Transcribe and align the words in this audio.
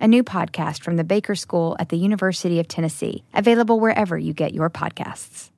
a 0.00 0.08
new 0.08 0.22
podcast 0.22 0.82
from 0.82 0.96
the 0.96 1.04
Baker 1.04 1.34
School 1.34 1.76
at 1.78 1.88
the 1.88 1.96
University 1.96 2.60
of 2.60 2.68
Tennessee, 2.68 3.24
available 3.34 3.80
wherever 3.80 4.16
you 4.16 4.32
get 4.32 4.54
your 4.54 4.70
podcasts. 4.70 5.50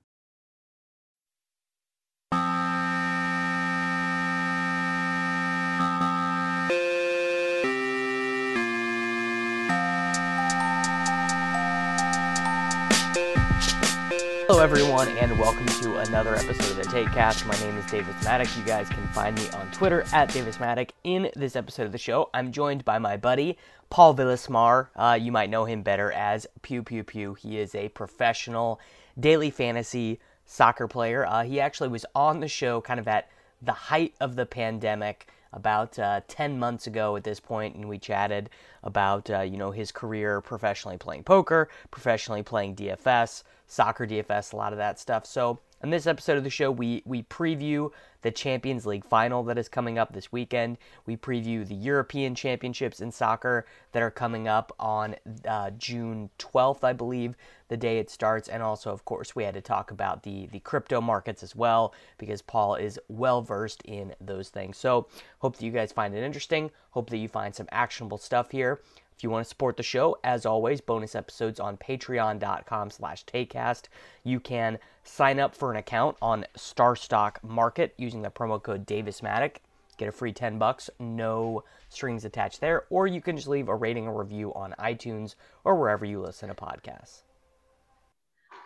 Hello, 14.52 14.64
everyone, 14.64 15.08
and 15.16 15.38
welcome 15.38 15.64
to 15.64 15.96
another 15.98 16.34
episode 16.34 16.72
of 16.72 16.76
the 16.76 16.82
TakeCast. 16.82 17.46
My 17.46 17.58
name 17.60 17.78
is 17.78 17.86
Davis 17.90 18.14
Mattek. 18.24 18.58
You 18.58 18.64
guys 18.64 18.88
can 18.88 19.06
find 19.08 19.34
me 19.38 19.48
on 19.50 19.70
Twitter 19.70 20.04
at 20.12 20.30
Davis 20.32 20.56
Mattek. 20.56 20.90
In 21.04 21.30
this 21.36 21.54
episode 21.54 21.86
of 21.86 21.92
the 21.92 21.98
show, 21.98 22.28
I'm 22.34 22.50
joined 22.50 22.84
by 22.84 22.98
my 22.98 23.16
buddy 23.16 23.56
Paul 23.90 24.14
Villasmar. 24.14 24.88
Uh, 24.96 25.18
you 25.20 25.30
might 25.32 25.50
know 25.50 25.64
him 25.64 25.82
better 25.82 26.10
as 26.12 26.46
Pew 26.62 26.82
Pew 26.82 27.04
Pew. 27.04 27.34
He 27.34 27.58
is 27.58 27.74
a 27.74 27.88
professional 27.90 28.80
daily 29.18 29.50
fantasy 29.50 30.20
soccer 30.46 30.88
player. 30.88 31.26
Uh, 31.26 31.42
he 31.42 31.60
actually 31.60 31.88
was 31.88 32.06
on 32.14 32.40
the 32.40 32.48
show 32.48 32.80
kind 32.80 32.98
of 32.98 33.06
at 33.08 33.28
the 33.60 33.72
height 33.72 34.14
of 34.20 34.36
the 34.36 34.46
pandemic 34.46 35.28
about 35.52 35.98
uh, 35.98 36.20
10 36.28 36.58
months 36.58 36.86
ago 36.86 37.16
at 37.16 37.24
this 37.24 37.40
point 37.40 37.74
and 37.74 37.88
we 37.88 37.98
chatted 37.98 38.48
about 38.84 39.28
uh, 39.28 39.40
you 39.40 39.56
know 39.56 39.72
his 39.72 39.90
career 39.90 40.40
professionally 40.40 40.96
playing 40.96 41.24
poker 41.24 41.68
professionally 41.90 42.40
playing 42.40 42.76
dfs 42.76 43.42
soccer 43.70 44.04
DFS, 44.04 44.52
a 44.52 44.56
lot 44.56 44.72
of 44.72 44.78
that 44.78 44.98
stuff. 44.98 45.24
So, 45.24 45.60
in 45.82 45.90
this 45.90 46.06
episode 46.06 46.36
of 46.36 46.44
the 46.44 46.50
show, 46.50 46.70
we 46.70 47.02
we 47.06 47.22
preview 47.22 47.90
the 48.22 48.30
Champions 48.30 48.84
League 48.84 49.04
final 49.04 49.42
that 49.44 49.56
is 49.56 49.68
coming 49.68 49.98
up 49.98 50.12
this 50.12 50.30
weekend. 50.30 50.76
We 51.06 51.16
preview 51.16 51.66
the 51.66 51.74
European 51.74 52.34
Championships 52.34 53.00
in 53.00 53.10
soccer 53.10 53.64
that 53.92 54.02
are 54.02 54.10
coming 54.10 54.46
up 54.46 54.74
on 54.78 55.16
uh, 55.48 55.70
June 55.70 56.28
12th, 56.38 56.84
I 56.84 56.92
believe, 56.92 57.34
the 57.68 57.78
day 57.78 57.98
it 57.98 58.10
starts. 58.10 58.48
And 58.48 58.62
also, 58.62 58.92
of 58.92 59.06
course, 59.06 59.34
we 59.34 59.44
had 59.44 59.54
to 59.54 59.62
talk 59.62 59.90
about 59.90 60.22
the 60.22 60.46
the 60.48 60.60
crypto 60.60 61.00
markets 61.00 61.42
as 61.42 61.56
well 61.56 61.94
because 62.18 62.42
Paul 62.42 62.74
is 62.74 63.00
well 63.08 63.40
versed 63.40 63.82
in 63.86 64.14
those 64.20 64.50
things. 64.50 64.76
So, 64.76 65.06
hope 65.38 65.56
that 65.56 65.64
you 65.64 65.72
guys 65.72 65.92
find 65.92 66.14
it 66.14 66.22
interesting. 66.22 66.70
Hope 66.90 67.08
that 67.10 67.18
you 67.18 67.28
find 67.28 67.54
some 67.54 67.68
actionable 67.72 68.18
stuff 68.18 68.50
here. 68.50 68.80
If 69.20 69.24
you 69.24 69.28
want 69.28 69.44
to 69.44 69.48
support 69.50 69.76
the 69.76 69.82
show, 69.82 70.16
as 70.24 70.46
always, 70.46 70.80
bonus 70.80 71.14
episodes 71.14 71.60
on 71.60 71.76
patreon.com 71.76 72.88
slash 72.88 73.26
takecast. 73.26 73.88
You 74.24 74.40
can 74.40 74.78
sign 75.04 75.38
up 75.38 75.54
for 75.54 75.70
an 75.70 75.76
account 75.76 76.16
on 76.22 76.46
StarStock 76.56 77.36
Market 77.42 77.92
using 77.98 78.22
the 78.22 78.30
promo 78.30 78.62
code 78.62 78.86
DavisMattek. 78.86 79.56
Get 79.98 80.08
a 80.08 80.12
free 80.12 80.32
10 80.32 80.58
bucks, 80.58 80.88
no 80.98 81.64
strings 81.90 82.24
attached 82.24 82.62
there. 82.62 82.84
Or 82.88 83.06
you 83.06 83.20
can 83.20 83.36
just 83.36 83.46
leave 83.46 83.68
a 83.68 83.76
rating 83.76 84.08
or 84.08 84.18
review 84.22 84.54
on 84.54 84.74
iTunes 84.78 85.34
or 85.64 85.74
wherever 85.78 86.06
you 86.06 86.22
listen 86.22 86.48
to 86.48 86.54
podcasts. 86.54 87.24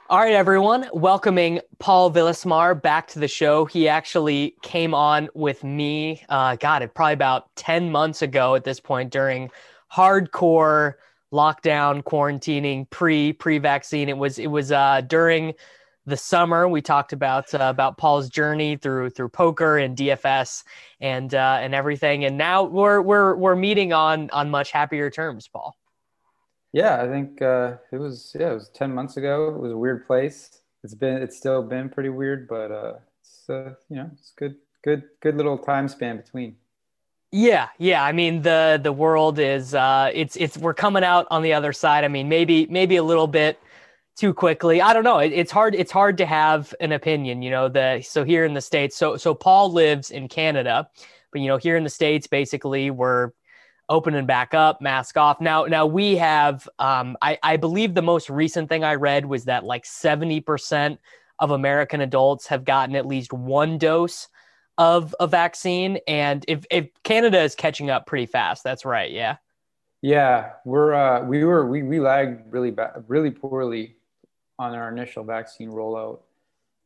All 0.09 0.19
right, 0.19 0.35
everyone, 0.35 0.87
welcoming 0.93 1.61
Paul 1.81 2.13
Villasmar 2.13 2.81
back 2.81 3.09
to 3.09 3.19
the 3.19 3.27
show. 3.27 3.65
He 3.65 3.89
actually 3.89 4.55
came 4.63 4.95
on 4.95 5.31
with 5.35 5.65
me, 5.65 6.23
uh, 6.29 6.55
God, 6.57 6.83
it 6.83 6.95
probably 6.95 7.15
about 7.15 7.57
10 7.57 7.91
months 7.91 8.23
ago 8.23 8.55
at 8.55 8.65
this 8.65 8.79
point 8.79 9.11
during 9.11 9.51
hardcore 9.95 10.95
lockdown 11.33 12.03
quarantining 12.03 12.89
pre 12.91 13.33
pre 13.33 13.59
vaccine. 13.59 14.09
It 14.09 14.17
was 14.17 14.39
it 14.39 14.49
was 14.49 14.73
uh, 14.73 15.03
during 15.03 15.55
the 16.07 16.17
summer. 16.17 16.69
We 16.69 16.83
talked 16.83 17.13
about 17.13 17.53
uh, 17.55 17.59
about 17.63 17.99
Paul's 17.99 18.29
journey 18.29 18.77
through 18.77 19.11
through 19.11 19.31
poker 19.31 19.79
and 19.79 19.97
DFS 19.97 20.65
and 21.01 21.35
uh, 21.35 21.59
and 21.61 21.75
everything. 21.75 22.25
And 22.25 22.39
now 22.39 22.65
we're 22.65 23.01
we're 23.01 23.35
we're 23.37 23.57
meeting 23.57 23.93
on 23.93 24.31
on 24.31 24.51
much 24.51 24.71
happier 24.71 25.11
terms, 25.11 25.49
Paul. 25.49 25.77
Yeah, 26.73 27.03
I 27.03 27.07
think 27.07 27.41
uh, 27.41 27.77
it 27.93 27.99
was 27.99 28.35
yeah 28.39 28.51
it 28.51 28.55
was 28.55 28.69
ten 28.71 28.93
months 28.93 29.17
ago. 29.17 29.49
It 29.49 29.61
was 29.61 29.73
a 29.73 29.79
weird 29.79 30.07
place. 30.07 30.61
It's 30.83 30.95
been 30.95 31.23
it's 31.23 31.37
still 31.37 31.63
been 31.63 31.89
pretty 31.89 32.11
weird, 32.11 32.49
but 32.49 32.71
uh, 32.71 32.95
it's 33.21 33.49
uh, 33.49 33.75
you 33.89 33.97
know 33.97 34.11
it's 34.13 34.33
good 34.37 34.57
good 34.83 35.05
good 35.21 35.37
little 35.37 35.59
time 35.59 35.89
span 35.89 36.17
between. 36.17 36.57
Yeah, 37.37 37.69
yeah. 37.79 38.05
I 38.05 38.13
mean 38.13 38.43
the 38.43 38.79
the 38.81 38.93
world 38.93 39.41
is 39.41 39.75
uh 39.75 40.09
it's 40.15 40.37
it's 40.37 40.57
we're 40.57 40.73
coming 40.73 41.03
out 41.03 41.27
on 41.33 41.43
the 41.43 41.53
other 41.53 41.73
side. 41.73 42.05
I 42.05 42.09
mean 42.09 42.29
maybe 42.29 42.67
maybe 42.67 42.95
a 42.95 43.03
little 43.03 43.27
bit 43.27 43.61
too 44.17 44.33
quickly. 44.33 44.81
I 44.81 44.93
don't 44.93 45.03
know. 45.03 45.19
It, 45.19 45.33
it's 45.33 45.51
hard 45.51 45.75
it's 45.75 45.91
hard 45.91 46.17
to 46.19 46.27
have 46.27 46.73
an 46.81 46.93
opinion, 46.93 47.43
you 47.43 47.51
know, 47.51 47.69
the 47.69 48.03
so 48.03 48.23
here 48.23 48.45
in 48.45 48.55
the 48.55 48.61
states. 48.61 48.97
So 48.97 49.17
so 49.17 49.35
Paul 49.35 49.73
lives 49.73 50.13
in 50.13 50.29
Canada, 50.29 50.89
but 51.33 51.41
you 51.41 51.49
know, 51.49 51.57
here 51.57 51.77
in 51.77 51.83
the 51.83 51.91
states 51.91 52.29
basically 52.29 52.93
we're 52.93 53.33
opening 53.89 54.27
back 54.27 54.55
up, 54.55 54.81
mask 54.81 55.17
off. 55.17 55.41
Now 55.41 55.65
now 55.65 55.87
we 55.87 56.15
have 56.17 56.69
um 56.79 57.17
I 57.21 57.37
I 57.43 57.57
believe 57.57 57.95
the 57.95 58.03
most 58.03 58.31
recent 58.31 58.69
thing 58.69 58.85
I 58.85 58.95
read 58.95 59.27
was 59.27 59.47
that 59.47 59.65
like 59.65 59.85
70% 59.87 60.99
of 61.41 61.51
American 61.51 62.01
adults 62.01 62.47
have 62.47 62.65
gotten 62.65 62.95
at 62.95 63.07
least 63.07 63.33
one 63.33 63.77
dose 63.77 64.29
of 64.79 65.15
a 65.21 65.27
vaccine. 65.27 65.99
And 66.07 66.45
if, 66.49 66.65
if 66.71 66.89
Canada 67.03 67.41
is 67.41 67.55
catching 67.55 67.91
up 67.91 68.07
pretty 68.07 68.27
fast, 68.27 68.65
that's 68.65 68.85
right. 68.85 69.11
Yeah. 69.11 69.37
Yeah. 70.03 70.53
We're, 70.65 70.95
uh, 70.95 71.25
we 71.25 71.45
were, 71.45 71.67
we, 71.69 71.83
we 71.83 72.01
lagged 72.01 72.53
really 72.53 72.71
bad, 72.71 73.05
really 73.09 73.31
poorly 73.31 73.97
on 74.59 74.75
our 74.75 74.91
initial 74.91 75.25
vaccine 75.25 75.71
rollout. 75.71 76.21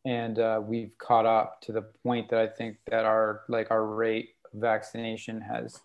And 0.04 0.38
uh, 0.38 0.60
we've 0.62 0.96
caught 0.98 1.26
up 1.26 1.60
to 1.62 1.72
the 1.72 1.82
point 1.82 2.30
that 2.30 2.38
I 2.38 2.46
think 2.46 2.76
that 2.90 3.04
our, 3.04 3.42
like 3.48 3.70
our 3.70 3.84
rate 3.84 4.30
of 4.52 4.60
vaccination 4.60 5.40
has, 5.40 5.80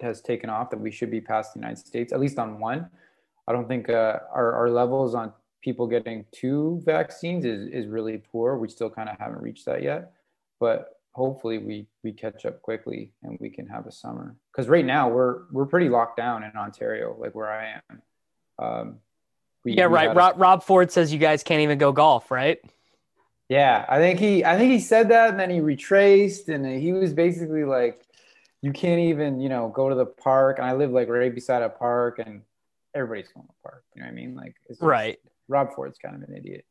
has 0.00 0.20
taken 0.20 0.48
off 0.48 0.70
that 0.70 0.80
we 0.80 0.90
should 0.90 1.10
be 1.10 1.20
past 1.20 1.54
the 1.54 1.60
United 1.60 1.78
States, 1.78 2.12
at 2.12 2.20
least 2.20 2.38
on 2.38 2.58
one. 2.60 2.88
I 3.48 3.52
don't 3.52 3.68
think 3.68 3.88
uh, 3.88 4.18
our, 4.32 4.52
our 4.52 4.70
levels 4.70 5.14
on 5.14 5.32
people 5.62 5.86
getting 5.86 6.24
two 6.32 6.80
vaccines 6.84 7.44
is, 7.44 7.68
is 7.68 7.86
really 7.86 8.18
poor. 8.18 8.56
We 8.56 8.68
still 8.68 8.90
kind 8.90 9.08
of 9.08 9.18
haven't 9.18 9.42
reached 9.42 9.64
that 9.66 9.82
yet. 9.82 10.12
But 10.60 10.95
hopefully 11.16 11.56
we 11.56 11.86
we 12.04 12.12
catch 12.12 12.44
up 12.44 12.60
quickly 12.60 13.10
and 13.22 13.38
we 13.40 13.48
can 13.48 13.66
have 13.66 13.86
a 13.86 13.90
summer. 13.92 14.36
Because 14.52 14.68
right 14.68 14.84
now 14.84 15.08
we're 15.08 15.44
we're 15.50 15.64
pretty 15.64 15.88
locked 15.88 16.18
down 16.18 16.44
in 16.44 16.52
ontario 16.56 17.16
like 17.18 17.34
where 17.34 17.50
i 17.50 17.80
am. 17.90 18.02
Um, 18.58 18.96
we, 19.64 19.72
yeah 19.72 19.86
we 19.86 19.94
right. 19.94 20.14
rob, 20.14 20.38
rob 20.38 20.62
ford 20.62 20.92
says 20.92 21.12
you 21.12 21.18
guys 21.18 21.42
can't 21.42 21.62
even 21.62 21.78
go 21.78 21.90
golf 21.90 22.30
right? 22.30 22.58
Yeah 23.48 23.86
i 23.88 23.98
think 23.98 24.20
he 24.20 24.44
i 24.44 24.58
think 24.58 24.70
he 24.72 24.80
said 24.80 25.08
that 25.08 25.30
and 25.30 25.40
then 25.40 25.50
he 25.50 25.60
retraced 25.60 26.48
and 26.48 26.66
he 26.66 26.92
was 26.92 27.12
basically 27.14 27.64
like 27.64 28.06
you 28.60 28.72
can't 28.72 29.00
even 29.00 29.40
you 29.40 29.48
know 29.48 29.68
go 29.74 29.88
to 29.88 29.94
the 29.94 30.06
park. 30.06 30.58
And 30.58 30.66
i 30.66 30.74
live 30.74 30.90
like 30.90 31.08
right 31.08 31.34
beside 31.34 31.62
a 31.62 31.70
park 31.70 32.18
and 32.18 32.42
everybody's 32.94 33.32
going 33.32 33.46
to 33.46 33.52
the 33.52 33.68
park 33.68 33.84
you 33.94 34.02
know 34.02 34.06
what 34.06 34.12
i 34.12 34.14
mean? 34.14 34.34
Like 34.34 34.54
right. 34.80 35.18
Rob 35.48 35.74
ford's 35.74 35.98
kind 35.98 36.14
of 36.14 36.28
an 36.28 36.36
idiot 36.36 36.66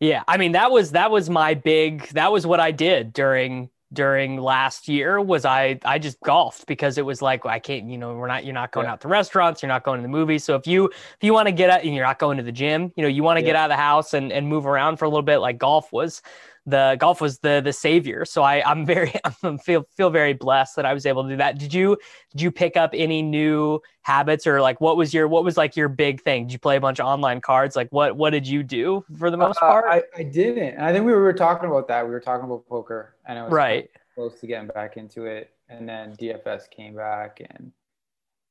yeah, 0.00 0.24
I 0.26 0.38
mean 0.38 0.52
that 0.52 0.70
was 0.70 0.92
that 0.92 1.10
was 1.10 1.30
my 1.30 1.54
big 1.54 2.08
that 2.08 2.32
was 2.32 2.46
what 2.46 2.58
I 2.58 2.70
did 2.70 3.12
during 3.12 3.70
during 3.92 4.36
last 4.36 4.88
year 4.88 5.20
was 5.20 5.44
I 5.44 5.78
I 5.84 5.98
just 5.98 6.20
golfed 6.20 6.66
because 6.66 6.96
it 6.96 7.04
was 7.04 7.20
like 7.20 7.44
I 7.44 7.58
can't 7.58 7.88
you 7.90 7.98
know 7.98 8.14
we're 8.14 8.28
not 8.28 8.44
you're 8.44 8.54
not 8.54 8.70
going 8.70 8.86
yeah. 8.86 8.92
out 8.92 9.00
to 9.00 9.08
restaurants 9.08 9.62
you're 9.62 9.68
not 9.68 9.82
going 9.82 9.98
to 9.98 10.02
the 10.02 10.08
movies 10.08 10.44
so 10.44 10.54
if 10.54 10.66
you 10.66 10.86
if 10.86 11.18
you 11.20 11.32
want 11.32 11.48
to 11.48 11.52
get 11.52 11.70
out 11.70 11.82
and 11.82 11.94
you're 11.94 12.06
not 12.06 12.20
going 12.20 12.36
to 12.36 12.44
the 12.44 12.52
gym 12.52 12.92
you 12.96 13.02
know 13.02 13.08
you 13.08 13.24
want 13.24 13.38
to 13.38 13.40
yeah. 13.40 13.46
get 13.46 13.56
out 13.56 13.64
of 13.64 13.76
the 13.76 13.82
house 13.82 14.14
and 14.14 14.32
and 14.32 14.46
move 14.46 14.64
around 14.64 14.96
for 14.96 15.06
a 15.06 15.08
little 15.08 15.22
bit 15.22 15.38
like 15.38 15.58
golf 15.58 15.92
was 15.92 16.22
the 16.66 16.96
golf 16.98 17.20
was 17.20 17.38
the 17.38 17.60
the 17.64 17.72
savior. 17.72 18.24
So 18.24 18.42
I 18.42 18.62
I'm 18.68 18.84
very 18.84 19.12
I'm 19.42 19.58
feel 19.58 19.84
feel 19.96 20.10
very 20.10 20.32
blessed 20.32 20.76
that 20.76 20.86
I 20.86 20.94
was 20.94 21.06
able 21.06 21.22
to 21.24 21.30
do 21.30 21.36
that. 21.36 21.58
Did 21.58 21.72
you 21.72 21.96
did 22.32 22.40
you 22.40 22.50
pick 22.50 22.76
up 22.76 22.90
any 22.94 23.22
new 23.22 23.80
habits 24.02 24.46
or 24.46 24.60
like 24.60 24.80
what 24.80 24.96
was 24.96 25.12
your 25.14 25.28
what 25.28 25.44
was 25.44 25.56
like 25.56 25.76
your 25.76 25.88
big 25.88 26.22
thing? 26.22 26.46
Did 26.46 26.52
you 26.52 26.58
play 26.58 26.76
a 26.76 26.80
bunch 26.80 27.00
of 27.00 27.06
online 27.06 27.40
cards? 27.40 27.76
Like 27.76 27.88
what 27.90 28.16
what 28.16 28.30
did 28.30 28.46
you 28.46 28.62
do 28.62 29.04
for 29.18 29.30
the 29.30 29.36
most 29.36 29.58
uh, 29.58 29.66
part? 29.66 29.84
I, 29.88 30.02
I 30.16 30.22
didn't. 30.22 30.78
I 30.80 30.92
think 30.92 31.06
we 31.06 31.12
were 31.12 31.32
talking 31.32 31.68
about 31.68 31.88
that. 31.88 32.04
We 32.04 32.10
were 32.10 32.20
talking 32.20 32.44
about 32.44 32.66
poker 32.68 33.14
and 33.26 33.38
I 33.38 33.42
was 33.44 33.52
right 33.52 33.90
close 34.20 34.38
to 34.40 34.46
getting 34.46 34.68
back 34.68 34.96
into 34.96 35.24
it. 35.24 35.50
And 35.68 35.88
then 35.88 36.14
DFS 36.16 36.68
came 36.70 36.94
back 36.94 37.40
and 37.50 37.72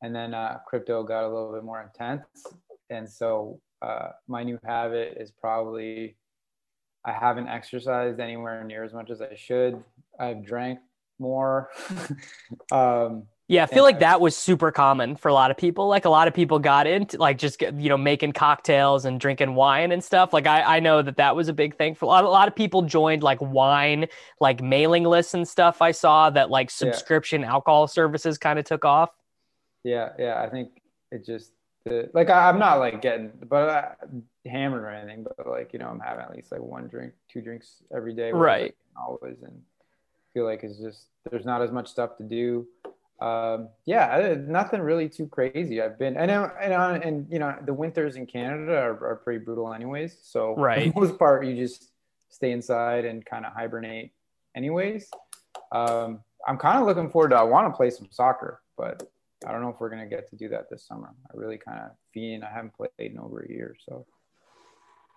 and 0.02 0.16
then 0.16 0.34
uh, 0.34 0.60
crypto 0.66 1.04
got 1.04 1.26
a 1.26 1.28
little 1.28 1.52
bit 1.52 1.64
more 1.64 1.82
intense. 1.82 2.26
And 2.90 3.08
so 3.08 3.60
uh, 3.82 4.10
my 4.28 4.44
new 4.44 4.58
habit 4.66 5.18
is 5.20 5.30
probably 5.30 6.16
I 7.06 7.14
haven't 7.14 7.48
exercised 7.48 8.20
anywhere 8.20 8.64
near 8.64 8.84
as 8.84 8.94
much 8.94 9.10
as 9.10 9.22
I 9.22 9.36
should. 9.36 9.84
I've 10.20 10.44
drank 10.46 10.80
more. 11.18 11.70
um, 12.72 13.24
Yeah, 13.48 13.64
I 13.64 13.66
feel 13.66 13.84
like 13.84 14.00
that 14.00 14.22
was 14.22 14.36
super 14.36 14.72
common 14.72 15.16
for 15.16 15.30
a 15.30 15.34
lot 15.34 15.50
of 15.50 15.58
people. 15.58 15.88
Like 15.88 16.06
a 16.06 16.10
lot 16.10 16.28
of 16.28 16.34
people 16.34 16.60
got 16.60 16.88
into 16.88 17.18
like 17.18 17.38
just 17.38 17.62
you 17.62 17.90
know 17.90 17.98
making 17.98 18.34
cocktails 18.34 19.06
and 19.06 19.20
drinking 19.20 19.56
wine 19.56 19.92
and 19.92 20.04
stuff. 20.04 20.34
Like 20.34 20.46
I, 20.46 20.78
I 20.78 20.80
know 20.80 21.02
that 21.02 21.18
that 21.18 21.36
was 21.36 21.48
a 21.48 21.54
big 21.54 21.76
thing 21.76 21.96
for 21.96 22.06
a 22.06 22.08
lot. 22.10 22.24
A 22.24 22.30
lot 22.30 22.48
of 22.48 22.56
people 22.56 22.84
joined 22.84 23.24
like 23.24 23.42
wine 23.42 24.08
like 24.40 24.62
mailing 24.62 25.04
lists 25.04 25.34
and 25.34 25.48
stuff. 25.48 25.82
I 25.82 25.92
saw 25.92 26.30
that 26.30 26.50
like 26.50 26.70
subscription 26.70 27.42
yeah. 27.42 27.52
alcohol 27.52 27.88
services 27.88 28.38
kind 28.38 28.60
of 28.60 28.66
took 28.66 28.86
off. 28.86 29.10
Yeah, 29.84 30.10
yeah. 30.20 30.42
I 30.42 30.50
think 30.50 30.70
it 31.12 31.26
just 31.26 31.52
the, 31.86 32.10
like 32.14 32.30
I, 32.30 32.50
am 32.50 32.60
not 32.60 32.80
like 32.80 33.02
getting 33.02 33.32
but 33.48 33.70
uh, 33.70 34.08
hammered 34.46 34.84
or 34.84 34.90
anything, 34.90 35.24
but 35.24 35.48
like 35.48 35.74
you 35.74 35.80
know 35.80 35.88
I'm 35.88 36.00
having 36.00 36.24
at 36.26 36.36
least 36.36 36.52
like 36.52 36.62
one 36.62 36.88
drink, 36.88 37.14
two 37.32 37.42
drinks 37.42 37.84
every 37.96 38.14
day. 38.14 38.32
Right. 38.32 38.76
Always 38.98 39.42
and 39.44 39.62
feel 40.34 40.46
like 40.46 40.64
it's 40.64 40.78
just 40.78 41.08
there's 41.30 41.46
not 41.46 41.62
as 41.62 41.72
much 41.72 41.88
stuff 41.88 42.18
to 42.18 42.24
do 42.24 42.68
um, 43.22 43.70
yeah, 43.86 44.36
nothing 44.48 44.82
really 44.82 45.10
too 45.10 45.28
crazy. 45.28 45.82
I've 45.82 46.00
been, 46.00 46.16
and 46.16 46.32
and 46.32 47.04
and 47.04 47.28
you 47.30 47.40
know, 47.40 47.56
the 47.66 47.74
winters 47.74 48.16
in 48.16 48.26
Canada 48.26 48.78
are, 48.78 49.06
are 49.06 49.16
pretty 49.18 49.44
brutal, 49.44 49.74
anyways. 49.74 50.18
So 50.22 50.56
right. 50.56 50.94
for 50.94 51.02
the 51.02 51.08
most 51.08 51.20
part, 51.20 51.46
you 51.46 51.56
just 51.56 51.92
stay 52.30 52.52
inside 52.52 53.06
and 53.06 53.26
kind 53.26 53.46
of 53.46 53.54
hibernate, 53.54 54.12
anyways. 54.56 55.10
Um, 55.72 56.22
I'm 56.48 56.58
kind 56.58 56.80
of 56.80 56.86
looking 56.86 57.10
forward 57.10 57.30
to. 57.30 57.38
I 57.38 57.44
want 57.44 57.72
to 57.72 57.76
play 57.76 57.90
some 57.90 58.08
soccer, 58.10 58.62
but 58.78 59.04
I 59.50 59.52
don't 59.52 59.62
know 59.62 59.70
if 59.70 59.80
we're 59.80 59.90
gonna 59.90 60.06
get 60.06 60.30
to 60.30 60.36
do 60.36 60.48
that 60.50 60.70
this 60.70 60.86
summer. 60.86 61.10
I 61.28 61.36
really 61.36 61.58
kind 61.58 61.80
of 61.80 61.92
fiend. 62.14 62.44
I 62.44 62.52
haven't 62.52 62.76
played 62.76 62.92
in 63.00 63.18
over 63.18 63.42
a 63.42 63.50
year, 63.50 63.76
so 63.84 64.06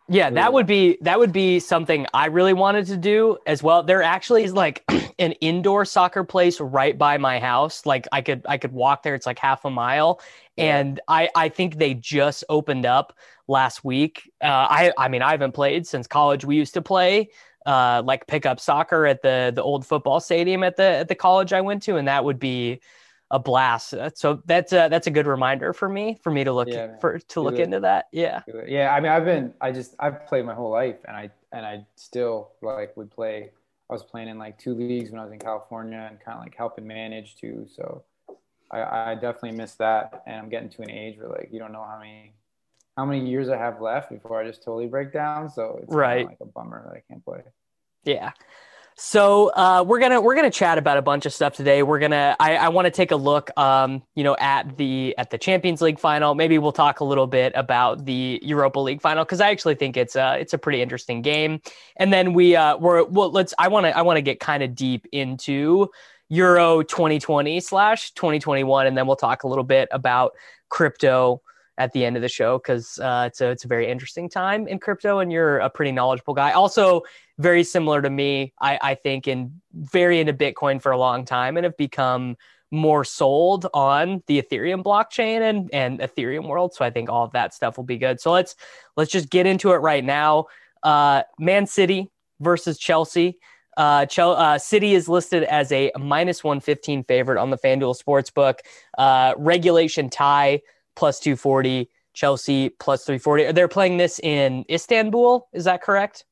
yeah, 0.08 0.30
that 0.30 0.52
would 0.52 0.66
be 0.66 0.96
that 1.02 1.18
would 1.18 1.32
be 1.32 1.60
something 1.60 2.06
I 2.14 2.26
really 2.26 2.54
wanted 2.54 2.86
to 2.86 2.96
do 2.96 3.36
as 3.46 3.62
well. 3.62 3.82
There 3.82 4.02
actually 4.02 4.44
is 4.44 4.54
like 4.54 4.84
an 5.18 5.32
indoor 5.32 5.84
soccer 5.84 6.24
place 6.24 6.60
right 6.60 6.96
by 6.96 7.18
my 7.18 7.38
house. 7.38 7.84
Like 7.84 8.08
I 8.10 8.22
could 8.22 8.42
I 8.48 8.56
could 8.56 8.72
walk 8.72 9.02
there. 9.02 9.14
It's 9.14 9.26
like 9.26 9.38
half 9.38 9.66
a 9.66 9.70
mile, 9.70 10.20
yeah. 10.56 10.78
and 10.78 11.00
I 11.08 11.28
I 11.36 11.48
think 11.50 11.76
they 11.76 11.92
just 11.92 12.42
opened 12.48 12.86
up 12.86 13.16
last 13.48 13.84
week. 13.84 14.30
Uh, 14.42 14.46
I 14.46 14.92
I 14.96 15.08
mean 15.08 15.20
I 15.20 15.30
haven't 15.32 15.52
played 15.52 15.86
since 15.86 16.06
college. 16.06 16.42
We 16.44 16.56
used 16.56 16.74
to 16.74 16.82
play 16.82 17.28
uh, 17.66 18.02
like 18.04 18.26
pickup 18.26 18.60
soccer 18.60 19.06
at 19.06 19.20
the 19.20 19.52
the 19.54 19.62
old 19.62 19.86
football 19.86 20.20
stadium 20.20 20.64
at 20.64 20.76
the 20.76 20.82
at 20.82 21.08
the 21.08 21.14
college 21.14 21.52
I 21.52 21.60
went 21.60 21.82
to, 21.84 21.96
and 21.96 22.08
that 22.08 22.24
would 22.24 22.38
be 22.38 22.80
a 23.32 23.38
blast. 23.38 23.94
Uh, 23.94 24.10
so 24.14 24.42
that's 24.44 24.72
a, 24.72 24.88
that's 24.88 25.08
a 25.08 25.10
good 25.10 25.26
reminder 25.26 25.72
for 25.72 25.88
me, 25.88 26.20
for 26.22 26.30
me 26.30 26.44
to 26.44 26.52
look 26.52 26.68
yeah, 26.68 26.96
for 27.00 27.18
to 27.18 27.40
look 27.40 27.58
into 27.58 27.80
that. 27.80 28.06
Yeah. 28.12 28.42
Yeah. 28.66 28.94
I 28.94 29.00
mean, 29.00 29.10
I've 29.10 29.24
been, 29.24 29.54
I 29.60 29.72
just, 29.72 29.96
I've 29.98 30.26
played 30.26 30.44
my 30.44 30.54
whole 30.54 30.70
life 30.70 30.98
and 31.08 31.16
I, 31.16 31.30
and 31.50 31.66
I 31.66 31.86
still 31.96 32.50
like 32.60 32.96
would 32.96 33.10
play. 33.10 33.50
I 33.90 33.92
was 33.92 34.04
playing 34.04 34.28
in 34.28 34.38
like 34.38 34.58
two 34.58 34.74
leagues 34.74 35.10
when 35.10 35.18
I 35.18 35.24
was 35.24 35.32
in 35.32 35.38
California 35.38 36.06
and 36.08 36.20
kind 36.20 36.36
of 36.36 36.44
like 36.44 36.54
helping 36.54 36.86
manage 36.86 37.36
too. 37.36 37.66
So 37.74 38.04
I, 38.70 39.12
I 39.12 39.14
definitely 39.14 39.52
miss 39.52 39.74
that. 39.74 40.22
And 40.26 40.36
I'm 40.36 40.48
getting 40.48 40.68
to 40.68 40.82
an 40.82 40.90
age 40.90 41.18
where 41.18 41.28
like, 41.28 41.48
you 41.50 41.58
don't 41.58 41.72
know 41.72 41.84
how 41.84 41.98
many, 41.98 42.34
how 42.96 43.06
many 43.06 43.26
years 43.26 43.48
I 43.48 43.56
have 43.56 43.80
left 43.80 44.10
before 44.10 44.40
I 44.40 44.46
just 44.46 44.62
totally 44.62 44.86
break 44.86 45.12
down. 45.12 45.50
So 45.50 45.80
it's 45.82 45.92
right. 45.92 46.26
like 46.26 46.36
a 46.40 46.46
bummer 46.46 46.82
that 46.84 46.96
I 46.96 47.02
can't 47.08 47.24
play. 47.24 47.40
Yeah. 48.04 48.32
So 48.96 49.50
uh, 49.54 49.84
we're 49.86 50.00
gonna 50.00 50.20
we're 50.20 50.34
gonna 50.34 50.50
chat 50.50 50.76
about 50.76 50.98
a 50.98 51.02
bunch 51.02 51.24
of 51.24 51.32
stuff 51.32 51.54
today. 51.54 51.82
We're 51.82 51.98
gonna 51.98 52.36
I, 52.38 52.56
I 52.56 52.68
want 52.68 52.86
to 52.86 52.90
take 52.90 53.10
a 53.10 53.16
look, 53.16 53.50
um, 53.58 54.02
you 54.14 54.22
know, 54.22 54.36
at 54.38 54.76
the 54.76 55.14
at 55.16 55.30
the 55.30 55.38
Champions 55.38 55.80
League 55.80 55.98
final. 55.98 56.34
Maybe 56.34 56.58
we'll 56.58 56.72
talk 56.72 57.00
a 57.00 57.04
little 57.04 57.26
bit 57.26 57.52
about 57.54 58.04
the 58.04 58.38
Europa 58.42 58.80
League 58.80 59.00
final 59.00 59.24
because 59.24 59.40
I 59.40 59.50
actually 59.50 59.76
think 59.76 59.96
it's 59.96 60.14
a 60.14 60.38
it's 60.38 60.52
a 60.52 60.58
pretty 60.58 60.82
interesting 60.82 61.22
game. 61.22 61.60
And 61.96 62.12
then 62.12 62.34
we 62.34 62.54
uh, 62.54 62.76
we're 62.76 63.04
well, 63.04 63.30
let's 63.30 63.54
I 63.58 63.68
want 63.68 63.86
to 63.86 63.96
I 63.96 64.02
want 64.02 64.18
to 64.18 64.22
get 64.22 64.40
kind 64.40 64.62
of 64.62 64.74
deep 64.74 65.06
into 65.12 65.88
Euro 66.28 66.82
2020 66.82 67.60
slash 67.60 68.12
2021, 68.12 68.86
and 68.86 68.96
then 68.96 69.06
we'll 69.06 69.16
talk 69.16 69.44
a 69.44 69.48
little 69.48 69.64
bit 69.64 69.88
about 69.90 70.32
crypto 70.68 71.40
at 71.78 71.92
the 71.92 72.04
end 72.04 72.16
of 72.16 72.22
the 72.22 72.28
show 72.28 72.58
because 72.58 72.98
uh, 72.98 73.24
it's 73.26 73.40
a 73.40 73.50
it's 73.50 73.64
a 73.64 73.68
very 73.68 73.90
interesting 73.90 74.28
time 74.28 74.68
in 74.68 74.78
crypto, 74.78 75.18
and 75.18 75.32
you're 75.32 75.58
a 75.58 75.70
pretty 75.70 75.92
knowledgeable 75.92 76.34
guy. 76.34 76.52
Also, 76.52 77.02
very 77.42 77.64
similar 77.64 78.00
to 78.00 78.10
me, 78.10 78.54
I, 78.60 78.78
I 78.80 78.94
think, 78.94 79.26
and 79.26 79.60
very 79.72 80.20
into 80.20 80.32
Bitcoin 80.32 80.80
for 80.80 80.92
a 80.92 80.98
long 80.98 81.24
time, 81.24 81.56
and 81.56 81.64
have 81.64 81.76
become 81.76 82.36
more 82.70 83.04
sold 83.04 83.66
on 83.74 84.22
the 84.26 84.40
Ethereum 84.40 84.82
blockchain 84.82 85.42
and 85.42 85.68
and 85.72 86.00
Ethereum 86.00 86.48
world. 86.48 86.74
So 86.74 86.84
I 86.84 86.90
think 86.90 87.10
all 87.10 87.24
of 87.24 87.32
that 87.32 87.52
stuff 87.52 87.76
will 87.76 87.84
be 87.84 87.98
good. 87.98 88.20
So 88.20 88.32
let's 88.32 88.56
let's 88.96 89.10
just 89.10 89.30
get 89.30 89.46
into 89.46 89.72
it 89.72 89.76
right 89.76 90.04
now. 90.04 90.46
Uh, 90.82 91.22
Man 91.38 91.66
City 91.66 92.10
versus 92.40 92.78
Chelsea. 92.78 93.38
Uh, 93.76 94.04
Chel- 94.06 94.36
uh, 94.36 94.58
City 94.58 94.94
is 94.94 95.08
listed 95.08 95.44
as 95.44 95.72
a 95.72 95.92
minus 95.98 96.44
115 96.44 97.04
favorite 97.04 97.40
on 97.40 97.50
the 97.50 97.56
FanDuel 97.56 97.96
Sportsbook. 98.02 98.58
Uh, 98.98 99.32
regulation 99.38 100.10
tie 100.10 100.60
plus 100.94 101.18
240, 101.20 101.88
Chelsea 102.12 102.68
plus 102.68 103.04
340. 103.04 103.52
They're 103.52 103.68
playing 103.68 103.96
this 103.96 104.18
in 104.18 104.64
Istanbul. 104.68 105.48
Is 105.54 105.64
that 105.64 105.82
correct? 105.82 106.24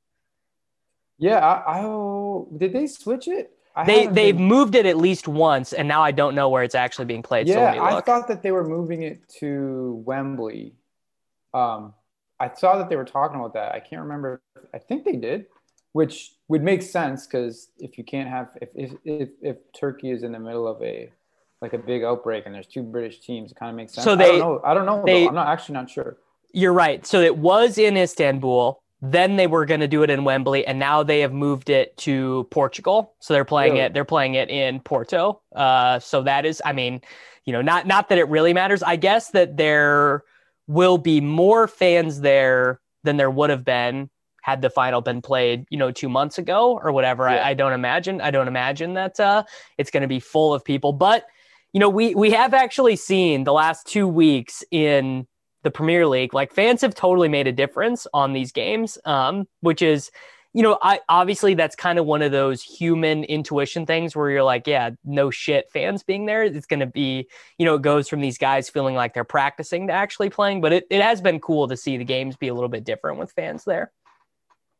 Yeah. 1.20 1.38
I, 1.38 1.80
I 1.80 2.42
did 2.56 2.72
they 2.72 2.86
switch 2.88 3.28
it? 3.28 3.52
I 3.76 3.84
they 3.84 4.06
they've 4.06 4.36
been... 4.36 4.46
moved 4.46 4.74
it 4.74 4.86
at 4.86 4.96
least 4.96 5.28
once, 5.28 5.72
and 5.72 5.86
now 5.86 6.02
I 6.02 6.10
don't 6.10 6.34
know 6.34 6.48
where 6.48 6.64
it's 6.64 6.74
actually 6.74 7.04
being 7.04 7.22
played. 7.22 7.46
Yeah, 7.46 7.74
so 7.74 7.82
I 7.82 8.00
thought 8.00 8.26
that 8.28 8.42
they 8.42 8.50
were 8.50 8.66
moving 8.66 9.02
it 9.02 9.28
to 9.38 10.02
Wembley. 10.04 10.74
Um, 11.54 11.94
I 12.40 12.50
saw 12.54 12.78
that 12.78 12.88
they 12.88 12.96
were 12.96 13.04
talking 13.04 13.38
about 13.38 13.54
that. 13.54 13.72
I 13.72 13.80
can't 13.80 14.02
remember. 14.02 14.42
I 14.74 14.78
think 14.78 15.04
they 15.04 15.16
did, 15.16 15.46
which 15.92 16.32
would 16.48 16.62
make 16.62 16.82
sense 16.82 17.26
because 17.26 17.68
if 17.78 17.96
you 17.96 18.02
can't 18.02 18.28
have 18.28 18.48
if, 18.60 18.70
if 18.74 18.92
if 19.04 19.28
if 19.40 19.56
Turkey 19.72 20.10
is 20.10 20.24
in 20.24 20.32
the 20.32 20.40
middle 20.40 20.66
of 20.66 20.82
a 20.82 21.10
like 21.62 21.72
a 21.72 21.78
big 21.78 22.02
outbreak 22.02 22.46
and 22.46 22.54
there's 22.54 22.66
two 22.66 22.82
British 22.82 23.20
teams, 23.20 23.52
it 23.52 23.56
kind 23.56 23.70
of 23.70 23.76
makes 23.76 23.92
sense. 23.92 24.04
So 24.04 24.16
they, 24.16 24.24
I 24.24 24.38
don't 24.38 24.40
know. 24.40 24.60
I 24.64 24.74
don't 24.74 24.86
know 24.86 25.02
they, 25.06 25.28
I'm 25.28 25.34
not 25.34 25.48
actually 25.48 25.74
not 25.74 25.90
sure. 25.90 26.16
You're 26.52 26.72
right. 26.72 27.06
So 27.06 27.20
it 27.20 27.36
was 27.36 27.78
in 27.78 27.96
Istanbul. 27.96 28.79
Then 29.02 29.36
they 29.36 29.46
were 29.46 29.64
going 29.64 29.80
to 29.80 29.88
do 29.88 30.02
it 30.02 30.10
in 30.10 30.24
Wembley, 30.24 30.66
and 30.66 30.78
now 30.78 31.02
they 31.02 31.20
have 31.20 31.32
moved 31.32 31.70
it 31.70 31.96
to 31.98 32.46
Portugal. 32.50 33.14
So 33.20 33.32
they're 33.32 33.46
playing 33.46 33.72
really? 33.72 33.84
it. 33.84 33.94
They're 33.94 34.04
playing 34.04 34.34
it 34.34 34.50
in 34.50 34.80
Porto. 34.80 35.40
Uh, 35.54 35.98
so 36.00 36.22
that 36.22 36.44
is, 36.44 36.60
I 36.64 36.72
mean, 36.72 37.00
you 37.44 37.52
know, 37.52 37.62
not 37.62 37.86
not 37.86 38.10
that 38.10 38.18
it 38.18 38.28
really 38.28 38.52
matters. 38.52 38.82
I 38.82 38.96
guess 38.96 39.30
that 39.30 39.56
there 39.56 40.22
will 40.66 40.98
be 40.98 41.20
more 41.20 41.66
fans 41.66 42.20
there 42.20 42.80
than 43.02 43.16
there 43.16 43.30
would 43.30 43.50
have 43.50 43.64
been 43.64 44.10
had 44.42 44.62
the 44.62 44.70
final 44.70 45.00
been 45.00 45.22
played, 45.22 45.66
you 45.70 45.78
know, 45.78 45.90
two 45.90 46.08
months 46.08 46.38
ago 46.38 46.80
or 46.82 46.92
whatever. 46.92 47.28
Yeah. 47.28 47.36
I, 47.36 47.50
I, 47.50 47.54
don't 47.54 47.72
imagine. 47.72 48.20
I 48.20 48.30
don't 48.30 48.48
imagine 48.48 48.94
that 48.94 49.20
uh, 49.20 49.44
it's 49.78 49.90
going 49.90 50.02
to 50.02 50.08
be 50.08 50.20
full 50.20 50.54
of 50.54 50.64
people, 50.64 50.92
but 50.92 51.26
you 51.72 51.80
know, 51.80 51.88
we 51.88 52.14
we 52.14 52.30
have 52.32 52.52
actually 52.52 52.96
seen 52.96 53.44
the 53.44 53.52
last 53.52 53.86
two 53.86 54.08
weeks 54.08 54.64
in 54.70 55.26
the 55.62 55.70
Premier 55.70 56.06
League, 56.06 56.34
like 56.34 56.52
fans 56.52 56.80
have 56.80 56.94
totally 56.94 57.28
made 57.28 57.46
a 57.46 57.52
difference 57.52 58.06
on 58.14 58.32
these 58.32 58.52
games, 58.52 58.98
um, 59.04 59.46
which 59.60 59.82
is, 59.82 60.10
you 60.52 60.62
know, 60.62 60.78
I 60.82 61.00
obviously 61.08 61.54
that's 61.54 61.76
kind 61.76 61.98
of 61.98 62.06
one 62.06 62.22
of 62.22 62.32
those 62.32 62.62
human 62.62 63.24
intuition 63.24 63.86
things 63.86 64.16
where 64.16 64.30
you're 64.30 64.42
like, 64.42 64.66
yeah, 64.66 64.90
no 65.04 65.30
shit, 65.30 65.70
fans 65.70 66.02
being 66.02 66.26
there, 66.26 66.42
it's 66.42 66.66
going 66.66 66.80
to 66.80 66.86
be, 66.86 67.28
you 67.58 67.64
know, 67.64 67.76
it 67.76 67.82
goes 67.82 68.08
from 68.08 68.20
these 68.20 68.38
guys 68.38 68.68
feeling 68.68 68.94
like 68.94 69.14
they're 69.14 69.22
practicing 69.22 69.86
to 69.86 69.92
actually 69.92 70.30
playing, 70.30 70.60
but 70.60 70.72
it, 70.72 70.86
it 70.90 71.02
has 71.02 71.20
been 71.20 71.38
cool 71.38 71.68
to 71.68 71.76
see 71.76 71.96
the 71.96 72.04
games 72.04 72.36
be 72.36 72.48
a 72.48 72.54
little 72.54 72.68
bit 72.68 72.84
different 72.84 73.18
with 73.18 73.32
fans 73.32 73.64
there. 73.64 73.92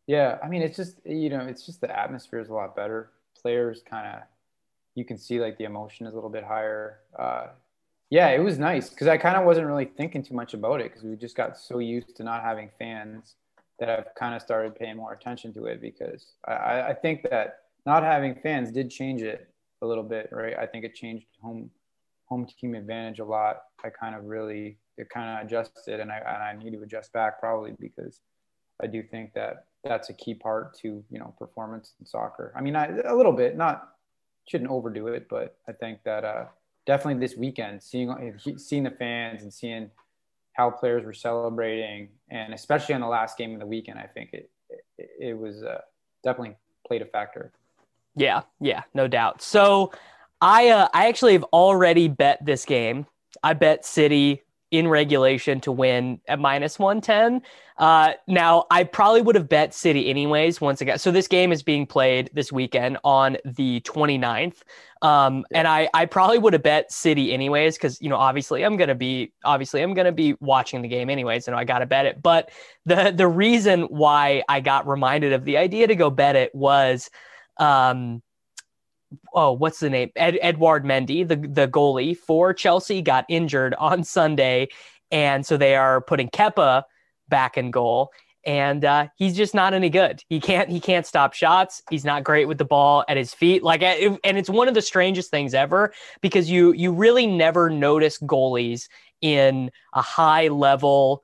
Yeah, 0.06 0.38
I 0.42 0.48
mean, 0.48 0.62
it's 0.62 0.76
just 0.76 0.96
you 1.06 1.28
know, 1.28 1.40
it's 1.40 1.64
just 1.64 1.80
the 1.80 1.96
atmosphere 1.96 2.40
is 2.40 2.48
a 2.48 2.52
lot 2.52 2.74
better. 2.74 3.12
Players 3.40 3.82
kind 3.88 4.08
of 4.08 4.22
you 4.96 5.04
can 5.04 5.16
see 5.16 5.40
like 5.40 5.56
the 5.56 5.64
emotion 5.64 6.06
is 6.06 6.12
a 6.12 6.16
little 6.16 6.30
bit 6.30 6.42
higher. 6.42 6.98
Uh, 7.16 7.46
yeah, 8.10 8.28
it 8.28 8.40
was 8.40 8.58
nice 8.58 8.90
because 8.90 9.06
I 9.06 9.16
kind 9.16 9.36
of 9.36 9.44
wasn't 9.44 9.68
really 9.68 9.84
thinking 9.84 10.22
too 10.22 10.34
much 10.34 10.52
about 10.52 10.80
it 10.80 10.90
because 10.90 11.04
we 11.04 11.14
just 11.16 11.36
got 11.36 11.56
so 11.56 11.78
used 11.78 12.16
to 12.16 12.24
not 12.24 12.42
having 12.42 12.68
fans 12.78 13.36
that 13.78 13.88
I've 13.88 14.14
kind 14.16 14.34
of 14.34 14.42
started 14.42 14.74
paying 14.74 14.96
more 14.96 15.12
attention 15.12 15.54
to 15.54 15.66
it 15.66 15.80
because 15.80 16.34
I, 16.46 16.82
I 16.82 16.94
think 16.94 17.22
that 17.30 17.60
not 17.86 18.02
having 18.02 18.34
fans 18.34 18.72
did 18.72 18.90
change 18.90 19.22
it 19.22 19.48
a 19.80 19.86
little 19.86 20.04
bit, 20.04 20.28
right? 20.32 20.54
I 20.58 20.66
think 20.66 20.84
it 20.84 20.94
changed 20.94 21.26
home 21.40 21.70
home 22.26 22.46
team 22.60 22.74
advantage 22.74 23.20
a 23.20 23.24
lot. 23.24 23.62
I 23.84 23.90
kind 23.90 24.14
of 24.14 24.24
really 24.24 24.78
it 24.98 25.08
kind 25.08 25.38
of 25.38 25.46
adjusted, 25.46 26.00
and 26.00 26.10
I 26.10 26.18
and 26.18 26.42
I 26.42 26.62
need 26.62 26.72
to 26.72 26.82
adjust 26.82 27.12
back 27.12 27.38
probably 27.38 27.74
because 27.78 28.20
I 28.82 28.88
do 28.88 29.02
think 29.02 29.34
that 29.34 29.66
that's 29.84 30.10
a 30.10 30.14
key 30.14 30.34
part 30.34 30.76
to 30.80 31.02
you 31.10 31.18
know 31.18 31.34
performance 31.38 31.94
in 32.00 32.06
soccer. 32.06 32.52
I 32.56 32.60
mean, 32.60 32.74
I, 32.74 32.88
a 33.06 33.14
little 33.14 33.32
bit, 33.32 33.56
not 33.56 33.88
shouldn't 34.48 34.70
overdo 34.70 35.06
it, 35.06 35.28
but 35.30 35.56
I 35.68 35.72
think 35.72 36.02
that 36.04 36.24
uh, 36.24 36.44
definitely 36.86 37.20
this 37.20 37.36
weekend, 37.36 37.82
seeing 37.82 38.14
seeing 38.56 38.84
the 38.84 38.90
fans 38.90 39.42
and 39.42 39.52
seeing 39.52 39.90
how 40.52 40.70
players 40.70 41.04
were 41.04 41.12
celebrating, 41.12 42.08
and 42.30 42.52
especially 42.52 42.94
on 42.94 43.00
the 43.00 43.06
last 43.06 43.38
game 43.38 43.54
of 43.54 43.60
the 43.60 43.66
weekend, 43.66 43.98
I 43.98 44.06
think 44.06 44.30
it 44.32 44.50
it, 44.98 45.10
it 45.18 45.38
was 45.38 45.62
uh, 45.62 45.80
definitely 46.22 46.56
played 46.86 47.02
a 47.02 47.06
factor. 47.06 47.52
Yeah, 48.16 48.42
yeah, 48.60 48.82
no 48.94 49.08
doubt. 49.08 49.42
So 49.42 49.92
I 50.40 50.68
uh, 50.68 50.88
I 50.92 51.08
actually 51.08 51.34
have 51.34 51.44
already 51.44 52.08
bet 52.08 52.44
this 52.44 52.64
game. 52.64 53.06
I 53.42 53.54
bet 53.54 53.84
City 53.84 54.42
in 54.70 54.86
regulation 54.86 55.60
to 55.62 55.72
win 55.72 56.20
at 56.28 56.38
minus 56.38 56.78
110. 56.78 57.42
Uh, 57.76 58.12
now, 58.26 58.66
I 58.70 58.84
probably 58.84 59.22
would 59.22 59.34
have 59.34 59.48
bet 59.48 59.74
City 59.74 60.08
anyways 60.08 60.60
once 60.60 60.80
again. 60.80 60.98
So 60.98 61.10
this 61.10 61.26
game 61.26 61.50
is 61.50 61.62
being 61.62 61.86
played 61.86 62.30
this 62.34 62.52
weekend 62.52 62.98
on 63.02 63.38
the 63.44 63.80
29th. 63.80 64.58
Um, 65.02 65.46
and 65.50 65.66
I, 65.66 65.88
I 65.94 66.04
probably 66.04 66.38
would 66.38 66.52
have 66.52 66.62
bet 66.62 66.92
City 66.92 67.32
anyways, 67.32 67.76
because, 67.76 68.00
you 68.02 68.10
know, 68.10 68.16
obviously 68.16 68.64
I'm 68.64 68.76
going 68.76 68.88
to 68.88 68.94
be, 68.94 69.32
obviously 69.44 69.82
I'm 69.82 69.94
going 69.94 70.04
to 70.04 70.12
be 70.12 70.34
watching 70.40 70.82
the 70.82 70.88
game 70.88 71.08
anyways, 71.08 71.48
and 71.48 71.56
I 71.56 71.64
got 71.64 71.78
to 71.78 71.86
bet 71.86 72.06
it. 72.06 72.22
But 72.22 72.50
the, 72.84 73.12
the 73.16 73.26
reason 73.26 73.84
why 73.84 74.42
I 74.48 74.60
got 74.60 74.86
reminded 74.86 75.32
of 75.32 75.44
the 75.44 75.56
idea 75.56 75.86
to 75.86 75.96
go 75.96 76.10
bet 76.10 76.36
it 76.36 76.54
was, 76.54 77.10
um, 77.56 78.22
oh, 79.34 79.52
what's 79.52 79.80
the 79.80 79.90
name? 79.90 80.10
Ed, 80.16 80.38
Edouard 80.40 80.84
Mendy, 80.84 81.26
the 81.26 81.36
the 81.36 81.68
goalie 81.68 82.16
for 82.16 82.52
Chelsea, 82.52 83.02
got 83.02 83.24
injured 83.28 83.74
on 83.78 84.04
Sunday, 84.04 84.68
and 85.10 85.44
so 85.44 85.56
they 85.56 85.76
are 85.76 86.00
putting 86.00 86.28
Kepa 86.28 86.84
back 87.28 87.56
in 87.56 87.70
goal. 87.70 88.12
And 88.46 88.86
uh, 88.86 89.08
he's 89.16 89.36
just 89.36 89.54
not 89.54 89.74
any 89.74 89.90
good. 89.90 90.22
He 90.30 90.40
can't. 90.40 90.70
He 90.70 90.80
can't 90.80 91.06
stop 91.06 91.34
shots. 91.34 91.82
He's 91.90 92.06
not 92.06 92.24
great 92.24 92.46
with 92.46 92.56
the 92.56 92.64
ball 92.64 93.04
at 93.06 93.18
his 93.18 93.34
feet. 93.34 93.62
Like, 93.62 93.82
and 93.82 94.18
it's 94.24 94.48
one 94.48 94.66
of 94.66 94.72
the 94.72 94.80
strangest 94.80 95.30
things 95.30 95.52
ever 95.52 95.92
because 96.22 96.50
you 96.50 96.72
you 96.72 96.90
really 96.90 97.26
never 97.26 97.68
notice 97.68 98.18
goalies 98.18 98.88
in 99.20 99.70
a 99.92 100.00
high 100.00 100.48
level 100.48 101.22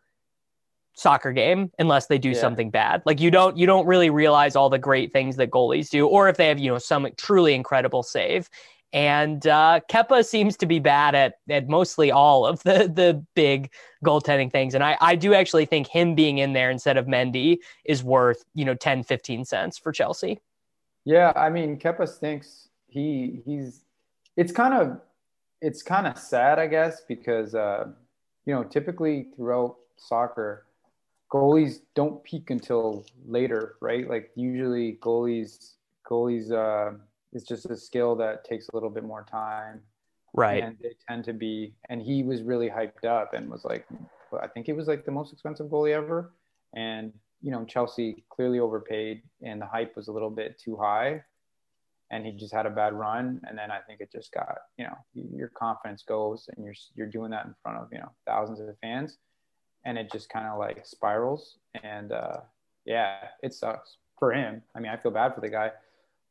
soccer 0.96 1.30
game 1.30 1.70
unless 1.78 2.06
they 2.06 2.18
do 2.18 2.30
yeah. 2.30 2.40
something 2.40 2.70
bad. 2.70 3.02
Like 3.06 3.20
you 3.20 3.30
don't 3.30 3.56
you 3.56 3.66
don't 3.66 3.86
really 3.86 4.10
realize 4.10 4.56
all 4.56 4.68
the 4.68 4.78
great 4.78 5.12
things 5.12 5.36
that 5.36 5.50
goalies 5.50 5.90
do, 5.90 6.06
or 6.06 6.28
if 6.28 6.36
they 6.36 6.48
have 6.48 6.58
you 6.58 6.70
know 6.70 6.78
some 6.78 7.06
truly 7.16 7.54
incredible 7.54 8.02
save. 8.02 8.50
And 8.92 9.46
uh, 9.46 9.80
Kepa 9.90 10.24
seems 10.24 10.56
to 10.58 10.66
be 10.66 10.78
bad 10.78 11.14
at 11.14 11.34
at 11.50 11.68
mostly 11.68 12.10
all 12.10 12.46
of 12.46 12.62
the 12.62 12.90
the 12.92 13.24
big 13.34 13.70
goaltending 14.04 14.50
things. 14.50 14.74
And 14.74 14.82
I, 14.82 14.96
I 15.00 15.16
do 15.16 15.34
actually 15.34 15.66
think 15.66 15.86
him 15.86 16.14
being 16.14 16.38
in 16.38 16.54
there 16.54 16.70
instead 16.70 16.96
of 16.96 17.06
Mendy 17.06 17.58
is 17.84 18.02
worth, 18.02 18.44
you 18.54 18.64
know, 18.64 18.74
10, 18.74 19.02
15 19.02 19.44
cents 19.44 19.78
for 19.78 19.92
Chelsea. 19.92 20.40
Yeah, 21.04 21.32
I 21.36 21.50
mean 21.50 21.78
Kepa 21.78 22.08
stinks. 22.08 22.68
He 22.88 23.42
he's 23.44 23.82
it's 24.36 24.52
kind 24.52 24.72
of 24.72 25.00
it's 25.60 25.82
kind 25.82 26.06
of 26.06 26.18
sad, 26.18 26.58
I 26.58 26.66
guess, 26.66 27.02
because 27.06 27.54
uh, 27.54 27.88
you 28.46 28.54
know, 28.54 28.64
typically 28.64 29.28
throughout 29.36 29.76
soccer, 29.96 30.65
goalies 31.32 31.80
don't 31.94 32.22
peak 32.24 32.50
until 32.50 33.04
later, 33.26 33.76
right? 33.80 34.08
Like 34.08 34.30
usually 34.34 34.98
goalies 35.02 35.74
goalies 36.08 36.52
uh, 36.52 36.96
is 37.32 37.42
just 37.42 37.66
a 37.66 37.76
skill 37.76 38.14
that 38.16 38.44
takes 38.44 38.68
a 38.68 38.76
little 38.76 38.90
bit 38.90 39.04
more 39.04 39.26
time. 39.30 39.80
Right. 40.34 40.62
And 40.62 40.76
they 40.82 40.92
tend 41.08 41.24
to 41.24 41.32
be 41.32 41.74
and 41.88 42.00
he 42.02 42.22
was 42.22 42.42
really 42.42 42.68
hyped 42.68 43.04
up 43.04 43.34
and 43.34 43.50
was 43.50 43.64
like 43.64 43.86
I 44.40 44.48
think 44.48 44.68
it 44.68 44.74
was 44.74 44.86
like 44.86 45.04
the 45.04 45.12
most 45.12 45.32
expensive 45.32 45.66
goalie 45.66 45.94
ever. 45.94 46.32
And 46.74 47.12
you 47.42 47.50
know, 47.50 47.64
Chelsea 47.64 48.24
clearly 48.30 48.58
overpaid 48.58 49.22
and 49.42 49.60
the 49.60 49.66
hype 49.66 49.96
was 49.96 50.08
a 50.08 50.12
little 50.12 50.30
bit 50.30 50.58
too 50.58 50.76
high. 50.76 51.22
And 52.10 52.24
he 52.24 52.30
just 52.30 52.54
had 52.54 52.66
a 52.66 52.70
bad 52.70 52.92
run, 52.92 53.40
and 53.48 53.58
then 53.58 53.72
I 53.72 53.80
think 53.80 54.00
it 54.00 54.12
just 54.12 54.30
got, 54.30 54.58
you 54.78 54.84
know, 54.84 54.96
your 55.12 55.48
confidence 55.48 56.04
goes, 56.06 56.48
and 56.54 56.64
you're 56.64 56.74
you're 56.94 57.08
doing 57.08 57.32
that 57.32 57.46
in 57.46 57.54
front 57.64 57.78
of 57.78 57.88
you 57.90 57.98
know 57.98 58.12
thousands 58.24 58.60
of 58.60 58.78
fans 58.80 59.18
and 59.86 59.96
it 59.96 60.12
just 60.12 60.28
kind 60.28 60.46
of 60.46 60.58
like 60.58 60.84
spirals. 60.84 61.56
And 61.82 62.12
uh, 62.12 62.38
yeah, 62.84 63.16
it 63.42 63.54
sucks 63.54 63.96
for 64.18 64.32
him. 64.32 64.62
I 64.74 64.80
mean, 64.80 64.90
I 64.92 64.96
feel 64.96 65.12
bad 65.12 65.34
for 65.34 65.40
the 65.40 65.48
guy, 65.48 65.70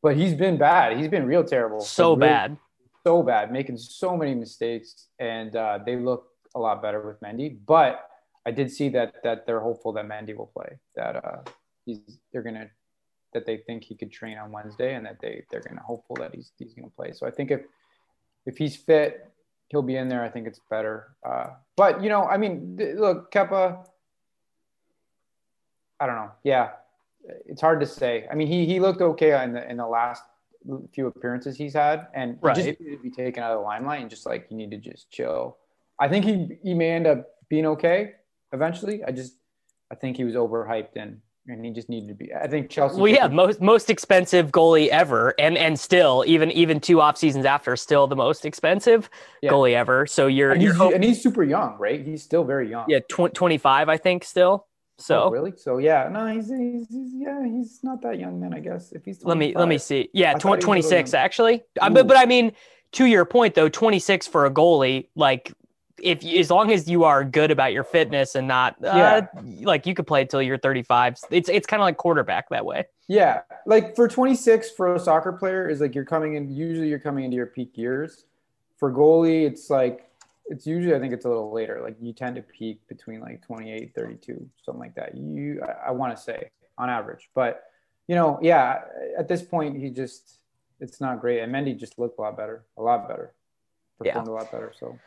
but 0.02 0.16
he's 0.16 0.34
been 0.34 0.58
bad. 0.58 0.96
He's 0.96 1.08
been 1.08 1.26
real 1.26 1.42
terrible. 1.42 1.80
So 1.80 2.10
really, 2.10 2.28
bad. 2.28 2.58
So 3.04 3.22
bad, 3.22 3.50
making 3.50 3.78
so 3.78 4.16
many 4.16 4.34
mistakes. 4.34 5.06
And 5.18 5.56
uh, 5.56 5.78
they 5.84 5.96
look 5.96 6.28
a 6.54 6.60
lot 6.60 6.82
better 6.82 7.04
with 7.04 7.20
Mendy. 7.20 7.58
But 7.66 8.08
I 8.44 8.50
did 8.50 8.70
see 8.70 8.90
that 8.90 9.14
that 9.24 9.46
they're 9.46 9.60
hopeful 9.60 9.92
that 9.94 10.06
Mendy 10.06 10.36
will 10.36 10.52
play. 10.54 10.78
That 10.94 11.16
uh, 11.16 11.38
he's 11.86 12.18
they're 12.32 12.42
gonna 12.42 12.68
that 13.32 13.46
they 13.46 13.58
think 13.58 13.84
he 13.84 13.94
could 13.96 14.12
train 14.12 14.36
on 14.38 14.52
Wednesday, 14.52 14.94
and 14.94 15.06
that 15.06 15.18
they 15.20 15.44
they're 15.50 15.62
gonna 15.62 15.82
hopeful 15.82 16.16
that 16.16 16.34
he's 16.34 16.52
he's 16.58 16.74
gonna 16.74 16.90
play. 16.90 17.12
So 17.12 17.26
I 17.26 17.30
think 17.30 17.50
if 17.50 17.62
if 18.44 18.58
he's 18.58 18.76
fit 18.76 19.32
he'll 19.68 19.82
be 19.82 19.96
in 19.96 20.08
there. 20.08 20.22
I 20.22 20.28
think 20.28 20.46
it's 20.46 20.60
better. 20.70 21.14
Uh, 21.24 21.48
but 21.76 22.02
you 22.02 22.08
know, 22.08 22.24
I 22.24 22.36
mean, 22.36 22.78
look, 22.96 23.32
Kepa. 23.32 23.86
I 25.98 26.06
don't 26.06 26.16
know. 26.16 26.30
Yeah, 26.44 26.70
it's 27.46 27.60
hard 27.60 27.80
to 27.80 27.86
say. 27.86 28.26
I 28.30 28.34
mean, 28.34 28.48
he 28.48 28.66
he 28.66 28.80
looked 28.80 29.00
okay 29.00 29.42
in 29.42 29.52
the 29.52 29.68
in 29.68 29.76
the 29.76 29.86
last 29.86 30.22
few 30.92 31.06
appearances 31.06 31.56
he's 31.56 31.74
had, 31.74 32.08
and 32.14 32.38
right. 32.40 32.54
just 32.54 32.80
needed 32.80 32.96
to 32.96 33.02
be 33.02 33.10
taken 33.10 33.42
out 33.42 33.52
of 33.52 33.58
the 33.58 33.64
limelight 33.64 34.00
and 34.00 34.10
just 34.10 34.26
like 34.26 34.46
you 34.50 34.56
need 34.56 34.70
to 34.70 34.78
just 34.78 35.10
chill. 35.10 35.58
I 35.98 36.08
think 36.08 36.24
he 36.24 36.58
he 36.62 36.74
may 36.74 36.90
end 36.90 37.06
up 37.06 37.26
being 37.48 37.66
okay 37.66 38.12
eventually. 38.52 39.02
I 39.04 39.12
just 39.12 39.36
I 39.90 39.94
think 39.94 40.16
he 40.16 40.24
was 40.24 40.34
overhyped 40.34 40.96
and 40.96 41.20
and 41.48 41.64
he 41.64 41.70
just 41.70 41.88
needed 41.88 42.08
to 42.08 42.14
be. 42.14 42.32
I 42.34 42.46
think 42.46 42.70
Chelsea. 42.70 43.00
Well, 43.00 43.10
yeah, 43.10 43.28
most 43.28 43.60
most 43.60 43.90
expensive 43.90 44.50
goalie 44.50 44.88
ever, 44.88 45.34
and 45.38 45.56
and 45.56 45.78
still 45.78 46.24
even 46.26 46.50
even 46.52 46.80
two 46.80 47.00
off 47.00 47.16
seasons 47.16 47.44
after, 47.44 47.76
still 47.76 48.06
the 48.06 48.16
most 48.16 48.44
expensive 48.44 49.08
yeah. 49.42 49.50
goalie 49.50 49.74
ever. 49.74 50.06
So 50.06 50.26
you're 50.26 50.52
and 50.52 50.62
he's, 50.62 50.76
you're 50.76 50.94
and 50.94 51.04
he's 51.04 51.22
super 51.22 51.44
young, 51.44 51.76
right? 51.78 52.04
He's 52.04 52.22
still 52.22 52.44
very 52.44 52.68
young. 52.70 52.86
Yeah, 52.88 53.00
tw- 53.08 53.32
25, 53.32 53.88
I 53.88 53.96
think, 53.96 54.24
still. 54.24 54.66
So 54.98 55.24
oh, 55.24 55.30
really? 55.30 55.52
So 55.56 55.78
yeah, 55.78 56.08
no, 56.10 56.26
he's, 56.26 56.48
he's, 56.48 56.88
he's, 56.88 57.12
yeah, 57.14 57.44
he's 57.44 57.80
not 57.82 58.00
that 58.02 58.18
young 58.18 58.40
then, 58.40 58.54
I 58.54 58.60
guess. 58.60 58.92
If 58.92 59.04
he's 59.04 59.22
let 59.24 59.36
me 59.36 59.54
let 59.54 59.68
me 59.68 59.78
see. 59.78 60.08
Yeah, 60.12 60.34
tw- 60.34 60.60
26 60.60 61.14
actually. 61.14 61.62
Uh, 61.80 61.90
but 61.90 62.06
but 62.08 62.16
I 62.16 62.24
mean, 62.24 62.52
to 62.92 63.04
your 63.04 63.24
point 63.24 63.54
though, 63.54 63.68
26 63.68 64.26
for 64.26 64.46
a 64.46 64.50
goalie, 64.50 65.08
like 65.14 65.52
if 66.02 66.24
as 66.24 66.50
long 66.50 66.70
as 66.70 66.88
you 66.88 67.04
are 67.04 67.24
good 67.24 67.50
about 67.50 67.72
your 67.72 67.84
fitness 67.84 68.34
and 68.34 68.46
not 68.46 68.76
uh, 68.84 69.22
yeah. 69.44 69.66
like 69.66 69.86
you 69.86 69.94
could 69.94 70.06
play 70.06 70.22
until 70.22 70.42
you're 70.42 70.58
35 70.58 71.18
it's 71.30 71.48
it's 71.48 71.66
kind 71.66 71.80
of 71.80 71.84
like 71.84 71.96
quarterback 71.96 72.48
that 72.50 72.64
way. 72.64 72.84
Yeah. 73.08 73.42
Like 73.66 73.94
for 73.94 74.08
26 74.08 74.70
for 74.72 74.94
a 74.94 75.00
soccer 75.00 75.32
player 75.32 75.68
is 75.68 75.80
like 75.80 75.94
you're 75.94 76.04
coming 76.04 76.34
in 76.34 76.54
usually 76.54 76.88
you're 76.88 76.98
coming 76.98 77.24
into 77.24 77.36
your 77.36 77.46
peak 77.46 77.76
years. 77.78 78.24
For 78.78 78.92
goalie 78.92 79.46
it's 79.46 79.70
like 79.70 80.10
it's 80.48 80.64
usually 80.64 80.94
i 80.94 81.00
think 81.00 81.12
it's 81.12 81.24
a 81.24 81.28
little 81.28 81.52
later. 81.52 81.80
Like 81.82 81.96
you 82.00 82.12
tend 82.12 82.36
to 82.36 82.42
peak 82.42 82.80
between 82.88 83.20
like 83.20 83.42
28 83.42 83.94
32 83.94 84.48
something 84.64 84.80
like 84.80 84.94
that. 84.96 85.16
You 85.16 85.62
i, 85.62 85.88
I 85.88 85.90
want 85.92 86.16
to 86.16 86.22
say 86.22 86.50
on 86.78 86.90
average. 86.90 87.30
But 87.34 87.62
you 88.06 88.14
know 88.14 88.38
yeah 88.42 88.82
at 89.18 89.28
this 89.28 89.42
point 89.42 89.78
he 89.78 89.90
just 89.90 90.40
it's 90.78 91.00
not 91.00 91.20
great. 91.20 91.40
And 91.40 91.54
mendy 91.54 91.76
just 91.76 91.98
looked 91.98 92.18
a 92.18 92.22
lot 92.22 92.36
better 92.36 92.64
a 92.76 92.82
lot 92.82 93.08
better. 93.08 93.32
Performed 93.98 94.28
yeah. 94.28 94.32
a 94.32 94.34
lot 94.34 94.52
better 94.52 94.74
so 94.78 94.98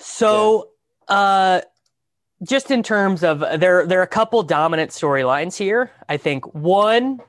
so, 0.00 0.70
yeah. 1.08 1.16
uh, 1.16 1.60
just 2.42 2.70
in 2.70 2.82
terms 2.82 3.22
of 3.22 3.40
there, 3.40 3.86
there 3.86 4.00
are 4.00 4.04
a 4.04 4.06
couple 4.08 4.42
dominant 4.42 4.90
storylines 4.90 5.56
here. 5.56 5.90
I 6.08 6.16
think 6.16 6.54
one 6.54 7.20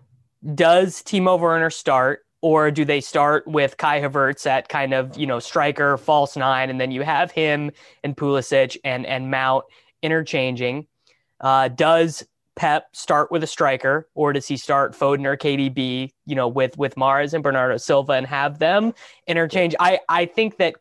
does 0.56 1.04
Timo 1.04 1.40
Werner 1.40 1.70
start, 1.70 2.26
or 2.42 2.72
do 2.72 2.86
they 2.86 3.02
start 3.02 3.46
with 3.46 3.78
Kai 3.78 4.02
Havertz 4.02 4.46
at 4.46 4.70
kind 4.70 4.94
of 4.94 5.18
you 5.18 5.28
know 5.28 5.40
striker, 5.40 5.98
false 5.98 6.38
nine, 6.38 6.70
and 6.70 6.80
then 6.80 6.92
you 6.92 7.02
have 7.02 7.32
him 7.32 7.72
and 8.04 8.16
Pulisic 8.16 8.78
and 8.84 9.06
and 9.06 9.30
Mount 9.30 9.66
interchanging? 10.02 10.88
Uh, 11.40 11.68
does 11.68 12.24
Pep 12.56 12.88
start 12.94 13.32
with 13.32 13.44
a 13.44 13.48
striker, 13.48 14.08
or 14.14 14.34
does 14.34 14.48
he 14.48 14.58
start 14.58 14.94
Foden 14.94 15.26
or 15.26 15.36
KDB, 15.38 16.12
you 16.26 16.36
know, 16.36 16.48
with 16.48 16.78
with 16.78 16.96
Mahrez 16.96 17.34
and 17.34 17.44
Bernardo 17.44 17.78
Silva 17.78 18.14
and 18.14 18.28
have 18.28 18.60
them 18.60 18.94
interchange? 19.28 19.76
I 19.80 20.00
I 20.10 20.26
think 20.26 20.58
that 20.58 20.76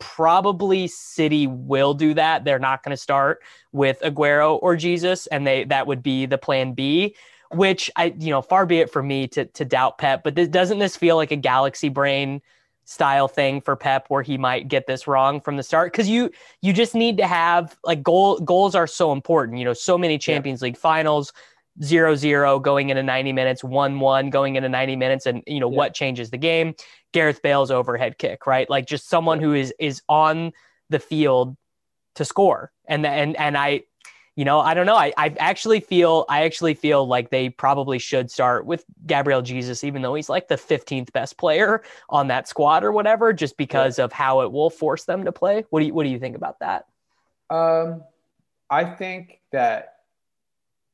probably 0.00 0.88
City 0.88 1.46
will 1.46 1.94
do 1.94 2.14
that. 2.14 2.44
They're 2.44 2.58
not 2.58 2.82
going 2.82 2.90
to 2.90 3.00
start 3.00 3.42
with 3.72 4.00
Aguero 4.00 4.58
or 4.60 4.74
Jesus, 4.74 5.26
and 5.28 5.46
they 5.46 5.64
that 5.64 5.86
would 5.86 6.02
be 6.02 6.26
the 6.26 6.38
plan 6.38 6.72
B. 6.72 7.14
Which 7.52 7.90
I, 7.96 8.14
you 8.18 8.30
know, 8.30 8.42
far 8.42 8.64
be 8.64 8.78
it 8.78 8.92
for 8.92 9.02
me 9.02 9.26
to 9.28 9.44
to 9.44 9.64
doubt 9.64 9.98
Pep, 9.98 10.22
but 10.22 10.34
this, 10.34 10.48
doesn't 10.48 10.78
this 10.78 10.96
feel 10.96 11.16
like 11.16 11.32
a 11.32 11.36
galaxy 11.36 11.88
brain 11.88 12.42
style 12.84 13.28
thing 13.28 13.60
for 13.60 13.76
Pep 13.76 14.06
where 14.08 14.22
he 14.22 14.36
might 14.36 14.66
get 14.68 14.86
this 14.86 15.06
wrong 15.06 15.40
from 15.40 15.56
the 15.56 15.62
start? 15.62 15.92
Because 15.92 16.08
you 16.08 16.30
you 16.62 16.72
just 16.72 16.94
need 16.94 17.16
to 17.18 17.26
have 17.26 17.76
like 17.84 18.02
goal 18.02 18.38
goals 18.38 18.74
are 18.74 18.86
so 18.86 19.10
important. 19.12 19.58
You 19.58 19.64
know, 19.64 19.72
so 19.72 19.98
many 19.98 20.16
Champions 20.16 20.60
yeah. 20.62 20.66
League 20.66 20.76
finals, 20.76 21.32
zero 21.82 22.14
zero 22.14 22.58
going 22.58 22.90
into 22.90 23.02
90 23.02 23.32
minutes, 23.32 23.64
one 23.64 24.00
one 24.00 24.30
going 24.30 24.56
into 24.56 24.68
90 24.68 24.96
minutes, 24.96 25.26
and 25.26 25.42
you 25.46 25.60
know 25.60 25.70
yeah. 25.70 25.76
what 25.76 25.94
changes 25.94 26.30
the 26.30 26.38
game? 26.38 26.74
Gareth 27.12 27.42
Bale's 27.42 27.70
overhead 27.70 28.18
kick, 28.18 28.46
right? 28.46 28.68
Like 28.68 28.86
just 28.86 29.08
someone 29.08 29.40
who 29.40 29.54
is 29.54 29.72
is 29.78 30.02
on 30.08 30.52
the 30.90 30.98
field 30.98 31.56
to 32.16 32.24
score. 32.24 32.72
And 32.86 33.06
and 33.06 33.36
and 33.36 33.56
I, 33.56 33.82
you 34.36 34.44
know, 34.44 34.60
I 34.60 34.74
don't 34.74 34.86
know. 34.86 34.96
I, 34.96 35.12
I 35.16 35.34
actually 35.38 35.80
feel 35.80 36.24
I 36.28 36.44
actually 36.44 36.74
feel 36.74 37.06
like 37.06 37.30
they 37.30 37.48
probably 37.48 37.98
should 37.98 38.30
start 38.30 38.66
with 38.66 38.84
Gabriel 39.06 39.42
Jesus, 39.42 39.84
even 39.84 40.02
though 40.02 40.14
he's 40.14 40.28
like 40.28 40.48
the 40.48 40.56
15th 40.56 41.12
best 41.12 41.38
player 41.38 41.82
on 42.08 42.28
that 42.28 42.48
squad 42.48 42.84
or 42.84 42.92
whatever, 42.92 43.32
just 43.32 43.56
because 43.56 43.98
yeah. 43.98 44.04
of 44.04 44.12
how 44.12 44.42
it 44.42 44.52
will 44.52 44.70
force 44.70 45.04
them 45.04 45.24
to 45.24 45.32
play. 45.32 45.64
What 45.70 45.80
do 45.80 45.86
you 45.86 45.94
what 45.94 46.04
do 46.04 46.10
you 46.10 46.18
think 46.18 46.36
about 46.36 46.60
that? 46.60 46.86
Um, 47.48 48.04
I 48.68 48.84
think 48.84 49.40
that 49.50 49.94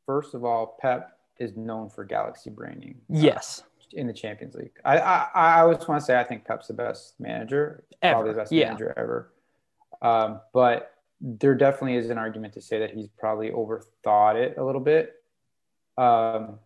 first 0.07 0.35
of 0.35 0.45
all, 0.45 0.79
Pep 0.81 1.19
is 1.39 1.57
known 1.57 1.91
for 1.91 2.05
galaxy 2.05 2.51
braining. 2.51 2.97
Yes. 3.09 3.61
Uh, 3.61 3.65
in 3.93 4.07
the 4.07 4.13
Champions 4.13 4.55
League. 4.55 4.73
I 4.85 4.99
I, 4.99 5.29
I 5.35 5.61
always 5.61 5.87
want 5.87 6.01
to 6.01 6.05
say 6.05 6.19
I 6.19 6.25
think 6.25 6.45
Pep's 6.45 6.69
the 6.69 6.75
best 6.75 7.15
manager, 7.19 7.85
ever. 8.03 8.15
probably 8.15 8.33
the 8.33 8.39
best 8.39 8.53
yeah. 8.53 8.67
manager 8.69 8.95
ever. 8.97 9.33
Um, 10.03 10.41
but 10.53 10.95
there 11.21 11.55
definitely 11.55 11.97
is 11.97 12.11
an 12.11 12.19
argument 12.19 12.53
to 12.55 12.61
say 12.61 12.79
that 12.79 12.91
he's 12.91 13.09
probably 13.19 13.51
overthought 13.51 14.37
it 14.37 14.59
a 14.59 14.65
little 14.65 14.81
bit 14.81 15.15
um, 15.97 16.59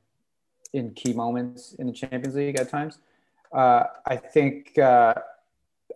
in 0.72 0.92
key 0.92 1.12
moments 1.12 1.74
in 1.74 1.86
the 1.86 1.92
Champions 1.92 2.34
League 2.34 2.58
at 2.58 2.68
times. 2.68 2.98
Uh, 3.52 3.84
I 4.06 4.16
think 4.16 4.78
uh, 4.78 5.14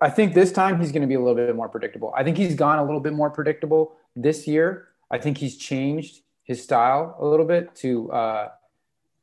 I 0.00 0.10
think 0.10 0.34
this 0.34 0.52
time 0.52 0.80
he's 0.80 0.92
going 0.92 1.02
to 1.02 1.08
be 1.08 1.14
a 1.14 1.20
little 1.20 1.34
bit 1.34 1.54
more 1.54 1.68
predictable. 1.68 2.12
I 2.16 2.22
think 2.22 2.36
he's 2.36 2.54
gone 2.54 2.78
a 2.78 2.84
little 2.84 3.00
bit 3.00 3.12
more 3.12 3.30
predictable 3.30 3.96
this 4.14 4.46
year. 4.46 4.88
I 5.10 5.18
think 5.18 5.38
he's 5.38 5.56
changed 5.56 6.20
his 6.44 6.62
style 6.62 7.16
a 7.18 7.26
little 7.26 7.46
bit 7.46 7.74
to 7.76 8.10
uh, 8.12 8.48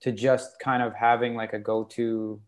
to 0.01 0.11
just 0.11 0.59
kind 0.59 0.83
of 0.83 0.93
having 0.93 1.35
like 1.35 1.53
a 1.53 1.59
go-to 1.59 2.41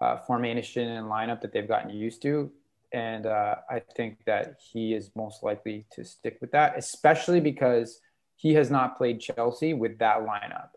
uh, 0.00 0.16
formation 0.18 0.88
and 0.88 1.06
lineup 1.06 1.40
that 1.40 1.52
they've 1.52 1.68
gotten 1.68 1.90
used 1.90 2.22
to. 2.22 2.50
And 2.92 3.26
uh, 3.26 3.56
I 3.70 3.80
think 3.96 4.18
that 4.26 4.56
he 4.60 4.94
is 4.94 5.10
most 5.16 5.42
likely 5.42 5.86
to 5.92 6.04
stick 6.04 6.38
with 6.40 6.52
that, 6.52 6.76
especially 6.76 7.40
because 7.40 8.00
he 8.36 8.54
has 8.54 8.70
not 8.70 8.96
played 8.96 9.20
Chelsea 9.20 9.72
with 9.72 9.98
that 9.98 10.18
lineup, 10.18 10.70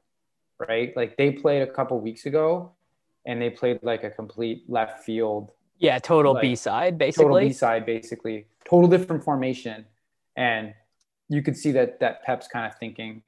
right? 0.68 0.96
Like 0.96 1.18
they 1.18 1.32
played 1.32 1.62
a 1.62 1.68
couple 1.68 2.00
weeks 2.00 2.26
ago 2.26 2.72
and 3.26 3.42
they 3.42 3.50
played 3.50 3.80
like 3.82 4.04
a 4.04 4.10
complete 4.10 4.64
left 4.70 5.04
field. 5.04 5.52
Yeah, 5.78 6.00
total 6.00 6.34
like, 6.34 6.42
B 6.42 6.56
side, 6.56 6.98
basically. 6.98 7.26
Total 7.26 7.48
B 7.48 7.54
side, 7.54 7.86
basically. 7.86 8.46
Total 8.70 8.90
different 8.90 9.24
formation. 9.24 9.86
And 10.38 10.74
you 11.30 11.42
could 11.42 11.58
see 11.58 11.72
that 11.72 12.00
that 12.00 12.24
Pep's 12.24 12.48
kind 12.48 12.66
of 12.66 12.78
thinking, 12.78 13.24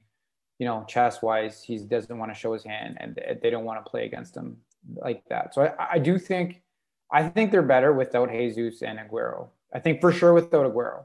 you 0.58 0.66
know, 0.66 0.84
chess 0.88 1.22
wise, 1.22 1.62
he 1.62 1.78
doesn't 1.78 2.16
want 2.16 2.32
to 2.32 2.38
show 2.38 2.52
his 2.52 2.64
hand 2.64 2.96
and 3.00 3.18
they 3.42 3.50
don't 3.50 3.64
want 3.64 3.84
to 3.84 3.90
play 3.90 4.06
against 4.06 4.36
him 4.36 4.58
like 4.96 5.22
that. 5.28 5.54
So 5.54 5.62
I, 5.62 5.94
I 5.94 5.98
do 5.98 6.18
think 6.18 6.62
I 7.10 7.28
think 7.28 7.50
they're 7.50 7.62
better 7.62 7.92
without 7.92 8.30
Jesus 8.30 8.82
and 8.82 8.98
Aguero. 8.98 9.48
I 9.72 9.80
think 9.80 10.00
for 10.00 10.12
sure 10.12 10.34
without 10.34 10.66
Aguero. 10.66 11.04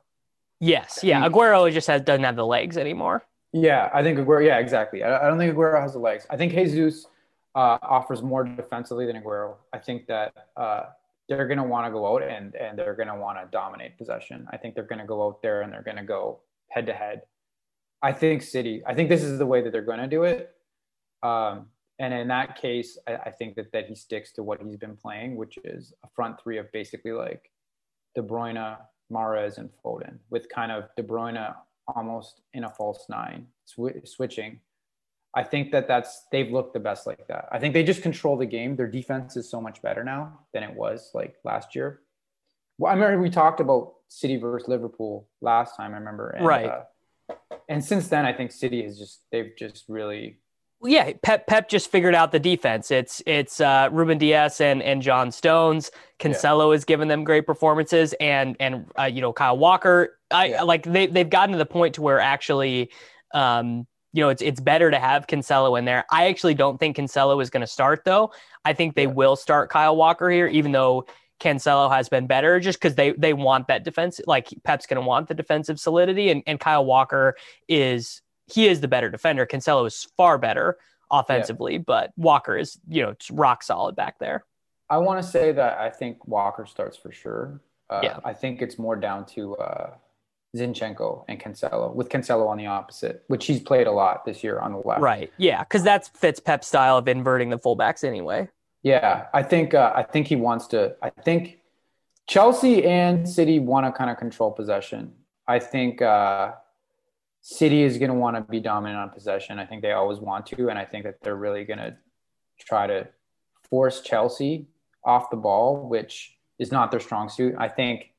Yes, 0.59 0.99
yeah. 1.03 1.27
Aguero 1.27 1.71
just 1.71 1.87
has 1.87 2.01
doesn't 2.01 2.23
have 2.23 2.35
the 2.35 2.45
legs 2.45 2.77
anymore. 2.77 3.25
Yeah, 3.51 3.89
I 3.93 4.01
think 4.03 4.17
Aguero. 4.19 4.45
Yeah, 4.45 4.59
exactly. 4.59 5.03
I, 5.03 5.25
I 5.25 5.29
don't 5.29 5.37
think 5.37 5.53
Aguero 5.53 5.81
has 5.81 5.93
the 5.93 5.99
legs. 5.99 6.25
I 6.29 6.37
think 6.37 6.53
Jesus 6.53 7.05
uh, 7.55 7.77
offers 7.81 8.21
more 8.21 8.43
defensively 8.43 9.05
than 9.05 9.21
Aguero. 9.21 9.55
I 9.71 9.79
think 9.79 10.07
that 10.07 10.33
uh, 10.57 10.83
they're 11.27 11.47
going 11.47 11.57
to 11.57 11.63
want 11.63 11.87
to 11.87 11.91
go 11.91 12.15
out 12.15 12.23
and 12.23 12.55
and 12.55 12.77
they're 12.77 12.95
going 12.95 13.07
to 13.07 13.15
want 13.15 13.39
to 13.39 13.47
dominate 13.51 13.97
possession. 13.97 14.47
I 14.51 14.57
think 14.57 14.75
they're 14.75 14.83
going 14.83 14.99
to 14.99 15.07
go 15.07 15.25
out 15.25 15.41
there 15.41 15.61
and 15.61 15.71
they're 15.71 15.83
going 15.83 15.97
to 15.97 16.03
go 16.03 16.39
head 16.73 16.85
to 16.87 16.93
head. 16.93 17.21
I 18.01 18.11
think 18.11 18.41
City. 18.41 18.83
I 18.85 18.93
think 18.93 19.09
this 19.09 19.23
is 19.23 19.39
the 19.39 19.45
way 19.45 19.61
that 19.61 19.71
they're 19.71 19.81
going 19.81 19.99
to 19.99 20.07
do 20.07 20.23
it. 20.23 20.51
Um, 21.21 21.67
and 21.99 22.13
in 22.13 22.27
that 22.27 22.59
case, 22.59 22.97
I, 23.07 23.15
I, 23.15 23.31
think 23.31 23.55
that 23.55 23.71
that 23.71 23.85
he 23.87 23.95
sticks 23.95 24.33
to 24.33 24.43
what 24.43 24.61
he's 24.61 24.75
been 24.75 24.97
playing, 24.97 25.37
which 25.37 25.57
is 25.63 25.93
a 26.03 26.07
front 26.13 26.41
three 26.41 26.57
of 26.57 26.69
basically 26.73 27.13
like 27.13 27.49
De 28.15 28.21
Bruyne, 28.21 28.77
Mahrez, 29.11 29.57
and 29.57 29.69
Foden, 29.83 30.17
with 30.29 30.49
kind 30.49 30.71
of 30.71 30.89
De 30.97 31.03
Bruyne 31.03 31.55
almost 31.95 32.41
in 32.53 32.65
a 32.65 32.69
false 32.69 33.05
nine, 33.09 33.47
sw- 33.65 34.05
switching. 34.05 34.59
I 35.35 35.43
think 35.43 35.71
that 35.71 35.87
that's 35.87 36.25
they've 36.31 36.51
looked 36.51 36.73
the 36.73 36.79
best 36.79 37.07
like 37.07 37.27
that. 37.27 37.47
I 37.51 37.59
think 37.59 37.73
they 37.73 37.83
just 37.83 38.01
control 38.01 38.37
the 38.37 38.45
game. 38.45 38.75
Their 38.75 38.87
defense 38.87 39.37
is 39.37 39.49
so 39.49 39.61
much 39.61 39.81
better 39.81 40.03
now 40.03 40.39
than 40.53 40.63
it 40.63 40.75
was 40.75 41.11
like 41.13 41.35
last 41.43 41.73
year. 41.75 42.01
Well, 42.77 42.91
I 42.91 42.95
remember 42.95 43.21
we 43.21 43.29
talked 43.29 43.59
about 43.59 43.93
City 44.07 44.37
versus 44.37 44.67
Liverpool 44.67 45.27
last 45.41 45.75
time. 45.75 45.93
I 45.93 45.97
remember, 45.97 46.29
and, 46.31 46.45
right? 46.45 46.65
Uh, 47.29 47.35
and 47.69 47.83
since 47.83 48.07
then, 48.07 48.25
I 48.25 48.33
think 48.33 48.51
City 48.51 48.83
has 48.83 48.97
just 48.97 49.21
they've 49.31 49.53
just 49.57 49.85
really 49.87 50.39
yeah, 50.85 51.13
Pep 51.21 51.47
Pep 51.47 51.69
just 51.69 51.89
figured 51.89 52.15
out 52.15 52.31
the 52.31 52.39
defense. 52.39 52.91
It's 52.91 53.23
it's 53.25 53.61
uh, 53.61 53.89
Ruben 53.91 54.17
Dias 54.17 54.59
and 54.59 54.81
and 54.83 55.01
John 55.01 55.31
Stones. 55.31 55.91
Cancelo 56.19 56.69
yeah. 56.69 56.73
has 56.73 56.85
given 56.85 57.07
them 57.07 57.23
great 57.23 57.45
performances, 57.45 58.13
and 58.19 58.57
and 58.59 58.85
uh, 58.99 59.03
you 59.03 59.21
know 59.21 59.31
Kyle 59.31 59.57
Walker. 59.57 60.19
I 60.29 60.47
yeah. 60.47 60.63
like 60.63 60.83
they 60.83 61.07
they've 61.07 61.29
gotten 61.29 61.53
to 61.53 61.57
the 61.57 61.65
point 61.65 61.95
to 61.95 62.01
where 62.01 62.19
actually, 62.19 62.91
um, 63.33 63.87
you 64.11 64.21
know, 64.21 64.29
it's 64.29 64.41
it's 64.41 64.59
better 64.59 64.91
to 64.91 64.99
have 64.99 65.27
Cancelo 65.27 65.79
in 65.79 65.85
there. 65.85 66.05
I 66.11 66.27
actually 66.27 66.53
don't 66.53 66.77
think 66.77 66.97
Cancelo 66.97 67.41
is 67.41 67.49
going 67.49 67.61
to 67.61 67.67
start 67.67 68.03
though. 68.03 68.31
I 68.65 68.73
think 68.73 68.95
they 68.95 69.03
yeah. 69.03 69.09
will 69.09 69.37
start 69.37 69.69
Kyle 69.69 69.95
Walker 69.95 70.29
here, 70.29 70.47
even 70.47 70.73
though 70.73 71.05
Cancelo 71.39 71.91
has 71.91 72.09
been 72.09 72.27
better, 72.27 72.59
just 72.59 72.79
because 72.79 72.95
they 72.95 73.11
they 73.11 73.33
want 73.33 73.67
that 73.67 73.83
defense. 73.83 74.21
Like 74.25 74.49
Pep's 74.63 74.85
going 74.85 75.01
to 75.01 75.07
want 75.07 75.27
the 75.27 75.33
defensive 75.33 75.79
solidity, 75.79 76.29
and 76.29 76.43
and 76.47 76.59
Kyle 76.59 76.85
Walker 76.85 77.35
is 77.67 78.21
he 78.47 78.67
is 78.67 78.81
the 78.81 78.87
better 78.87 79.09
defender. 79.09 79.45
Cancelo 79.45 79.85
is 79.87 80.07
far 80.17 80.37
better 80.37 80.77
offensively, 81.11 81.73
yeah. 81.73 81.83
but 81.85 82.11
Walker 82.17 82.57
is, 82.57 82.79
you 82.87 83.01
know, 83.01 83.15
rock 83.31 83.63
solid 83.63 83.95
back 83.95 84.19
there. 84.19 84.45
I 84.89 84.97
want 84.97 85.23
to 85.23 85.27
say 85.27 85.51
that 85.51 85.77
I 85.77 85.89
think 85.89 86.27
Walker 86.27 86.65
starts 86.65 86.97
for 86.97 87.11
sure. 87.11 87.61
Uh, 87.89 88.01
yeah. 88.03 88.19
I 88.25 88.33
think 88.33 88.61
it's 88.61 88.77
more 88.77 88.95
down 88.95 89.25
to 89.27 89.55
uh, 89.55 89.93
Zinchenko 90.55 91.25
and 91.27 91.39
Cancelo, 91.39 91.93
with 91.93 92.09
Cancelo 92.09 92.47
on 92.47 92.57
the 92.57 92.65
opposite, 92.65 93.23
which 93.27 93.45
he's 93.45 93.61
played 93.61 93.87
a 93.87 93.91
lot 93.91 94.25
this 94.25 94.43
year 94.43 94.59
on 94.59 94.73
the 94.73 94.79
left. 94.79 95.01
Right. 95.01 95.31
Yeah, 95.37 95.63
because 95.63 95.83
that 95.83 96.09
fits 96.15 96.39
Pep's 96.39 96.67
style 96.67 96.97
of 96.97 97.07
inverting 97.07 97.49
the 97.49 97.59
fullbacks 97.59 98.03
anyway. 98.03 98.49
Yeah, 98.83 99.27
I 99.33 99.43
think 99.43 99.73
uh, 99.73 99.93
I 99.95 100.03
think 100.03 100.27
he 100.27 100.35
wants 100.35 100.67
to. 100.67 100.95
I 101.01 101.09
think 101.09 101.59
Chelsea 102.27 102.83
and 102.85 103.27
City 103.27 103.59
want 103.59 103.85
to 103.85 103.91
kind 103.91 104.09
of 104.09 104.17
control 104.17 104.51
possession. 104.51 105.13
I 105.47 105.59
think 105.59 106.01
uh, 106.01 106.51
City 107.41 107.83
is 107.83 107.97
going 107.97 108.11
to 108.11 108.15
want 108.15 108.35
to 108.35 108.41
be 108.41 108.59
dominant 108.59 108.99
on 108.99 109.09
possession. 109.09 109.57
I 109.57 109.65
think 109.65 109.81
they 109.81 109.93
always 109.93 110.19
want 110.19 110.45
to, 110.47 110.69
and 110.69 110.77
I 110.77 110.85
think 110.85 111.05
that 111.05 111.15
they're 111.21 111.35
really 111.35 111.63
going 111.63 111.79
to 111.79 111.95
try 112.59 112.87
to 112.87 113.07
force 113.69 114.01
Chelsea 114.01 114.67
off 115.03 115.29
the 115.29 115.37
ball, 115.37 115.87
which 115.87 116.37
is 116.59 116.71
not 116.71 116.91
their 116.91 116.99
strong 116.99 117.29
suit. 117.29 117.55
I 117.57 117.69
think 117.69 118.11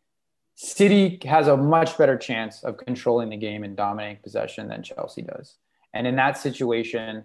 City 0.55 1.21
has 1.25 1.49
a 1.49 1.57
much 1.57 1.97
better 1.99 2.17
chance 2.17 2.63
of 2.65 2.77
controlling 2.77 3.31
the 3.31 3.37
game 3.37 3.65
and 3.65 3.77
dominating 3.77 4.23
possession 4.23 4.69
than 4.69 4.83
Chelsea 4.83 5.23
does. 5.23 5.57
And 5.93 6.07
in 6.07 6.17
that 6.17 6.39
situation, 6.39 7.25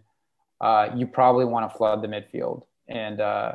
uh, 0.61 0.89
you 0.95 1.07
probably 1.07 1.45
want 1.45 1.69
to 1.69 1.77
flood 1.77 2.01
the 2.01 2.07
midfield. 2.07 2.63
And 2.89 3.21
uh, 3.21 3.53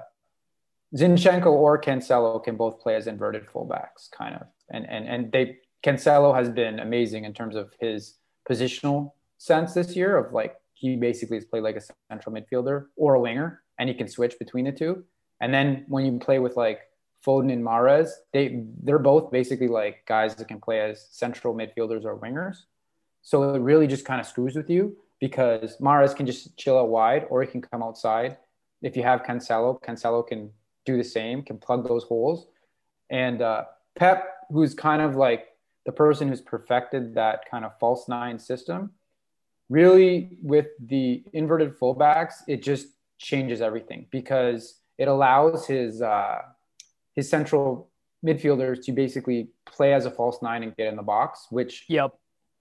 Zinchenko 0.96 1.46
or 1.46 1.80
Cancelo 1.80 2.42
can 2.42 2.56
both 2.56 2.80
play 2.80 2.94
as 2.94 3.06
inverted 3.06 3.46
fullbacks, 3.46 4.10
kind 4.10 4.36
of. 4.36 4.46
And 4.70 4.88
and 4.88 5.06
and 5.06 5.32
they 5.32 5.58
Cancelo 5.84 6.34
has 6.34 6.48
been 6.48 6.78
amazing 6.80 7.24
in 7.24 7.34
terms 7.34 7.56
of 7.56 7.72
his 7.78 8.16
positional 8.48 9.12
sense 9.38 9.74
this 9.74 9.94
year 9.96 10.16
of 10.16 10.32
like 10.32 10.56
he 10.72 10.96
basically 10.96 11.36
has 11.36 11.44
played 11.44 11.62
like 11.62 11.76
a 11.76 11.82
central 12.10 12.34
midfielder 12.34 12.86
or 12.96 13.14
a 13.14 13.20
winger 13.20 13.62
and 13.78 13.88
he 13.88 13.94
can 13.94 14.08
switch 14.08 14.38
between 14.38 14.64
the 14.64 14.72
two. 14.72 15.04
And 15.40 15.52
then 15.52 15.84
when 15.88 16.06
you 16.06 16.18
play 16.18 16.38
with 16.38 16.56
like 16.56 16.80
Foden 17.26 17.52
and 17.52 17.64
Mahrez, 17.64 18.10
they 18.32 18.64
they're 18.82 18.98
both 18.98 19.30
basically 19.30 19.68
like 19.68 20.06
guys 20.06 20.34
that 20.36 20.48
can 20.48 20.60
play 20.60 20.80
as 20.80 21.08
central 21.10 21.54
midfielders 21.54 22.04
or 22.04 22.16
wingers. 22.16 22.64
So 23.22 23.54
it 23.54 23.60
really 23.60 23.86
just 23.86 24.04
kind 24.04 24.20
of 24.20 24.26
screws 24.26 24.54
with 24.54 24.70
you 24.70 24.96
because 25.20 25.78
Mahrez 25.78 26.14
can 26.14 26.26
just 26.26 26.56
chill 26.56 26.78
out 26.78 26.88
wide 26.88 27.26
or 27.30 27.42
he 27.42 27.48
can 27.48 27.62
come 27.62 27.82
outside. 27.82 28.36
If 28.84 28.96
you 28.96 29.02
have 29.02 29.22
Cancelo, 29.22 29.82
Cancelo 29.82 30.24
can 30.26 30.50
do 30.84 30.96
the 30.96 31.02
same, 31.02 31.42
can 31.42 31.58
plug 31.58 31.88
those 31.88 32.04
holes. 32.04 32.46
And 33.10 33.40
uh, 33.40 33.64
Pep, 33.96 34.26
who's 34.50 34.74
kind 34.74 35.00
of 35.00 35.16
like 35.16 35.48
the 35.86 35.92
person 35.92 36.28
who's 36.28 36.42
perfected 36.42 37.14
that 37.14 37.50
kind 37.50 37.64
of 37.64 37.72
false 37.80 38.08
nine 38.08 38.38
system, 38.38 38.92
really 39.70 40.36
with 40.42 40.66
the 40.84 41.24
inverted 41.32 41.78
fullbacks, 41.78 42.34
it 42.46 42.62
just 42.62 42.88
changes 43.18 43.62
everything 43.62 44.06
because 44.10 44.80
it 44.98 45.08
allows 45.08 45.66
his 45.66 46.02
uh, 46.02 46.42
his 47.14 47.28
central 47.28 47.88
midfielders 48.24 48.84
to 48.84 48.92
basically 48.92 49.48
play 49.66 49.94
as 49.94 50.04
a 50.04 50.10
false 50.10 50.42
nine 50.42 50.62
and 50.62 50.76
get 50.76 50.88
in 50.88 50.96
the 50.96 51.02
box, 51.02 51.46
which 51.50 51.84
yep. 51.88 52.12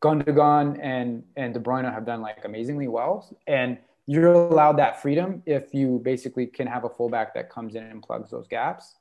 Gundogan 0.02 0.80
and 0.82 1.24
and 1.36 1.54
De 1.54 1.60
Bruyne 1.60 1.92
have 1.92 2.06
done 2.06 2.22
like 2.22 2.46
amazingly 2.46 2.88
well. 2.88 3.38
And 3.48 3.78
you're 4.06 4.34
allowed 4.34 4.78
that 4.78 5.02
freedom 5.02 5.42
if 5.46 5.74
you 5.74 6.02
basically 6.04 6.46
can 6.46 6.68
have 6.68 6.84
a 6.84 6.90
fullback 6.90 7.34
that 7.36 7.50
comes 7.50 7.76
in 7.76 7.84
and 7.84 8.02
plugs 8.02 8.32
those 8.32 8.48
gaps. 8.48 8.96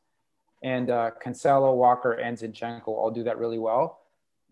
And 0.62 0.90
uh, 0.90 1.10
Cancelo, 1.24 1.74
Walker, 1.74 2.12
and 2.12 2.38
Zinchenko 2.38 2.88
all 2.88 3.10
do 3.10 3.24
that 3.24 3.38
really 3.38 3.58
well. 3.58 4.00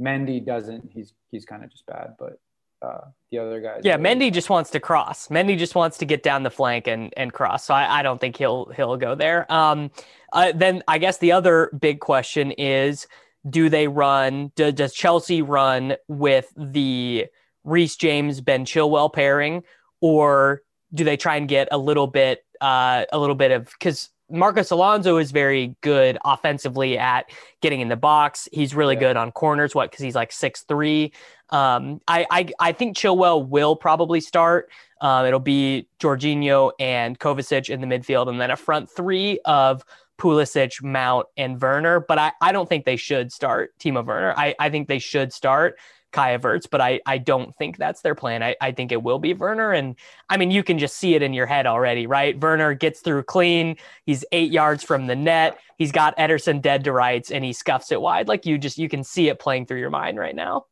Mendy 0.00 0.44
doesn't. 0.44 0.90
He's 0.92 1.12
he's 1.30 1.44
kind 1.44 1.62
of 1.62 1.70
just 1.70 1.86
bad, 1.86 2.14
but 2.18 2.40
uh, 2.82 3.02
the 3.30 3.38
other 3.38 3.60
guys. 3.60 3.82
Yeah, 3.84 3.96
really 3.96 4.30
Mendy 4.30 4.32
just 4.32 4.50
wants 4.50 4.70
to 4.70 4.80
cross. 4.80 5.28
Mendy 5.28 5.56
just 5.56 5.74
wants 5.74 5.98
to 5.98 6.04
get 6.04 6.22
down 6.22 6.42
the 6.42 6.50
flank 6.50 6.88
and 6.88 7.12
and 7.16 7.32
cross. 7.32 7.64
So 7.64 7.74
I, 7.74 8.00
I 8.00 8.02
don't 8.02 8.20
think 8.20 8.36
he'll 8.36 8.66
he'll 8.74 8.96
go 8.96 9.14
there. 9.14 9.50
Um, 9.52 9.90
uh, 10.32 10.52
then 10.54 10.82
I 10.88 10.98
guess 10.98 11.18
the 11.18 11.32
other 11.32 11.70
big 11.78 12.00
question 12.00 12.50
is, 12.52 13.06
do 13.48 13.68
they 13.68 13.86
run? 13.86 14.50
Do, 14.56 14.72
does 14.72 14.94
Chelsea 14.94 15.42
run 15.42 15.96
with 16.08 16.52
the 16.56 17.26
Reece 17.64 17.96
James 17.96 18.40
Ben 18.40 18.64
Chilwell 18.64 19.12
pairing, 19.12 19.62
or 20.00 20.62
do 20.92 21.04
they 21.04 21.16
try 21.16 21.36
and 21.36 21.48
get 21.48 21.68
a 21.70 21.78
little 21.78 22.06
bit 22.06 22.44
uh, 22.60 23.04
a 23.12 23.18
little 23.18 23.34
bit 23.34 23.50
of 23.50 23.66
because 23.78 24.10
Marcos 24.30 24.70
Alonso 24.70 25.16
is 25.16 25.32
very 25.32 25.76
good 25.80 26.18
offensively 26.24 26.96
at 26.96 27.30
getting 27.60 27.80
in 27.80 27.88
the 27.88 27.96
box. 27.96 28.48
He's 28.52 28.74
really 28.74 28.94
yeah. 28.94 29.00
good 29.00 29.16
on 29.16 29.32
corners. 29.32 29.74
What? 29.74 29.90
Because 29.90 30.04
he's 30.04 30.14
like 30.14 30.32
six 30.32 30.62
three. 30.62 31.12
Um, 31.50 32.00
I, 32.06 32.26
I 32.30 32.48
I 32.60 32.72
think 32.72 32.96
Chilwell 32.96 33.46
will 33.48 33.74
probably 33.76 34.20
start. 34.20 34.70
Um, 35.00 35.26
it'll 35.26 35.40
be 35.40 35.88
Jorginho 35.98 36.72
and 36.78 37.18
Kovacic 37.18 37.70
in 37.70 37.80
the 37.80 37.86
midfield, 37.86 38.28
and 38.28 38.40
then 38.40 38.50
a 38.50 38.56
front 38.56 38.90
three 38.90 39.40
of 39.44 39.82
Pulisic, 40.20 40.82
Mount, 40.82 41.26
and 41.36 41.60
Werner, 41.60 41.98
but 41.98 42.18
I, 42.18 42.32
I 42.42 42.52
don't 42.52 42.68
think 42.68 42.84
they 42.84 42.96
should 42.96 43.32
start 43.32 43.72
Timo 43.80 44.04
Werner. 44.04 44.34
I, 44.36 44.54
I 44.58 44.68
think 44.68 44.86
they 44.86 44.98
should 44.98 45.32
start 45.32 45.78
Kai 46.12 46.36
Havertz, 46.36 46.66
but 46.68 46.80
I, 46.80 47.00
I 47.06 47.18
don't 47.18 47.54
think 47.56 47.76
that's 47.76 48.00
their 48.00 48.14
plan. 48.14 48.42
I, 48.42 48.56
I 48.60 48.72
think 48.72 48.90
it 48.90 49.02
will 49.02 49.18
be 49.18 49.32
Werner. 49.32 49.72
And 49.72 49.94
I 50.28 50.36
mean, 50.36 50.50
you 50.50 50.62
can 50.62 50.78
just 50.78 50.96
see 50.96 51.14
it 51.14 51.22
in 51.22 51.32
your 51.32 51.46
head 51.46 51.66
already, 51.66 52.06
right? 52.06 52.38
Werner 52.40 52.74
gets 52.74 53.00
through 53.00 53.22
clean. 53.22 53.76
He's 54.06 54.24
eight 54.32 54.50
yards 54.50 54.82
from 54.82 55.06
the 55.06 55.14
net. 55.14 55.58
He's 55.78 55.92
got 55.92 56.16
Ederson 56.16 56.60
dead 56.60 56.84
to 56.84 56.92
rights 56.92 57.30
and 57.30 57.44
he 57.44 57.52
scuffs 57.52 57.92
it 57.92 58.00
wide. 58.00 58.28
Like 58.28 58.44
you 58.44 58.58
just, 58.58 58.76
you 58.76 58.88
can 58.88 59.04
see 59.04 59.28
it 59.28 59.38
playing 59.38 59.66
through 59.66 59.78
your 59.78 59.90
mind 59.90 60.18
right 60.18 60.34
now. 60.34 60.66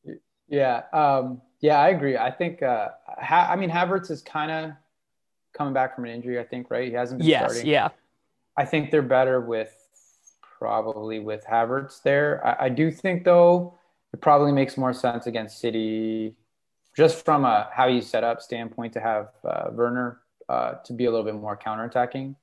Yeah. 0.49 0.83
Um, 0.93 1.41
yeah, 1.61 1.79
I 1.79 1.89
agree. 1.89 2.17
I 2.17 2.31
think, 2.31 2.63
uh, 2.63 2.89
ha- 3.07 3.49
I 3.51 3.57
mean, 3.57 3.71
Havertz 3.71 4.11
is 4.11 4.23
kind 4.23 4.51
of 4.51 4.73
coming 5.55 5.73
back 5.73 5.95
from 5.95 6.05
an 6.05 6.11
injury, 6.11 6.39
I 6.41 6.45
think, 6.45 6.71
right? 6.71 6.89
He 6.89 6.95
hasn't 6.95 7.21
been 7.21 7.29
yes, 7.29 7.53
starting. 7.53 7.71
Yeah. 7.71 7.91
I 8.57 8.65
think 8.65 8.91
they're 8.91 9.03
better 9.03 9.41
with 9.41 9.73
probably 10.59 11.21
with 11.21 11.45
Havertz 11.45 12.03
there. 12.03 12.45
I, 12.45 12.67
I 12.67 12.69
do 12.69 12.91
think, 12.91 13.23
though, 13.25 13.78
it 14.13 14.21
probably 14.21 14.53
makes 14.53 14.77
more 14.77 14.93
sense 14.93 15.27
against 15.27 15.61
City, 15.61 16.35
just 16.97 17.25
from 17.25 17.45
a 17.45 17.69
how 17.73 17.87
you 17.87 18.01
set 18.01 18.25
up 18.25 18.41
standpoint, 18.41 18.93
to 18.95 19.01
have 19.01 19.29
uh, 19.45 19.69
Werner 19.73 20.21
uh, 20.49 20.75
to 20.85 20.93
be 20.93 21.05
a 21.05 21.11
little 21.11 21.25
bit 21.27 21.35
more 21.35 21.57
counterattacking, 21.57 22.35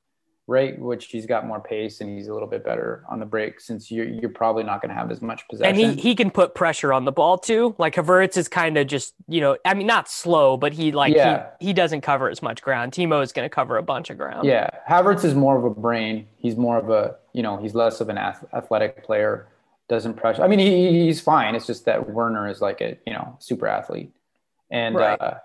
right? 0.48 0.78
Which 0.80 1.06
he's 1.08 1.26
got 1.26 1.48
more 1.48 1.60
pace 1.60 2.02
and 2.02 2.16
he's 2.16 2.28
a 2.28 2.34
little 2.34 2.48
bit 2.48 2.64
better 2.64 3.04
on 3.10 3.20
the 3.20 3.26
break 3.26 3.60
since 3.60 3.90
you're 3.90 4.06
you're 4.06 4.30
probably 4.30 4.64
not 4.64 4.80
going 4.82 4.90
to 4.90 4.96
have 4.96 5.10
as 5.12 5.22
much 5.24 5.48
possession. 5.50 5.76
And 5.76 5.98
he 6.00 6.10
he 6.10 6.16
can 6.16 6.30
put 6.30 6.54
pressure 6.54 6.94
on 6.94 7.04
the 7.06 7.12
ball 7.12 7.38
too. 7.40 7.76
Like 7.80 7.96
Havertz 7.96 8.38
is 8.38 8.48
kind 8.48 8.78
of 8.78 8.86
just 8.86 9.16
you 9.28 9.42
know 9.42 9.58
I 9.66 9.74
mean 9.74 9.88
not 9.88 10.08
slow, 10.08 10.56
but 10.56 10.72
he 10.72 10.92
like 10.92 11.16
Yeah. 11.16 11.48
he, 11.60 11.68
he 11.68 11.74
doesn't 11.74 12.02
cover 12.02 12.30
as 12.30 12.44
much 12.44 12.62
ground. 12.62 12.92
Timo 12.92 13.24
is 13.24 13.32
going 13.34 13.46
to 13.46 13.54
cover 13.54 13.76
a 13.78 13.84
bunch 13.84 14.12
of 14.12 14.18
ground. 14.18 14.48
Yeah, 14.48 14.70
Havertz 14.88 15.26
is 15.26 15.34
more 15.34 15.58
of 15.58 15.64
a 15.64 15.72
brain. 15.72 16.28
He's 16.38 16.56
more 16.56 16.78
of 16.78 16.92
a, 16.92 17.16
you 17.34 17.42
know, 17.42 17.58
he's 17.58 17.74
less 17.74 18.00
of 18.00 18.10
an 18.10 18.20
ath- 18.20 18.46
athletic 18.54 19.04
player. 19.04 19.48
Doesn't 19.88 20.16
pressure. 20.16 20.44
I 20.44 20.48
mean, 20.48 20.60
he, 20.60 21.06
he's 21.06 21.22
fine. 21.22 21.54
It's 21.56 21.68
just 21.68 21.86
that 21.86 22.10
Werner 22.10 22.48
is 22.50 22.62
like 22.62 22.82
a, 22.82 22.98
you 23.06 23.14
know, 23.14 23.38
super 23.40 23.68
athlete. 23.68 24.12
And 24.72 24.96
Right. 24.96 25.20
uh, 25.22 25.36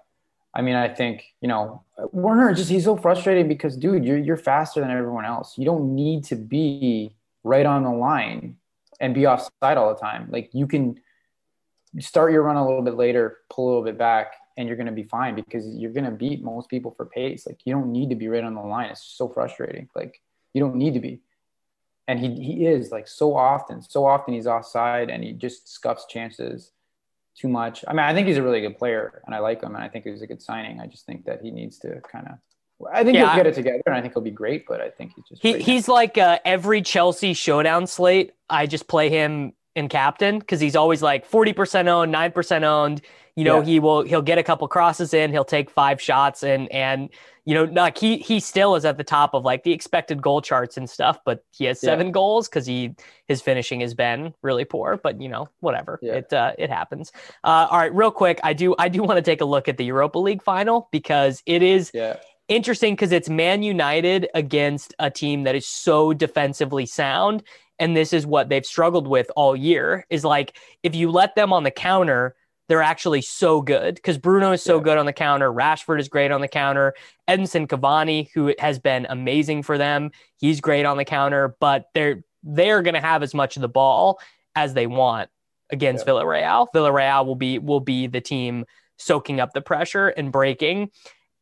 I 0.54 0.62
mean, 0.62 0.74
I 0.74 0.88
think, 0.88 1.24
you 1.40 1.48
know, 1.48 1.84
Werner 2.12 2.54
just 2.54 2.70
he's 2.70 2.84
so 2.84 2.96
frustrating 2.96 3.48
because, 3.48 3.76
dude, 3.76 4.04
you're 4.04 4.18
you're 4.18 4.36
faster 4.36 4.80
than 4.80 4.90
everyone 4.90 5.24
else. 5.24 5.58
You 5.58 5.64
don't 5.64 5.94
need 5.94 6.24
to 6.24 6.36
be 6.36 7.14
right 7.44 7.66
on 7.66 7.84
the 7.84 7.90
line 7.90 8.56
and 8.98 9.14
be 9.14 9.26
offside 9.26 9.76
all 9.76 9.94
the 9.94 10.00
time. 10.00 10.28
Like 10.30 10.50
you 10.52 10.66
can 10.66 10.98
start 11.98 12.32
your 12.32 12.42
run 12.42 12.56
a 12.56 12.66
little 12.66 12.82
bit 12.82 12.94
later, 12.94 13.38
pull 13.50 13.66
a 13.66 13.68
little 13.68 13.84
bit 13.84 13.98
back, 13.98 14.34
and 14.56 14.66
you're 14.66 14.76
going 14.76 14.86
to 14.86 14.92
be 14.92 15.04
fine 15.04 15.34
because 15.34 15.66
you're 15.76 15.92
going 15.92 16.04
to 16.04 16.10
beat 16.10 16.42
most 16.42 16.68
people 16.68 16.92
for 16.96 17.06
pace. 17.06 17.46
Like 17.46 17.60
you 17.64 17.72
don't 17.72 17.92
need 17.92 18.10
to 18.10 18.16
be 18.16 18.28
right 18.28 18.44
on 18.44 18.54
the 18.54 18.60
line. 18.60 18.90
It's 18.90 19.02
so 19.04 19.28
frustrating. 19.28 19.88
Like 19.94 20.20
you 20.54 20.60
don't 20.60 20.76
need 20.76 20.94
to 20.94 21.00
be. 21.00 21.20
And 22.10 22.18
he, 22.18 22.42
he 22.42 22.66
is 22.66 22.90
like 22.90 23.06
so 23.06 23.36
often, 23.36 23.80
so 23.82 24.04
often 24.04 24.34
he's 24.34 24.48
offside 24.48 25.10
and 25.10 25.22
he 25.22 25.30
just 25.32 25.72
scuffs 25.72 26.06
chances 26.06 26.72
too 27.38 27.46
much. 27.46 27.84
I 27.86 27.92
mean, 27.92 28.00
I 28.00 28.12
think 28.12 28.26
he's 28.26 28.36
a 28.36 28.42
really 28.42 28.60
good 28.60 28.76
player 28.76 29.22
and 29.24 29.32
I 29.32 29.38
like 29.38 29.62
him 29.62 29.76
and 29.76 29.84
I 29.84 29.88
think 29.88 30.02
he 30.06 30.10
was 30.10 30.20
a 30.20 30.26
good 30.26 30.42
signing. 30.42 30.80
I 30.80 30.86
just 30.88 31.06
think 31.06 31.24
that 31.26 31.40
he 31.40 31.52
needs 31.52 31.78
to 31.84 32.00
kind 32.10 32.26
of, 32.26 32.34
I 32.92 33.04
think 33.04 33.14
Yeah, 33.14 33.28
he'll 33.28 33.44
get 33.44 33.46
it 33.46 33.54
together 33.54 33.82
and 33.86 33.94
I 33.94 34.00
think 34.00 34.14
he'll 34.14 34.24
be 34.24 34.32
great, 34.32 34.66
but 34.66 34.80
I 34.80 34.90
think 34.90 35.12
he's 35.14 35.24
just, 35.28 35.40
He 35.40 35.60
he's 35.62 35.86
like 35.86 36.18
uh, 36.18 36.40
every 36.44 36.82
Chelsea 36.82 37.32
showdown 37.32 37.86
slate. 37.86 38.32
I 38.48 38.66
just 38.66 38.88
play 38.88 39.08
him 39.08 39.52
in 39.76 39.88
captain 39.88 40.38
because 40.38 40.60
he's 40.60 40.76
always 40.76 41.02
like 41.02 41.24
forty 41.24 41.52
percent 41.52 41.88
owned, 41.88 42.10
nine 42.12 42.32
percent 42.32 42.64
owned. 42.64 43.02
You 43.36 43.44
know, 43.44 43.58
Yeah. 43.60 43.64
he 43.64 43.80
will 43.80 44.02
he'll 44.02 44.22
get 44.22 44.38
a 44.38 44.42
couple 44.42 44.66
crosses 44.68 45.14
in, 45.14 45.30
he'll 45.30 45.44
take 45.44 45.70
five 45.70 46.00
shots, 46.00 46.42
and 46.42 46.70
and 46.72 47.08
you 47.46 47.54
know, 47.54 47.64
like 47.64 47.96
he 47.96 48.18
he 48.18 48.38
still 48.40 48.74
is 48.74 48.84
at 48.84 48.98
the 48.98 49.04
top 49.04 49.32
of 49.34 49.44
like 49.44 49.62
the 49.62 49.72
expected 49.72 50.20
goal 50.20 50.42
charts 50.42 50.76
and 50.76 50.90
stuff, 50.90 51.18
but 51.24 51.44
he 51.56 51.64
has 51.66 51.82
Yeah. 51.82 51.90
seven 51.90 52.10
goals 52.12 52.48
because 52.48 52.66
he 52.66 52.94
his 53.28 53.40
finishing 53.40 53.80
has 53.80 53.94
been 53.94 54.34
really 54.42 54.64
poor. 54.64 54.98
But 55.02 55.20
you 55.22 55.28
know, 55.28 55.48
whatever, 55.60 55.98
Yeah. 56.02 56.14
it 56.14 56.32
uh, 56.32 56.52
it 56.58 56.68
happens. 56.70 57.12
Uh, 57.44 57.68
all 57.70 57.78
right, 57.78 57.94
real 57.94 58.10
quick, 58.10 58.40
I 58.42 58.52
do 58.52 58.74
I 58.78 58.88
do 58.88 59.02
want 59.02 59.16
to 59.18 59.22
take 59.22 59.40
a 59.40 59.44
look 59.46 59.68
at 59.68 59.76
the 59.78 59.84
Europa 59.84 60.18
League 60.18 60.42
final 60.42 60.88
because 60.90 61.42
it 61.46 61.62
is 61.62 61.90
yeah, 61.94 62.16
interesting 62.48 62.94
because 62.94 63.12
it's 63.12 63.28
Man 63.30 63.62
United 63.62 64.28
against 64.34 64.92
a 64.98 65.08
team 65.10 65.44
that 65.44 65.54
is 65.54 65.66
so 65.66 66.12
defensively 66.12 66.84
sound. 66.84 67.42
And 67.80 67.96
this 67.96 68.12
is 68.12 68.24
what 68.26 68.48
they've 68.48 68.64
struggled 68.64 69.08
with 69.08 69.30
all 69.34 69.56
year 69.56 70.06
is 70.10 70.24
like 70.24 70.56
if 70.84 70.94
you 70.94 71.10
let 71.10 71.34
them 71.34 71.52
on 71.52 71.64
the 71.64 71.70
counter, 71.72 72.36
they're 72.68 72.82
actually 72.82 73.22
so 73.22 73.60
good 73.62 73.96
because 73.96 74.16
Bruno 74.18 74.52
is 74.52 74.62
so 74.62 74.76
Yeah. 74.76 74.82
good 74.84 74.98
on 74.98 75.06
the 75.06 75.12
counter. 75.12 75.52
Rashford 75.52 75.98
is 75.98 76.08
great 76.08 76.30
on 76.30 76.40
the 76.40 76.46
counter. 76.46 76.94
Edinson 77.26 77.66
Cavani, 77.66 78.28
who 78.32 78.54
has 78.60 78.78
been 78.78 79.06
amazing 79.10 79.64
for 79.64 79.76
them, 79.76 80.12
he's 80.38 80.60
great 80.60 80.86
on 80.86 80.96
the 80.96 81.04
counter, 81.04 81.56
but 81.58 81.86
they're 81.94 82.22
they're 82.44 82.80
going 82.82 82.94
to 82.94 83.00
have 83.00 83.22
as 83.22 83.34
much 83.34 83.56
of 83.56 83.62
the 83.62 83.68
ball 83.68 84.20
as 84.54 84.72
they 84.72 84.86
want 84.86 85.28
against 85.70 86.06
Yeah. 86.06 86.12
Villarreal. 86.12 86.68
Villarreal 86.74 87.26
will 87.26 87.34
be 87.34 87.58
will 87.58 87.80
be 87.80 88.06
the 88.06 88.20
team 88.20 88.64
soaking 88.98 89.40
up 89.40 89.52
the 89.52 89.60
pressure 89.62 90.08
and 90.08 90.30
breaking. 90.30 90.90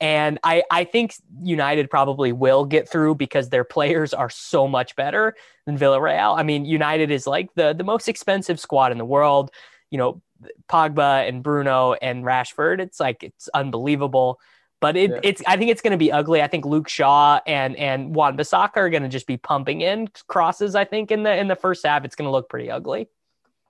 And 0.01 0.39
I, 0.45 0.63
I 0.71 0.85
think 0.85 1.15
United 1.43 1.91
probably 1.91 2.33
will 2.33 2.65
get 2.65 2.89
through 2.89 3.17
because 3.17 3.49
their 3.49 3.65
players 3.65 4.15
are 4.15 4.31
so 4.31 4.69
much 4.69 4.95
better 4.95 5.35
than 5.67 5.77
Villarreal. 5.77 6.39
I 6.39 6.45
mean, 6.45 6.65
United 6.65 7.11
is 7.11 7.27
like 7.27 7.53
the, 7.55 7.73
the 7.73 7.85
most 7.85 8.09
expensive 8.09 8.61
squad 8.61 8.93
in 8.93 8.99
the 8.99 9.05
world. 9.05 9.51
You 9.91 9.99
know, 9.99 10.23
Pogba 10.69 11.29
and 11.29 11.43
Bruno 11.43 11.95
and 11.95 12.25
Rashford. 12.25 12.79
It's 12.81 13.01
like 13.01 13.25
it's 13.25 13.49
unbelievable. 13.55 14.39
But 14.81 14.97
it, 14.97 15.11
Yeah. 15.11 15.21
it's 15.25 15.43
I 15.47 15.57
think 15.57 15.73
it's 15.73 15.81
going 15.81 15.91
to 15.91 15.97
be 15.99 16.13
ugly. 16.13 16.41
I 16.41 16.47
think 16.47 16.65
Luke 16.65 16.89
Shaw 16.89 17.41
and 17.47 17.75
and 17.77 18.15
Wan-Bissaka 18.15 18.77
are 18.77 18.91
going 18.91 19.03
to 19.03 19.09
just 19.09 19.27
be 19.27 19.37
pumping 19.37 19.81
in 19.81 20.09
crosses. 20.29 20.77
I 20.77 20.85
think 20.85 21.11
in 21.11 21.25
the 21.25 21.37
in 21.37 21.49
the 21.49 21.57
first 21.57 21.85
half, 21.85 22.05
it's 22.05 22.15
going 22.15 22.29
to 22.29 22.31
look 22.31 22.49
pretty 22.49 22.71
ugly. 22.71 23.09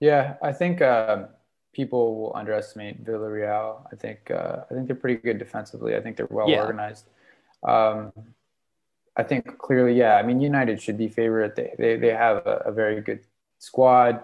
Yeah, 0.00 0.34
I 0.42 0.52
think 0.52 0.82
um, 0.82 1.28
people 1.78 2.04
will 2.18 2.32
underestimate 2.34 3.04
Villarreal. 3.04 3.86
I 3.92 3.94
think 3.94 4.18
uh, 4.32 4.56
I 4.68 4.74
think 4.74 4.88
they're 4.88 5.02
pretty 5.04 5.20
good 5.28 5.38
defensively. 5.38 5.94
I 5.98 6.00
think 6.02 6.16
they're 6.16 6.34
well 6.38 6.50
Yeah. 6.50 6.62
organized. 6.66 7.04
Um, 7.74 8.12
I 9.20 9.22
think 9.28 9.42
clearly, 9.66 9.94
yeah. 10.02 10.14
I 10.20 10.22
mean, 10.28 10.40
United 10.40 10.76
should 10.82 10.98
be 11.04 11.08
favorite. 11.20 11.52
They 11.54 11.68
they, 11.82 11.92
they 12.04 12.14
have 12.26 12.36
a, 12.54 12.56
a 12.70 12.72
very 12.72 13.00
good 13.08 13.20
squad, 13.60 14.14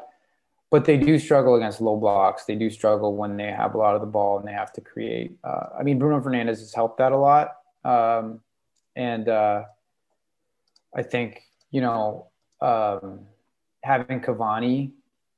but 0.73 0.85
they 0.85 0.97
do 0.97 1.15
struggle 1.27 1.55
against 1.55 1.81
low 1.89 1.97
blocks. 2.05 2.45
They 2.45 2.57
do 2.65 2.69
struggle 2.81 3.11
when 3.21 3.33
they 3.41 3.51
have 3.63 3.73
a 3.77 3.79
lot 3.85 3.95
of 3.95 4.01
the 4.01 4.13
ball 4.19 4.33
and 4.39 4.47
they 4.49 4.57
have 4.63 4.73
to 4.79 4.81
create. 4.81 5.31
Uh, 5.49 5.67
I 5.79 5.83
mean, 5.87 5.97
Bruno 6.01 6.19
Fernandes 6.25 6.59
has 6.65 6.75
helped 6.81 6.99
that 6.99 7.13
a 7.13 7.21
lot, 7.31 7.47
um, 7.85 8.41
and 8.97 9.29
uh, 9.29 9.61
I 11.01 11.03
think 11.13 11.29
you 11.71 11.83
know 11.87 12.03
um, 12.71 13.21
having 13.91 14.21
Cavani 14.27 14.79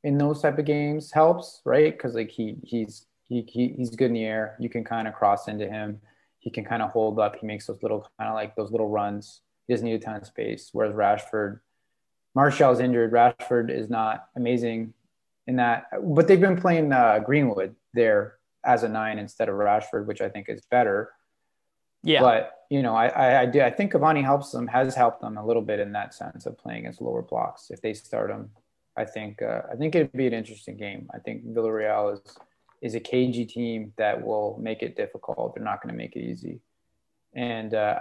in 0.06 0.18
those 0.18 0.40
type 0.40 0.56
of 0.56 0.64
games 0.64 1.10
helps, 1.10 1.60
right? 1.64 1.92
Because 1.92 2.14
like 2.14 2.30
he 2.30 2.56
he's 2.62 3.06
he, 3.24 3.44
he 3.48 3.74
he's 3.76 3.90
good 3.90 4.06
in 4.06 4.12
the 4.12 4.24
air. 4.24 4.56
You 4.60 4.68
can 4.68 4.84
kind 4.84 5.08
of 5.08 5.14
cross 5.14 5.48
into 5.48 5.68
him. 5.68 6.00
He 6.38 6.48
can 6.48 6.64
kind 6.64 6.80
of 6.80 6.90
hold 6.90 7.18
up. 7.18 7.34
He 7.40 7.46
makes 7.46 7.66
those 7.66 7.82
little 7.82 8.08
kind 8.16 8.30
of 8.30 8.36
like 8.36 8.54
those 8.54 8.70
little 8.70 8.88
runs. 8.88 9.40
He 9.66 9.74
doesn't 9.74 9.84
need 9.84 9.94
a 9.94 9.98
ton 9.98 10.14
of 10.14 10.24
space. 10.24 10.70
Whereas 10.72 10.94
Rashford, 10.94 11.58
Martial's 12.36 12.78
injured. 12.78 13.10
Rashford 13.10 13.68
is 13.68 13.90
not 13.90 14.28
amazing 14.36 14.94
in 15.48 15.56
that, 15.56 15.86
but 16.00 16.28
they've 16.28 16.40
been 16.40 16.60
playing 16.60 16.92
uh, 16.92 17.18
Greenwood 17.18 17.74
there 17.92 18.36
as 18.64 18.84
a 18.84 18.88
nine 18.88 19.18
instead 19.18 19.48
of 19.48 19.56
Rashford, 19.56 20.06
which 20.06 20.20
I 20.20 20.28
think 20.28 20.48
is 20.48 20.64
better. 20.70 21.10
Yeah. 22.04 22.20
But 22.20 22.52
you 22.70 22.80
know, 22.80 22.94
I, 22.94 23.08
I 23.08 23.40
I 23.40 23.46
do 23.46 23.60
I 23.60 23.72
think 23.72 23.92
Cavani 23.92 24.22
helps 24.22 24.52
them 24.52 24.68
has 24.68 24.94
helped 24.94 25.20
them 25.20 25.36
a 25.36 25.44
little 25.44 25.62
bit 25.62 25.80
in 25.80 25.90
that 25.92 26.14
sense 26.14 26.46
of 26.46 26.56
playing 26.56 26.80
against 26.82 27.00
lower 27.00 27.22
blocks. 27.22 27.72
If 27.72 27.82
they 27.82 27.92
start 27.92 28.30
him, 28.30 28.50
I 28.96 29.04
think 29.04 29.42
uh, 29.42 29.62
I 29.70 29.76
think 29.76 29.94
it'd 29.94 30.12
be 30.12 30.26
an 30.26 30.32
interesting 30.32 30.76
game. 30.76 31.08
I 31.14 31.18
think 31.18 31.46
Villarreal 31.46 32.14
is 32.14 32.36
is 32.82 32.94
a 32.94 33.00
cagey 33.00 33.44
team 33.44 33.92
that 33.96 34.24
will 34.24 34.58
make 34.60 34.82
it 34.82 34.96
difficult. 34.96 35.54
They're 35.54 35.64
not 35.64 35.82
going 35.82 35.94
to 35.94 35.98
make 35.98 36.16
it 36.16 36.24
easy, 36.24 36.60
and 37.34 37.74
uh, 37.74 37.98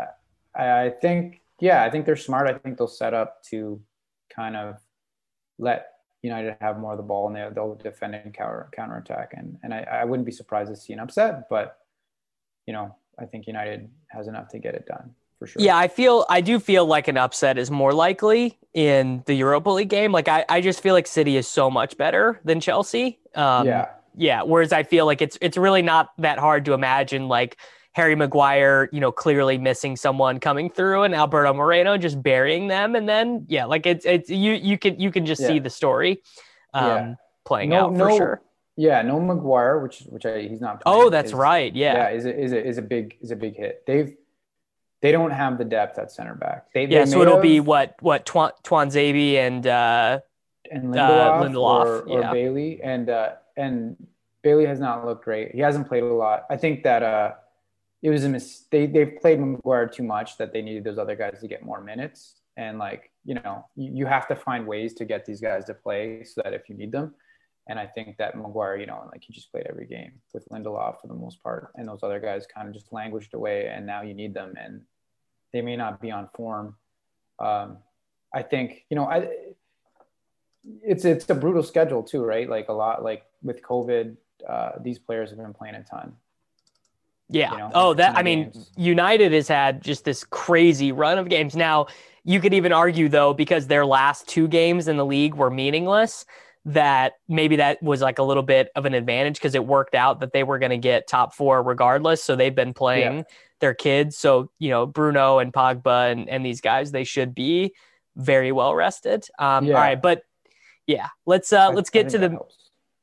I, 0.55 0.85
I 0.85 0.89
think 0.89 1.41
yeah, 1.59 1.83
I 1.83 1.89
think 1.89 2.05
they're 2.05 2.15
smart. 2.15 2.47
I 2.47 2.57
think 2.57 2.77
they'll 2.77 2.87
set 2.87 3.13
up 3.13 3.43
to 3.51 3.81
kind 4.33 4.55
of 4.55 4.77
let 5.57 5.91
United 6.21 6.57
have 6.59 6.79
more 6.79 6.91
of 6.91 6.97
the 6.97 7.03
ball 7.03 7.27
and 7.27 7.35
they, 7.35 7.47
they'll 7.53 7.75
defend 7.75 8.15
and 8.15 8.33
counter 8.33 8.69
counterattack. 8.75 9.33
And 9.35 9.57
and 9.63 9.73
I, 9.73 9.81
I 9.81 10.03
wouldn't 10.05 10.25
be 10.25 10.31
surprised 10.31 10.71
to 10.71 10.75
see 10.75 10.93
an 10.93 10.99
upset, 10.99 11.49
but 11.49 11.77
you 12.65 12.73
know 12.73 12.95
I 13.19 13.25
think 13.25 13.47
United 13.47 13.89
has 14.07 14.27
enough 14.27 14.49
to 14.49 14.59
get 14.59 14.75
it 14.75 14.85
done 14.85 15.15
for 15.39 15.47
sure. 15.47 15.61
Yeah, 15.61 15.77
I 15.77 15.87
feel 15.87 16.25
I 16.29 16.41
do 16.41 16.59
feel 16.59 16.85
like 16.85 17.07
an 17.07 17.17
upset 17.17 17.57
is 17.57 17.69
more 17.71 17.93
likely 17.93 18.57
in 18.73 19.23
the 19.25 19.33
Europa 19.33 19.69
League 19.69 19.89
game. 19.89 20.11
Like 20.11 20.27
I, 20.27 20.45
I 20.49 20.61
just 20.61 20.81
feel 20.81 20.93
like 20.93 21.07
City 21.07 21.37
is 21.37 21.47
so 21.47 21.69
much 21.69 21.97
better 21.97 22.39
than 22.43 22.59
Chelsea. 22.59 23.19
Um, 23.35 23.65
yeah, 23.67 23.87
yeah. 24.15 24.41
Whereas 24.43 24.71
I 24.73 24.83
feel 24.83 25.05
like 25.05 25.21
it's 25.21 25.37
it's 25.41 25.57
really 25.57 25.81
not 25.81 26.09
that 26.19 26.39
hard 26.39 26.65
to 26.65 26.73
imagine 26.73 27.27
like 27.27 27.57
Harry 27.93 28.15
Maguire, 28.15 28.89
you 28.91 28.99
know, 28.99 29.11
clearly 29.11 29.57
missing 29.57 29.95
someone 29.95 30.39
coming 30.39 30.69
through 30.69 31.03
and 31.03 31.15
Alberto 31.15 31.53
Moreno 31.53 31.97
just 31.97 32.21
burying 32.21 32.67
them, 32.67 32.95
and 32.95 33.07
then 33.07 33.45
yeah, 33.47 33.65
like 33.65 33.85
it's 33.85 34.05
it's 34.05 34.29
you 34.29 34.53
you 34.53 34.77
can 34.77 34.99
you 34.99 35.11
can 35.11 35.25
just 35.25 35.45
see 35.45 35.59
the 35.59 35.69
story 35.69 36.21
um, 36.73 36.85
Yeah. 36.85 37.13
playing 37.45 37.69
No- 37.69 37.85
out 37.85 37.91
for 37.93 37.97
no- 38.09 38.17
sure. 38.17 38.41
yeah. 38.75 39.01
No 39.01 39.19
Maguire, 39.21 39.79
which 39.79 39.99
which 40.09 40.25
I, 40.25 40.41
he's 40.41 40.59
not. 40.59 40.81
Oh, 40.85 41.09
that's 41.09 41.29
is- 41.29 41.33
right. 41.33 41.73
Yeah, 41.73 41.93
Yeah. 41.93 42.09
is 42.09 42.25
a, 42.25 42.37
is 42.37 42.51
a 42.51 42.65
is 42.67 42.77
a 42.77 42.81
big 42.81 43.15
is 43.21 43.31
a 43.31 43.35
big 43.37 43.55
hit. 43.55 43.83
They've 43.87 44.13
they 45.01 45.11
don't 45.11 45.31
have 45.31 45.57
the 45.57 45.65
depth 45.65 45.99
at 45.99 46.11
center 46.11 46.35
back. 46.35 46.67
They, 46.73 46.85
yeah, 46.85 47.05
they 47.05 47.11
so 47.11 47.21
it'll 47.21 47.35
have- 47.35 47.43
be 47.43 47.59
what 47.59 47.95
what 48.01 48.25
Twan 48.25 48.51
Zabi 48.63 49.35
and 49.35 49.65
uh, 49.67 50.19
and 50.71 50.97
uh, 50.97 51.39
Lindelof, 51.41 51.51
Lindelof, 51.51 51.85
or, 51.85 51.99
or. 52.09 52.33
Bailly, 52.33 52.81
and 52.83 53.09
uh, 53.09 53.33
and 53.57 53.95
Bailly 54.41 54.65
has 54.65 54.79
not 54.79 55.05
looked 55.05 55.23
great. 55.23 55.53
He 55.53 55.59
hasn't 55.59 55.87
played 55.87 56.03
a 56.03 56.13
lot. 56.13 56.45
I 56.49 56.57
think 56.57 56.83
that 56.83 57.03
uh, 57.03 57.33
it 58.01 58.09
was 58.09 58.23
a 58.23 58.29
mistake. 58.29 58.69
they 58.93 59.05
they've 59.05 59.19
played 59.19 59.39
Maguire 59.39 59.87
too 59.87 60.03
much 60.03 60.37
that 60.37 60.53
they 60.53 60.61
needed 60.61 60.83
those 60.83 60.97
other 60.97 61.15
guys 61.15 61.39
to 61.41 61.47
get 61.47 61.63
more 61.63 61.81
minutes. 61.81 62.35
And 62.57 62.77
like 62.79 63.11
you 63.25 63.35
know, 63.35 63.65
you, 63.75 63.91
you 63.93 64.05
have 64.05 64.27
to 64.27 64.35
find 64.35 64.65
ways 64.65 64.93
to 64.95 65.05
get 65.05 65.25
these 65.25 65.41
guys 65.41 65.65
to 65.65 65.73
play 65.73 66.23
so 66.23 66.41
that 66.43 66.53
if 66.53 66.69
you 66.69 66.75
need 66.75 66.91
them. 66.91 67.13
And 67.67 67.79
I 67.79 67.87
think 67.87 68.17
that 68.17 68.35
Maguire, 68.35 68.77
you 68.77 68.85
know, 68.85 69.09
like 69.11 69.23
he 69.23 69.33
just 69.33 69.51
played 69.51 69.65
every 69.67 69.87
game 69.87 70.13
with 70.33 70.47
Lindelof 70.49 71.01
for 71.01 71.07
the 71.07 71.15
most 71.15 71.41
part, 71.41 71.71
and 71.75 71.87
those 71.87 72.03
other 72.03 72.19
guys 72.19 72.45
kind 72.45 72.67
of 72.67 72.73
just 72.73 72.93
languished 72.93 73.33
away. 73.33 73.67
And 73.67 73.85
now 73.85 74.01
you 74.01 74.13
need 74.13 74.33
them, 74.33 74.53
and 74.61 74.81
they 75.51 75.61
may 75.61 75.75
not 75.75 75.99
be 75.99 76.11
on 76.11 76.29
form. 76.35 76.75
Um, 77.39 77.77
I 78.33 78.43
think 78.43 78.85
you 78.89 78.95
know, 78.95 79.05
I 79.05 79.29
it's 80.83 81.05
it's 81.05 81.29
a 81.29 81.35
brutal 81.35 81.63
schedule 81.63 82.03
too, 82.03 82.23
right? 82.23 82.49
Like 82.49 82.69
a 82.69 82.73
lot, 82.73 83.03
like 83.03 83.23
with 83.41 83.61
COVID, 83.61 84.15
uh, 84.47 84.71
these 84.81 84.99
players 84.99 85.29
have 85.29 85.39
been 85.39 85.53
playing 85.53 85.75
a 85.75 85.83
ton. 85.83 86.13
Yeah. 87.29 87.51
You 87.51 87.57
know, 87.57 87.71
oh, 87.73 87.93
that 87.95 88.15
I 88.15 88.23
mean, 88.23 88.43
games. 88.43 88.71
United 88.77 89.31
has 89.31 89.47
had 89.47 89.81
just 89.81 90.05
this 90.05 90.23
crazy 90.23 90.91
run 90.91 91.17
of 91.17 91.29
games. 91.29 91.55
Now, 91.55 91.87
you 92.23 92.39
could 92.39 92.53
even 92.53 92.71
argue 92.71 93.09
though, 93.09 93.33
because 93.33 93.67
their 93.67 93.85
last 93.85 94.27
two 94.27 94.47
games 94.47 94.87
in 94.87 94.97
the 94.97 95.05
league 95.05 95.35
were 95.35 95.49
meaningless, 95.49 96.25
that 96.65 97.13
maybe 97.27 97.55
that 97.57 97.81
was 97.83 98.01
like 98.01 98.17
a 98.17 98.23
little 98.23 98.41
bit 98.43 98.69
of 98.75 98.85
an 98.85 98.93
advantage 98.95 99.35
because 99.35 99.53
it 99.55 99.65
worked 99.65 99.93
out 99.95 100.19
that 100.19 100.33
they 100.33 100.43
were 100.43 100.57
going 100.57 100.71
to 100.71 100.77
get 100.77 101.07
top 101.07 101.33
four 101.35 101.61
regardless. 101.61 102.23
So 102.23 102.35
they've 102.35 102.55
been 102.55 102.73
playing 102.73 103.17
Yeah. 103.17 103.23
their 103.59 103.73
kids. 103.75 104.17
So 104.17 104.49
you 104.59 104.69
know, 104.69 104.85
Bruno 104.87 105.37
and 105.39 105.53
Pogba 105.53 106.11
and, 106.11 106.27
and 106.27 106.43
these 106.45 106.61
guys, 106.61 106.91
they 106.91 107.03
should 107.03 107.35
be 107.35 107.73
very 108.15 108.51
well 108.51 108.73
rested. 108.73 109.27
Um, 109.37 109.65
Yeah. 109.65 109.75
All 109.75 109.81
right, 109.81 110.01
but 110.01 110.23
yeah, 110.87 111.07
let's 111.25 111.53
uh, 111.53 111.69
I- 111.69 111.73
let's 111.73 111.89
get 111.91 112.09
to 112.09 112.17
the 112.17 112.29
helps. 112.31 112.55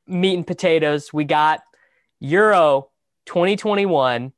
meat 0.06 0.34
and 0.34 0.46
potatoes. 0.46 1.12
We 1.12 1.24
got 1.24 1.60
Euro 2.20 2.88
2021. 3.26 4.32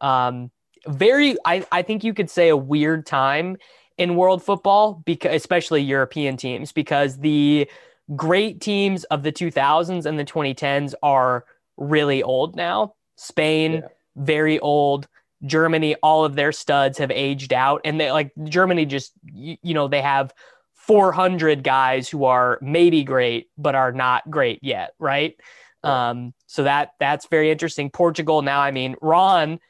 Um, 0.00 0.50
very, 0.86 1.36
I, 1.44 1.66
I 1.72 1.82
think 1.82 2.04
you 2.04 2.12
could 2.14 2.28
say 2.30 2.48
a 2.50 2.56
weird 2.56 3.06
time 3.06 3.56
in 3.96 4.16
world 4.16 4.42
football, 4.42 5.02
because 5.06 5.34
especially 5.34 5.82
European 5.82 6.36
teams, 6.36 6.72
because 6.72 7.18
the 7.18 7.70
great 8.14 8.60
teams 8.60 9.04
of 9.04 9.22
the 9.22 9.32
2000s 9.32 10.06
and 10.06 10.18
the 10.18 10.24
2010s 10.24 10.94
are 11.02 11.44
really 11.76 12.22
old 12.22 12.56
now. 12.56 12.94
Spain, 13.16 13.72
Yeah. 13.74 13.88
very 14.16 14.58
old. 14.58 15.08
Germany, 15.44 15.94
all 15.96 16.24
of 16.24 16.36
their 16.36 16.52
studs 16.52 16.98
have 16.98 17.10
aged 17.10 17.52
out, 17.52 17.82
and 17.84 18.00
they 18.00 18.10
like 18.10 18.32
Germany 18.44 18.86
just 18.86 19.12
you, 19.32 19.56
you 19.62 19.74
know 19.74 19.88
they 19.88 20.00
have 20.00 20.32
400 20.72 21.62
guys 21.62 22.08
who 22.08 22.24
are 22.24 22.58
maybe 22.62 23.04
great 23.04 23.48
but 23.58 23.74
are 23.74 23.92
not 23.92 24.30
great 24.30 24.58
yet, 24.62 24.94
right? 24.98 25.34
Um, 25.82 26.32
so 26.46 26.62
that 26.64 26.92
that's 26.98 27.26
very 27.26 27.50
interesting. 27.50 27.90
Portugal 27.90 28.40
now, 28.42 28.60
I 28.60 28.70
mean, 28.70 28.96
Ron, 29.02 29.60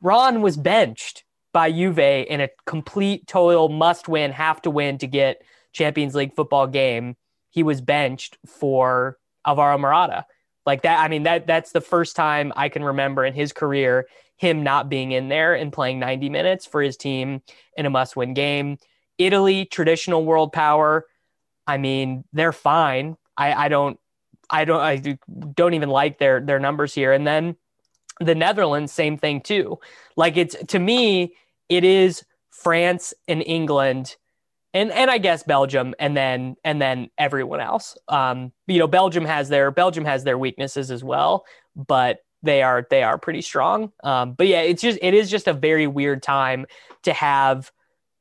Ron 0.00 0.40
was 0.40 0.56
benched 0.56 1.24
by 1.52 1.70
Juve 1.70 1.98
in 1.98 2.40
a 2.40 2.48
complete 2.66 3.26
total 3.26 3.68
must 3.68 4.08
win, 4.08 4.32
have 4.32 4.62
to 4.62 4.70
win 4.70 4.98
to 4.98 5.06
get 5.06 5.42
Champions 5.72 6.14
League 6.14 6.34
football 6.34 6.66
game. 6.66 7.16
He 7.50 7.62
was 7.62 7.80
benched 7.80 8.38
for 8.46 9.18
Alvaro 9.46 9.78
Morata. 9.78 10.26
Like 10.66 10.82
that, 10.82 11.00
I 11.00 11.08
mean, 11.08 11.24
that 11.24 11.46
that's 11.46 11.72
the 11.72 11.80
first 11.80 12.16
time 12.16 12.52
I 12.56 12.68
can 12.68 12.84
remember 12.84 13.24
in 13.24 13.34
his 13.34 13.52
career 13.52 14.06
him 14.40 14.62
not 14.62 14.88
being 14.88 15.12
in 15.12 15.28
there 15.28 15.54
and 15.54 15.70
playing 15.70 15.98
90 15.98 16.30
minutes 16.30 16.64
for 16.64 16.80
his 16.80 16.96
team 16.96 17.42
in 17.76 17.84
a 17.84 17.90
must 17.90 18.16
win 18.16 18.32
game. 18.32 18.78
Italy, 19.18 19.66
traditional 19.66 20.24
world 20.24 20.50
power. 20.50 21.04
I 21.66 21.76
mean, 21.76 22.24
they're 22.32 22.52
fine. 22.52 23.18
I, 23.36 23.52
I 23.52 23.68
don't 23.68 24.00
I 24.48 24.64
don't 24.64 24.80
I 24.80 24.96
do- 24.96 25.18
don't 25.54 25.74
even 25.74 25.90
like 25.90 26.18
their 26.18 26.40
their 26.40 26.58
numbers 26.58 26.94
here. 26.94 27.12
And 27.12 27.26
then 27.26 27.56
the 28.18 28.34
Netherlands, 28.34 28.92
same 28.92 29.18
thing 29.18 29.42
too. 29.42 29.78
Like 30.16 30.38
it's 30.38 30.56
to 30.68 30.78
me, 30.78 31.34
it 31.68 31.84
is 31.84 32.24
France 32.50 33.12
and 33.28 33.42
England, 33.44 34.16
and 34.72 34.90
and 34.92 35.10
I 35.10 35.18
guess 35.18 35.42
Belgium, 35.42 35.94
and 35.98 36.16
then 36.16 36.56
and 36.64 36.80
then 36.80 37.10
everyone 37.18 37.60
else. 37.60 37.96
Um, 38.08 38.52
you 38.66 38.78
know, 38.78 38.86
Belgium 38.86 39.24
has 39.24 39.48
their 39.48 39.70
Belgium 39.70 40.04
has 40.04 40.24
their 40.24 40.38
weaknesses 40.38 40.90
as 40.90 41.02
well, 41.02 41.44
but 41.74 42.20
they 42.42 42.62
are 42.62 42.86
they 42.90 43.02
are 43.02 43.18
pretty 43.18 43.42
strong. 43.42 43.92
Um, 44.02 44.32
but 44.32 44.46
yeah, 44.46 44.60
it's 44.60 44.82
just 44.82 44.98
it 45.02 45.14
is 45.14 45.30
just 45.30 45.48
a 45.48 45.52
very 45.52 45.86
weird 45.86 46.22
time 46.22 46.66
to 47.02 47.12
have 47.12 47.70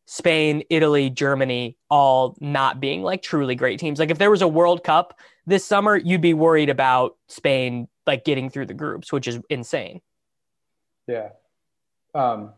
Spain, 0.05 0.63
Italy, 0.71 1.11
Germany 1.11 1.77
all 1.89 2.35
not 2.39 2.79
being 2.79 3.03
like 3.03 3.21
truly 3.21 3.55
great 3.55 3.79
teams. 3.79 3.99
Like 3.99 4.09
if 4.09 4.17
there 4.17 4.31
was 4.31 4.41
a 4.41 4.47
World 4.47 4.83
Cup 4.83 5.19
this 5.45 5.63
summer, 5.63 5.95
you'd 5.95 6.21
be 6.21 6.33
worried 6.33 6.69
about 6.69 7.15
Spain 7.27 7.87
like 8.07 8.25
getting 8.25 8.49
through 8.49 8.65
the 8.65 8.73
groups, 8.73 9.11
which 9.11 9.27
is 9.27 9.39
insane. 9.49 10.01
Yeah. 11.07 11.29
Um, 12.15 12.53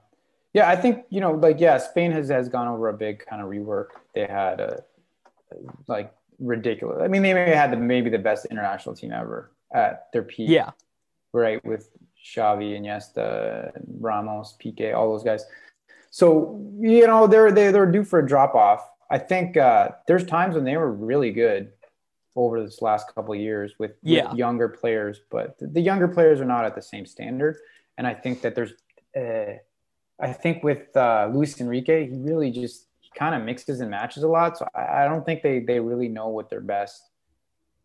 yeah, 0.53 0.69
I 0.69 0.75
think, 0.75 1.05
you 1.09 1.21
know, 1.21 1.31
like, 1.31 1.59
yeah, 1.59 1.77
Spain 1.77 2.11
has, 2.11 2.29
has 2.29 2.49
gone 2.49 2.67
over 2.67 2.89
a 2.89 2.93
big 2.93 3.25
kind 3.25 3.41
of 3.41 3.49
rework. 3.49 3.87
They 4.13 4.25
had 4.25 4.59
a, 4.59 4.83
like, 5.87 6.13
ridiculous. 6.39 7.01
I 7.01 7.07
mean, 7.07 7.21
they 7.21 7.33
may 7.33 7.47
have 7.47 7.55
had 7.55 7.71
the, 7.71 7.77
maybe 7.77 8.09
the 8.09 8.19
best 8.19 8.45
international 8.45 8.95
team 8.95 9.11
ever 9.11 9.51
at 9.73 10.11
their 10.11 10.23
peak. 10.23 10.49
Yeah. 10.49 10.71
Right. 11.33 11.63
With 11.63 11.89
Xavi, 12.35 12.75
and 12.75 12.85
Iniesta, 12.85 13.71
Ramos, 13.99 14.57
Piqué, 14.61 14.93
all 14.93 15.11
those 15.11 15.23
guys. 15.23 15.45
So, 16.09 16.61
you 16.79 17.07
know, 17.07 17.27
they're, 17.27 17.51
they're, 17.51 17.71
they're 17.71 17.91
due 17.91 18.03
for 18.03 18.19
a 18.19 18.27
drop 18.27 18.53
off. 18.53 18.85
I 19.09 19.17
think 19.17 19.55
uh, 19.55 19.89
there's 20.07 20.25
times 20.25 20.55
when 20.55 20.65
they 20.65 20.77
were 20.77 20.91
really 20.91 21.31
good 21.31 21.71
over 22.35 22.63
this 22.63 22.81
last 22.81 23.13
couple 23.13 23.33
of 23.33 23.39
years 23.39 23.75
with, 23.79 23.91
with 23.91 24.13
Yeah. 24.13 24.33
younger 24.33 24.69
players, 24.69 25.21
but 25.29 25.57
the, 25.59 25.67
the 25.67 25.81
younger 25.81 26.07
players 26.07 26.39
are 26.41 26.45
not 26.45 26.65
at 26.65 26.75
the 26.75 26.81
same 26.81 27.05
standard. 27.05 27.57
And 27.97 28.05
I 28.05 28.13
think 28.13 28.41
that 28.41 28.55
there's, 28.55 28.73
uh, 29.15 29.57
I 30.21 30.31
think 30.31 30.63
with 30.63 30.95
uh, 30.95 31.29
Luis 31.33 31.59
Enrique, 31.59 32.07
he 32.07 32.15
really 32.15 32.51
just 32.51 32.87
kind 33.15 33.35
of 33.35 33.41
mixes 33.43 33.81
and 33.81 33.89
matches 33.89 34.23
a 34.23 34.27
lot. 34.27 34.57
So 34.57 34.67
I, 34.75 35.03
I 35.03 35.07
don't 35.07 35.25
think 35.25 35.41
they 35.41 35.59
they 35.59 35.79
really 35.79 36.07
know 36.07 36.29
what 36.29 36.49
their 36.49 36.61
best 36.61 37.09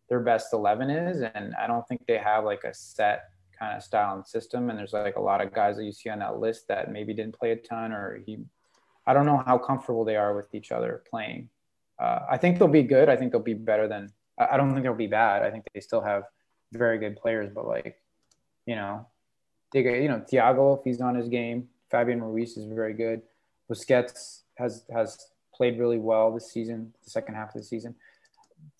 their 0.09 0.19
best 0.19 0.53
eleven 0.53 0.89
is, 0.89 1.21
and 1.21 1.53
I 1.55 1.67
don't 1.67 1.85
think 1.87 2.05
they 2.07 2.17
have 2.17 2.45
like 2.45 2.63
a 2.63 2.73
set 2.73 3.29
kind 3.57 3.75
of 3.75 3.83
style 3.83 4.15
and 4.15 4.25
system. 4.25 4.69
And 4.69 4.77
there's 4.77 4.93
like 4.93 5.15
a 5.15 5.21
lot 5.21 5.41
of 5.41 5.53
guys 5.53 5.77
that 5.77 5.83
you 5.83 5.91
see 5.91 6.09
on 6.09 6.19
that 6.19 6.39
list 6.39 6.67
that 6.67 6.91
maybe 6.91 7.13
didn't 7.13 7.37
play 7.37 7.51
a 7.51 7.55
ton, 7.55 7.91
or 7.91 8.21
he, 8.25 8.37
I 9.05 9.13
don't 9.13 9.25
know 9.25 9.43
how 9.45 9.57
comfortable 9.57 10.05
they 10.05 10.15
are 10.15 10.35
with 10.35 10.53
each 10.53 10.71
other 10.71 11.03
playing. 11.09 11.49
Uh, 11.99 12.19
I 12.29 12.37
think 12.37 12.59
they'll 12.59 12.67
be 12.67 12.83
good. 12.83 13.09
I 13.09 13.15
think 13.15 13.31
they'll 13.31 13.41
be 13.41 13.55
better 13.55 13.87
than. 13.87 14.11
I 14.37 14.55
don't 14.55 14.71
think 14.71 14.83
they'll 14.83 14.93
be 14.93 15.07
bad. 15.07 15.41
I 15.41 15.49
think 15.49 15.65
they 15.73 15.79
still 15.79 16.01
have 16.01 16.23
very 16.71 16.99
good 16.99 17.17
players, 17.17 17.49
but 17.49 17.67
like, 17.67 17.99
you 18.67 18.75
know, 18.75 19.07
they 19.73 19.81
you 20.03 20.07
know, 20.07 20.23
Thiago 20.31 20.77
if 20.77 20.83
he's 20.83 21.01
on 21.01 21.15
his 21.15 21.27
game. 21.27 21.69
Fabian 21.91 22.23
Ruiz 22.23 22.57
is 22.57 22.65
very 22.65 22.93
good. 22.93 23.21
Busquets 23.71 24.41
has 24.55 24.83
has 24.93 25.27
played 25.53 25.79
really 25.79 25.97
well 25.97 26.31
this 26.33 26.51
season, 26.51 26.93
the 27.03 27.09
second 27.09 27.35
half 27.35 27.49
of 27.55 27.61
the 27.61 27.67
season. 27.67 27.95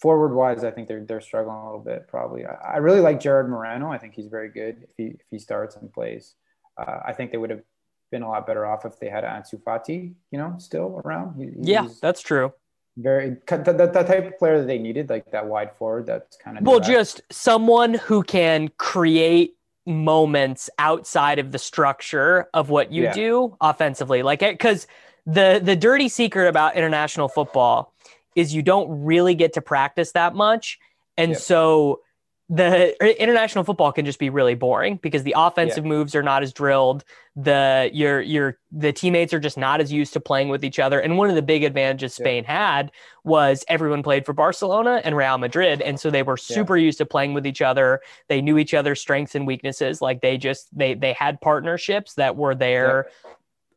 Forward 0.01 0.33
wise, 0.33 0.63
I 0.63 0.71
think 0.71 0.87
they're 0.87 1.03
they're 1.03 1.21
struggling 1.21 1.55
a 1.57 1.65
little 1.65 1.79
bit. 1.79 2.07
Probably, 2.07 2.45
I, 2.45 2.53
I 2.75 2.77
really 2.77 3.01
like 3.01 3.19
Gerard 3.19 3.49
Moreno. 3.49 3.91
I 3.91 3.97
think 3.97 4.13
he's 4.13 4.27
very 4.27 4.49
good 4.49 4.77
if 4.83 4.89
he 4.97 5.03
if 5.05 5.25
he 5.31 5.39
starts 5.39 5.75
and 5.75 5.91
plays. 5.91 6.35
Uh, 6.77 6.99
I 7.05 7.13
think 7.13 7.31
they 7.31 7.37
would 7.37 7.49
have 7.49 7.61
been 8.11 8.21
a 8.23 8.29
lot 8.29 8.47
better 8.47 8.65
off 8.65 8.85
if 8.85 8.99
they 8.99 9.09
had 9.09 9.23
Ansu 9.23 9.61
Fati, 9.61 10.13
you 10.31 10.37
know, 10.37 10.55
still 10.59 11.01
around. 11.03 11.35
He- 11.41 11.71
Yeah, 11.71 11.87
that's 12.01 12.21
true. 12.21 12.53
very 12.95 13.31
the, 13.47 13.57
the, 13.57 13.73
the 13.73 14.03
type 14.03 14.25
of 14.27 14.37
player 14.39 14.59
that 14.59 14.67
they 14.67 14.77
needed, 14.79 15.09
like 15.09 15.29
that 15.31 15.45
wide 15.45 15.71
forward. 15.77 16.05
That's 16.05 16.37
kind 16.37 16.57
of 16.57 16.63
Well, 16.65 16.79
just 16.79 17.21
someone 17.31 17.95
who 17.95 18.23
can 18.23 18.69
create 18.77 19.56
moments 19.87 20.69
outside 20.77 21.39
of 21.39 21.51
the 21.51 21.57
structure 21.57 22.47
of 22.53 22.69
what 22.69 22.91
you 22.91 23.03
Yeah. 23.03 23.13
do 23.13 23.57
offensively. 23.61 24.21
Like 24.21 24.43
eh, 24.43 24.51
because 24.51 24.85
the 25.25 25.59
the 25.63 25.75
dirty 25.75 26.09
secret 26.09 26.47
about 26.47 26.75
international 26.75 27.29
football 27.29 27.93
is 28.35 28.53
you 28.53 28.61
don't 28.61 29.03
really 29.03 29.33
get 29.33 29.53
to 29.53 29.61
practice 29.61 30.11
that 30.11 30.35
much. 30.35 30.77
And 31.17 31.31
Yep. 31.31 31.39
so 31.41 32.01
the 32.49 33.21
international 33.21 33.65
football 33.65 33.91
can 33.91 34.05
just 34.05 34.19
be 34.19 34.29
really 34.29 34.55
boring 34.55 34.99
because 35.01 35.23
the 35.23 35.33
offensive 35.35 35.83
moves 35.83 36.15
are 36.15 36.23
not 36.23 36.43
as 36.43 36.53
drilled. 36.53 37.03
The 37.35 37.89
your 37.93 38.21
your 38.21 38.57
the 38.71 38.93
teammates 38.93 39.33
are 39.33 39.39
just 39.39 39.57
not 39.57 39.81
as 39.81 39.91
used 39.91 40.13
to 40.13 40.21
playing 40.21 40.47
with 40.47 40.63
each 40.63 40.79
other. 40.79 40.99
And 41.01 41.17
one 41.17 41.29
of 41.29 41.35
the 41.35 41.41
big 41.41 41.65
advantages 41.65 42.17
Yeah. 42.17 42.23
Spain 42.23 42.43
had 42.45 42.91
was 43.25 43.65
everyone 43.67 44.01
played 44.01 44.25
for 44.25 44.31
Barcelona 44.31 45.01
and 45.03 45.17
Real 45.17 45.37
Madrid, 45.37 45.81
and 45.81 45.99
so 45.99 46.09
they 46.09 46.23
were 46.23 46.37
Yeah. 46.37 46.55
super 46.55 46.77
used 46.77 46.99
to 46.99 47.05
playing 47.05 47.33
with 47.33 47.45
each 47.45 47.61
other. 47.61 47.99
They 48.29 48.41
knew 48.41 48.57
each 48.57 48.73
other's 48.73 49.01
strengths 49.01 49.35
and 49.35 49.45
weaknesses. 49.45 50.01
Like 50.01 50.21
they 50.21 50.37
just 50.37 50.75
they 50.75 50.93
they 50.93 51.11
had 51.13 51.41
partnerships 51.41 52.13
that 52.13 52.37
were 52.37 52.55
there 52.55 53.07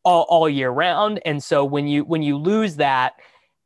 all, 0.05 0.27
all 0.29 0.49
year 0.49 0.71
round. 0.71 1.21
And 1.25 1.43
so 1.43 1.65
when 1.65 1.89
you 1.89 2.05
when 2.05 2.23
you 2.23 2.37
lose 2.39 2.77
that 2.77 3.15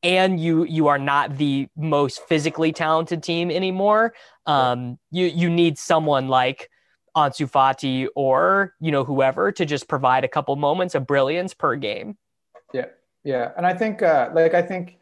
and 0.03 0.41
you 0.41 0.65
you 0.65 0.89
are 0.89 0.99
not 0.99 1.37
the 1.37 1.69
most 1.77 2.23
physically 2.27 2.73
talented 2.73 3.23
team 3.23 3.51
anymore, 3.51 4.15
um, 4.47 4.99
you 5.11 5.27
you 5.27 5.51
need 5.51 5.79
someone 5.79 6.29
like 6.29 6.71
Ansu 7.17 7.51
Fati 7.51 8.07
or 8.15 8.75
you 8.81 8.91
know 8.91 9.05
whoever 9.05 9.53
to 9.53 9.65
just 9.65 9.89
provide 9.89 10.25
a 10.25 10.29
couple 10.29 10.55
moments 10.57 10.95
of 10.95 11.07
brilliance 11.07 11.55
per 11.55 11.77
game. 11.77 12.17
Yeah, 12.73 12.87
yeah, 13.23 13.53
and 13.57 13.67
I 13.67 13.75
think 13.75 14.03
uh, 14.03 14.31
like 14.35 14.55
I 14.55 14.63
think 14.63 14.99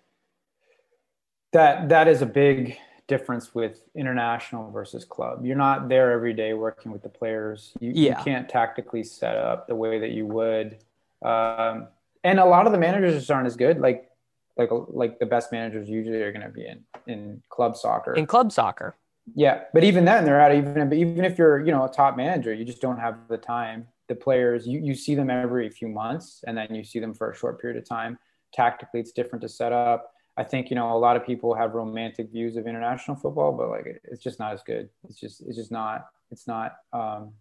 that 1.53 1.89
that 1.89 2.09
is 2.09 2.23
a 2.23 2.27
big 2.27 2.79
difference 3.09 3.55
with 3.55 3.83
international 3.95 4.71
versus 4.71 5.05
club. 5.05 5.45
You're 5.45 5.57
not 5.57 5.89
there 5.89 6.13
every 6.13 6.33
day 6.33 6.55
working 6.55 6.93
with 6.93 7.03
the 7.03 7.09
players. 7.09 7.73
You, 7.81 7.93
yeah. 7.95 8.19
you 8.19 8.25
can't 8.25 8.49
tactically 8.49 9.05
set 9.05 9.37
up 9.37 9.67
the 9.67 9.75
way 9.75 9.99
that 9.99 10.13
you 10.13 10.25
would. 10.27 10.79
Um, 11.21 11.89
and 12.25 12.39
a 12.39 12.45
lot 12.45 12.67
of 12.67 12.73
the 12.73 12.79
managers 12.79 13.15
just 13.15 13.31
aren't 13.31 13.47
as 13.47 13.57
good. 13.57 13.81
Like 13.81 14.09
like 14.57 14.71
like 14.89 15.19
the 15.19 15.27
best 15.27 15.53
managers 15.53 15.89
usually 15.89 16.23
are 16.23 16.33
going 16.33 16.47
to 16.47 16.53
be 16.53 16.67
in 16.67 16.85
in 17.07 17.43
club 17.49 17.77
soccer. 17.77 18.15
In 18.15 18.27
club 18.27 18.53
soccer. 18.53 18.97
Yeah, 19.35 19.63
but 19.73 19.85
even 19.85 20.05
then, 20.05 20.25
they're 20.25 20.41
out. 20.41 20.55
even 20.55 20.93
even 20.93 21.25
if 21.25 21.39
you're 21.39 21.61
you 21.61 21.73
know 21.73 21.85
a 21.85 21.89
top 21.89 22.17
manager, 22.17 22.53
you 22.53 22.65
just 22.65 22.81
don't 22.81 22.99
have 22.99 23.29
the 23.29 23.39
time. 23.39 23.87
The 24.09 24.15
players 24.17 24.67
you 24.67 24.81
you 24.81 24.95
see 24.95 25.15
them 25.15 25.31
every 25.31 25.71
few 25.71 25.89
months, 25.89 26.43
and 26.47 26.57
then 26.57 26.75
you 26.75 26.83
see 26.85 26.99
them 26.99 27.15
for 27.15 27.31
a 27.31 27.37
short 27.37 27.61
period 27.61 27.79
of 27.79 27.89
time. 27.89 28.19
Tactically, 28.53 29.01
it's 29.01 29.13
different 29.13 29.43
to 29.43 29.49
set 29.49 29.73
up. 29.73 30.13
I 30.37 30.45
think 30.45 30.71
you 30.71 30.77
know 30.77 30.97
a 30.97 30.99
lot 30.99 31.17
of 31.17 31.25
people 31.25 31.55
have 31.55 31.75
romantic 31.75 32.31
views 32.31 32.57
of 32.57 32.67
international 32.67 33.17
football, 33.17 33.53
but 33.53 33.69
like 33.69 34.01
it's 34.05 34.23
just 34.23 34.39
not 34.39 34.53
as 34.53 34.63
good. 34.63 34.89
It's 35.05 35.21
just 35.21 35.41
it's 35.43 35.57
just 35.57 35.71
not 35.71 36.07
it's 36.33 36.49
not, 36.49 36.77
um, 36.93 37.35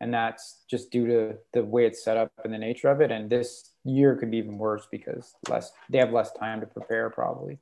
and 0.00 0.12
that's 0.12 0.64
just 0.68 0.90
due 0.90 1.06
to 1.06 1.38
the 1.54 1.64
way 1.64 1.86
it's 1.86 2.04
set 2.04 2.16
up 2.16 2.32
and 2.44 2.52
the 2.52 2.58
nature 2.58 2.88
of 2.88 3.00
it. 3.00 3.10
And 3.12 3.30
this 3.30 3.70
year 3.84 4.16
could 4.16 4.30
be 4.30 4.38
even 4.38 4.58
worse 4.58 4.86
because 4.90 5.34
less 5.48 5.72
they 5.88 5.98
have 5.98 6.12
less 6.12 6.32
time 6.32 6.60
to 6.60 6.66
prepare 6.66 7.08
probably. 7.08 7.58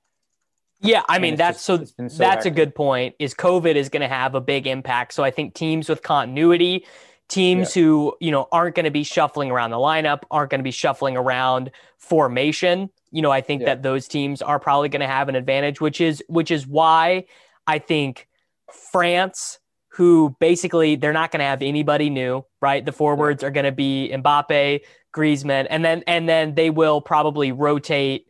Yeah, 0.82 1.02
I 1.08 1.18
mean 1.18 1.36
that's 1.36 1.64
just, 1.64 1.96
so, 1.96 2.08
so, 2.08 2.18
that's 2.18 2.44
hectic. 2.44 2.52
a 2.52 2.56
good 2.56 2.74
point. 2.74 3.14
Is 3.18 3.34
COVID 3.34 3.76
is 3.76 3.88
going 3.88 4.02
to 4.02 4.08
have 4.08 4.34
a 4.34 4.40
big 4.40 4.66
impact. 4.66 5.14
So 5.14 5.22
I 5.22 5.30
think 5.30 5.54
teams 5.54 5.88
with 5.88 6.02
continuity, 6.02 6.84
teams 7.28 7.74
yeah. 7.76 7.82
who 7.82 8.16
you 8.20 8.30
know 8.30 8.48
aren't 8.50 8.74
going 8.74 8.84
to 8.84 8.90
be 8.90 9.04
shuffling 9.04 9.50
around 9.50 9.70
the 9.70 9.76
lineup, 9.76 10.22
aren't 10.30 10.50
going 10.50 10.58
to 10.58 10.64
be 10.64 10.72
shuffling 10.72 11.16
around 11.16 11.70
formation. 11.98 12.90
You 13.12 13.22
know, 13.22 13.30
I 13.30 13.40
think 13.40 13.60
yeah. 13.60 13.66
that 13.66 13.82
those 13.82 14.08
teams 14.08 14.42
are 14.42 14.58
probably 14.58 14.88
going 14.88 15.00
to 15.00 15.06
have 15.06 15.28
an 15.28 15.36
advantage, 15.36 15.80
which 15.80 16.00
is 16.00 16.22
which 16.28 16.50
is 16.50 16.66
why 16.66 17.26
I 17.66 17.78
think 17.78 18.28
France, 18.72 19.58
who 19.88 20.36
basically 20.40 20.96
they're 20.96 21.12
not 21.12 21.30
going 21.30 21.40
to 21.40 21.46
have 21.46 21.62
anybody 21.62 22.10
new, 22.10 22.44
right? 22.60 22.84
The 22.84 22.92
forwards 22.92 23.44
are 23.44 23.50
going 23.50 23.66
to 23.66 23.72
be 23.72 24.10
Mbappe, 24.12 24.80
Griezmann, 25.14 25.66
and 25.70 25.84
then 25.84 26.02
and 26.06 26.28
then 26.28 26.54
they 26.54 26.70
will 26.70 27.00
probably 27.00 27.52
rotate 27.52 28.26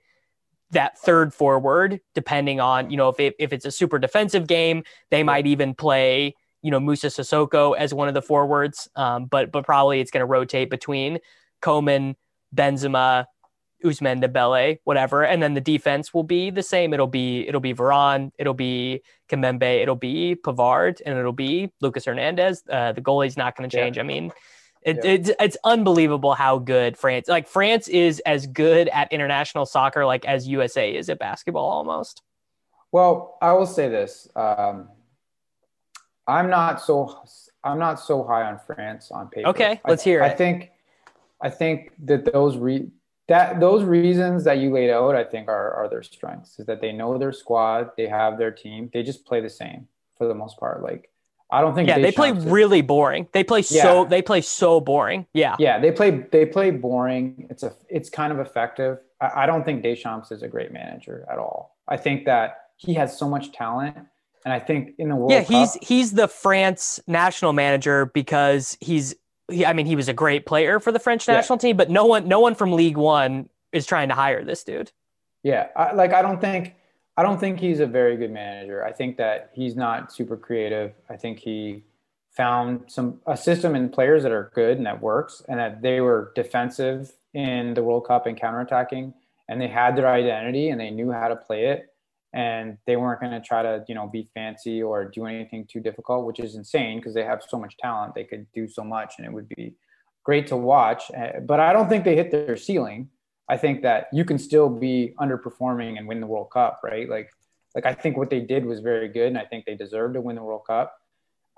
that 0.73 0.99
third 0.99 1.33
forward, 1.33 2.01
depending 2.15 2.61
on, 2.61 2.91
you 2.91 2.97
know, 2.97 3.09
if, 3.09 3.21
it, 3.21 3.35
if 3.39 3.53
it's 3.53 3.65
a 3.65 3.71
super 3.71 3.99
defensive 3.99 4.47
game, 4.47 4.83
they 5.11 5.23
might 5.23 5.47
even 5.47 5.75
play, 5.75 6.35
you 6.63 6.71
know, 6.71 6.81
Moussa 6.81 7.09
Sissoko 7.09 7.77
as 7.77 7.95
one 7.95 8.09
of 8.09 8.15
the 8.15 8.23
forwards. 8.23 8.89
Um, 8.97 9.27
but 9.27 9.53
but 9.53 9.65
probably 9.65 10.01
it's 10.01 10.11
going 10.11 10.23
to 10.23 10.27
rotate 10.27 10.71
between 10.71 11.19
Coman, 11.61 12.17
Benzema, 12.55 13.27
Ousmane 13.85 14.23
Dembele, 14.23 14.79
whatever, 14.85 15.25
and 15.25 15.43
then 15.43 15.55
the 15.55 15.61
defense 15.61 16.15
will 16.15 16.23
be 16.23 16.51
the 16.51 16.63
same. 16.63 16.95
It'll 16.95 17.07
be 17.07 17.47
it'll 17.49 17.61
be 17.61 17.75
Varane, 17.75 18.31
it'll 18.39 18.55
be 18.55 19.03
Kimpembe, 19.29 19.83
it'll 19.83 19.97
be 19.97 20.37
Pavard, 20.37 21.01
and 21.05 21.19
it'll 21.19 21.33
be 21.33 21.73
Lucas 21.81 22.05
Hernandez. 22.05 22.63
Uh, 22.71 22.93
the 22.93 23.01
goalie's 23.01 23.37
not 23.37 23.57
going 23.57 23.69
to 23.69 23.77
change. 23.77 23.97
Yeah. 23.97 24.05
I 24.05 24.07
mean, 24.07 24.33
it, 24.85 25.05
yeah. 25.05 25.11
it's 25.13 25.31
it's 25.39 25.57
unbelievable 25.65 26.35
how 26.35 26.59
good 26.59 26.97
France 26.97 27.29
like 27.29 27.49
France 27.49 27.89
is 27.89 28.21
as 28.21 28.47
good 28.47 28.89
at 28.89 29.13
international 29.13 29.67
soccer 29.67 30.05
like 30.05 30.25
as 30.25 30.49
USA 30.49 30.95
is 30.95 31.09
at 31.09 31.19
basketball 31.19 31.69
almost. 31.69 32.23
Well, 32.91 33.39
I 33.41 33.53
will 33.53 33.67
say 33.67 33.89
this: 33.89 34.29
um, 34.37 34.89
I'm 36.27 36.51
not 36.51 36.81
so 36.81 37.23
I'm 37.65 37.79
not 37.79 38.01
so 38.01 38.25
high 38.25 38.43
on 38.43 38.59
France 38.67 39.11
on 39.11 39.29
paper. 39.29 39.49
Okay, 39.49 39.81
let's 39.87 40.03
hear 40.03 40.23
I, 40.23 40.29
it. 40.29 40.33
I 40.33 40.35
think 40.35 40.71
I 41.41 41.51
think 41.51 41.93
that 42.05 42.33
those 42.33 42.57
re- 42.57 42.91
that 43.29 43.61
those 43.61 43.85
reasons 43.85 44.45
that 44.45 44.59
you 44.59 44.73
laid 44.73 44.91
out, 44.91 45.15
I 45.15 45.25
think 45.25 45.49
are 45.49 45.73
are 45.75 45.89
their 45.89 46.03
strengths. 46.03 46.59
Is 46.59 46.67
that 46.67 46.81
they 46.81 46.93
know 46.93 47.19
their 47.19 47.33
squad, 47.33 47.91
they 47.97 48.09
have 48.09 48.37
their 48.37 48.51
team, 48.51 48.91
they 48.93 49.03
just 49.03 49.25
play 49.25 49.41
the 49.41 49.51
same 49.51 49.87
for 50.19 50.27
the 50.27 50.35
most 50.35 50.59
part. 50.59 50.83
Like 50.83 51.12
I 51.53 51.61
don't 51.61 51.75
think. 51.75 51.87
Yeah, 51.87 51.99
they 51.99 52.13
play 52.13 52.33
really 52.33 52.81
boring. 52.81 53.29
They 53.33 53.45
play 53.45 53.63
yeah. 53.69 53.83
so 53.83 54.05
they 54.07 54.23
play 54.23 54.41
so 54.41 54.81
boring. 54.81 55.27
Yeah. 55.35 55.55
Yeah, 55.59 55.79
they 55.79 55.93
play 55.93 56.11
they 56.33 56.47
play 56.47 56.71
boring. 56.71 57.47
It's 57.51 57.63
a 57.63 57.75
it's 57.91 58.09
kind 58.09 58.33
of 58.33 58.41
effective. 58.41 58.99
I, 59.21 59.43
I 59.43 59.47
don't 59.47 59.63
think 59.63 59.83
Deschamps 59.83 60.33
is 60.33 60.43
a 60.43 60.49
great 60.49 60.73
manager 60.73 61.27
at 61.31 61.39
all. 61.39 61.77
I 61.87 61.99
think 61.99 62.25
that 62.25 62.71
he 62.79 62.95
has 62.95 63.17
so 63.19 63.29
much 63.29 63.53
talent, 63.53 63.97
and 64.47 64.55
I 64.55 64.59
think 64.59 64.95
in 64.99 65.11
the 65.11 65.15
World 65.15 65.31
yeah, 65.31 65.43
he's 65.43 65.73
Cup, 65.75 65.85
he's 65.85 66.13
the 66.13 66.27
France 66.27 67.01
national 67.07 67.53
manager 67.53 68.07
because 68.07 68.79
he's 68.81 69.15
he, 69.51 69.67
I 69.67 69.75
mean 69.75 69.85
he 69.85 69.95
was 69.95 70.09
a 70.09 70.15
great 70.15 70.47
player 70.47 70.81
for 70.81 70.91
the 70.91 70.99
French 70.99 71.29
national 71.29 71.59
yeah. 71.59 71.69
team, 71.69 71.77
but 71.77 71.91
no 71.91 72.07
one 72.07 72.27
no 72.27 72.41
one 72.41 72.55
from 72.55 72.73
League 72.73 72.97
One 72.97 73.51
is 73.73 73.85
trying 73.85 74.09
to 74.09 74.15
hire 74.15 74.43
this 74.43 74.65
dude. 74.65 74.91
Yeah, 75.43 75.69
I, 75.77 75.93
like 75.93 76.15
I 76.15 76.23
don't 76.23 76.41
think 76.41 76.77
I 77.23 77.25
don't 77.25 77.39
think 77.39 77.61
he's 77.61 77.79
a 77.79 77.87
very 77.87 78.17
good 78.17 78.33
manager. 78.33 78.85
I 78.85 78.91
think 78.91 79.17
that 79.19 79.53
he's 79.55 79.77
not 79.77 80.13
super 80.13 80.37
creative. 80.37 80.93
I 81.09 81.17
think 81.17 81.39
he 81.39 81.85
found 82.33 82.83
some 82.89 83.21
a 83.29 83.37
system 83.37 83.77
and 83.77 83.93
players 83.93 84.25
that 84.25 84.33
are 84.33 84.51
good 84.57 84.77
and 84.77 84.87
that 84.87 85.01
works, 85.01 85.41
and 85.49 85.61
that 85.61 85.83
they 85.83 86.01
were 86.01 86.33
defensive 86.35 87.13
in 87.33 87.75
the 87.75 87.83
World 87.85 88.09
Cup 88.09 88.27
and 88.27 88.37
counterattacking, 88.37 89.15
and 89.49 89.61
they 89.61 89.69
had 89.69 89.95
their 89.95 90.09
identity 90.09 90.71
and 90.71 90.81
they 90.81 90.91
knew 90.91 91.13
how 91.13 91.29
to 91.29 91.37
play 91.37 91.67
it, 91.67 91.95
and 92.33 92.77
they 92.89 92.97
weren't 92.97 93.21
going 93.21 93.31
to 93.31 93.41
try 93.41 93.63
to 93.63 93.85
you 93.87 93.95
know 93.95 94.09
be 94.09 94.29
fancy 94.35 94.83
or 94.83 95.05
do 95.05 95.27
anything 95.27 95.65
too 95.65 95.79
difficult, 95.79 96.27
which 96.27 96.41
is 96.41 96.57
insane 96.57 96.99
because 96.99 97.15
they 97.15 97.23
have 97.23 97.45
so 97.49 97.57
much 97.57 97.77
talent. 97.77 98.17
They 98.17 98.25
could 98.25 98.49
do 98.53 98.67
so 98.67 98.83
much, 98.83 99.15
and 99.19 99.27
it 99.29 99.33
would 99.33 99.49
be 99.51 99.77
great 100.25 100.49
to 100.49 100.57
watch. 100.57 101.05
Eh, 101.15 101.39
but 101.39 101.61
I 101.61 101.73
don't 101.73 101.89
think 101.89 102.03
they 102.03 102.17
hit 102.17 102.33
their 102.33 102.57
ceiling. 102.57 103.11
I 103.53 103.59
think 103.59 103.83
that 103.83 104.09
you 104.15 104.25
can 104.25 104.39
still 104.39 104.71
be 104.71 105.13
underperforming 105.21 105.99
and 105.99 106.09
win 106.09 106.21
the 106.21 106.27
World 106.27 106.51
Cup, 106.51 106.81
right? 106.83 107.07
Like, 107.07 107.29
like 107.75 107.85
I 107.85 107.93
think 107.93 108.17
what 108.17 108.31
they 108.31 108.41
did 108.41 108.65
was 108.65 108.81
very 108.81 109.09
good, 109.09 109.27
and 109.27 109.37
I 109.37 109.45
think 109.45 109.67
they 109.67 109.75
deserve 109.75 110.15
to 110.15 110.23
win 110.23 110.37
the 110.37 110.43
World 110.43 110.63
Cup. 110.67 110.99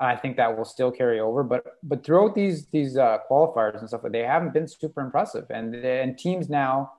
I 0.01 0.17
think 0.17 0.37
that 0.39 0.59
will 0.59 0.65
still 0.65 0.91
carry 0.91 1.21
over, 1.21 1.45
but 1.45 1.79
but 1.85 2.05
throughout 2.05 2.35
these 2.35 2.67
these 2.77 2.97
uh, 2.97 3.19
qualifiers 3.31 3.79
and 3.79 3.89
stuff, 3.89 4.01
they 4.11 4.25
haven't 4.35 4.53
been 4.53 4.67
super 4.67 5.01
impressive, 5.03 5.47
and 5.51 5.73
and 5.77 6.19
teams 6.19 6.49
now 6.49 6.95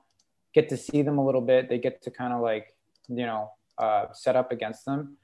get 0.54 0.70
to 0.70 0.78
see 0.78 1.02
them 1.02 1.18
a 1.18 1.24
little 1.26 1.42
bit. 1.52 1.68
They 1.68 1.78
get 1.78 2.00
to 2.04 2.10
kind 2.10 2.32
of 2.32 2.40
like 2.40 2.74
you 3.20 3.26
know 3.26 3.50
uh, 3.76 4.06
set 4.14 4.34
up 4.34 4.50
against 4.50 4.86
them, 4.86 5.18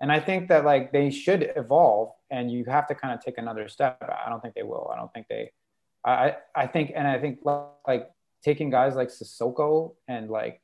and 0.00 0.10
I 0.10 0.20
think 0.20 0.48
that 0.48 0.64
like 0.64 0.90
they 0.90 1.10
should 1.10 1.52
evolve, 1.54 2.14
and 2.30 2.50
you 2.50 2.64
have 2.64 2.86
to 2.88 2.94
kind 2.94 3.12
of 3.12 3.22
take 3.22 3.36
another 3.36 3.68
step. 3.68 4.02
I 4.24 4.30
don't 4.30 4.40
think 4.40 4.54
they 4.54 4.68
will. 4.72 4.90
I 4.90 4.96
don't 4.96 5.12
think 5.12 5.26
they. 5.28 5.52
I 6.02 6.36
I 6.56 6.66
think, 6.66 6.92
and 6.96 7.06
I 7.06 7.18
think 7.18 7.40
like 7.44 8.08
taking 8.42 8.70
guys 8.70 8.94
like 8.94 9.08
Sissoko 9.08 9.94
and 10.06 10.30
like 10.30 10.60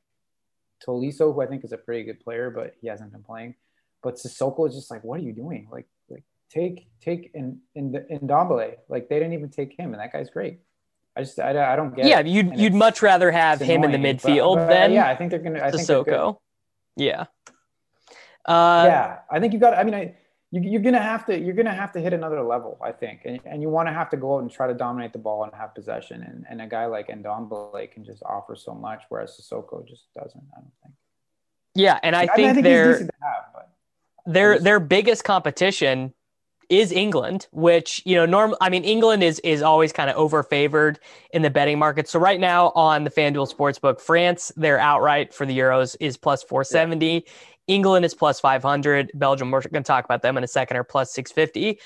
Tolisso, 0.85 1.33
who 1.33 1.41
I 1.41 1.47
think 1.47 1.63
is 1.63 1.71
a 1.71 1.77
pretty 1.77 2.03
good 2.03 2.19
player, 2.19 2.49
but 2.49 2.75
he 2.81 2.87
hasn't 2.87 3.11
been 3.11 3.23
playing. 3.23 3.55
But 4.03 4.15
Sissoko 4.15 4.67
is 4.67 4.75
just 4.75 4.91
like, 4.91 5.03
what 5.03 5.19
are 5.19 5.23
you 5.23 5.33
doing? 5.33 5.67
Like, 5.71 5.87
like 6.09 6.23
take 6.49 6.87
take 7.01 7.31
in 7.33 7.59
in 7.73 7.91
the 7.91 8.05
in 8.11 8.19
Ndombele. 8.19 8.75
Like 8.87 9.09
they 9.09 9.19
didn't 9.19 9.33
even 9.33 9.49
take 9.49 9.77
him, 9.77 9.93
and 9.93 10.01
that 10.01 10.13
guy's 10.13 10.29
great. 10.29 10.59
I 11.15 11.21
just 11.21 11.39
I, 11.39 11.73
I 11.73 11.75
don't 11.75 11.95
get. 11.95 12.05
Yeah, 12.05 12.19
it. 12.19 12.27
you'd 12.27 12.47
and 12.47 12.59
you'd 12.59 12.73
much 12.73 13.01
rather 13.01 13.31
have 13.31 13.59
him 13.59 13.83
annoying, 13.83 13.95
in 13.95 14.01
the 14.01 14.07
midfield 14.07 14.55
but, 14.55 14.67
but, 14.67 14.69
than 14.69 14.91
yeah. 14.93 15.07
I 15.07 15.15
think 15.15 15.31
they're 15.31 15.39
gonna. 15.39 15.61
I 15.63 15.71
Sissoko. 15.71 16.37
Yeah. 16.97 17.25
Uh, 18.45 18.83
yeah, 18.85 19.17
I 19.31 19.39
think 19.39 19.53
you've 19.53 19.61
got. 19.61 19.75
I 19.75 19.83
mean, 19.83 19.95
I 19.95 20.15
you, 20.63 20.79
are 20.79 20.81
gonna 20.81 21.01
have 21.01 21.25
to 21.25 21.39
you're 21.39 21.53
gonna 21.53 21.73
have 21.73 21.91
to 21.93 21.99
hit 21.99 22.13
another 22.13 22.41
level, 22.41 22.77
I 22.83 22.91
think, 22.91 23.21
and, 23.25 23.39
and 23.45 23.61
you 23.61 23.69
want 23.69 23.87
to 23.87 23.93
have 23.93 24.09
to 24.11 24.17
go 24.17 24.35
out 24.35 24.43
and 24.43 24.51
try 24.51 24.67
to 24.67 24.73
dominate 24.73 25.13
the 25.13 25.19
ball 25.19 25.43
and 25.43 25.53
have 25.53 25.75
possession. 25.75 26.23
And, 26.23 26.45
and 26.49 26.61
a 26.61 26.67
guy 26.67 26.85
like 26.85 27.07
Ndombele 27.09 27.91
can 27.91 28.05
just 28.05 28.23
offer 28.23 28.55
so 28.55 28.73
much, 28.73 29.03
whereas 29.09 29.31
Sissoko 29.31 29.87
just 29.87 30.05
doesn't. 30.13 30.43
I 30.55 30.61
don't 30.61 30.71
think. 30.83 30.95
Yeah, 31.73 31.99
and 32.03 32.15
I, 32.15 32.21
I 32.21 32.27
think, 32.27 32.37
mean, 32.37 32.47
I 32.47 32.53
think 32.53 32.63
they're 32.63 32.99
have, 32.99 33.65
their 34.25 34.59
their 34.59 34.79
biggest 34.79 35.23
competition 35.23 36.13
is 36.69 36.91
England, 36.91 37.47
which 37.51 38.01
you 38.05 38.15
know, 38.15 38.25
norm. 38.25 38.55
I 38.61 38.69
mean, 38.69 38.83
England 38.83 39.23
is 39.23 39.39
is 39.39 39.61
always 39.61 39.91
kind 39.91 40.09
of 40.09 40.15
over 40.15 40.41
favored 40.41 40.99
in 41.33 41.41
the 41.41 41.49
betting 41.49 41.77
market. 41.77 42.07
So 42.07 42.19
right 42.19 42.39
now 42.39 42.71
on 42.75 43.03
the 43.03 43.11
FanDuel 43.11 43.53
Sportsbook, 43.53 43.99
France, 44.01 44.51
they're 44.55 44.79
outright 44.79 45.33
for 45.33 45.45
the 45.45 45.57
Euros 45.57 45.95
is 45.99 46.17
plus 46.17 46.43
four 46.43 46.63
seventy. 46.63 47.25
Yeah. 47.25 47.31
England 47.67 48.05
is 48.05 48.13
plus 48.13 48.39
500. 48.39 49.11
Belgium, 49.13 49.51
we're 49.51 49.61
going 49.61 49.83
to 49.83 49.87
talk 49.87 50.05
about 50.05 50.21
them 50.21 50.37
in 50.37 50.43
a 50.43 50.47
second, 50.47 50.77
are 50.77 50.83
plus 50.83 51.13
650. 51.13 51.79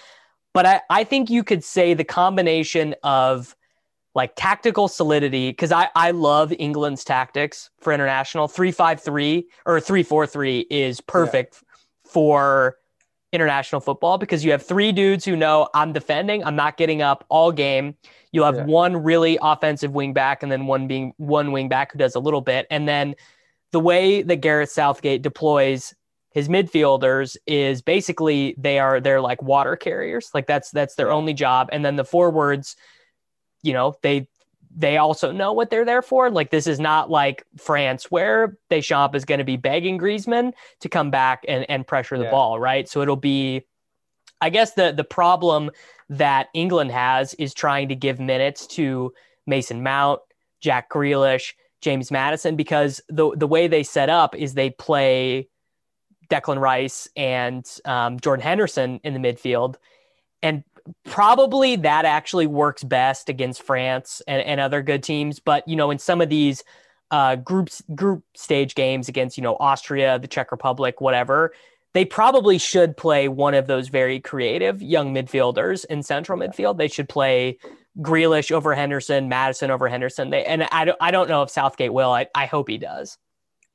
But 0.53 0.65
I, 0.65 0.81
I 0.89 1.03
think 1.03 1.29
you 1.29 1.43
could 1.43 1.63
say 1.63 1.93
the 1.93 2.03
combination 2.03 2.95
of 3.03 3.55
like 4.15 4.33
tactical 4.35 4.87
solidity, 4.87 5.51
because 5.51 5.71
I, 5.71 5.89
I 5.95 6.11
love 6.11 6.51
England's 6.57 7.03
tactics 7.03 7.69
for 7.79 7.93
international. 7.93 8.47
353 8.47 9.47
or 9.65 9.79
343 9.79 10.67
is 10.69 10.99
perfect 10.99 11.61
yeah. 11.61 12.11
for 12.11 12.77
international 13.31 13.79
football 13.79 14.17
because 14.17 14.43
you 14.43 14.51
have 14.51 14.63
three 14.63 14.91
dudes 14.91 15.23
who 15.23 15.35
know 15.35 15.69
I'm 15.73 15.93
defending, 15.93 16.43
I'm 16.43 16.55
not 16.55 16.77
getting 16.77 17.01
up 17.01 17.25
all 17.29 17.51
game. 17.51 17.95
You'll 18.31 18.45
have 18.45 18.55
yeah. 18.55 18.65
one 18.65 18.97
really 18.97 19.37
offensive 19.41 19.91
wing 19.91 20.13
back 20.13 20.43
and 20.43 20.51
then 20.51 20.65
one 20.65 20.87
being 20.87 21.13
one 21.17 21.51
wing 21.51 21.69
back 21.69 21.91
who 21.91 21.99
does 21.99 22.15
a 22.15 22.19
little 22.19 22.41
bit. 22.41 22.65
And 22.71 22.87
then 22.87 23.15
the 23.71 23.79
way 23.79 24.21
that 24.21 24.37
Gareth 24.37 24.71
Southgate 24.71 25.21
deploys 25.21 25.89
his 25.89 25.95
his 26.31 26.47
midfielders 26.47 27.35
is 27.47 27.81
basically 27.81 28.55
they 28.57 28.79
are 28.79 28.99
they're 28.99 29.21
like 29.21 29.41
water 29.41 29.75
carriers. 29.75 30.29
Like 30.33 30.47
that's 30.47 30.71
that's 30.71 30.95
their 30.95 31.11
only 31.11 31.33
job. 31.33 31.69
And 31.71 31.83
then 31.83 31.95
the 31.95 32.05
forwards, 32.05 32.75
you 33.63 33.73
know, 33.73 33.95
they 34.01 34.27
they 34.75 34.97
also 34.97 35.31
know 35.31 35.53
what 35.53 35.69
they're 35.69 35.85
there 35.85 36.03
for. 36.03 36.29
Like 36.29 36.51
this 36.51 36.67
is 36.67 36.79
not 36.79 37.09
like 37.09 37.45
France 37.57 38.11
where 38.11 38.57
Deschamps 38.69 39.17
is 39.17 39.25
going 39.25 39.39
to 39.39 39.43
be 39.43 39.57
begging 39.57 39.97
Griezmann 39.97 40.53
to 40.81 40.89
come 40.89 41.09
back 41.09 41.43
and, 41.47 41.65
and 41.69 41.85
pressure 41.85 42.17
the 42.17 42.25
yeah. 42.25 42.31
ball, 42.31 42.59
right? 42.59 42.87
So 42.87 43.01
it'll 43.01 43.15
be 43.15 43.65
I 44.39 44.49
guess 44.49 44.73
the 44.73 44.91
the 44.91 45.03
problem 45.03 45.71
that 46.09 46.49
England 46.53 46.91
has 46.91 47.33
is 47.35 47.53
trying 47.53 47.89
to 47.89 47.95
give 47.95 48.19
minutes 48.19 48.67
to 48.67 49.13
Mason 49.47 49.83
Mount, 49.83 50.21
Jack 50.61 50.89
Grealish, 50.89 51.53
James 51.81 52.11
Maddison 52.11 52.55
because 52.55 53.01
the 53.09 53.35
the 53.35 53.47
way 53.47 53.67
they 53.67 53.83
set 53.83 54.09
up 54.09 54.35
is 54.35 54.53
they 54.53 54.69
play 54.69 55.47
Declan 56.29 56.59
Rice 56.59 57.07
and 57.15 57.65
um, 57.85 58.19
Jordan 58.19 58.43
Henderson 58.43 58.99
in 59.03 59.13
the 59.13 59.19
midfield, 59.19 59.75
and 60.41 60.63
probably 61.05 61.75
that 61.77 62.05
actually 62.05 62.47
works 62.47 62.83
best 62.83 63.29
against 63.29 63.61
France 63.61 64.21
and, 64.27 64.41
and 64.41 64.59
other 64.59 64.81
good 64.81 65.03
teams. 65.03 65.39
But 65.39 65.67
you 65.67 65.75
know, 65.75 65.91
in 65.91 65.99
some 65.99 66.21
of 66.21 66.29
these 66.29 66.63
uh, 67.11 67.35
groups 67.37 67.81
group 67.95 68.23
stage 68.35 68.75
games 68.75 69.07
against 69.09 69.37
you 69.37 69.43
know 69.43 69.55
Austria, 69.59 70.19
the 70.19 70.27
Czech 70.27 70.51
Republic, 70.51 71.01
whatever, 71.01 71.53
they 71.93 72.05
probably 72.05 72.57
should 72.57 72.95
play 72.97 73.27
one 73.27 73.53
of 73.53 73.67
those 73.67 73.87
very 73.87 74.19
creative 74.19 74.81
young 74.81 75.13
midfielders 75.13 75.85
in 75.85 76.03
central 76.03 76.37
midfield. 76.37 76.77
They 76.77 76.87
should 76.87 77.09
play 77.09 77.57
Grealish 77.97 78.51
over 78.51 78.73
Henderson, 78.75 79.29
Maddison 79.29 79.71
over 79.71 79.87
Henderson. 79.87 80.29
They 80.29 80.45
and 80.45 80.63
I 80.71 80.85
don't 80.85 80.97
I 81.01 81.11
don't 81.11 81.29
know 81.29 81.41
if 81.41 81.49
Southgate 81.49 81.93
will. 81.93 82.11
I, 82.11 82.27
I 82.35 82.45
hope 82.45 82.69
he 82.69 82.77
does. 82.77 83.17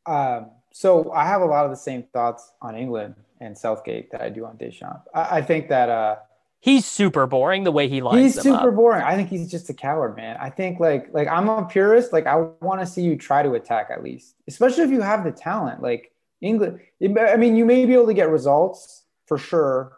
Um, 0.06 0.50
so 0.72 1.12
I 1.12 1.26
have 1.26 1.40
a 1.40 1.46
lot 1.46 1.64
of 1.64 1.70
the 1.70 1.76
same 1.76 2.04
thoughts 2.12 2.52
on 2.60 2.76
England 2.76 3.14
and 3.40 3.56
Southgate 3.56 4.10
that 4.12 4.20
I 4.20 4.28
do 4.28 4.44
on 4.44 4.56
Deschamps. 4.56 5.06
I, 5.14 5.38
I 5.38 5.42
think 5.42 5.68
that 5.68 5.88
uh, 5.88 6.16
he's 6.64 6.86
super 6.86 7.26
boring 7.26 7.62
the 7.64 7.70
way 7.70 7.88
he 7.88 8.00
lines 8.00 8.34
he's 8.34 8.42
super 8.42 8.70
up. 8.70 8.74
boring 8.74 9.02
i 9.02 9.14
think 9.14 9.28
he's 9.28 9.50
just 9.50 9.68
a 9.68 9.74
coward 9.74 10.16
man 10.16 10.34
i 10.40 10.48
think 10.48 10.80
like 10.80 11.12
like 11.12 11.28
i'm 11.28 11.46
a 11.46 11.62
purist 11.66 12.10
like 12.10 12.26
i 12.26 12.36
want 12.62 12.80
to 12.80 12.86
see 12.86 13.02
you 13.02 13.16
try 13.16 13.42
to 13.42 13.52
attack 13.52 13.88
at 13.90 14.02
least 14.02 14.34
especially 14.48 14.82
if 14.82 14.90
you 14.90 15.02
have 15.02 15.24
the 15.24 15.30
talent 15.30 15.82
like 15.82 16.10
england 16.40 16.80
i 17.20 17.36
mean 17.36 17.54
you 17.54 17.66
may 17.66 17.84
be 17.84 17.92
able 17.92 18.06
to 18.06 18.14
get 18.14 18.30
results 18.30 19.04
for 19.26 19.36
sure 19.36 19.92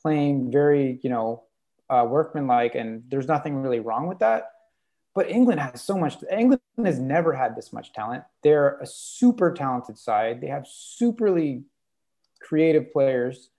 playing 0.00 0.52
very 0.52 1.00
you 1.02 1.10
know 1.10 1.42
uh, 1.90 2.06
workmanlike 2.08 2.74
and 2.74 3.02
there's 3.08 3.28
nothing 3.28 3.56
really 3.56 3.80
wrong 3.80 4.06
with 4.06 4.18
that 4.18 4.50
but 5.14 5.28
england 5.30 5.60
has 5.60 5.82
so 5.82 5.96
much 5.96 6.16
england 6.30 6.60
has 6.84 6.98
never 6.98 7.32
had 7.32 7.54
this 7.54 7.72
much 7.72 7.92
talent 7.92 8.24
they're 8.42 8.78
a 8.78 8.86
super 8.86 9.52
talented 9.52 9.98
side 9.98 10.40
they 10.40 10.46
have 10.46 10.64
superly 10.64 11.62
creative 12.40 12.92
players 12.92 13.50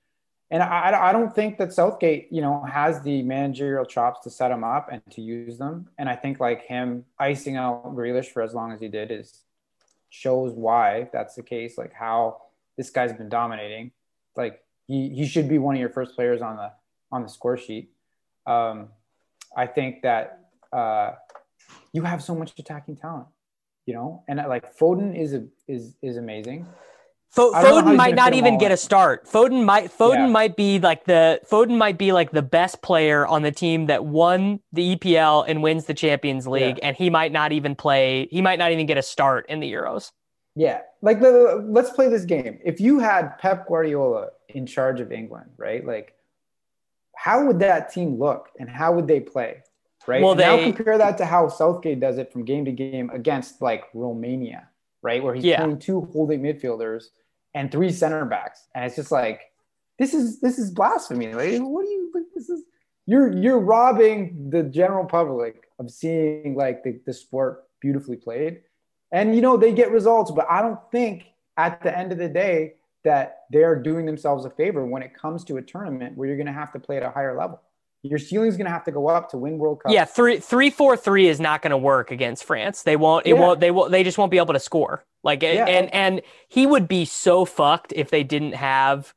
and 0.52 0.62
I, 0.62 1.10
I 1.10 1.12
don't 1.12 1.34
think 1.34 1.58
that 1.58 1.74
Southgate, 1.74 2.28
you 2.32 2.40
know, 2.40 2.64
has 2.64 3.02
the 3.02 3.24
managerial 3.24 3.84
chops 3.84 4.22
to 4.22 4.30
set 4.30 4.50
them 4.50 4.64
up 4.64 4.90
and 4.92 5.02
to 5.12 5.22
use 5.22 5.58
them. 5.58 5.90
And 5.98 6.08
I 6.08 6.16
think 6.16 6.40
like 6.40 6.64
him 6.64 7.06
icing 7.18 7.58
out 7.58 7.96
Grealish 7.96 8.28
for 8.28 8.44
as 8.44 8.54
long 8.54 8.72
as 8.72 8.80
he 8.80 8.88
did 8.88 9.12
is 9.12 9.42
shows 10.10 10.54
why 10.54 11.10
that's 11.12 11.36
the 11.36 11.42
case. 11.42 11.78
Like 11.78 11.94
how 11.94 12.44
this 12.78 12.92
guy's 12.92 13.14
been 13.14 13.30
dominating. 13.30 13.92
Like 14.36 14.64
he, 14.88 15.10
he 15.10 15.26
should 15.26 15.50
be 15.50 15.58
one 15.58 15.76
of 15.76 15.80
your 15.80 15.90
first 15.90 16.16
players 16.16 16.42
on 16.42 16.58
the 16.58 16.72
on 17.12 17.24
the 17.24 17.30
score 17.30 17.58
sheet. 17.58 17.92
Um, 18.46 18.90
I 19.56 19.68
think 19.68 20.02
that 20.04 20.40
uh, 20.72 21.14
you 21.94 22.04
have 22.04 22.22
so 22.24 22.36
much 22.36 22.54
attacking 22.58 22.98
talent, 22.98 23.28
you 23.86 23.94
know, 23.94 24.24
and 24.28 24.38
like 24.48 24.78
Foden 24.78 25.20
is 25.20 25.34
a, 25.34 25.46
is 25.68 25.96
is 26.02 26.18
amazing. 26.18 26.68
Foden 27.36 27.98
might 27.98 28.16
not 28.16 28.34
even 28.34 28.58
get 28.58 28.72
a 28.72 28.78
start. 28.78 29.26
Foden 29.26 29.66
might 29.66 29.92
Foden 29.92 30.16
yeah. 30.16 30.28
might 30.28 30.56
be 30.56 30.80
like 30.80 31.04
the 31.06 31.42
Foden 31.50 31.78
might 31.78 31.98
be 31.98 32.14
like 32.14 32.32
the 32.32 32.42
best 32.42 32.82
player 32.82 33.28
on 33.28 33.42
the 33.42 33.52
team 33.52 33.88
that 33.88 34.06
won 34.06 34.62
the 34.72 34.96
EPL 34.96 35.44
and 35.48 35.62
wins 35.62 35.86
the 35.86 35.94
Champions 35.94 36.48
League, 36.48 36.78
yeah. 36.78 36.88
and 36.88 36.98
he 36.98 37.10
might 37.10 37.32
not 37.32 37.52
even 37.52 37.76
play. 37.76 38.28
He 38.32 38.42
might 38.42 38.60
not 38.60 38.72
even 38.72 38.86
get 38.86 38.98
a 38.98 39.02
start 39.02 39.48
in 39.50 39.60
the 39.60 39.72
Euros. 39.72 40.12
Yeah, 40.56 40.82
like 41.02 41.18
let's 41.20 41.90
play 41.90 42.08
this 42.08 42.24
game. 42.24 42.60
If 42.64 42.80
you 42.80 43.00
had 43.00 43.38
Pep 43.40 43.68
Guardiola 43.68 44.30
in 44.50 44.66
charge 44.66 45.02
of 45.02 45.12
England, 45.12 45.52
right? 45.58 45.86
Like, 45.86 46.15
how 47.16 47.46
would 47.46 47.60
that 47.60 47.92
team 47.92 48.20
look, 48.20 48.50
and 48.60 48.70
how 48.70 48.94
would 48.94 49.08
they 49.08 49.20
play? 49.20 49.64
Right. 50.08 50.22
Well, 50.22 50.36
they, 50.36 50.44
now 50.44 50.62
compare 50.62 50.98
that 50.98 51.18
to 51.18 51.26
how 51.26 51.50
Southgate 51.50 52.00
does 52.00 52.18
it 52.18 52.32
from 52.32 52.46
game 52.46 52.66
to 52.66 52.72
game 52.72 53.10
against 53.12 53.62
like 53.62 53.86
Romania, 53.94 54.70
right, 55.02 55.24
where 55.24 55.34
he's 55.34 55.44
yeah. 55.44 55.62
playing 55.62 55.80
two 55.80 56.02
holding 56.14 56.42
midfielders 56.42 57.06
and 57.56 57.72
three 57.72 57.92
center 57.92 58.26
backs, 58.26 58.68
and 58.76 58.86
it's 58.86 58.96
just 58.96 59.12
like 59.12 59.42
this 59.98 60.14
is 60.14 60.40
this 60.42 60.60
is 60.60 60.72
blasphemy. 60.72 61.34
Like, 61.34 61.60
what 61.62 61.86
do 61.86 61.90
you? 61.90 62.12
This 62.36 62.50
is 62.50 62.64
you're 63.08 63.36
you're 63.36 63.60
robbing 63.60 64.50
the 64.50 64.64
general 64.64 65.06
public 65.06 65.70
of 65.80 65.90
seeing 65.90 66.56
like 66.56 66.84
the, 66.84 67.00
the 67.06 67.14
sport 67.14 67.64
beautifully 67.82 68.18
played, 68.18 68.62
and 69.12 69.36
you 69.36 69.42
know 69.42 69.58
they 69.58 69.74
get 69.74 69.92
results, 69.92 70.32
but 70.32 70.46
I 70.50 70.62
don't 70.62 70.80
think 70.92 71.26
at 71.58 71.82
the 71.82 71.98
end 71.98 72.12
of 72.12 72.18
the 72.18 72.30
day 72.30 72.76
that 73.06 73.44
they're 73.52 73.82
doing 73.82 74.06
themselves 74.06 74.46
a 74.46 74.50
favor 74.50 74.86
when 74.86 75.02
it 75.02 75.14
comes 75.14 75.44
to 75.46 75.58
a 75.58 75.62
tournament 75.62 76.18
where 76.18 76.28
you're 76.28 76.38
going 76.38 76.46
to 76.48 76.54
have 76.54 76.74
to 76.74 76.80
play 76.80 76.98
at 76.98 77.04
a 77.04 77.10
higher 77.10 77.38
level 77.38 77.62
your 78.10 78.20
ceiling's 78.20 78.56
going 78.56 78.66
to 78.66 78.72
have 78.72 78.84
to 78.84 78.92
go 78.92 79.08
up 79.08 79.30
to 79.32 79.38
win 79.38 79.58
World 79.58 79.82
Cup. 79.82 79.92
Yeah, 79.92 80.06
three 80.06 80.40
three 80.40 80.70
four 80.70 80.96
three 80.96 81.28
is 81.28 81.40
not 81.40 81.62
going 81.62 81.72
to 81.72 81.78
work 81.78 82.12
against 82.12 82.44
France. 82.44 82.84
They 82.84 82.96
won't. 82.96 83.26
It 83.26 83.34
yeah. 83.34 83.40
won't. 83.40 83.60
They 83.60 83.72
will. 83.72 83.90
They 83.90 84.04
just 84.04 84.18
won't 84.18 84.32
be 84.32 84.38
able 84.38 84.54
to 84.54 84.60
score. 84.60 85.04
Like 85.24 85.42
yeah. 85.42 85.66
and 85.66 85.94
and 85.94 86.22
he 86.48 86.68
would 86.68 86.88
be 86.88 87.06
so 87.06 87.46
fucked 87.46 87.94
if 87.96 88.12
they 88.12 88.24
didn't 88.24 88.54
have 88.54 89.14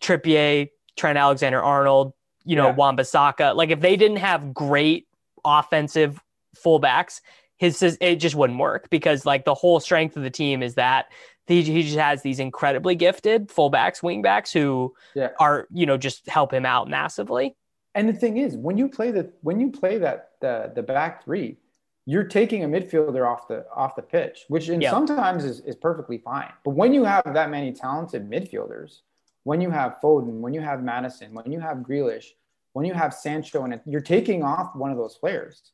Trippier, 0.00 0.70
Trent 0.96 1.18
Alexander 1.18 1.62
Arnold, 1.62 2.14
you 2.44 2.56
know, 2.56 2.68
yeah. 2.68 2.74
Wan-Bissaka. 2.74 3.54
Like 3.54 3.70
if 3.70 3.80
they 3.80 3.96
didn't 3.96 4.18
have 4.18 4.54
great 4.54 5.06
offensive 5.44 6.18
fullbacks, 6.56 7.20
his 7.58 7.82
it 8.00 8.16
just 8.16 8.34
wouldn't 8.34 8.58
work 8.58 8.88
because 8.88 9.26
like 9.26 9.44
the 9.44 9.54
whole 9.54 9.80
strength 9.80 10.16
of 10.16 10.22
the 10.22 10.30
team 10.30 10.62
is 10.62 10.76
that 10.76 11.06
he, 11.50 11.62
he 11.62 11.82
just 11.82 11.98
has 11.98 12.22
these 12.22 12.38
incredibly 12.38 12.94
gifted 12.94 13.48
fullbacks, 13.48 14.00
wingbacks 14.02 14.52
who 14.52 14.94
yeah. 15.14 15.30
are 15.38 15.66
you 15.70 15.86
know 15.86 15.96
just 15.96 16.28
help 16.28 16.52
him 16.52 16.64
out 16.64 16.88
massively. 16.88 17.56
And 17.94 18.08
the 18.08 18.12
thing 18.12 18.36
is, 18.36 18.56
when 18.56 18.78
you 18.78 18.88
play 18.88 19.10
the 19.10 19.32
when 19.42 19.60
you 19.60 19.70
play 19.70 19.98
that 19.98 20.32
the 20.40 20.72
the 20.74 20.82
back 20.82 21.24
three, 21.24 21.58
you're 22.06 22.24
taking 22.24 22.64
a 22.64 22.68
midfielder 22.68 23.26
off 23.26 23.48
the 23.48 23.66
off 23.74 23.96
the 23.96 24.02
pitch, 24.02 24.44
which 24.48 24.68
in 24.68 24.80
yeah. 24.80 24.90
sometimes 24.90 25.44
is, 25.44 25.60
is 25.60 25.76
perfectly 25.76 26.18
fine. 26.18 26.52
But 26.64 26.70
when 26.70 26.94
you 26.94 27.04
have 27.04 27.24
that 27.34 27.50
many 27.50 27.72
talented 27.72 28.30
midfielders, 28.30 29.00
when 29.42 29.60
you 29.60 29.70
have 29.70 29.96
Foden, 30.02 30.40
when 30.40 30.54
you 30.54 30.60
have 30.60 30.82
Maddison, 30.82 31.34
when 31.34 31.50
you 31.50 31.60
have 31.60 31.78
Grealish, 31.78 32.26
when 32.72 32.84
you 32.86 32.94
have 32.94 33.12
Sancho, 33.12 33.64
and 33.64 33.80
you're 33.84 34.00
taking 34.00 34.44
off 34.44 34.76
one 34.76 34.90
of 34.92 34.96
those 34.96 35.16
players. 35.16 35.72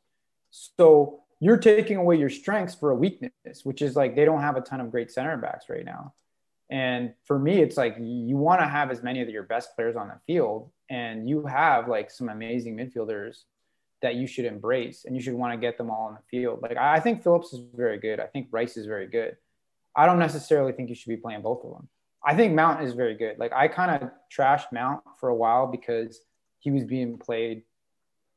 So 0.50 1.20
you're 1.40 1.58
taking 1.58 1.96
away 1.96 2.16
your 2.16 2.30
strengths 2.30 2.74
for 2.74 2.90
a 2.90 2.94
weakness, 2.94 3.64
which 3.64 3.82
is 3.82 3.96
like 3.96 4.16
they 4.16 4.24
don't 4.24 4.40
have 4.40 4.56
a 4.56 4.60
ton 4.60 4.80
of 4.80 4.90
great 4.90 5.10
center 5.10 5.36
backs 5.36 5.68
right 5.68 5.84
now. 5.84 6.14
And 6.70 7.12
for 7.24 7.38
me, 7.38 7.60
it's 7.60 7.76
like 7.76 7.96
you 8.00 8.36
want 8.36 8.60
to 8.60 8.66
have 8.66 8.90
as 8.90 9.02
many 9.02 9.22
of 9.22 9.28
your 9.28 9.44
best 9.44 9.74
players 9.76 9.96
on 9.96 10.08
the 10.08 10.18
field, 10.26 10.70
and 10.90 11.28
you 11.28 11.46
have 11.46 11.88
like 11.88 12.10
some 12.10 12.28
amazing 12.28 12.76
midfielders 12.76 13.42
that 14.02 14.16
you 14.16 14.26
should 14.26 14.44
embrace, 14.44 15.04
and 15.04 15.14
you 15.14 15.22
should 15.22 15.34
want 15.34 15.52
to 15.52 15.58
get 15.58 15.78
them 15.78 15.90
all 15.90 16.06
on 16.06 16.14
the 16.14 16.20
field. 16.30 16.60
Like 16.62 16.76
I 16.76 17.00
think 17.00 17.22
Phillips 17.22 17.52
is 17.52 17.60
very 17.74 17.98
good. 17.98 18.18
I 18.18 18.26
think 18.26 18.48
Rice 18.50 18.76
is 18.76 18.86
very 18.86 19.06
good. 19.06 19.36
I 19.94 20.06
don't 20.06 20.18
necessarily 20.18 20.72
think 20.72 20.88
you 20.88 20.94
should 20.94 21.08
be 21.08 21.16
playing 21.16 21.42
both 21.42 21.64
of 21.64 21.70
them. 21.70 21.88
I 22.24 22.34
think 22.34 22.54
Mount 22.54 22.82
is 22.82 22.92
very 22.92 23.14
good. 23.14 23.38
Like 23.38 23.52
I 23.52 23.68
kind 23.68 24.02
of 24.02 24.10
trashed 24.36 24.72
Mount 24.72 25.02
for 25.20 25.28
a 25.28 25.34
while 25.34 25.68
because 25.68 26.20
he 26.58 26.72
was 26.72 26.84
being 26.84 27.16
played. 27.16 27.62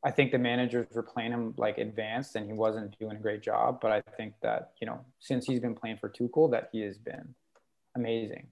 I 0.04 0.12
think 0.12 0.32
the 0.32 0.38
managers 0.38 0.88
were 0.94 1.04
playing 1.04 1.32
him 1.32 1.54
like 1.58 1.78
advanced, 1.78 2.36
and 2.36 2.46
he 2.46 2.54
wasn't 2.54 2.98
doing 3.00 3.18
a 3.18 3.20
great 3.20 3.42
job. 3.42 3.80
But 3.82 3.92
I 3.92 4.02
think 4.18 4.34
that 4.42 4.72
you 4.80 4.88
know 4.88 5.04
since 5.20 5.46
he's 5.46 5.60
been 5.60 5.76
playing 5.76 5.98
for 5.98 6.10
Tuchel, 6.10 6.52
that 6.52 6.70
he 6.72 6.82
has 6.82 6.98
been 6.98 7.36
amazing. 7.96 8.48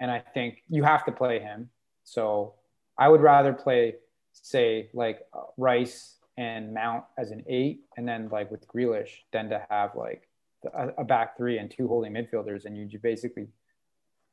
And 0.00 0.10
I 0.10 0.20
think 0.20 0.62
you 0.68 0.82
have 0.82 1.04
to 1.06 1.12
play 1.12 1.38
him. 1.40 1.70
So 2.04 2.54
I 2.98 3.08
would 3.08 3.20
rather 3.20 3.52
play, 3.52 3.94
say, 4.32 4.90
like 4.92 5.20
uh, 5.32 5.40
Rice 5.56 6.16
and 6.36 6.72
Mount 6.74 7.04
as 7.18 7.30
an 7.30 7.44
eight, 7.46 7.80
and 7.96 8.06
then 8.06 8.28
like 8.30 8.50
with 8.50 8.66
Grealish, 8.68 9.10
than 9.32 9.48
to 9.50 9.66
have 9.70 9.94
like 9.94 10.28
a, 10.74 11.04
back 11.04 11.36
three 11.36 11.58
and 11.58 11.70
two 11.70 11.88
holding 11.88 12.12
midfielders, 12.12 12.64
and 12.64 12.76
you 12.76 12.98
basically 12.98 13.48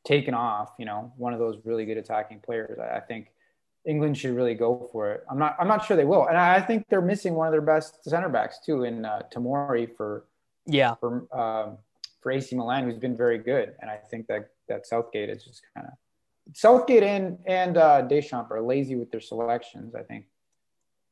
taken 0.05 0.33
off, 0.33 0.73
you 0.77 0.85
know, 0.85 1.13
one 1.17 1.33
of 1.33 1.39
those 1.39 1.57
really 1.63 1.85
good 1.85 1.97
attacking 1.97 2.39
players. 2.41 2.77
I 2.79 2.99
think 2.99 3.31
England 3.85 4.17
should 4.17 4.35
really 4.35 4.53
go 4.53 4.89
for 4.91 5.11
it. 5.11 5.23
I'm 5.29 5.37
not. 5.37 5.55
I'm 5.59 5.67
not 5.67 5.85
sure 5.85 5.97
they 5.97 6.05
will, 6.05 6.27
and 6.27 6.37
I 6.37 6.61
think 6.61 6.87
they're 6.89 7.01
missing 7.01 7.35
one 7.35 7.47
of 7.47 7.51
their 7.51 7.61
best 7.61 8.03
center 8.03 8.29
backs 8.29 8.59
too 8.65 8.83
in 8.83 9.05
uh, 9.05 9.23
Tomori 9.33 9.95
for 9.95 10.25
yeah 10.65 10.95
for 10.95 11.27
um, 11.37 11.77
for 12.21 12.31
AC 12.31 12.55
Milan, 12.55 12.85
who's 12.85 12.97
been 12.97 13.17
very 13.17 13.37
good. 13.37 13.73
And 13.81 13.91
I 13.91 13.97
think 13.97 14.27
that 14.27 14.49
that 14.69 14.87
Southgate 14.87 15.29
is 15.29 15.43
just 15.43 15.63
kind 15.75 15.87
of 15.87 15.93
Southgate 16.53 17.03
and 17.03 17.37
and 17.45 17.77
uh, 17.77 18.01
Deschamps 18.01 18.51
are 18.51 18.61
lazy 18.61 18.95
with 18.95 19.11
their 19.11 19.21
selections. 19.21 19.95
I 19.95 20.03
think 20.03 20.25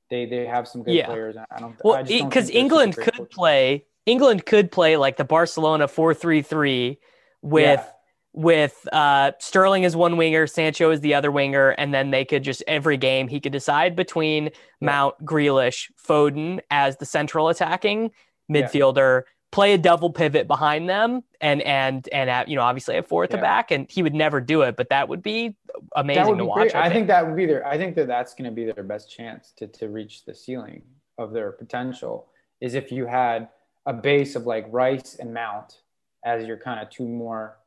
they 0.10 0.26
they 0.26 0.46
have 0.46 0.68
some 0.68 0.84
good 0.84 0.94
yeah. 0.94 1.08
players. 1.08 1.36
I 1.38 1.60
don't. 1.60 1.76
Well, 1.84 2.04
because 2.04 2.50
England 2.50 2.96
could 2.96 3.30
play. 3.30 3.86
England 4.06 4.46
could 4.46 4.72
play 4.72 4.98
like 4.98 5.18
the 5.18 5.26
Barcelona 5.26 5.88
four 5.88 6.14
three 6.14 6.42
three 6.42 7.00
with. 7.42 7.80
Yeah. 7.80 7.86
With 8.34 8.88
uh, 8.94 9.32
Sterling 9.40 9.86
as 9.86 9.96
one 9.96 10.18
winger, 10.18 10.48
Sancho 10.48 10.90
as 10.90 11.02
the 11.02 11.14
other 11.14 11.32
winger, 11.32 11.70
and 11.72 11.94
then 11.94 12.12
they 12.12 12.24
could 12.24 12.44
just 12.44 12.64
every 12.68 12.98
game 12.98 13.28
he 13.28 13.40
could 13.40 13.52
decide 13.52 13.96
between 13.96 14.46
yeah. 14.46 14.52
Mount, 14.80 15.26
Grealish, 15.26 15.92
Foden 16.02 16.60
as 16.70 16.98
the 16.98 17.06
central 17.06 17.50
attacking 17.50 18.12
midfielder, 18.50 19.22
yeah. 19.22 19.30
play 19.52 19.74
a 19.74 19.78
double 19.78 20.12
pivot 20.12 20.48
behind 20.48 20.90
them, 20.90 21.24
and 21.42 21.62
and 21.64 22.08
and 22.12 22.30
at, 22.30 22.48
you 22.48 22.56
know 22.56 22.62
obviously 22.62 22.98
a 22.98 23.04
fourth 23.04 23.32
yeah. 23.32 23.38
The 23.38 23.42
back, 23.42 23.72
and 23.72 23.90
he 23.90 24.02
would 24.02 24.16
never 24.16 24.40
do 24.40 24.62
it, 24.62 24.78
but 24.78 24.90
that 24.90 25.10
would 25.10 25.22
be 25.22 25.58
amazing 25.96 26.28
would 26.28 26.38
to 26.38 26.46
watch. 26.46 26.74
I, 26.74 26.82
I 26.82 26.84
think. 26.84 26.94
think 26.94 27.08
that 27.08 27.28
would 27.28 27.36
be 27.36 27.46
their. 27.46 27.68
I 27.68 27.78
think 27.78 27.96
that 27.96 28.08
that's 28.08 28.34
going 28.34 28.50
to 28.50 28.56
be 28.56 28.66
their 28.66 28.84
best 28.84 29.12
chance 29.12 29.52
to 29.58 29.68
to 29.68 29.90
reach 29.90 30.24
the 30.26 30.34
ceiling 30.34 30.84
of 31.18 31.34
their 31.34 31.52
potential 31.52 32.28
is 32.62 32.76
if 32.76 32.92
you 32.92 33.06
had 33.06 33.50
a 33.86 33.94
base 33.94 34.36
of 34.36 34.46
like 34.46 34.66
Rice 34.70 35.16
and 35.20 35.34
Mount 35.34 35.82
as 36.24 36.46
your 36.46 36.58
kind 36.58 36.80
of 36.80 36.90
two 36.90 37.08
more 37.08 37.58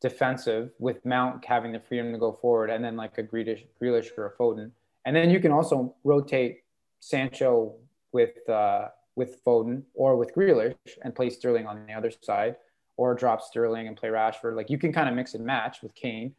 defensive 0.00 0.70
with 0.78 1.04
Mount 1.04 1.44
having 1.44 1.72
the 1.72 1.80
freedom 1.80 2.12
to 2.12 2.18
go 2.18 2.32
forward, 2.32 2.70
and 2.70 2.82
then 2.84 2.96
like 2.96 3.18
a 3.18 3.22
Grealish, 3.22 3.64
Grealish 3.80 4.08
or 4.16 4.26
a 4.26 4.32
Foden, 4.32 4.70
and 5.04 5.14
then 5.14 5.30
you 5.30 5.40
can 5.40 5.52
also 5.52 5.94
rotate 6.04 6.62
Sancho 7.00 7.74
with 8.12 8.48
uh, 8.48 8.88
with 9.16 9.44
Foden 9.44 9.82
or 9.94 10.16
with 10.16 10.34
Grealish 10.34 10.74
and 11.02 11.14
play 11.14 11.30
Sterling 11.30 11.66
on 11.66 11.86
the 11.86 11.92
other 11.92 12.10
side, 12.22 12.56
or 12.96 13.14
drop 13.14 13.42
Sterling 13.42 13.88
and 13.88 13.96
play 13.96 14.08
Rashford. 14.08 14.56
Like 14.56 14.70
you 14.70 14.78
can 14.78 14.92
kind 14.92 15.08
of 15.08 15.14
mix 15.14 15.34
and 15.34 15.44
match 15.44 15.82
with 15.82 15.94
Kane. 15.94 16.34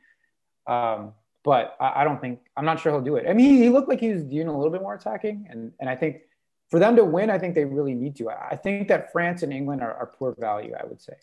Um, 0.68 1.14
but 1.43 1.76
I, 1.80 2.01
I, 2.01 2.03
don't 2.03 2.22
think 2.22 2.39
I'm 2.55 2.66
not 2.66 2.80
sure 2.80 2.91
he'll 2.91 3.01
do 3.01 3.16
it. 3.16 3.26
I 3.28 3.34
mean, 3.34 3.57
he 3.57 3.70
looked 3.70 3.89
like 3.89 3.99
he 3.99 4.09
was 4.09 4.24
doing 4.24 4.47
a 4.47 4.55
little 4.55 4.72
bit 4.72 4.82
more 4.82 4.95
attacking, 4.95 5.47
and 5.49 5.72
and 5.80 5.89
I 5.89 5.95
think 5.95 6.22
for 6.70 6.80
them 6.80 6.95
to 6.95 7.03
win, 7.03 7.30
I 7.30 7.38
think 7.38 7.55
they 7.55 7.66
really 7.66 7.95
need 7.95 8.16
to. 8.18 8.30
I 8.30 8.55
think 8.55 8.88
that 8.88 9.12
France 9.12 9.43
and 9.43 9.51
England 9.51 9.82
are, 9.82 9.93
are 9.93 10.07
poor 10.07 10.36
value. 10.38 10.74
I 10.80 10.86
would 10.86 11.01
say. 11.01 11.14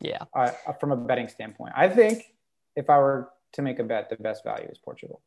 Yeah. 0.00 0.24
Uh, 0.34 0.50
from 0.80 0.92
a 0.92 0.96
betting 0.96 1.28
standpoint, 1.28 1.72
I 1.76 1.88
think 1.88 2.32
if 2.76 2.88
I 2.88 2.98
were 2.98 3.30
to 3.52 3.62
make 3.62 3.78
a 3.78 3.84
bet, 3.84 4.08
the 4.08 4.16
best 4.16 4.44
value 4.44 4.68
is 4.70 4.78
Portugal. 4.78 5.20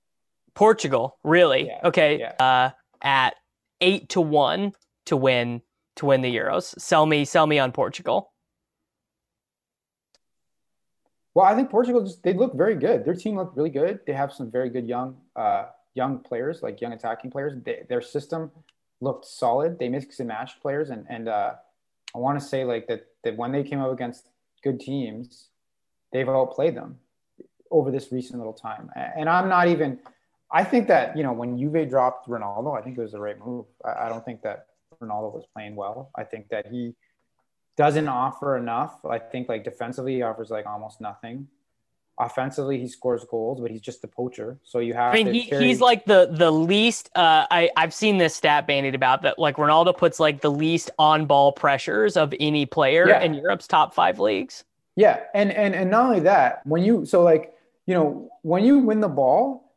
Portugal, 0.56 1.18
really? 1.24 1.68
Yeah. 1.68 1.82
Okay. 1.86 2.20
Yeah. 2.20 2.34
Uh, 2.40 2.70
at 3.02 3.36
eight 3.82 4.10
to 4.10 4.22
one 4.22 4.74
to 5.06 5.18
win 5.18 5.62
to 5.98 6.06
win 6.06 6.22
the 6.22 6.36
Euros. 6.36 6.80
Sell 6.80 7.06
me, 7.06 7.26
sell 7.26 7.46
me 7.46 7.60
on 7.60 7.72
Portugal. 7.72 8.32
Well, 11.36 11.46
I 11.46 11.56
think 11.56 11.70
Portugal 11.70 12.04
just 12.04 12.24
they 12.24 12.34
look 12.34 12.56
very 12.56 12.76
good. 12.76 13.06
Their 13.06 13.16
team 13.16 13.36
looked 13.36 13.58
really 13.58 13.70
good. 13.70 14.00
They 14.06 14.14
have 14.14 14.32
some 14.32 14.52
very 14.52 14.70
good 14.70 14.88
young 14.88 15.18
uh, 15.36 15.66
young 15.96 16.20
players, 16.20 16.62
like 16.62 16.82
young 16.82 16.94
attacking 16.94 17.32
players. 17.32 17.54
They, 17.64 17.84
their 17.90 18.02
system 18.02 18.52
looked 19.02 19.26
solid. 19.26 19.80
They 19.80 19.90
mixed 19.90 20.20
and 20.20 20.28
matched 20.28 20.62
players, 20.62 20.90
and 20.90 21.06
and 21.10 21.28
uh, 21.28 21.56
I 22.14 22.18
want 22.20 22.40
to 22.40 22.46
say 22.46 22.66
like 22.66 22.88
that 22.88 23.08
that 23.24 23.36
when 23.36 23.52
they 23.52 23.64
came 23.64 23.80
up 23.80 23.92
against 23.92 24.30
good 24.64 24.80
teams, 24.80 25.50
they've 26.12 26.28
outplayed 26.28 26.76
them 26.76 27.00
over 27.72 27.92
this 27.92 28.12
recent 28.12 28.40
little 28.40 28.54
time. 28.54 28.90
And 28.96 29.30
I'm 29.30 29.50
not 29.50 29.68
even. 29.68 30.00
I 30.52 30.64
think 30.64 30.88
that 30.88 31.18
you 31.18 31.24
know 31.24 31.34
when 31.34 31.58
Juve 31.58 31.90
dropped 31.90 32.30
Ronaldo, 32.30 32.78
I 32.78 32.84
think 32.84 32.98
it 32.98 33.02
was 33.02 33.14
the 33.14 33.20
right 33.20 33.38
move. 33.44 33.66
I, 33.84 34.06
I 34.06 34.10
don't 34.10 34.24
think 34.24 34.42
that 34.44 34.68
Ronaldo 35.02 35.34
was 35.34 35.46
playing 35.54 35.76
well. 35.76 36.12
I 36.16 36.24
think 36.24 36.50
that 36.50 36.68
he 36.68 36.96
doesn't 37.76 38.08
offer 38.08 38.58
enough. 38.58 39.04
I 39.04 39.20
think 39.20 39.50
like 39.50 39.64
defensively, 39.64 40.16
he 40.16 40.22
offers 40.22 40.50
like 40.50 40.66
almost 40.66 41.02
nothing. 41.02 41.48
Offensively, 42.20 42.80
he 42.80 42.88
scores 42.88 43.26
goals, 43.26 43.60
but 43.60 43.72
he's 43.72 43.82
just 43.82 44.04
a 44.04 44.08
poacher. 44.08 44.60
So 44.64 44.80
you 44.80 44.94
have. 44.94 45.14
I 45.14 45.24
mean, 45.24 45.34
he, 45.34 45.46
carry... 45.46 45.66
he's 45.66 45.82
like 45.82 46.06
the 46.06 46.30
the 46.32 46.52
least. 46.52 47.10
Uh, 47.16 47.48
I 47.50 47.72
I've 47.76 47.94
seen 47.94 48.18
this 48.18 48.36
stat 48.36 48.68
bandied 48.68 48.94
about 48.94 49.24
that. 49.24 49.40
Like 49.40 49.56
Ronaldo 49.56 49.98
puts 49.98 50.20
like 50.20 50.42
the 50.42 50.52
least 50.52 50.92
on 51.00 51.26
ball 51.26 51.52
pressures 51.52 52.16
of 52.16 52.34
any 52.40 52.68
player 52.68 53.08
yeah. 53.08 53.22
in 53.24 53.34
Europe's 53.34 53.68
top 53.68 53.96
five 53.96 54.20
leagues. 54.20 54.64
Yeah, 54.96 55.22
and 55.34 55.52
and 55.52 55.74
and 55.74 55.90
not 55.90 56.06
only 56.06 56.20
that, 56.20 56.66
when 56.68 56.84
you 56.84 57.04
so 57.06 57.24
like 57.24 57.56
you 57.88 57.96
know 57.96 58.30
when 58.44 58.64
you 58.64 58.78
win 58.78 59.00
the 59.00 59.08
ball, 59.08 59.74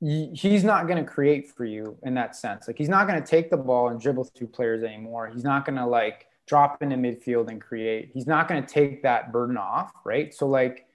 he's 0.00 0.64
not 0.64 0.88
going 0.88 0.98
to 0.98 1.08
create 1.08 1.48
for 1.48 1.64
you 1.64 1.96
in 2.02 2.14
that 2.14 2.34
sense. 2.34 2.66
Like 2.66 2.76
he's 2.76 2.88
not 2.88 3.06
going 3.06 3.22
to 3.22 3.26
take 3.26 3.50
the 3.50 3.56
ball 3.56 3.90
and 3.90 4.00
dribble 4.00 4.24
through 4.24 4.48
players 4.48 4.82
anymore. 4.82 5.28
He's 5.28 5.44
not 5.44 5.64
going 5.64 5.76
to 5.76 5.86
like 5.86 6.26
drop 6.48 6.82
into 6.82 6.96
midfield 6.96 7.48
and 7.48 7.60
create. 7.60 8.10
He's 8.12 8.26
not 8.26 8.48
going 8.48 8.64
to 8.64 8.68
take 8.68 9.02
that 9.04 9.30
burden 9.30 9.56
off, 9.56 9.92
right? 10.04 10.34
So 10.34 10.48
like 10.48 10.87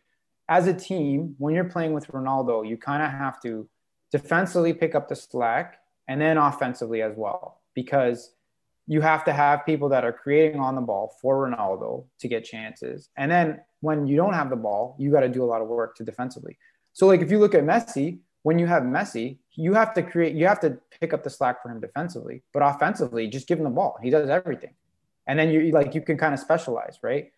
as 0.49 0.67
a 0.67 0.73
team, 0.73 1.35
when 1.37 1.55
you're 1.55 1.63
playing 1.63 1.93
with 1.93 2.07
Ronaldo, 2.07 2.67
you 2.67 2.77
kind 2.77 3.01
of 3.01 3.11
have 3.11 3.41
to 3.41 3.67
defensively 4.11 4.73
pick 4.73 4.95
up 4.95 5.07
the 5.07 5.15
slack 5.15 5.79
and 6.07 6.21
then 6.21 6.37
offensively 6.37 7.01
as 7.01 7.13
well, 7.15 7.61
because 7.73 8.33
you 8.87 9.01
have 9.01 9.23
to 9.25 9.33
have 9.33 9.65
people 9.65 9.89
that 9.89 10.03
are 10.03 10.11
creating 10.11 10.59
on 10.59 10.75
the 10.75 10.81
ball 10.81 11.15
for 11.21 11.47
Ronaldo 11.47 12.05
to 12.19 12.27
get 12.27 12.43
chances. 12.43 13.09
And 13.15 13.31
then 13.31 13.61
when 13.79 14.07
you 14.07 14.17
don't 14.17 14.33
have 14.33 14.49
the 14.49 14.57
ball, 14.57 14.95
you 14.99 15.11
got 15.11 15.21
to 15.21 15.29
do 15.29 15.43
a 15.43 15.45
lot 15.45 15.61
of 15.61 15.67
work 15.67 15.95
to 15.97 16.03
defensively. 16.03 16.57
So, 16.91 17.07
like 17.07 17.21
if 17.21 17.31
you 17.31 17.39
look 17.39 17.55
at 17.55 17.63
Messi, 17.63 18.19
when 18.43 18.59
you 18.59 18.67
have 18.67 18.83
Messi, 18.83 19.37
you 19.53 19.73
have 19.73 19.93
to 19.93 20.03
create, 20.03 20.35
you 20.35 20.45
have 20.47 20.59
to 20.59 20.77
pick 20.99 21.13
up 21.13 21.23
the 21.23 21.29
slack 21.29 21.63
for 21.63 21.69
him 21.69 21.79
defensively, 21.79 22.43
but 22.53 22.61
offensively, 22.61 23.27
just 23.27 23.47
give 23.47 23.57
him 23.57 23.63
the 23.63 23.69
ball. 23.69 23.97
He 24.03 24.09
does 24.09 24.29
everything. 24.29 24.73
And 25.25 25.39
then 25.39 25.49
you 25.49 25.71
like 25.71 25.95
you 25.95 26.01
can 26.01 26.17
kind 26.17 26.33
of 26.33 26.39
specialize, 26.39 26.99
right? 27.01 27.31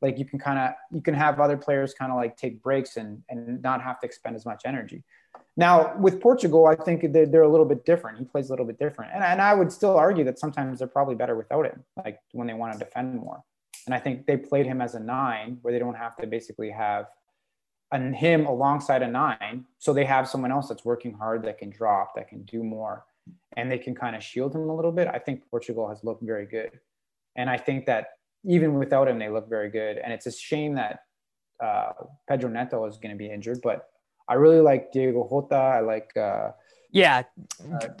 Like 0.00 0.18
you 0.18 0.24
can 0.24 0.38
kind 0.38 0.58
of 0.58 0.72
you 0.92 1.00
can 1.00 1.14
have 1.14 1.40
other 1.40 1.56
players 1.56 1.94
kind 1.94 2.12
of 2.12 2.16
like 2.16 2.36
take 2.36 2.62
breaks 2.62 2.96
and 2.96 3.22
and 3.28 3.60
not 3.62 3.82
have 3.82 4.00
to 4.00 4.06
expend 4.06 4.36
as 4.36 4.46
much 4.46 4.62
energy. 4.64 5.02
Now 5.56 5.96
with 5.98 6.20
portugal 6.20 6.66
i 6.66 6.74
think 6.74 7.12
they're, 7.12 7.26
they're 7.26 7.42
a 7.42 7.48
little 7.48 7.66
bit 7.66 7.84
different. 7.84 8.18
He 8.18 8.24
plays 8.24 8.48
a 8.48 8.52
little 8.52 8.66
bit 8.66 8.78
different. 8.78 9.12
And, 9.14 9.24
and 9.24 9.40
i 9.40 9.54
would 9.54 9.72
still 9.72 9.96
argue 9.96 10.24
that 10.24 10.38
sometimes 10.38 10.78
they're 10.78 10.88
probably 10.88 11.14
better 11.14 11.36
without 11.36 11.66
him 11.66 11.84
like 12.04 12.20
when 12.32 12.46
they 12.46 12.54
want 12.54 12.72
to 12.72 12.78
defend 12.78 13.16
more. 13.16 13.42
And 13.86 13.94
i 13.94 13.98
think 13.98 14.26
they 14.26 14.36
played 14.36 14.66
him 14.66 14.80
as 14.80 14.94
a 14.94 15.00
nine 15.00 15.58
where 15.62 15.72
they 15.72 15.78
don't 15.78 15.96
have 15.96 16.16
to 16.18 16.26
basically 16.26 16.70
have 16.70 17.06
an, 17.90 18.12
him 18.12 18.46
alongside 18.46 19.02
a 19.02 19.08
nine 19.08 19.64
so 19.78 19.92
they 19.92 20.04
have 20.04 20.28
someone 20.28 20.52
else 20.52 20.68
that's 20.68 20.84
working 20.84 21.14
hard 21.14 21.42
that 21.44 21.58
can 21.58 21.70
drop 21.70 22.14
that 22.14 22.28
can 22.28 22.42
do 22.42 22.62
more 22.62 23.04
and 23.56 23.70
they 23.70 23.78
can 23.78 23.94
kind 23.94 24.14
of 24.14 24.22
shield 24.22 24.54
him 24.54 24.68
a 24.68 24.74
little 24.74 24.92
bit. 24.92 25.08
I 25.08 25.18
think 25.18 25.42
portugal 25.50 25.88
has 25.88 26.04
looked 26.04 26.22
very 26.22 26.46
good. 26.46 26.78
And 27.34 27.50
i 27.50 27.56
think 27.56 27.86
that 27.86 28.17
even 28.44 28.74
without 28.74 29.08
him, 29.08 29.18
they 29.18 29.28
look 29.28 29.48
very 29.48 29.70
good. 29.70 29.98
And 29.98 30.12
it's 30.12 30.26
a 30.26 30.32
shame 30.32 30.74
that 30.74 31.00
uh, 31.62 31.92
Pedro 32.28 32.50
Neto 32.50 32.84
is 32.86 32.98
going 32.98 33.12
to 33.12 33.18
be 33.18 33.30
injured, 33.30 33.60
but 33.62 33.88
I 34.28 34.34
really 34.34 34.60
like 34.60 34.92
Diogo 34.92 35.26
Jota. 35.28 35.56
I 35.56 35.80
like. 35.80 36.16
Uh, 36.16 36.50
yeah, 36.90 37.24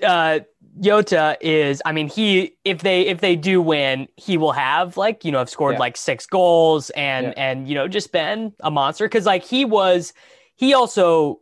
uh, 0.02 0.40
Jota 0.80 1.36
is. 1.40 1.82
I 1.84 1.92
mean, 1.92 2.08
he 2.08 2.56
if 2.64 2.82
they 2.82 3.02
if 3.02 3.20
they 3.20 3.36
do 3.36 3.60
win, 3.60 4.08
he 4.16 4.38
will 4.38 4.52
have 4.52 4.96
like 4.96 5.24
you 5.24 5.32
know 5.32 5.38
have 5.38 5.50
scored 5.50 5.74
yeah. 5.74 5.80
like 5.80 5.96
six 5.96 6.26
goals 6.26 6.90
and 6.90 7.26
yeah. 7.26 7.32
and 7.36 7.68
you 7.68 7.74
know 7.74 7.88
just 7.88 8.12
been 8.12 8.52
a 8.60 8.70
monster 8.70 9.06
because 9.06 9.26
like 9.26 9.44
he 9.44 9.64
was 9.64 10.14
he 10.56 10.72
also 10.74 11.40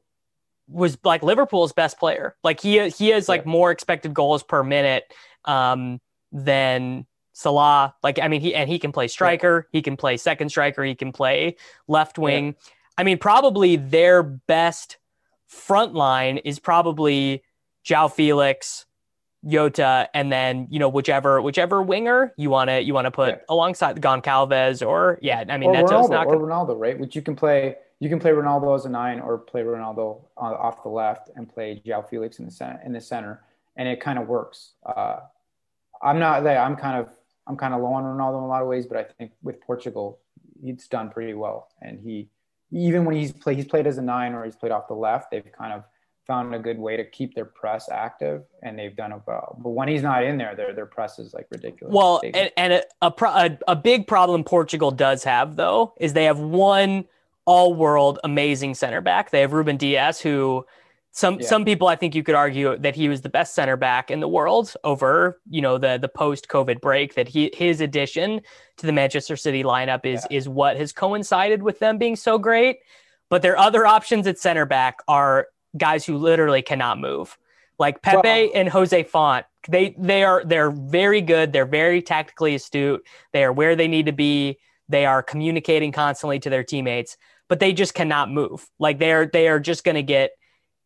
was 0.68 0.99
like 1.05 1.22
Liverpool's 1.22 1.72
best 1.72 1.99
player. 1.99 2.36
Like 2.42 2.61
he 2.61 2.88
he 2.88 3.09
has 3.09 3.28
like 3.28 3.42
yeah. 3.44 3.51
more 3.51 3.70
expected 3.70 4.12
goals 4.12 4.42
per 4.42 4.64
minute 4.64 5.05
um, 5.44 6.01
than 6.32 7.07
Salah, 7.37 7.95
like 8.03 8.18
I 8.18 8.28
mean, 8.28 8.41
he 8.41 8.55
and 8.55 8.66
he 8.66 8.78
can 8.78 8.93
play 8.93 9.09
striker, 9.09 9.68
he 9.70 9.82
can 9.82 9.95
play 9.95 10.16
second 10.16 10.49
striker, 10.49 10.82
he 10.82 10.95
can 10.95 11.12
play 11.12 11.57
left 11.87 12.18
wing. 12.18 12.47
Yeah. 12.47 12.72
I 12.97 13.03
mean, 13.03 13.18
probably 13.18 13.76
their 13.76 14.22
best 14.22 14.97
front 15.47 15.93
line 15.93 16.39
is 16.39 16.59
probably 16.59 17.43
Joao 17.84 18.09
Felix, 18.09 18.87
Yota, 19.45 20.09
and 20.14 20.32
then 20.32 20.66
you 20.70 20.78
know 20.78 20.89
whichever 20.89 21.43
whichever 21.43 21.82
winger 21.82 22.32
you 22.39 22.49
want 22.49 22.70
to 22.70 22.80
you 22.80 22.95
want 22.95 23.05
to 23.05 23.11
put 23.11 23.28
yeah. 23.28 23.41
alongside 23.51 24.01
Goncalves 24.01 24.84
or 24.84 25.18
yeah, 25.20 25.45
I 25.47 25.59
mean 25.59 25.68
or 25.68 25.74
Neto's 25.74 26.09
Ronaldo, 26.09 26.11
not 26.11 26.26
or 26.28 26.37
Ronaldo, 26.39 26.78
right? 26.78 26.99
Which 26.99 27.14
you 27.14 27.20
can 27.20 27.37
play. 27.37 27.76
You 28.01 28.09
can 28.09 28.18
play 28.18 28.30
Ronaldo 28.30 28.74
as 28.74 28.87
a 28.87 28.89
nine, 28.89 29.20
or 29.20 29.37
play 29.37 29.61
Ronaldo 29.61 30.22
off 30.39 30.82
the 30.82 30.89
left 30.89 31.28
and 31.37 31.47
play 31.47 31.82
Joao 31.84 32.01
Felix 32.01 32.39
in 32.39 32.47
the 32.47 32.51
center, 32.51 32.80
in 32.82 32.93
the 32.93 33.01
center, 33.01 33.43
and 33.76 33.87
it 33.87 34.01
kind 34.01 34.18
of 34.18 34.26
works. 34.26 34.72
Uh, 34.87 35.20
I'm 36.03 36.18
not 36.18 36.45
like 36.45 36.57
I'm 36.57 36.76
kind 36.76 36.99
of 36.99 37.16
I'm 37.47 37.57
kind 37.57 37.74
of 37.74 37.80
low 37.80 37.92
on 37.92 38.05
Ronaldo 38.05 38.38
in 38.38 38.44
a 38.44 38.49
lot 38.49 38.62
of 38.62 38.68
ways, 38.68 38.86
but 38.86 38.99
I 38.99 39.05
think 39.05 39.32
with 39.42 39.61
Portugal, 39.61 40.18
he's 40.61 40.88
done 40.88 41.11
pretty 41.11 41.34
well. 41.34 41.68
And 41.80 42.01
he, 42.01 42.28
even 42.72 43.05
when 43.05 43.16
he's 43.16 43.32
played, 43.32 43.57
he's 43.57 43.66
played 43.66 43.86
as 43.86 43.99
a 43.99 44.03
nine 44.03 44.34
or 44.34 44.44
he's 44.44 44.57
played 44.57 44.72
off 44.72 44.88
the 44.88 44.94
left, 44.94 45.30
they've 45.30 45.44
kind 45.57 45.72
of 45.72 45.84
found 46.26 46.53
a 46.55 46.59
good 46.59 46.78
way 46.78 46.97
to 46.97 47.05
keep 47.05 47.34
their 47.34 47.44
press 47.44 47.88
active 47.88 48.42
and 48.62 48.78
they've 48.78 48.97
done 48.97 49.12
it 49.12 49.20
well. 49.26 49.57
But 49.62 49.70
when 49.70 49.88
he's 49.88 50.03
not 50.03 50.24
in 50.24 50.38
there, 50.38 50.55
their 50.57 50.74
their 50.74 50.86
press 50.86 51.18
is 51.18 51.32
like 51.32 51.47
ridiculous. 51.51 51.94
Well, 51.94 52.20
and, 52.34 52.51
and 52.57 52.72
a, 52.72 52.82
a, 53.01 53.12
a, 53.22 53.59
a 53.68 53.76
big 53.76 54.07
problem 54.09 54.42
Portugal 54.42 54.90
does 54.90 55.22
have 55.24 55.57
though 55.57 55.94
is 55.99 56.12
they 56.12 56.24
have 56.24 56.40
one 56.40 57.05
all 57.44 57.74
world 57.74 58.18
amazing 58.24 58.74
center 58.74 59.01
back. 59.01 59.30
They 59.30 59.40
have 59.40 59.53
Ruben 59.53 59.76
Dias 59.76 60.20
who 60.20 60.66
some 61.17 61.41
yeah. 61.41 61.47
some 61.47 61.64
people 61.64 61.89
I 61.89 61.97
think 61.97 62.14
you 62.14 62.23
could 62.23 62.35
argue 62.35 62.77
that 62.77 62.95
he 62.95 63.09
was 63.09 63.23
the 63.23 63.31
best 63.31 63.55
center 63.55 63.75
back 63.75 64.11
in 64.11 64.21
the 64.21 64.29
world 64.29 64.75
over 64.85 65.41
you 65.49 65.62
know 65.62 65.79
the 65.79 65.97
the 65.97 66.09
post 66.09 66.47
COVID 66.49 66.83
break 66.83 67.14
that 67.14 67.27
he 67.27 67.51
his 67.55 67.81
addition 67.81 68.43
to 68.77 68.87
the 68.87 68.93
Manchester 68.93 69.35
City 69.35 69.62
lineup 69.62 70.05
is 70.05 70.27
yeah. 70.31 70.37
is 70.37 70.47
what 70.47 70.77
has 70.77 70.93
coincided 70.93 71.62
with 71.62 71.79
them 71.79 71.97
being 71.97 72.17
so 72.17 72.37
great. 72.39 72.81
But 73.31 73.41
their 73.41 73.57
other 73.57 73.87
options 73.87 74.27
at 74.27 74.39
center 74.39 74.67
back 74.67 74.99
are 75.09 75.49
guys 75.79 76.05
who 76.05 76.19
literally 76.19 76.61
cannot 76.61 77.01
move, 77.01 77.39
like 77.79 78.03
Pepe 78.03 78.21
well, 78.23 78.51
and 78.55 78.69
Jose 78.69 79.03
Fonte. 79.05 79.47
They 79.71 79.97
they 79.99 80.23
are 80.23 80.45
they're 80.45 80.71
very 80.71 81.23
good. 81.23 81.51
They're 81.51 81.64
very 81.64 82.03
tactically 82.03 82.55
astute. 82.55 83.03
They 83.33 83.43
are 83.43 83.55
where 83.55 83.75
they 83.75 83.89
need 83.89 84.05
to 84.05 84.12
be. 84.12 84.59
They 84.91 85.07
are 85.07 85.23
communicating 85.23 85.93
constantly 85.93 86.41
to 86.41 86.51
their 86.51 86.62
teammates. 86.62 87.17
but 87.49 87.59
they 87.59 87.73
just 87.73 87.95
cannot 87.95 88.31
move. 88.31 88.69
Like 88.79 88.99
they're 88.99 89.27
they 89.27 89.49
are 89.49 89.61
just 89.61 89.83
going 89.83 89.95
to 89.95 90.03
get 90.03 90.33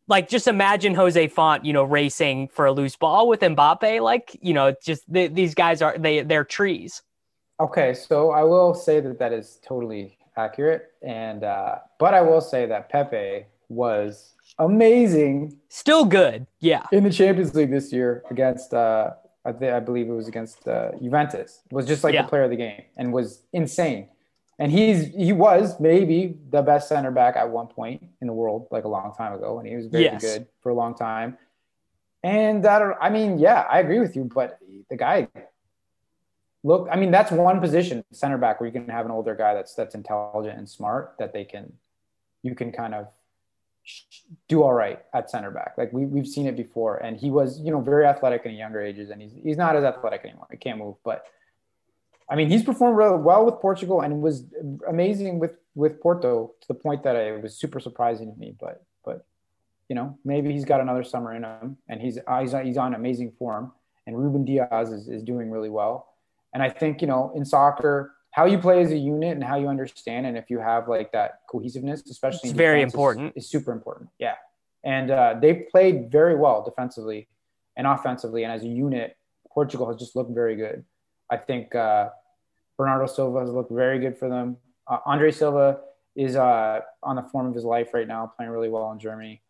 like 0.07 0.29
just 0.29 0.47
imagine 0.47 0.93
Jose 0.95 1.27
Fonte, 1.27 1.65
you 1.65 1.73
know, 1.73 1.83
racing 1.83 2.47
for 2.49 2.65
a 2.65 2.71
loose 2.71 2.95
ball 2.95 3.27
with 3.27 3.41
Mbappe. 3.41 4.01
Like 4.01 4.37
you 4.41 4.53
know, 4.53 4.73
just 4.83 5.03
they, 5.11 5.27
these 5.27 5.53
guys 5.55 5.81
are 5.81 5.97
they 5.97 6.21
they're 6.21 6.43
trees. 6.43 7.01
Okay, 7.59 7.93
so 7.93 8.31
I 8.31 8.43
will 8.43 8.73
say 8.73 8.99
that 8.99 9.19
that 9.19 9.31
is 9.33 9.59
totally 9.65 10.17
accurate, 10.37 10.91
and 11.01 11.43
uh, 11.43 11.75
but 11.99 12.13
I 12.13 12.21
will 12.21 12.41
say 12.41 12.65
that 12.65 12.89
Pepe 12.89 13.45
was 13.69 14.33
amazing. 14.59 15.57
Still 15.69 16.05
good, 16.05 16.47
yeah. 16.59 16.85
In 16.91 17.03
the 17.03 17.11
Champions 17.11 17.53
League 17.55 17.71
this 17.71 17.93
year 17.93 18.23
against, 18.31 18.73
uh, 18.73 19.11
I, 19.45 19.51
th- 19.51 19.71
I 19.71 19.79
believe 19.79 20.09
it 20.09 20.13
was 20.13 20.27
against 20.27 20.67
uh, 20.67 20.91
Juventus. 21.01 21.61
Was 21.71 21.85
just 21.87 22.03
like 22.03 22.13
Yeah. 22.13 22.23
the 22.23 22.27
player 22.29 22.43
of 22.43 22.49
the 22.49 22.55
game 22.57 22.81
and 22.97 23.13
was 23.13 23.43
insane. 23.53 24.09
And 24.61 24.71
he's 24.71 25.07
he 25.07 25.33
was 25.33 25.79
maybe 25.79 26.37
the 26.51 26.61
best 26.61 26.87
center 26.87 27.11
back 27.11 27.35
at 27.35 27.49
one 27.49 27.67
point 27.67 28.03
in 28.21 28.27
the 28.27 28.33
world, 28.33 28.67
like 28.71 28.85
a 28.85 28.87
long 28.87 29.13
time 29.17 29.33
ago, 29.33 29.57
and 29.59 29.67
he 29.67 29.75
was 29.75 29.87
very 29.87 30.03
Yes. 30.03 30.21
good 30.21 30.47
for 30.61 30.69
a 30.69 30.75
long 30.75 30.93
time. 30.95 31.37
And 32.23 32.63
that, 32.63 32.81
I 33.01 33.09
mean, 33.09 33.39
yeah, 33.39 33.61
I 33.69 33.79
agree 33.79 33.99
with 33.99 34.15
you, 34.15 34.29
but 34.33 34.59
the 34.89 34.95
guy 34.97 35.27
look 36.63 36.87
i 36.91 36.95
mean 36.95 37.09
that's 37.09 37.31
one 37.31 37.59
position 37.59 38.03
center 38.11 38.37
back 38.37 38.59
where 38.59 38.67
you 38.67 38.73
can 38.73 38.87
have 38.87 39.05
an 39.05 39.11
older 39.11 39.33
guy 39.35 39.53
that's 39.55 39.73
that's 39.73 39.95
intelligent 39.95 40.57
and 40.59 40.69
smart 40.69 41.15
that 41.17 41.33
they 41.33 41.43
can 41.43 41.73
you 42.43 42.53
can 42.53 42.71
kind 42.71 42.93
of 42.93 43.07
do 44.47 44.61
all 44.61 44.73
right 44.73 44.99
at 45.13 45.29
center 45.31 45.49
back 45.49 45.73
like 45.77 45.91
we, 45.91 46.05
we've 46.05 46.27
seen 46.27 46.45
it 46.45 46.55
before 46.55 46.97
and 46.97 47.17
he 47.17 47.31
was 47.31 47.59
you 47.61 47.71
know 47.71 47.81
very 47.81 48.05
athletic 48.05 48.45
in 48.45 48.53
younger 48.53 48.79
ages 48.79 49.09
and 49.09 49.21
he's, 49.21 49.31
he's 49.43 49.57
not 49.57 49.75
as 49.75 49.83
athletic 49.83 50.21
anymore 50.23 50.47
he 50.51 50.57
can't 50.57 50.77
move 50.77 50.95
but 51.03 51.25
i 52.31 52.35
mean 52.35 52.49
he's 52.49 52.63
performed 52.63 52.97
really 52.97 53.17
well 53.17 53.45
with 53.45 53.55
portugal 53.59 54.01
and 54.01 54.21
was 54.21 54.45
amazing 54.87 55.37
with 55.37 55.51
with 55.75 56.01
porto 56.01 56.53
to 56.61 56.67
the 56.67 56.73
point 56.73 57.03
that 57.03 57.15
it 57.15 57.41
was 57.43 57.55
super 57.55 57.79
surprising 57.79 58.33
to 58.33 58.39
me 58.39 58.55
but 58.59 58.83
but 59.05 59.25
you 59.89 59.95
know 59.95 60.17
maybe 60.25 60.51
he's 60.51 60.65
got 60.65 60.81
another 60.81 61.03
summer 61.03 61.33
in 61.35 61.43
him 61.43 61.77
and 61.87 62.01
he's 62.01 62.17
he's, 62.39 62.53
he's 62.63 62.77
on 62.77 62.95
amazing 62.95 63.31
form 63.37 63.71
and 64.07 64.17
ruben 64.17 64.43
dias 64.43 64.89
is, 64.89 65.07
is 65.07 65.21
doing 65.21 65.51
really 65.51 65.69
well 65.69 66.07
and 66.53 66.61
I 66.61 66.69
think, 66.69 67.01
you 67.01 67.07
know, 67.07 67.31
in 67.35 67.45
soccer, 67.45 68.13
how 68.31 68.45
you 68.45 68.57
play 68.57 68.81
as 68.81 68.91
a 68.91 68.97
unit 68.97 69.31
and 69.31 69.43
how 69.43 69.57
you 69.57 69.67
understand, 69.67 70.25
and 70.25 70.37
if 70.37 70.49
you 70.49 70.59
have 70.59 70.87
like 70.87 71.11
that 71.11 71.41
cohesiveness, 71.49 72.03
especially 72.09 72.49
It's 72.49 72.51
in 72.51 72.57
very 72.57 72.79
defense, 72.79 72.89
is- 72.89 72.93
important. 72.93 73.33
is, 73.35 73.49
super 73.49 73.71
important. 73.71 74.09
Yeah. 74.19 74.35
And 74.83 75.11
uh, 75.11 75.35
they 75.41 75.53
played 75.71 76.11
very 76.11 76.35
well 76.35 76.63
defensively 76.63 77.27
and 77.77 77.85
offensively. 77.85 78.43
And 78.43 78.51
as 78.51 78.63
a 78.63 78.67
unit, 78.67 79.15
Portugal 79.53 79.87
has 79.87 79.97
just 79.97 80.15
looked 80.15 80.33
very 80.33 80.55
good. 80.55 80.83
I 81.29 81.37
think 81.37 81.75
uh, 81.75 82.09
Bernardo 82.81 83.05
Silva 83.05 83.41
has 83.41 83.51
looked 83.51 83.71
very 83.71 83.99
good 83.99 84.17
for 84.17 84.27
them. 84.27 84.57
Uh, 84.87 84.97
Andre 85.05 85.29
Silva 85.29 85.81
is 86.15 86.35
uh, 86.35 86.79
on 87.03 87.15
the 87.15 87.21
form 87.21 87.45
of 87.45 87.53
his 87.53 87.63
life 87.63 87.93
right 87.93 88.07
now, 88.07 88.31
playing 88.35 88.51
really 88.51 88.69
well 88.69 88.91
in 88.91 88.97
Germany. 88.99 89.41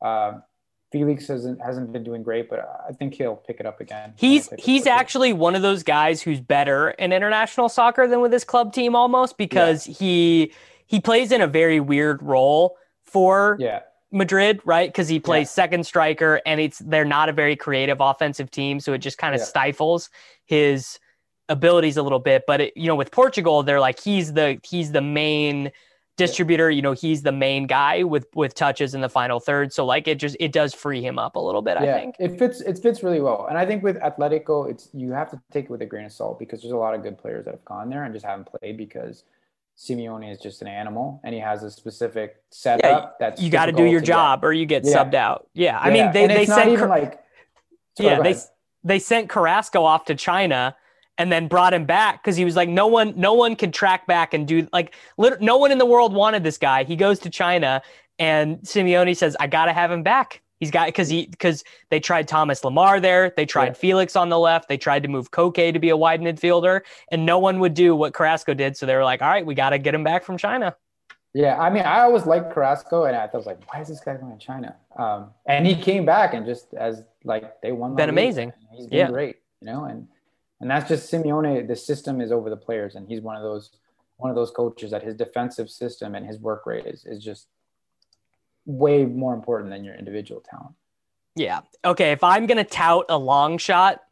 Um 0.00 0.44
Felix 0.92 1.26
hasn't 1.28 1.60
hasn't 1.60 1.92
been 1.92 2.02
doing 2.04 2.22
great, 2.22 2.48
but 2.48 2.60
I 2.88 2.92
think 2.92 3.12
he'll 3.14 3.36
pick 3.36 3.58
it 3.60 3.66
up 3.66 3.80
again. 3.80 4.14
He's 4.16 4.44
He'll 4.44 4.50
pick 4.50 4.58
it 4.60 4.64
he's 4.64 4.86
actually 4.86 5.32
one 5.32 5.54
of 5.56 5.60
those 5.62 5.82
guys 5.82 6.22
who's 6.22 6.40
better 6.40 6.90
in 6.90 7.12
international 7.12 7.68
soccer 7.68 8.06
than 8.06 8.20
with 8.22 8.32
his 8.32 8.44
club 8.44 8.72
team 8.72 8.94
almost 8.96 9.36
because 9.36 9.84
he 9.84 10.52
he 10.86 11.00
plays 11.00 11.30
in 11.32 11.40
a 11.42 11.46
very 11.46 11.80
weird 11.80 12.22
role 12.22 12.76
for 13.02 13.56
yeah. 13.60 13.80
Madrid, 14.12 14.60
right? 14.64 14.88
Because 14.88 15.08
he 15.08 15.18
plays 15.20 15.48
Yeah. 15.48 15.62
second 15.62 15.84
striker, 15.84 16.40
and 16.46 16.58
it's 16.60 16.78
they're 16.78 17.04
not 17.04 17.28
a 17.28 17.32
very 17.32 17.56
creative 17.56 17.98
offensive 18.00 18.50
team, 18.50 18.80
so 18.80 18.94
it 18.94 18.98
just 18.98 19.18
kind 19.18 19.34
of 19.34 19.40
Yeah. 19.40 19.46
stifles 19.46 20.08
his 20.46 20.98
abilities 21.48 21.96
a 21.96 22.02
little 22.02 22.18
bit. 22.18 22.44
But 22.46 22.60
it, 22.60 22.76
you 22.76 22.86
know, 22.86 22.94
with 22.96 23.10
Portugal, 23.10 23.62
they're 23.62 23.80
like 23.80 24.00
he's 24.00 24.32
the 24.32 24.60
he's 24.62 24.92
the 24.92 25.00
main 25.02 25.70
distributor. 26.16 26.70
You 26.70 26.82
know, 26.82 26.92
he's 26.92 27.22
the 27.22 27.32
main 27.32 27.66
guy 27.66 28.02
with 28.02 28.26
with 28.34 28.54
touches 28.54 28.94
in 28.94 29.00
the 29.00 29.08
final 29.08 29.40
third. 29.40 29.72
So 29.72 29.84
like 29.86 30.08
it 30.08 30.16
just 30.16 30.36
it 30.40 30.52
does 30.52 30.74
free 30.74 31.00
him 31.02 31.18
up 31.18 31.36
a 31.36 31.40
little 31.40 31.62
bit. 31.62 31.76
I 31.76 31.86
think. 31.86 32.16
it 32.18 32.38
fits. 32.38 32.60
It 32.60 32.78
fits 32.78 33.02
really 33.02 33.20
well, 33.20 33.46
and 33.48 33.56
I 33.58 33.64
think 33.66 33.82
with 33.82 33.96
Atletico, 34.00 34.70
it's 34.70 34.88
you 34.92 35.12
have 35.12 35.30
to 35.30 35.40
take 35.52 35.66
it 35.66 35.70
with 35.70 35.82
a 35.82 35.86
grain 35.86 36.06
of 36.06 36.12
salt 36.12 36.38
because 36.38 36.60
there's 36.62 36.72
a 36.72 36.76
lot 36.76 36.94
of 36.94 37.02
good 37.02 37.18
players 37.18 37.44
that 37.44 37.52
have 37.54 37.64
gone 37.64 37.88
there 37.88 38.04
and 38.04 38.12
just 38.12 38.26
haven't 38.26 38.48
played 38.48 38.76
because 38.76 39.24
Simeone 39.78 40.28
is 40.32 40.40
just 40.40 40.60
an 40.60 40.66
animal 40.66 41.20
and 41.22 41.32
he 41.32 41.40
has 41.40 41.62
a 41.62 41.70
specific 41.70 42.36
setup 42.50 43.16
that's 43.20 43.40
You 43.40 43.48
got 43.48 43.66
to 43.66 43.72
do 43.72 43.84
your 43.84 44.00
to 44.00 44.06
job, 44.06 44.44
or 44.44 44.52
you 44.52 44.66
get 44.66 44.84
Yeah. 44.84 44.96
subbed 44.96 45.14
out. 45.14 45.46
Yeah, 45.54 45.78
I 45.80 45.90
get. 45.90 45.92
mean 45.92 46.12
they 46.12 46.22
and 46.24 46.30
they 46.32 46.46
sent 46.46 46.78
Car- 46.78 46.88
like 46.88 47.20
Sorry, 47.96 48.08
yeah 48.10 48.20
they 48.20 48.30
ahead. 48.32 48.42
they 48.82 48.98
sent 48.98 49.28
Carrasco 49.28 49.84
off 49.84 50.04
to 50.06 50.16
China 50.16 50.74
and 51.18 51.30
then 51.30 51.48
brought 51.48 51.74
him 51.74 51.84
back 51.84 52.22
because 52.22 52.36
he 52.36 52.44
was 52.44 52.56
like 52.56 52.68
no 52.68 52.86
one 52.86 53.12
no 53.16 53.34
one 53.34 53.56
could 53.56 53.74
track 53.74 54.06
back 54.06 54.32
and 54.32 54.46
do 54.48 54.66
like 54.72 54.94
lit- 55.18 55.40
no 55.40 55.56
one 55.58 55.70
in 55.72 55.78
the 55.78 55.86
world 55.86 56.14
wanted 56.14 56.44
this 56.44 56.56
guy. 56.56 56.84
He 56.84 56.96
goes 56.96 57.18
to 57.20 57.30
China 57.30 57.82
and 58.18 58.58
Simeone 58.60 59.16
says 59.16 59.36
I 59.38 59.46
got 59.48 59.66
to 59.66 59.72
have 59.72 59.90
him 59.90 60.02
back. 60.02 60.40
He's 60.60 60.70
got 60.72 60.86
because 60.86 61.08
he 61.08 61.26
because 61.26 61.62
they 61.90 62.00
tried 62.00 62.26
Thomas 62.26 62.62
Lemar 62.62 63.00
there, 63.00 63.32
they 63.36 63.46
tried 63.46 63.66
Yeah. 63.66 63.72
Felix 63.74 64.16
on 64.16 64.28
the 64.28 64.38
left, 64.38 64.68
they 64.68 64.76
tried 64.78 65.02
to 65.04 65.08
move 65.08 65.30
Koke 65.30 65.72
to 65.72 65.78
be 65.78 65.90
a 65.90 65.96
wide 65.96 66.20
midfielder, 66.20 66.80
and 67.12 67.24
no 67.24 67.38
one 67.38 67.60
would 67.60 67.74
do 67.74 67.94
what 67.94 68.12
Carrasco 68.14 68.54
did. 68.54 68.76
So 68.76 68.84
they 68.86 68.96
were 68.96 69.04
like, 69.04 69.22
all 69.22 69.28
right, 69.28 69.46
we 69.46 69.54
got 69.54 69.70
to 69.70 69.78
get 69.78 69.94
him 69.94 70.02
back 70.02 70.24
from 70.24 70.36
China. 70.36 70.74
Yeah, 71.34 71.56
I 71.60 71.70
mean, 71.70 71.84
I 71.84 72.00
always 72.00 72.26
liked 72.26 72.52
Carrasco, 72.52 73.04
and 73.04 73.14
I 73.14 73.28
was 73.32 73.46
like, 73.46 73.58
why 73.72 73.82
is 73.82 73.86
this 73.88 74.00
guy 74.00 74.16
going 74.16 74.36
to 74.36 74.44
China? 74.44 74.74
Um, 74.96 75.30
and 75.46 75.64
he 75.64 75.76
came 75.76 76.04
back 76.04 76.34
and 76.34 76.44
just 76.44 76.74
as 76.74 77.04
like 77.22 77.60
they 77.60 77.70
won. 77.70 77.94
Been 77.94 78.08
Liga, 78.08 78.12
amazing. 78.12 78.52
He's 78.72 78.86
been 78.88 78.98
Yeah. 78.98 79.10
great, 79.10 79.36
you 79.60 79.66
know, 79.66 79.84
and 79.84 80.08
and 80.60 80.70
that's 80.70 80.88
just 80.88 81.10
Simeone. 81.12 81.66
The 81.66 81.76
system 81.76 82.20
is 82.20 82.32
over 82.32 82.50
the 82.50 82.56
players, 82.56 82.94
and 82.94 83.08
he's 83.08 83.20
one 83.20 83.36
of 83.36 83.42
those 83.42 83.70
one 84.16 84.30
of 84.30 84.36
those 84.36 84.50
coaches 84.50 84.90
that 84.90 85.02
his 85.02 85.14
defensive 85.14 85.70
system 85.70 86.14
and 86.14 86.26
his 86.26 86.38
work 86.38 86.66
rate 86.66 86.86
is 86.86 87.04
is 87.04 87.22
just 87.22 87.46
way 88.66 89.04
more 89.04 89.34
important 89.34 89.70
than 89.70 89.84
your 89.84 89.94
individual 89.94 90.40
talent. 90.40 90.74
Yeah. 91.34 91.60
Okay. 91.84 92.12
If 92.12 92.24
I'm 92.24 92.46
to 92.58 92.64
tout 92.64 93.06
a 93.08 93.16
long 93.16 93.58
shot, 93.58 94.02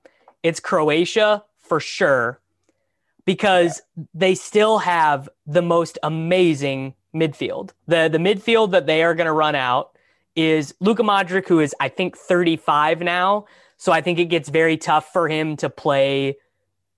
it's 0.43 0.61
Croatia 0.61 1.45
for 1.59 1.81
sure 1.81 2.41
because 3.25 3.83
they 4.15 4.35
still 4.37 4.79
have 4.79 5.29
the 5.47 5.63
most 5.63 5.99
amazing 6.03 6.95
midfield. 7.15 7.71
The 7.89 8.09
the 8.11 8.19
midfield 8.19 8.71
that 8.71 8.87
they 8.87 9.03
are 9.03 9.15
to 9.27 9.33
run 9.33 9.57
out 9.57 9.99
is 10.37 10.75
Luka 10.81 11.03
Modric 11.03 11.49
who 11.49 11.61
is 11.61 11.75
I 11.81 11.89
think 11.89 12.17
35 12.17 13.01
now. 13.01 13.47
So 13.77 13.93
I 13.93 14.01
think 14.01 14.19
it 14.19 14.27
gets 14.27 14.49
very 14.49 14.77
tough 14.77 15.13
for 15.13 15.29
him 15.29 15.57
to 15.59 15.71
play 15.71 16.37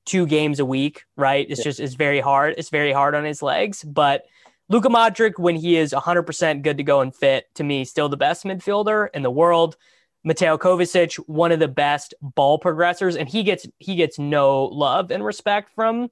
two 0.07 0.27
games 0.27 0.59
a 0.59 0.65
week, 0.65 1.05
right? 1.17 1.47
It's 1.49 1.61
Yeah. 1.61 1.65
just 1.65 1.81
it's 1.81 1.95
very 1.95 2.21
hard. 2.21 2.55
It's 2.57 2.71
very 2.71 2.93
hard 2.93 3.15
on 3.15 3.25
his 3.25 3.43
legs, 3.43 3.85
but 3.85 4.25
Luka 4.71 4.89
Modric, 4.89 5.39
when 5.39 5.57
he 5.57 5.77
is 5.77 5.93
100% 5.95 6.63
good 6.63 6.77
to 6.77 6.83
go 6.83 7.01
and 7.01 7.15
fit, 7.15 7.47
to 7.55 7.65
me, 7.65 7.85
still 7.85 8.09
the 8.09 8.19
best 8.19 8.45
midfielder 8.45 9.09
in 9.15 9.23
the 9.23 9.31
world. 9.31 9.77
Mateo 10.25 10.59
Kovacic, 10.59 11.17
one 11.27 11.53
of 11.53 11.59
the 11.59 11.69
best 11.69 12.13
ball 12.21 12.61
progressors, 12.61 13.19
and 13.19 13.29
he 13.29 13.43
gets 13.43 13.67
he 13.79 13.95
gets 13.95 14.19
no 14.19 14.65
love 14.65 15.11
and 15.11 15.25
respect 15.25 15.71
from 15.75 16.11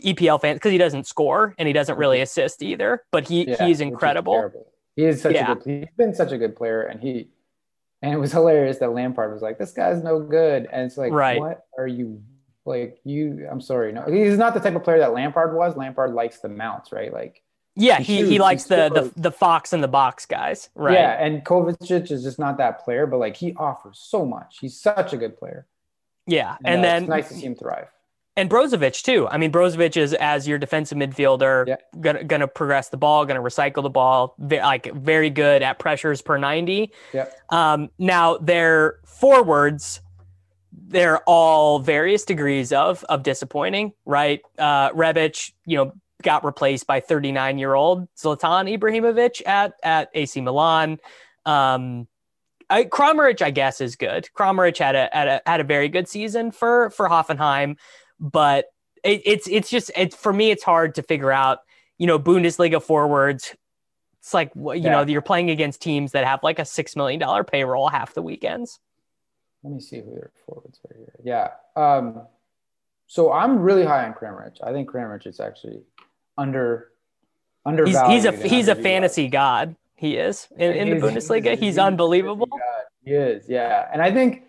EPL 0.00 0.40
fans 0.40 0.56
because 0.56 0.70
he 0.70 0.78
doesn't 0.78 1.06
score 1.06 1.54
and 1.58 1.66
he 1.66 1.72
doesn't 1.72 1.98
really 1.98 2.18
mm-hmm. 2.18 2.22
assist 2.24 2.62
either. 2.62 3.02
But 3.10 3.28
he 3.28 3.48
Yeah, 3.48 3.50
he's 3.52 3.58
which 3.60 3.70
is 3.70 3.80
incredible. 3.80 4.52
He 4.94 5.06
is 5.06 5.22
such 5.22 5.34
Yeah. 5.34 5.52
a 5.52 5.54
good. 5.56 5.64
He's 5.64 5.96
been 5.96 6.14
such 6.14 6.32
a 6.32 6.38
good 6.38 6.54
player, 6.54 6.82
and 6.82 7.00
he 7.00 7.28
and 8.02 8.12
it 8.12 8.18
was 8.18 8.32
hilarious 8.32 8.78
that 8.78 8.92
Lampard 8.92 9.32
was 9.32 9.42
like, 9.42 9.58
"This 9.58 9.72
guy's 9.72 10.02
no 10.02 10.20
good," 10.20 10.68
and 10.72 10.82
it's 10.86 10.98
like, 10.98 11.12
Right. 11.12 11.38
what 11.38 11.64
are 11.78 11.86
you 11.86 12.20
like? 12.64 12.98
You, 13.04 13.48
I'm 13.50 13.60
sorry, 13.60 13.92
no, 13.92 14.02
he's 14.04 14.36
not 14.38 14.54
the 14.54 14.60
type 14.60 14.74
of 14.74 14.84
player 14.84 14.98
that 14.98 15.14
Lampard 15.14 15.54
was. 15.54 15.76
Lampard 15.76 16.12
likes 16.14 16.38
the 16.40 16.48
mounts, 16.48 16.92
right? 16.92 17.12
Like, 17.12 17.42
Yeah, 17.74 17.98
He 18.00 18.22
he, 18.22 18.28
he 18.32 18.38
likes 18.38 18.64
the, 18.64 18.88
the 18.90 19.20
the 19.20 19.32
fox 19.32 19.72
in 19.72 19.80
the 19.80 19.88
box 19.88 20.26
guys, 20.26 20.68
right? 20.74 20.94
yeah, 20.94 21.12
and 21.24 21.44
Kovacic 21.44 22.10
is 22.10 22.22
just 22.22 22.38
not 22.38 22.58
that 22.58 22.84
player, 22.84 23.06
but 23.06 23.18
like 23.18 23.36
he 23.36 23.54
offers 23.54 23.98
so 24.02 24.26
much. 24.26 24.58
He's 24.60 24.78
such 24.78 25.12
a 25.12 25.16
good 25.16 25.38
player, 25.38 25.66
Yeah, 26.26 26.56
and, 26.64 26.76
and 26.76 26.78
uh, 26.80 26.82
then 26.82 27.02
it's 27.04 27.08
nice 27.10 27.28
to 27.28 27.34
see 27.34 27.46
him 27.46 27.54
thrive. 27.56 27.88
And 28.36 28.48
Brozovic 28.48 29.02
too. 29.02 29.28
I 29.28 29.36
mean, 29.38 29.52
Brozovic 29.52 29.96
is 29.96 30.14
as 30.14 30.48
your 30.48 30.58
defensive 30.58 30.96
midfielder, 30.98 31.66
Yeah. 31.68 31.76
gonna 32.00 32.24
gonna 32.24 32.48
progress 32.48 32.88
the 32.88 32.96
ball, 32.96 33.24
gonna 33.26 33.42
recycle 33.42 33.82
the 33.82 33.90
ball, 33.90 34.34
like 34.38 34.92
very 34.94 35.30
good 35.30 35.62
at 35.62 35.78
pressures 35.78 36.22
per 36.22 36.38
ninety. 36.38 36.92
Yep. 37.12 37.34
Um, 37.50 37.90
now 37.98 38.38
their 38.38 39.00
forwards, 39.04 40.00
they're 40.72 41.18
all 41.26 41.78
various 41.78 42.24
degrees 42.24 42.72
of 42.72 43.04
of 43.04 43.22
disappointing, 43.22 43.92
right? 44.06 44.40
Uh, 44.58 44.90
Rebic, 44.92 45.52
you 45.66 45.76
know, 45.76 45.92
got 46.22 46.44
replaced 46.44 46.86
by 46.86 47.00
39 47.00 47.58
year 47.58 47.74
old 47.74 48.08
Zlatan 48.14 48.72
Ibrahimovic 48.78 49.46
at 49.46 49.74
at 49.82 50.08
AC 50.14 50.40
Milan. 50.40 50.98
Um, 51.44 52.06
I, 52.70 52.88
I 53.42 53.50
guess, 53.50 53.82
is 53.82 53.96
good. 53.96 54.30
Kramaric 54.34 54.78
had 54.78 54.94
a, 54.94 55.10
had 55.12 55.28
a 55.28 55.42
had 55.44 55.60
a 55.60 55.64
very 55.64 55.88
good 55.88 56.08
season 56.08 56.50
for 56.52 56.88
for 56.90 57.06
Hoffenheim, 57.08 57.76
but 58.22 58.66
it, 59.04 59.20
it's 59.26 59.48
it's 59.48 59.68
just 59.68 59.90
it's 59.94 60.16
for 60.16 60.32
me 60.32 60.50
it's 60.50 60.62
hard 60.62 60.94
to 60.94 61.02
figure 61.02 61.32
out. 61.32 61.58
You 61.98 62.06
know, 62.06 62.18
Bundesliga 62.18 62.82
forwards. 62.82 63.54
It's 64.20 64.32
like 64.32 64.52
you 64.54 64.80
know 64.80 65.02
you're 65.02 65.20
playing 65.20 65.50
against 65.50 65.82
teams 65.82 66.12
that 66.12 66.24
have 66.24 66.42
like 66.42 66.58
a 66.58 66.64
six 66.64 66.96
million 66.96 67.20
dollar 67.20 67.44
payroll 67.44 67.88
half 67.88 68.14
the 68.14 68.22
weekends. 68.22 68.80
Let 69.62 69.74
me 69.74 69.80
see 69.80 70.00
who 70.00 70.10
their 70.10 70.30
forwards 70.46 70.80
are 70.88 70.96
here. 70.96 71.14
Yeah. 71.22 71.50
Um, 71.76 72.22
so 73.06 73.30
I'm 73.30 73.58
really 73.58 73.84
high 73.84 74.06
on 74.06 74.14
Kramaric. 74.14 74.56
I 74.64 74.72
think 74.72 74.90
Kramaric 74.90 75.26
is 75.26 75.38
actually 75.38 75.82
under 76.38 76.88
undervalued. 77.64 78.10
He's, 78.10 78.24
he's 78.24 78.42
a 78.44 78.48
he's 78.48 78.68
a 78.68 78.74
fantasy 78.74 79.28
god. 79.28 79.76
He 79.94 80.16
is 80.16 80.48
in, 80.56 80.72
in 80.72 80.90
the 80.90 81.06
Bundesliga. 81.06 81.50
He's, 81.50 81.60
he's 81.60 81.78
unbelievable. 81.78 82.48
He 83.04 83.12
is, 83.12 83.48
yeah. 83.48 83.88
And 83.92 84.02
I 84.02 84.10
think, 84.10 84.42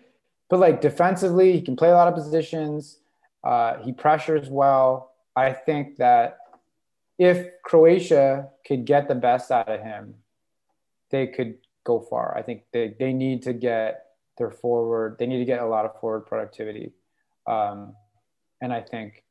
but 0.48 0.58
like 0.58 0.80
defensively, 0.80 1.52
he 1.52 1.60
can 1.60 1.76
play 1.76 1.90
a 1.90 1.94
lot 1.94 2.08
of 2.08 2.14
positions. 2.14 2.98
Uh, 3.44 3.78
he 3.82 3.92
pressures 3.92 4.48
well. 4.48 5.12
I 5.36 5.52
think 5.52 5.98
that 5.98 6.38
if 7.18 7.46
Croatia 7.62 8.48
could 8.66 8.84
get 8.86 9.06
the 9.06 9.14
best 9.14 9.50
out 9.50 9.68
of 9.68 9.80
him, 9.80 10.14
they 11.10 11.26
could 11.26 11.56
go 11.84 12.00
far. 12.00 12.36
I 12.36 12.42
think 12.42 12.62
they, 12.72 12.94
they 12.98 13.12
need 13.12 13.42
to 13.42 13.52
get 13.52 14.06
their 14.38 14.50
forward, 14.50 15.16
they 15.18 15.26
need 15.26 15.38
to 15.38 15.44
get 15.44 15.60
a 15.60 15.66
lot 15.66 15.84
of 15.84 16.00
forward 16.00 16.22
productivity. 16.22 16.92
Um, 17.46 17.94
and 18.60 18.72
I 18.72 18.80
think 18.80 19.22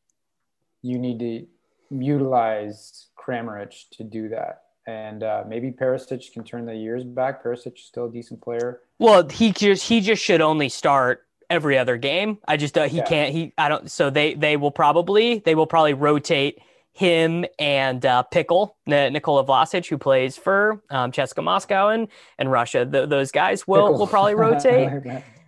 you 0.82 0.98
need 0.98 1.20
to 1.20 1.48
utilize 1.90 3.08
Kramaric 3.18 3.90
to 3.94 4.04
do 4.04 4.30
that. 4.30 4.62
And 4.86 5.24
uh, 5.24 5.44
maybe 5.48 5.72
Perisic 5.72 6.32
can 6.34 6.44
turn 6.44 6.66
the 6.66 6.76
years 6.76 7.04
back. 7.04 7.44
Perisic 7.44 7.76
is 7.76 7.86
still 7.86 8.06
a 8.06 8.12
decent 8.12 8.42
player. 8.42 8.82
Well, 9.00 9.28
he 9.28 9.52
just 9.52 9.88
he 9.88 10.02
just 10.02 10.22
should 10.22 10.42
only 10.42 10.68
start 10.70 11.26
every 11.54 11.78
other 11.78 11.98
game. 11.98 12.40
I 12.48 12.58
just 12.58 12.78
uh, 12.78 12.88
he 12.88 12.98
Yeah. 12.98 13.04
can't. 13.06 13.32
He 13.32 13.54
I 13.58 13.70
don't. 13.70 13.90
So 13.90 14.10
they 14.10 14.34
they 14.34 14.58
will 14.58 14.72
probably 14.72 15.40
they 15.40 15.56
will 15.56 15.68
probably 15.68 15.94
rotate 15.94 16.60
him 16.92 17.46
and 17.58 18.06
uh, 18.06 18.24
Pickle 18.24 18.76
N- 18.88 19.14
Nikola 19.14 19.46
Vlasic, 19.46 19.88
who 19.88 19.98
plays 19.98 20.36
for 20.38 20.82
um, 20.90 21.12
CSKA 21.12 21.44
Moscow 21.44 21.90
and 21.90 22.08
and 22.40 22.52
Russia. 22.52 22.86
Th 22.86 23.08
those 23.10 23.32
guys 23.32 23.68
will 23.68 23.88
Pickle. 23.88 23.98
will 24.00 24.08
probably 24.08 24.36
rotate. 24.48 24.90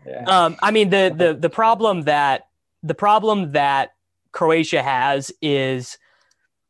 yeah. 0.05 0.23
Um, 0.27 0.55
I 0.61 0.71
mean 0.71 0.89
the 0.89 1.13
the 1.15 1.33
the 1.33 1.49
problem 1.49 2.03
that 2.03 2.47
the 2.83 2.95
problem 2.95 3.51
that 3.53 3.93
Croatia 4.31 4.83
has 4.83 5.31
is 5.41 5.97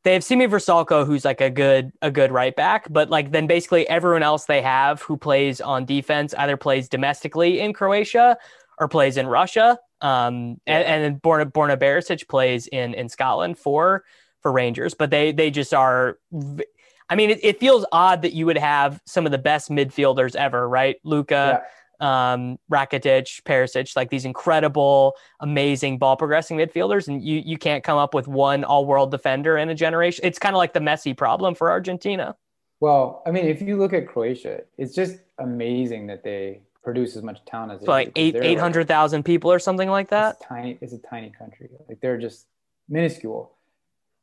they 0.03 0.13
have 0.13 0.23
Sime 0.23 0.41
Vrsaljko, 0.41 1.05
who's 1.07 1.25
like 1.25 1.41
a 1.41 1.49
good 1.49 1.91
a 2.01 2.11
good 2.11 2.31
right 2.31 2.55
back, 2.55 2.85
but 2.91 3.09
like 3.09 3.31
then 3.31 3.47
basically 3.47 3.87
everyone 3.89 4.23
else 4.23 4.45
they 4.45 4.61
have 4.61 5.01
who 5.01 5.17
plays 5.17 5.59
on 5.59 5.83
defense 5.85 6.33
either 6.37 6.57
plays 6.57 6.87
domestically 6.87 7.59
in 7.59 7.73
Croatia 7.73 8.37
or 8.77 8.87
plays 8.87 9.17
in 9.17 9.27
Russia. 9.27 9.79
Um, 10.01 10.59
Yeah. 10.65 10.77
and, 10.77 10.85
and 10.85 11.03
then 11.03 11.19
Borna 11.19 11.51
Borna 11.51 11.77
Barisic 11.77 12.27
plays 12.27 12.67
in 12.67 12.93
in 12.93 13.09
Scotland 13.09 13.57
for 13.57 14.03
for 14.41 14.51
Rangers, 14.51 14.93
but 14.93 15.09
they 15.09 15.31
they 15.31 15.49
just 15.51 15.73
are. 15.73 16.19
v- 16.31 16.65
I 17.07 17.15
mean, 17.15 17.29
it, 17.29 17.39
it 17.43 17.59
feels 17.59 17.85
odd 17.91 18.23
that 18.23 18.33
you 18.33 18.47
would 18.47 18.57
have 18.57 18.99
some 19.05 19.27
of 19.27 19.31
the 19.31 19.37
best 19.37 19.69
midfielders 19.69 20.35
ever, 20.35 20.67
right? 20.67 20.95
Luka, 21.03 21.61
um, 21.99 22.57
Rakitic, 22.71 23.43
Perisic, 23.43 23.95
like 23.95 24.09
these 24.09 24.25
incredible, 24.25 25.13
amazing 25.39 25.99
ball 25.99 26.17
progressing 26.17 26.57
midfielders, 26.57 27.07
and 27.07 27.23
you 27.23 27.41
you 27.45 27.57
can't 27.57 27.83
come 27.83 27.97
up 27.97 28.13
with 28.13 28.27
one 28.27 28.63
all 28.63 28.85
world 28.85 29.11
defender 29.11 29.55
in 29.57 29.69
a 29.69 29.75
generation. 29.75 30.25
It's 30.25 30.39
kind 30.39 30.55
of 30.55 30.57
like 30.57 30.73
the 30.73 30.79
Messi 30.79 31.15
problem 31.15 31.53
for 31.53 31.69
Argentina. 31.69 32.35
Well, 32.79 33.23
I 33.25 33.31
mean, 33.31 33.45
if 33.45 33.61
you 33.61 33.77
look 33.77 33.93
at 33.93 34.07
Croatia, 34.07 34.63
it's 34.77 34.93
just 34.93 35.17
amazing 35.39 36.07
that 36.07 36.23
they 36.23 36.61
produce 36.85 37.17
as 37.17 37.23
much 37.23 37.43
talent 37.45 37.73
as 37.73 37.81
So 37.81 37.91
like 37.91 38.13
eight 38.15 38.37
eight 38.37 38.59
hundred 38.59 38.87
thousand 38.87 39.23
people 39.23 39.51
or 39.51 39.59
something 39.59 39.89
like 39.89 40.09
that. 40.11 40.37
It's 40.37 40.45
tiny. 40.47 40.77
It's 40.79 40.93
a 40.93 40.99
tiny 40.99 41.31
country. 41.31 41.67
Like 41.89 41.99
they're 41.99 42.17
just 42.17 42.45
minuscule. 42.87 43.51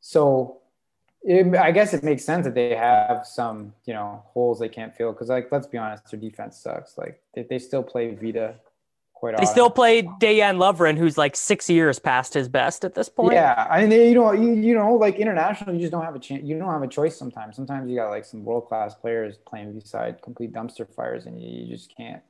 So, 0.01 0.59
it, 1.23 1.55
I 1.55 1.71
guess 1.71 1.95
it 1.95 2.03
makes 2.03 2.25
sense 2.25 2.45
that 2.47 2.55
they 2.55 2.75
have 2.75 3.27
some, 3.27 3.75
you 3.85 3.95
know, 3.95 4.25
holes 4.33 4.59
they 4.59 4.69
can't 4.69 4.95
fill. 4.97 5.13
Because, 5.13 5.29
like, 5.29 5.53
let's 5.53 5.69
be 5.69 5.79
honest, 5.79 6.11
their 6.11 6.19
defense 6.19 6.57
sucks. 6.57 6.99
Like 6.99 7.21
they, 7.35 7.43
they 7.43 7.59
still 7.59 7.83
play 7.85 8.15
Vida 8.15 8.57
quite 9.15 9.37
They 9.37 9.43
often. 9.43 9.47
still 9.47 9.71
play 9.71 10.03
Dejan 10.03 10.57
Lovren, 10.59 10.99
who's 10.99 11.17
like 11.17 11.37
six 11.37 11.71
years 11.71 12.01
past 12.01 12.35
his 12.35 12.49
best 12.49 12.85
at 12.85 12.95
this 12.95 13.09
point. 13.09 13.35
Yeah, 13.35 13.69
I 13.71 13.83
mean, 13.83 13.91
they, 13.91 14.09
you 14.09 14.15
know, 14.15 14.33
you, 14.33 14.55
you 14.55 14.75
know, 14.75 14.95
like 14.95 15.17
international, 15.17 15.75
you 15.75 15.81
just 15.81 15.93
don't 15.93 16.05
have 16.05 16.17
a 16.17 16.19
chance. 16.19 16.43
You 16.45 16.59
don't 16.59 16.73
have 16.73 16.83
a 16.83 16.89
choice 16.89 17.17
sometimes. 17.17 17.55
Sometimes 17.55 17.89
you 17.89 17.97
got 17.97 18.11
like 18.11 18.25
some 18.25 18.45
world 18.45 18.67
class 18.67 18.95
players 18.95 19.37
playing 19.47 19.79
beside 19.79 20.21
complete 20.23 20.53
dumpster 20.53 20.87
fires, 20.93 21.27
and 21.27 21.41
you, 21.41 21.49
you 21.49 21.77
just 21.77 21.97
can't. 21.97 22.23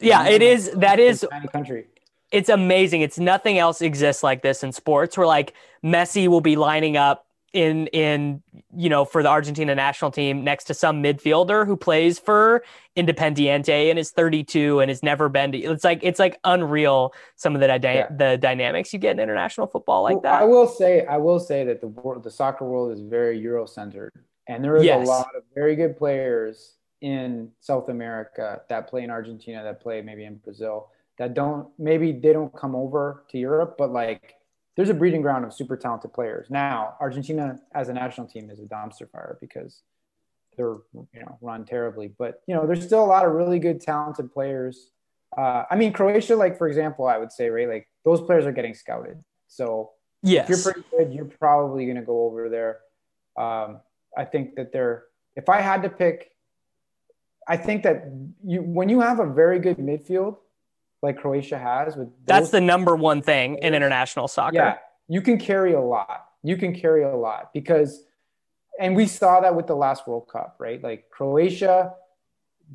Yeah, 0.00 0.26
it 0.28 0.42
is. 0.42 0.70
That 0.72 0.98
is 1.00 1.26
country. 1.52 1.86
it's 2.32 2.48
amazing. 2.48 3.00
It's 3.02 3.18
nothing 3.18 3.58
else 3.58 3.80
exists 3.82 4.22
like 4.22 4.42
this 4.42 4.62
in 4.62 4.72
sports 4.72 5.16
where 5.16 5.26
like 5.26 5.54
Messi 5.84 6.28
will 6.28 6.40
be 6.40 6.56
lining 6.56 6.96
up 6.96 7.26
in 7.52 7.86
in 7.88 8.42
you 8.76 8.88
know 8.88 9.04
for 9.04 9.22
the 9.22 9.28
Argentina 9.28 9.74
national 9.76 10.10
team 10.10 10.42
next 10.42 10.64
to 10.64 10.74
some 10.74 11.00
midfielder 11.00 11.64
who 11.64 11.76
plays 11.76 12.18
for 12.18 12.64
Independiente 12.96 13.90
and 13.90 13.96
is 13.98 14.10
32 14.10 14.80
and 14.80 14.88
has 14.90 15.04
never 15.04 15.28
been 15.28 15.52
to 15.52 15.58
it's 15.58 15.84
like 15.84 16.00
it's 16.02 16.18
like 16.18 16.40
unreal 16.42 17.14
some 17.36 17.54
of 17.54 17.60
the 17.60 17.68
Yeah. 17.68 18.08
the 18.10 18.38
dynamics 18.38 18.92
you 18.92 18.98
get 18.98 19.12
in 19.12 19.20
international 19.20 19.68
football 19.68 20.02
like 20.02 20.20
Well, 20.20 20.34
I 20.34 20.42
will 20.42 20.66
say, 20.66 21.06
I 21.06 21.16
will 21.16 21.38
say 21.38 21.62
that 21.64 21.80
the 21.80 21.86
world, 21.86 22.24
the 22.24 22.30
soccer 22.30 22.64
world 22.64 22.90
is 22.90 23.00
very 23.00 23.38
Euro-centered, 23.38 24.10
and 24.48 24.64
there 24.64 24.76
is 24.76 24.84
Yes. 24.84 25.06
a 25.06 25.10
lot 25.10 25.28
of 25.36 25.44
very 25.54 25.76
good 25.76 25.96
players 25.96 26.73
in 27.04 27.50
South 27.60 27.90
America 27.90 28.62
that 28.70 28.88
play 28.88 29.02
in 29.02 29.10
Argentina, 29.10 29.62
that 29.62 29.82
play 29.82 30.00
maybe 30.00 30.24
in 30.24 30.36
Brazil, 30.36 30.88
that 31.18 31.34
don't 31.34 31.68
maybe 31.78 32.12
they 32.12 32.32
don't 32.32 32.56
come 32.56 32.74
over 32.74 33.24
to 33.28 33.36
Europe, 33.36 33.74
but 33.76 33.92
like 33.92 34.36
there's 34.74 34.88
a 34.88 34.94
breeding 34.94 35.20
ground 35.20 35.44
of 35.44 35.52
super 35.52 35.76
talented 35.76 36.14
players. 36.14 36.48
Now, 36.48 36.94
Argentina 37.02 37.60
as 37.74 37.90
a 37.90 37.92
national 37.92 38.26
team 38.26 38.48
is 38.48 38.58
a 38.58 38.62
dumpster 38.62 39.08
fire 39.10 39.36
because 39.38 39.82
they're 40.56 40.78
you 40.94 41.20
know 41.20 41.36
run 41.42 41.66
terribly, 41.66 42.08
but 42.08 42.40
you 42.46 42.54
know 42.54 42.66
there's 42.66 42.82
still 42.82 43.04
a 43.04 43.10
lot 43.16 43.26
of 43.26 43.32
really 43.32 43.58
good 43.58 43.82
talented 43.82 44.32
players. 44.32 44.90
Uh, 45.36 45.64
I 45.70 45.76
mean, 45.76 45.92
Croatia, 45.92 46.36
like 46.36 46.56
for 46.56 46.68
example, 46.68 47.06
I 47.06 47.18
would 47.18 47.32
say, 47.32 47.50
right, 47.50 47.68
like 47.68 47.86
those 48.06 48.22
players 48.22 48.46
are 48.46 48.52
getting 48.52 48.72
scouted. 48.72 49.22
So 49.46 49.90
yes. 50.22 50.44
if 50.44 50.48
you're 50.48 50.72
pretty 50.72 50.88
good, 50.90 51.12
you're 51.12 51.26
probably 51.26 51.84
going 51.84 51.96
to 51.96 52.02
go 52.02 52.24
over 52.24 52.48
there. 52.48 52.78
Um, 53.36 53.80
I 54.16 54.24
think 54.24 54.54
that 54.54 54.72
they're, 54.72 55.04
if 55.36 55.48
I 55.48 55.60
had 55.60 55.82
to 55.82 55.90
pick, 55.90 56.30
I 57.46 57.56
think 57.56 57.82
that 57.82 58.04
you, 58.44 58.62
when 58.62 58.88
you 58.88 59.00
have 59.00 59.20
a 59.20 59.26
very 59.26 59.58
good 59.58 59.76
midfield, 59.78 60.38
like 61.02 61.18
Croatia 61.18 61.58
has 61.58 61.96
with 61.96 62.08
That's 62.24 62.50
the 62.50 62.60
number 62.60 62.96
one 62.96 63.22
thing 63.22 63.58
in 63.58 63.74
international 63.74 64.26
soccer. 64.28 64.56
yeah, 64.56 64.78
you 65.08 65.20
can 65.20 65.38
carry 65.38 65.74
a 65.74 65.80
lot. 65.80 66.28
You 66.42 66.56
can 66.56 66.74
carry 66.74 67.04
a 67.04 67.14
lot 67.14 67.50
because, 67.52 68.04
and 68.80 68.96
we 68.96 69.06
saw 69.06 69.40
that 69.40 69.54
with 69.54 69.66
the 69.66 69.76
last 69.76 70.06
World 70.08 70.28
Cup, 70.28 70.56
right? 70.58 70.82
Like 70.82 71.10
Croatia 71.10 71.94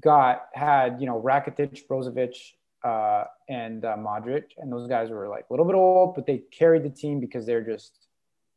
got 0.01 0.43
had 0.53 0.99
you 0.99 1.07
know 1.07 1.20
Rakitic, 1.22 1.88
Brozovic, 1.88 2.36
uh, 2.84 3.26
and 3.47 3.84
uh, 3.84 3.95
Modric, 3.97 4.45
and 4.57 4.72
those 4.72 4.88
guys 4.88 5.09
were 5.09 5.28
like 5.28 5.45
a 5.49 5.53
little 5.53 5.65
bit 5.65 5.76
old, 5.76 6.15
but 6.15 6.26
they 6.26 6.43
carried 6.51 6.84
the 6.84 6.89
team 6.89 7.20
because 7.20 7.45
they're 7.45 7.63
just 7.63 8.09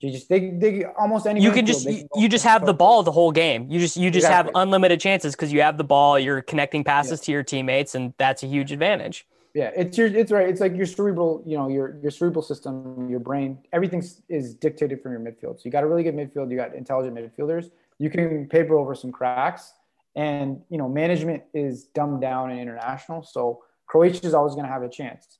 you 0.02 0.10
just 0.10 0.28
they 0.28 0.50
they 0.50 0.84
almost 0.98 1.26
any 1.26 1.40
you 1.40 1.52
can 1.52 1.64
just 1.64 1.86
you, 1.86 2.08
you 2.16 2.28
just 2.28 2.44
have 2.44 2.66
the 2.66 2.74
ball 2.74 3.02
the 3.02 3.12
whole 3.12 3.30
game. 3.30 3.70
You 3.70 3.78
just 3.78 3.96
you 3.96 4.10
just 4.10 4.26
have 4.26 4.50
unlimited 4.54 5.00
chances 5.00 5.34
because 5.34 5.52
you 5.52 5.62
have 5.62 5.78
the 5.78 5.84
ball. 5.84 6.18
You're 6.18 6.42
connecting 6.42 6.82
passes 6.82 7.20
to 7.20 7.32
your 7.32 7.44
teammates, 7.44 7.94
and 7.94 8.12
that's 8.18 8.42
a 8.42 8.46
huge 8.46 8.72
advantage. 8.72 9.26
Yeah, 9.54 9.70
it's 9.76 9.96
your 9.96 10.08
it's 10.08 10.32
right. 10.32 10.48
It's 10.48 10.60
like 10.60 10.74
your 10.74 10.86
cerebral, 10.86 11.42
you 11.46 11.56
know, 11.56 11.68
your 11.68 11.98
your 12.02 12.10
cerebral 12.10 12.42
system, 12.42 13.08
your 13.08 13.20
brain, 13.20 13.58
everything 13.72 14.02
is 14.28 14.54
dictated 14.54 15.02
from 15.02 15.12
your 15.12 15.20
midfield. 15.20 15.58
So 15.58 15.62
you 15.64 15.70
got 15.70 15.84
a 15.84 15.86
really 15.86 16.02
good 16.02 16.16
midfield, 16.16 16.50
you 16.50 16.56
got 16.56 16.74
intelligent 16.74 17.14
midfielders. 17.14 17.70
You 17.98 18.10
can 18.10 18.48
paper 18.48 18.74
over 18.74 18.94
some 18.94 19.12
cracks, 19.12 19.72
and 20.16 20.60
you 20.68 20.78
know, 20.78 20.88
management 20.88 21.44
is 21.54 21.84
dumbed 21.84 22.22
down 22.22 22.50
and 22.50 22.58
international. 22.58 23.22
So 23.22 23.62
Croatia 23.86 24.26
is 24.26 24.34
always 24.34 24.54
going 24.54 24.66
to 24.66 24.72
have 24.72 24.82
a 24.82 24.88
chance. 24.88 25.38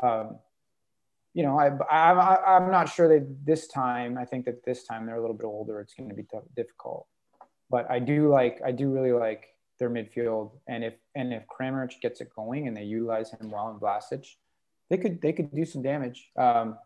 Um, 0.00 0.36
you 1.34 1.42
know, 1.42 1.58
I, 1.58 1.68
I, 1.90 2.56
I'm 2.56 2.70
not 2.70 2.88
sure 2.88 3.08
that 3.08 3.44
this 3.44 3.66
time. 3.66 4.16
I 4.16 4.24
think 4.24 4.44
that 4.46 4.64
this 4.64 4.84
time 4.84 5.04
they're 5.04 5.16
a 5.16 5.20
little 5.20 5.36
bit 5.36 5.46
older. 5.46 5.80
It's 5.80 5.92
going 5.94 6.08
to 6.08 6.14
be 6.14 6.26
difficult. 6.54 7.06
But 7.68 7.90
I 7.90 7.98
do 7.98 8.28
like, 8.28 8.60
I 8.64 8.70
do 8.70 8.90
really 8.90 9.12
like 9.12 9.48
their 9.78 9.90
midfield, 9.90 10.52
and 10.68 10.84
if 10.84 10.94
and 11.14 11.32
if 11.32 11.42
Kramaric 11.48 12.00
gets 12.00 12.20
it 12.20 12.30
going 12.34 12.68
and 12.68 12.76
they 12.76 12.84
utilize 12.84 13.32
him 13.32 13.50
well 13.50 13.70
in 13.70 13.80
Vlasic, 13.80 14.26
they 14.88 14.96
could 14.96 15.20
they 15.20 15.32
could 15.32 15.52
do 15.52 15.64
some 15.64 15.82
damage. 15.82 16.30
Um, 16.36 16.78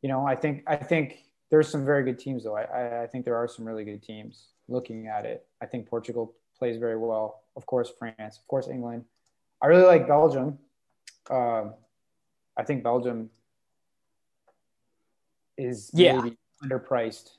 you 0.00 0.08
know, 0.08 0.24
I 0.24 0.36
think 0.36 0.62
I 0.68 0.76
think 0.76 1.24
there's 1.50 1.68
some 1.68 1.84
very 1.84 2.04
good 2.04 2.18
teams 2.18 2.44
though. 2.44 2.56
I, 2.56 2.62
I 2.62 3.02
I 3.02 3.06
think 3.08 3.24
there 3.24 3.36
are 3.36 3.48
some 3.48 3.64
really 3.64 3.84
good 3.84 4.02
teams. 4.02 4.46
Looking 4.68 5.08
at 5.08 5.26
it, 5.26 5.44
I 5.60 5.66
think 5.66 5.88
Portugal 5.88 6.34
plays 6.56 6.76
very 6.76 6.96
well. 6.96 7.42
Of 7.56 7.66
course, 7.66 7.92
France. 7.98 8.38
Of 8.38 8.46
course, 8.46 8.68
England. 8.68 9.04
I 9.60 9.66
really 9.66 9.86
like 9.86 10.06
Belgium. 10.06 10.58
Um, 11.28 11.74
I 12.56 12.62
think 12.62 12.84
Belgium 12.84 13.30
is 15.60 15.90
Yeah. 15.92 16.20
maybe 16.20 16.36
underpriced. 16.64 17.30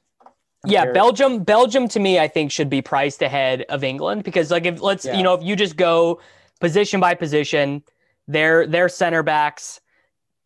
Yeah, 0.66 0.92
Belgium. 0.92 1.44
Belgium 1.44 1.88
to 1.90 2.00
me, 2.00 2.20
I 2.20 2.28
think 2.28 2.52
should 2.52 2.70
be 2.70 2.82
priced 2.82 3.22
ahead 3.24 3.64
of 3.70 3.84
England 3.84 4.24
because, 4.24 4.52
like, 4.52 4.66
if 4.66 4.80
let's 4.82 5.06
Yeah. 5.06 5.18
you 5.18 5.24
know, 5.24 5.34
if 5.34 5.44
you 5.44 5.56
just 5.56 5.76
go 5.76 6.20
position 6.60 7.00
by 7.00 7.16
position, 7.16 7.84
their 8.28 8.68
their 8.68 8.88
center 8.88 9.24
backs, 9.24 9.82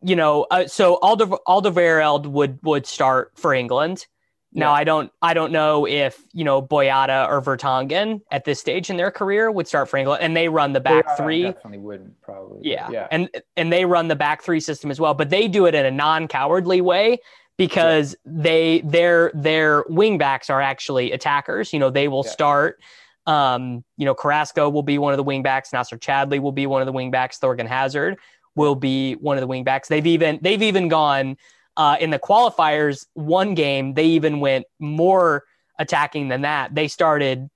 you 0.02 0.16
know, 0.16 0.48
uh, 0.52 0.68
so 0.68 0.96
Alder 0.96 1.26
Alderweireld 1.48 2.28
would 2.28 2.60
would 2.64 2.86
start 2.88 3.32
for 3.36 3.54
England. 3.54 4.08
Now 4.54 4.70
Yeah. 4.70 4.80
I 4.80 4.84
don't 4.86 5.12
I 5.22 5.34
don't 5.34 5.52
know 5.52 5.86
if 5.86 6.24
you 6.32 6.46
know 6.46 6.62
Boyata 6.62 7.28
or 7.28 7.42
Vertonghen 7.42 8.22
at 8.32 8.46
this 8.46 8.58
stage 8.62 8.90
in 8.90 8.96
their 8.96 9.12
career 9.12 9.52
would 9.52 9.68
start 9.68 9.90
for 9.90 9.98
England, 9.98 10.24
and 10.24 10.34
they 10.38 10.48
run 10.48 10.72
the 10.72 10.80
back 10.80 11.06
I 11.10 11.16
three. 11.18 11.44
definitely 11.44 11.80
wouldn't 11.80 12.22
probably. 12.22 12.60
Yeah. 12.64 12.90
yeah. 12.90 13.08
And 13.12 13.30
and 13.58 13.74
they 13.74 13.84
run 13.84 14.08
the 14.08 14.16
back 14.16 14.44
three 14.44 14.62
system 14.62 14.92
as 14.92 15.00
well, 15.02 15.14
but 15.14 15.30
they 15.30 15.50
do 15.50 15.66
it 15.66 15.76
in 15.76 15.86
a 15.86 15.92
non-cowardly 15.92 16.80
way 16.80 17.20
because 17.58 18.16
yeah. 18.26 18.32
they 18.34 18.82
their 18.82 19.32
their 19.34 19.84
wingbacks 19.86 20.49
are 20.49 20.62
actually 20.62 21.12
attackers. 21.12 21.74
You 21.74 21.80
know, 21.80 21.89
they 21.89 22.08
will 22.08 22.24
yeah. 22.26 22.32
start. 22.32 22.82
Um, 23.28 23.84
you 23.97 24.06
know, 24.06 24.14
Carrasco 24.14 24.70
will 24.70 24.84
be 24.84 24.97
one 24.97 25.14
of 25.14 25.18
the 25.18 25.24
wingbacks. 25.24 25.72
Nacer 25.72 25.99
Chadli 25.99 26.39
will 26.39 26.51
be 26.51 26.68
one 26.68 26.82
of 26.82 26.86
the 26.86 26.93
wingbacks. 26.93 27.39
Thorgan 27.39 27.68
Hazard 27.68 28.18
will 28.56 28.76
be 28.76 29.14
one 29.16 29.38
of 29.38 29.41
the 29.41 29.47
wingbacks. 29.47 29.88
They've 29.88 30.06
even 30.06 30.39
they've 30.41 30.62
even 30.62 30.88
gone 30.88 31.38
uh, 31.78 31.97
in 31.99 32.10
the 32.10 32.20
qualifiers. 32.20 33.06
One 33.14 33.56
game 33.56 33.93
they 33.93 34.06
even 34.06 34.39
went 34.39 34.66
more 34.80 35.43
attacking 35.80 36.28
than 36.28 36.41
that. 36.41 36.76
They 36.76 36.88
started 36.88 37.49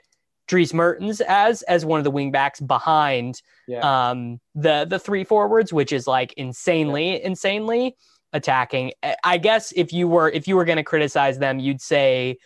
Dries 0.48 0.74
Mertens 0.74 1.22
as 1.22 1.62
as 1.64 1.86
one 1.86 2.00
of 2.00 2.04
the 2.04 2.12
wingbacks 2.12 2.66
behind 2.66 3.42
yeah. 3.68 4.10
um, 4.10 4.40
the 4.56 4.86
the 4.90 5.00
three 5.00 5.24
forwards, 5.24 5.72
which 5.72 5.94
is 5.94 6.08
like 6.08 6.34
insanely 6.34 7.12
yeah. 7.12 7.20
insanely 7.28 7.96
attacking. 8.34 8.94
I 9.24 9.38
guess 9.38 9.72
if 9.76 9.92
you 9.94 10.08
were 10.08 10.30
if 10.30 10.48
you 10.48 10.56
were 10.56 10.66
going 10.66 10.78
to 10.78 10.84
criticize 10.84 11.40
them, 11.40 11.60
you'd 11.60 11.82
say 11.82 12.38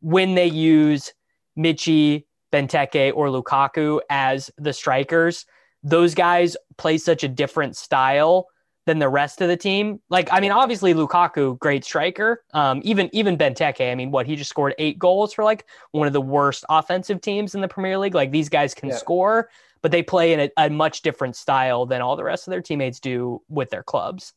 when 0.00 0.34
they 0.34 0.46
use 0.46 1.12
Michy, 1.58 2.24
Benteke, 2.52 3.12
or 3.14 3.28
Lukaku 3.28 4.00
as 4.08 4.50
the 4.58 4.72
strikers, 4.72 5.46
those 5.82 6.14
guys 6.14 6.56
play 6.78 6.98
such 6.98 7.24
a 7.24 7.28
different 7.28 7.76
style 7.76 8.48
than 8.86 8.98
the 8.98 9.08
rest 9.08 9.40
of 9.40 9.48
the 9.48 9.56
team. 9.56 10.00
Like, 10.08 10.28
I 10.32 10.40
mean, 10.40 10.52
obviously 10.52 10.94
Lukaku, 10.94 11.58
great 11.58 11.84
striker. 11.84 12.42
Um, 12.52 12.80
even 12.82 13.08
even 13.12 13.36
Benteke, 13.36 13.90
I 13.90 13.94
mean, 13.94 14.10
what 14.10 14.26
he 14.26 14.36
just 14.36 14.50
scored 14.50 14.74
eight 14.78 14.98
goals 14.98 15.32
for 15.32 15.44
like 15.44 15.66
one 15.92 16.06
of 16.06 16.12
the 16.12 16.20
worst 16.20 16.64
offensive 16.68 17.20
teams 17.20 17.54
in 17.54 17.60
the 17.60 17.68
Premier 17.68 17.98
League. 17.98 18.14
Like 18.14 18.32
these 18.32 18.48
guys 18.48 18.74
can 18.74 18.88
yeah. 18.88 18.96
score, 18.96 19.50
but 19.82 19.92
they 19.92 20.02
play 20.02 20.32
in 20.32 20.40
a, 20.40 20.50
a 20.56 20.70
much 20.70 21.02
different 21.02 21.36
style 21.36 21.86
than 21.86 22.00
all 22.02 22.16
the 22.16 22.24
rest 22.24 22.46
of 22.46 22.50
their 22.50 22.62
teammates 22.62 23.00
do 23.00 23.42
with 23.48 23.70
their 23.70 23.82
clubs. 23.82 24.32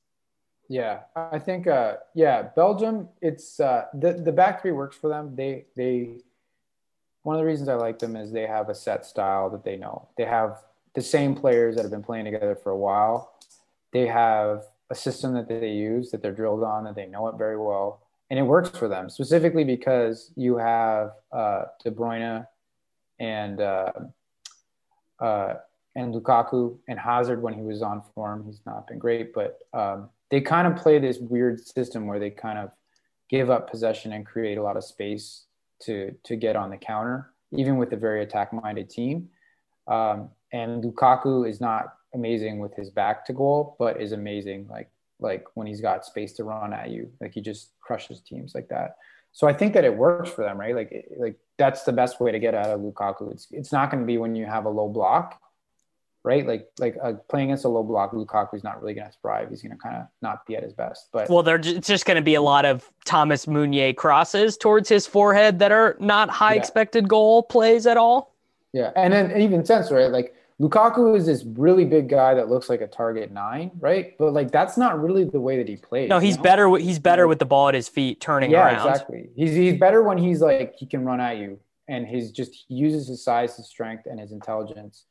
Yeah, 0.73 1.01
I 1.15 1.37
think 1.37 1.67
uh, 1.67 1.97
yeah, 2.15 2.49
Belgium. 2.55 3.07
It's 3.21 3.59
uh, 3.59 3.85
the 3.93 4.13
the 4.13 4.31
back 4.31 4.63
three 4.63 4.71
works 4.71 4.97
for 4.97 5.07
them. 5.07 5.35
They 5.35 5.65
they 5.75 6.15
one 7.21 7.35
of 7.35 7.39
the 7.39 7.45
reasons 7.45 7.69
I 7.69 7.75
like 7.75 7.99
them 7.99 8.15
is 8.15 8.31
they 8.31 8.47
have 8.47 8.69
a 8.69 8.73
set 8.73 9.05
style 9.05 9.51
that 9.51 9.63
they 9.63 9.77
know. 9.77 10.07
They 10.17 10.25
have 10.25 10.63
the 10.95 11.01
same 11.03 11.35
players 11.35 11.75
that 11.75 11.83
have 11.83 11.91
been 11.91 12.01
playing 12.01 12.25
together 12.25 12.55
for 12.55 12.71
a 12.71 12.75
while. 12.75 13.35
They 13.91 14.07
have 14.07 14.63
a 14.89 14.95
system 14.95 15.35
that 15.35 15.47
they 15.47 15.69
use 15.69 16.09
that 16.09 16.23
they're 16.23 16.33
drilled 16.33 16.63
on 16.63 16.85
that 16.85 16.95
they 16.95 17.05
know 17.05 17.27
it 17.27 17.35
very 17.37 17.59
well, 17.59 18.01
and 18.31 18.39
it 18.39 18.43
works 18.43 18.75
for 18.75 18.87
them 18.87 19.11
specifically 19.11 19.63
because 19.63 20.31
you 20.35 20.57
have 20.57 21.11
uh, 21.31 21.65
De 21.83 21.91
Bruyne 21.91 22.47
and 23.19 23.61
uh, 23.61 23.91
uh, 25.19 25.53
and 25.95 26.15
Lukaku 26.15 26.79
and 26.87 26.97
Hazard 26.97 27.43
when 27.43 27.53
he 27.53 27.61
was 27.61 27.83
on 27.83 28.01
form. 28.15 28.43
He's 28.43 28.61
not 28.65 28.87
been 28.87 28.97
great, 28.97 29.35
but 29.35 29.59
um, 29.71 30.09
they 30.33 30.41
kind 30.41 30.65
of 30.65 30.75
play 30.75 30.97
this 30.97 31.19
weird 31.19 31.63
system 31.63 32.07
where 32.07 32.17
they 32.17 32.31
kind 32.31 32.57
of 32.57 32.71
give 33.29 33.51
up 33.51 33.69
possession 33.69 34.13
and 34.13 34.25
create 34.25 34.57
a 34.57 34.63
lot 34.63 34.75
of 34.75 34.83
space 34.83 35.45
to 35.79 36.11
to 36.23 36.35
get 36.35 36.55
on 36.55 36.71
the 36.71 36.77
counter, 36.77 37.29
even 37.51 37.77
with 37.77 37.93
a 37.93 37.95
very 37.95 38.23
attack-minded 38.23 38.89
team. 38.89 39.29
Um, 39.87 40.29
and 40.51 40.83
Lukaku 40.83 41.47
is 41.47 41.61
not 41.61 41.93
amazing 42.15 42.57
with 42.57 42.73
his 42.73 42.89
back 42.89 43.27
to 43.27 43.33
goal, 43.33 43.75
but 43.77 44.01
is 44.01 44.11
amazing 44.11 44.67
like 44.71 44.89
like 45.19 45.45
when 45.53 45.67
he's 45.67 45.81
got 45.81 46.03
space 46.03 46.33
to 46.33 46.43
run 46.43 46.73
at 46.73 46.89
you. 46.89 47.11
Like 47.21 47.35
he 47.35 47.41
just 47.41 47.69
crushes 47.79 48.19
teams 48.19 48.55
like 48.55 48.69
that. 48.69 48.95
So 49.33 49.47
I 49.47 49.53
think 49.53 49.75
that 49.75 49.85
it 49.85 49.95
works 49.95 50.31
for 50.31 50.43
them, 50.43 50.59
right? 50.59 50.73
Like 50.73 51.09
like 51.15 51.35
that's 51.59 51.83
the 51.83 51.93
best 51.93 52.19
way 52.19 52.31
to 52.31 52.39
get 52.39 52.55
out 52.55 52.71
of 52.71 52.79
Lukaku. 52.79 53.31
It's 53.31 53.49
it's 53.51 53.71
not 53.71 53.91
going 53.91 54.01
to 54.01 54.07
be 54.07 54.17
when 54.17 54.35
you 54.35 54.47
have 54.47 54.65
a 54.65 54.69
low 54.69 54.89
block 54.89 55.39
right? 56.23 56.45
Like 56.47 56.67
like 56.79 56.95
uh, 57.03 57.13
playing 57.29 57.49
against 57.49 57.65
a 57.65 57.69
low 57.69 57.83
block, 57.83 58.13
Lukaku's 58.13 58.63
not 58.63 58.81
really 58.81 58.93
going 58.93 59.07
to 59.07 59.13
thrive. 59.21 59.49
He's 59.49 59.61
going 59.61 59.71
to 59.71 59.77
kind 59.77 59.97
of 59.97 60.07
not 60.21 60.45
be 60.45 60.55
at 60.55 60.63
his 60.63 60.73
best. 60.73 61.09
But 61.11 61.29
well, 61.29 61.43
there's 61.43 61.67
it's 61.67 61.87
just 61.87 62.05
going 62.05 62.15
to 62.15 62.23
be 62.23 62.35
a 62.35 62.41
lot 62.41 62.65
of 62.65 62.89
Thomas 63.05 63.47
Meunier 63.47 63.93
crosses 63.93 64.57
towards 64.57 64.89
his 64.89 65.05
forehead 65.05 65.59
that 65.59 65.71
are 65.71 65.97
not 65.99 66.29
high 66.29 66.53
yeah. 66.53 66.59
expected 66.59 67.07
goal 67.07 67.43
plays 67.43 67.85
at 67.85 67.97
all. 67.97 68.33
Yeah, 68.71 68.91
and 68.95 69.13
then 69.13 69.39
even 69.39 69.63
sense 69.65 69.91
right, 69.91 70.09
like 70.09 70.33
Lukaku 70.59 71.17
is 71.17 71.25
this 71.25 71.43
really 71.43 71.85
big 71.85 72.09
guy 72.09 72.33
that 72.33 72.49
looks 72.49 72.69
like 72.69 72.81
a 72.81 72.87
target 72.87 73.31
nine, 73.31 73.71
right? 73.79 74.17
But 74.17 74.33
like 74.33 74.51
that's 74.51 74.77
not 74.77 75.01
really 75.01 75.25
the 75.25 75.41
way 75.41 75.57
that 75.57 75.67
he 75.67 75.75
plays. 75.75 76.09
No, 76.09 76.19
he's 76.19 76.31
you 76.31 76.37
know? 76.37 76.43
better. 76.43 76.77
He's 76.77 76.99
better 76.99 77.27
with 77.27 77.39
the 77.39 77.45
ball 77.45 77.67
at 77.67 77.75
his 77.75 77.89
feet, 77.89 78.21
turning 78.21 78.51
yeah, 78.51 78.67
around. 78.67 78.87
exactly. 78.87 79.29
He's 79.35 79.51
he's 79.51 79.79
better 79.79 80.01
when 80.03 80.17
he's 80.17 80.41
like 80.41 80.73
he 80.77 80.85
can 80.85 81.03
run 81.03 81.19
at 81.19 81.37
you, 81.37 81.59
and 81.87 82.07
he's 82.07 82.31
just 82.31 82.65
he 82.67 82.75
uses 82.75 83.07
his 83.07 83.23
size, 83.23 83.57
his 83.57 83.67
strength, 83.67 84.05
and 84.05 84.19
his 84.19 84.31
intelligence 84.31 85.05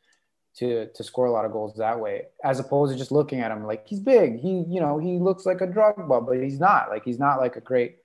to 0.55 0.87
to 0.95 1.05
score 1.05 1.27
a 1.27 1.31
lot 1.31 1.45
of 1.45 1.53
goals 1.53 1.75
that 1.77 1.99
way, 1.99 2.25
as 2.45 2.61
opposed 2.61 2.93
to 2.93 2.99
just 2.99 3.13
looking 3.13 3.41
at 3.41 3.51
him 3.51 3.65
like 3.65 3.87
he's 3.87 4.01
big. 4.01 4.39
He 4.39 4.65
you 4.69 4.81
know 4.81 4.99
he 4.99 5.19
looks 5.19 5.47
like 5.47 5.61
a 5.61 5.67
drug 5.67 5.97
Drogba, 5.97 6.27
but 6.27 6.43
he's 6.43 6.61
not. 6.61 6.91
Like 6.91 7.05
he's 7.05 7.19
not 7.19 7.41
like 7.41 7.57
a 7.57 7.61
great 7.61 7.97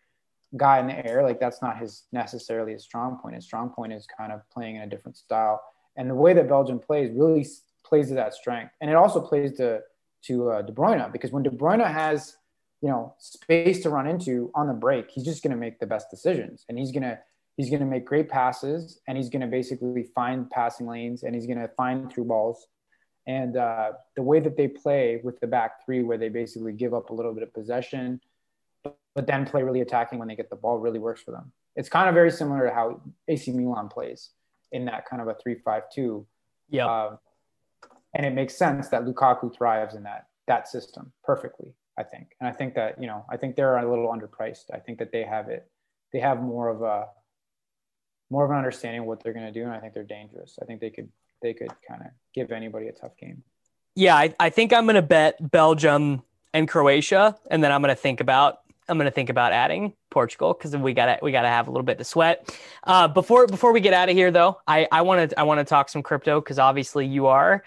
guy 0.56 0.80
in 0.80 0.88
the 0.88 1.06
air. 1.06 1.24
Like 1.24 1.39
that's 1.39 1.62
not 1.62 1.78
his 1.78 2.04
necessarily 2.12 2.74
a 2.74 2.80
strong 2.80 3.20
point. 3.22 3.36
His 3.36 3.45
strong 3.45 3.70
point 3.70 3.93
is 3.93 4.08
kind 4.18 4.32
of 4.32 4.41
playing 4.50 4.78
in 4.78 4.84
a 4.84 4.88
different 4.88 5.18
style, 5.18 5.62
and 5.98 6.10
the 6.10 6.16
way 6.16 6.34
that 6.34 6.48
Belgium 6.48 6.80
plays 6.80 7.12
really 7.12 7.45
plays 7.84 8.08
to 8.10 8.16
that 8.16 8.34
strength, 8.34 8.72
and 8.82 8.89
it 8.89 8.95
also 8.95 9.20
plays 9.20 9.58
to 9.58 9.82
to 10.24 10.50
uh, 10.50 10.62
De 10.62 10.72
Bruyne 10.72 11.12
because 11.12 11.32
when 11.32 11.43
De 11.43 11.50
Bruyne 11.50 11.86
has 11.86 12.38
you 12.82 12.89
know 12.89 13.14
space 13.18 13.82
to 13.84 13.89
run 13.89 14.08
into 14.08 14.52
on 14.56 14.68
the 14.68 14.74
break, 14.74 15.12
he's 15.12 15.26
just 15.26 15.43
going 15.43 15.52
to 15.52 15.58
make 15.58 15.80
the 15.80 15.88
best 15.88 16.10
decisions, 16.10 16.66
and 16.70 16.78
he's 16.78 16.91
going 16.91 17.04
to 17.04 17.20
he's 17.58 17.70
going 17.70 17.80
to 17.80 17.86
make 17.86 18.05
great 18.05 18.30
passes 18.30 19.01
and 19.08 19.18
he's 19.18 19.30
going 19.30 19.41
to 19.41 19.47
basically 19.47 20.03
find 20.16 20.49
passing 20.49 20.88
lanes 20.88 21.24
and 21.24 21.34
he's 21.36 21.47
going 21.47 21.58
to 21.58 21.68
find 21.70 22.12
through 22.12 22.26
balls. 22.26 22.68
And 23.26 23.58
uh, 23.58 23.93
the 24.16 24.22
way 24.22 24.39
that 24.39 24.55
they 24.55 24.68
play 24.68 25.20
with 25.24 25.39
the 25.41 25.47
back 25.47 25.84
three, 25.84 26.03
where 26.03 26.18
they 26.18 26.30
basically 26.30 26.72
give 26.72 26.93
up 26.93 27.10
a 27.10 27.14
little 27.14 27.34
bit 27.34 27.43
of 27.43 27.53
possession, 27.53 28.22
but, 28.84 28.97
but 29.16 29.28
then 29.28 29.45
play 29.45 29.64
really 29.64 29.82
attacking 29.82 30.20
when 30.20 30.28
they 30.28 30.36
get 30.36 30.49
the 30.49 30.55
ball, 30.55 30.78
really 30.78 30.99
works 30.99 31.22
for 31.22 31.32
them. 31.32 31.51
It's 31.76 31.89
kind 31.89 32.08
of 32.08 32.14
very 32.14 32.32
similar 32.32 32.68
to 32.68 32.74
how 32.74 33.01
AC 33.28 33.51
Milan 33.51 33.89
plays 33.89 34.30
in 34.72 34.86
that 34.86 35.05
kind 35.10 35.22
of 35.22 35.28
a 35.28 35.36
three-five-two. 35.41 36.26
Yeah. 36.70 36.86
Uh, 36.86 37.18
and 38.14 38.26
it 38.26 38.34
makes 38.34 38.55
sense 38.55 38.88
that 38.89 39.03
Lukaku 39.03 39.53
thrives 39.53 39.95
in 39.95 40.03
that 40.03 40.28
that 40.47 40.68
system 40.68 41.12
perfectly. 41.24 41.74
I 41.99 42.03
think, 42.03 42.36
and 42.39 42.47
I 42.47 42.51
think 42.51 42.76
that 42.76 43.01
you 43.01 43.08
know, 43.08 43.26
I 43.30 43.38
think 43.38 43.55
they're 43.55 43.78
a 43.78 43.89
little 43.89 44.08
underpriced. 44.08 44.66
I 44.74 44.78
think 44.78 44.99
that 44.99 45.12
they 45.12 45.24
have 45.24 45.49
it. 45.49 45.70
They 46.14 46.20
have 46.20 46.41
more 46.41 46.70
of 46.70 46.82
a 46.82 47.08
more 48.30 48.46
of 48.46 48.52
an 48.52 48.58
understanding 48.58 49.02
of 49.02 49.08
what 49.08 49.24
they're 49.24 49.34
going 49.34 49.46
to 49.46 49.52
do, 49.52 49.64
and 49.64 49.72
I 49.72 49.80
think 49.80 49.94
they're 49.94 50.04
dangerous. 50.04 50.58
I 50.62 50.66
think 50.66 50.82
they 50.82 50.90
could 50.90 51.10
they 51.42 51.54
could 51.54 51.72
kind 51.88 52.02
of 52.02 52.08
give 52.34 52.52
anybody 52.52 52.88
a 52.88 52.92
tough 52.92 53.16
game. 53.18 53.44
Yeah, 53.96 54.16
I, 54.16 54.34
I 54.40 54.50
think 54.50 54.74
I'm 54.74 54.86
going 54.86 54.96
to 54.96 55.02
bet 55.02 55.52
Belgium 55.52 56.24
and 56.54 56.68
Croatia, 56.68 57.36
and 57.50 57.64
then 57.64 57.72
I'm 57.72 57.82
going 57.82 57.96
to 57.96 58.00
think 58.00 58.20
about 58.20 58.60
I'm 58.90 58.98
going 58.98 59.06
to 59.06 59.12
think 59.12 59.30
about 59.30 59.52
adding 59.52 59.94
Portugal 60.10 60.54
because 60.54 60.76
we 60.76 60.94
got 60.94 61.06
to 61.08 61.20
we 61.22 61.32
got 61.32 61.42
to 61.42 61.50
have 61.50 61.68
a 61.68 61.72
little 61.72 61.86
bit 61.86 61.98
to 61.98 62.04
sweat. 62.04 62.56
Uh, 62.84 63.08
before 63.08 63.48
before 63.48 63.74
we 63.74 63.80
get 63.80 63.94
out 63.94 64.10
of 64.10 64.16
here, 64.16 64.32
though, 64.32 64.60
I 64.68 64.88
I 64.92 65.02
want 65.02 65.30
to 65.30 65.40
I 65.40 65.44
want 65.44 65.60
to 65.60 65.66
talk 65.66 65.90
some 65.90 66.04
crypto 66.04 66.40
because 66.40 66.60
obviously 66.60 67.06
you 67.06 67.28
are 67.28 67.64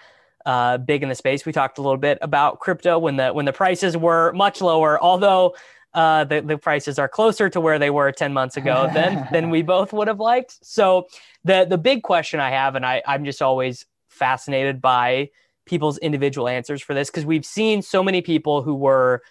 uh, 0.47 0.79
big 0.79 1.03
in 1.03 1.09
the 1.09 1.15
space. 1.15 1.45
We 1.45 1.53
talked 1.53 1.79
a 1.79 1.83
little 1.83 1.99
bit 1.99 2.19
about 2.23 2.61
crypto 2.61 2.99
when 2.99 3.17
the 3.17 3.33
when 3.33 3.45
the 3.45 3.53
prices 3.53 3.97
were 3.97 4.33
much 4.33 4.61
lower, 4.61 5.01
although 5.01 5.55
uh, 5.95 6.25
the, 6.25 6.41
the 6.41 6.59
prices 6.59 6.99
are 6.99 7.09
closer 7.09 7.49
to 7.49 7.61
where 7.61 7.79
they 7.79 7.91
were 7.91 8.13
10 8.13 8.33
months 8.33 8.57
ago 8.57 8.89
than, 8.95 9.27
than 9.33 9.51
we 9.51 9.63
both 9.63 9.93
would 9.93 10.09
have 10.09 10.21
liked. 10.21 10.59
So 10.65 11.09
the, 11.45 11.67
the 11.69 11.79
big 11.79 12.03
question 12.03 12.41
I 12.41 12.51
have, 12.51 12.77
and 12.77 12.87
I, 12.87 13.03
I'm 13.07 13.25
just 13.25 13.43
always 13.43 13.87
fascinated 14.09 14.81
by 14.81 15.31
people's 15.67 15.99
individual 15.99 16.49
answers 16.49 16.83
for 16.83 16.95
this, 16.95 17.11
because 17.11 17.25
we've 17.25 17.45
seen 17.45 17.83
so 17.83 18.03
many 18.03 18.23
people 18.23 18.63
who 18.63 18.75
were 18.75 19.23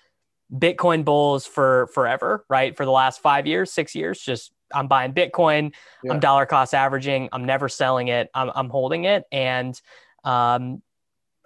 Bitcoin 0.54 1.06
bulls 1.06 1.46
for 1.46 1.88
forever, 1.94 2.46
right? 2.50 2.76
For 2.76 2.86
the 2.86 2.92
last 2.92 3.22
five 3.22 3.46
years, 3.46 3.72
six 3.72 3.94
years, 3.94 4.20
just 4.20 4.52
I'm 4.74 4.88
buying 4.88 5.14
Bitcoin, 5.14 5.74
yeah. 6.04 6.14
I'm 6.14 6.20
dollar 6.20 6.46
cost 6.46 6.74
averaging, 6.74 7.30
I'm 7.32 7.46
never 7.46 7.70
selling 7.70 8.08
it, 8.08 8.30
I'm, 8.34 8.52
I'm 8.54 8.70
holding 8.70 9.06
it. 9.06 9.24
And 9.32 9.80
um, 10.24 10.82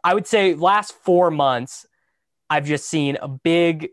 I 0.04 0.14
would 0.14 0.28
say 0.28 0.56
last 0.56 0.94
four 0.94 1.32
months, 1.32 1.86
I've 2.54 2.68
just 2.68 2.88
seen 2.88 3.18
a 3.20 3.28
big 3.28 3.90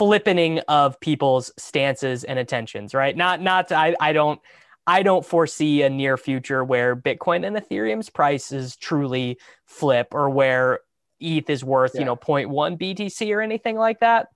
flippening 0.00 0.62
of 0.66 0.98
people's 0.98 1.52
stances 1.58 2.24
and 2.24 2.38
attentions, 2.38 2.94
right? 2.94 3.14
Not 3.14 3.42
not 3.42 3.70
I 3.70 3.94
I 4.00 4.14
don't 4.14 4.40
I 4.86 5.02
don't 5.02 5.26
foresee 5.26 5.82
a 5.82 5.90
near 5.90 6.16
future 6.16 6.64
where 6.64 6.96
Bitcoin 6.96 7.46
and 7.46 7.54
Ethereum's 7.54 8.08
prices 8.08 8.76
truly 8.76 9.38
flip 9.66 10.08
or 10.12 10.30
where 10.30 10.80
ETH 11.20 11.50
is 11.50 11.62
worth, 11.62 11.92
yeah. 11.94 12.00
you 12.00 12.04
know, 12.06 12.16
0.1 12.16 12.80
BTC 12.80 13.36
or 13.36 13.42
anything 13.42 13.76
like 13.76 14.00
that. 14.00 14.28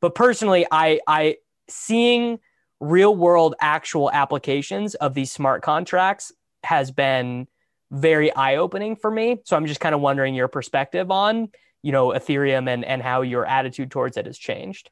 But 0.00 0.16
personally, 0.16 0.66
I 0.72 0.98
I 1.06 1.36
seeing 1.68 2.40
real 2.80 3.14
world 3.14 3.54
actual 3.60 4.10
applications 4.10 4.96
of 4.96 5.14
these 5.14 5.30
smart 5.30 5.62
contracts 5.62 6.32
has 6.64 6.90
been 6.90 7.46
very 7.92 8.34
eye 8.34 8.56
opening 8.56 8.96
for 8.96 9.12
me. 9.12 9.42
So 9.44 9.56
I'm 9.56 9.66
just 9.66 9.78
kind 9.78 9.94
of 9.94 10.00
wondering 10.00 10.34
your 10.34 10.48
perspective 10.48 11.12
on, 11.12 11.50
you 11.82 11.92
know, 11.92 12.08
Ethereum 12.08 12.68
and 12.68 12.84
and 12.84 13.02
how 13.02 13.22
your 13.22 13.44
attitude 13.46 13.90
towards 13.90 14.16
it 14.16 14.26
has 14.26 14.38
changed. 14.38 14.90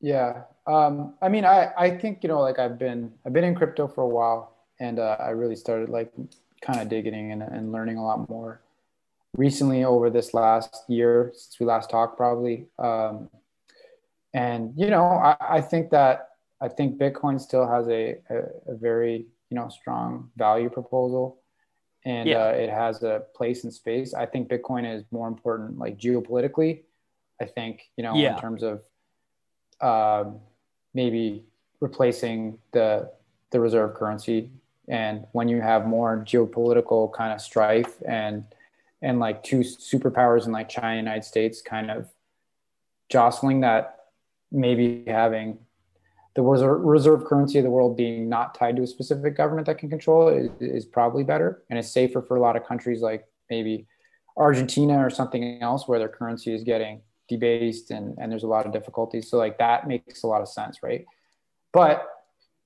Yeah. 0.00 0.42
Um, 0.66 1.14
I 1.22 1.28
mean, 1.28 1.44
I, 1.44 1.70
I 1.76 1.90
think, 1.90 2.22
you 2.22 2.28
know, 2.28 2.40
like 2.40 2.58
I've 2.58 2.78
been, 2.78 3.12
I've 3.24 3.32
been 3.32 3.44
in 3.44 3.54
crypto 3.54 3.88
for 3.88 4.02
a 4.02 4.08
while 4.08 4.56
and 4.78 4.98
uh, 4.98 5.16
I 5.18 5.30
really 5.30 5.56
started 5.56 5.88
like 5.88 6.12
kind 6.60 6.80
of 6.80 6.88
digging 6.88 7.32
and, 7.32 7.42
and 7.42 7.72
learning 7.72 7.96
a 7.96 8.04
lot 8.04 8.28
more 8.28 8.60
recently 9.36 9.84
over 9.84 10.10
this 10.10 10.34
last 10.34 10.84
year 10.88 11.32
since 11.34 11.56
we 11.58 11.66
last 11.66 11.90
talked 11.90 12.16
probably. 12.16 12.66
Um, 12.78 13.30
and 14.34 14.72
you 14.76 14.90
know, 14.90 15.04
I, 15.04 15.36
I 15.40 15.60
think 15.60 15.90
that 15.90 16.30
I 16.60 16.68
think 16.68 16.98
Bitcoin 16.98 17.40
still 17.40 17.66
has 17.66 17.86
a, 17.88 18.16
a, 18.28 18.72
a 18.72 18.76
very 18.76 19.26
you 19.50 19.54
know 19.56 19.68
strong 19.68 20.30
value 20.36 20.68
proposal 20.68 21.38
and 22.06 22.28
yeah. 22.28 22.44
uh, 22.44 22.50
it 22.50 22.70
has 22.70 23.02
a 23.02 23.24
place 23.34 23.64
in 23.64 23.72
space. 23.72 24.14
I 24.14 24.26
think 24.26 24.48
Bitcoin 24.48 24.90
is 24.90 25.04
more 25.10 25.26
important, 25.26 25.76
like 25.76 25.98
geopolitically. 25.98 26.84
I 27.40 27.44
think 27.44 27.82
you 27.96 28.04
know 28.04 28.14
yeah. 28.14 28.34
in 28.34 28.40
terms 28.40 28.62
of 28.62 28.82
uh, 29.80 30.30
maybe 30.94 31.44
replacing 31.80 32.58
the 32.72 33.10
the 33.50 33.60
reserve 33.60 33.94
currency, 33.94 34.50
and 34.88 35.26
when 35.32 35.48
you 35.48 35.60
have 35.60 35.86
more 35.86 36.24
geopolitical 36.24 37.12
kind 37.12 37.32
of 37.32 37.40
strife 37.40 38.00
and 38.06 38.44
and 39.02 39.18
like 39.18 39.42
two 39.42 39.60
superpowers 39.60 40.46
in 40.46 40.52
like 40.52 40.68
China, 40.68 40.98
and 40.98 40.98
United 40.98 41.24
States, 41.24 41.60
kind 41.60 41.90
of 41.90 42.08
jostling 43.08 43.60
that, 43.60 44.06
maybe 44.52 45.02
having 45.08 45.58
the 46.36 46.42
reserve 46.42 47.24
currency 47.24 47.56
of 47.56 47.64
the 47.64 47.70
world 47.70 47.96
being 47.96 48.28
not 48.28 48.54
tied 48.54 48.76
to 48.76 48.82
a 48.82 48.86
specific 48.86 49.34
government 49.34 49.66
that 49.66 49.78
can 49.78 49.88
control 49.88 50.28
it 50.28 50.52
is, 50.60 50.84
probably 50.84 51.24
better 51.24 51.62
and 51.70 51.78
it's 51.78 51.90
safer 51.90 52.20
for 52.20 52.36
a 52.36 52.40
lot 52.40 52.56
of 52.56 52.66
countries 52.66 53.00
like 53.00 53.26
maybe 53.48 53.86
Argentina 54.36 54.98
or 54.98 55.08
something 55.08 55.62
else 55.62 55.88
where 55.88 55.98
their 55.98 56.10
currency 56.10 56.54
is 56.54 56.62
getting 56.62 57.00
debased 57.26 57.90
and, 57.90 58.18
and 58.18 58.30
there's 58.30 58.42
a 58.42 58.46
lot 58.46 58.66
of 58.66 58.72
difficulties. 58.72 59.30
So 59.30 59.38
like 59.38 59.56
that 59.58 59.88
makes 59.88 60.24
a 60.24 60.26
lot 60.26 60.42
of 60.42 60.48
sense, 60.48 60.82
right? 60.82 61.06
But 61.72 62.06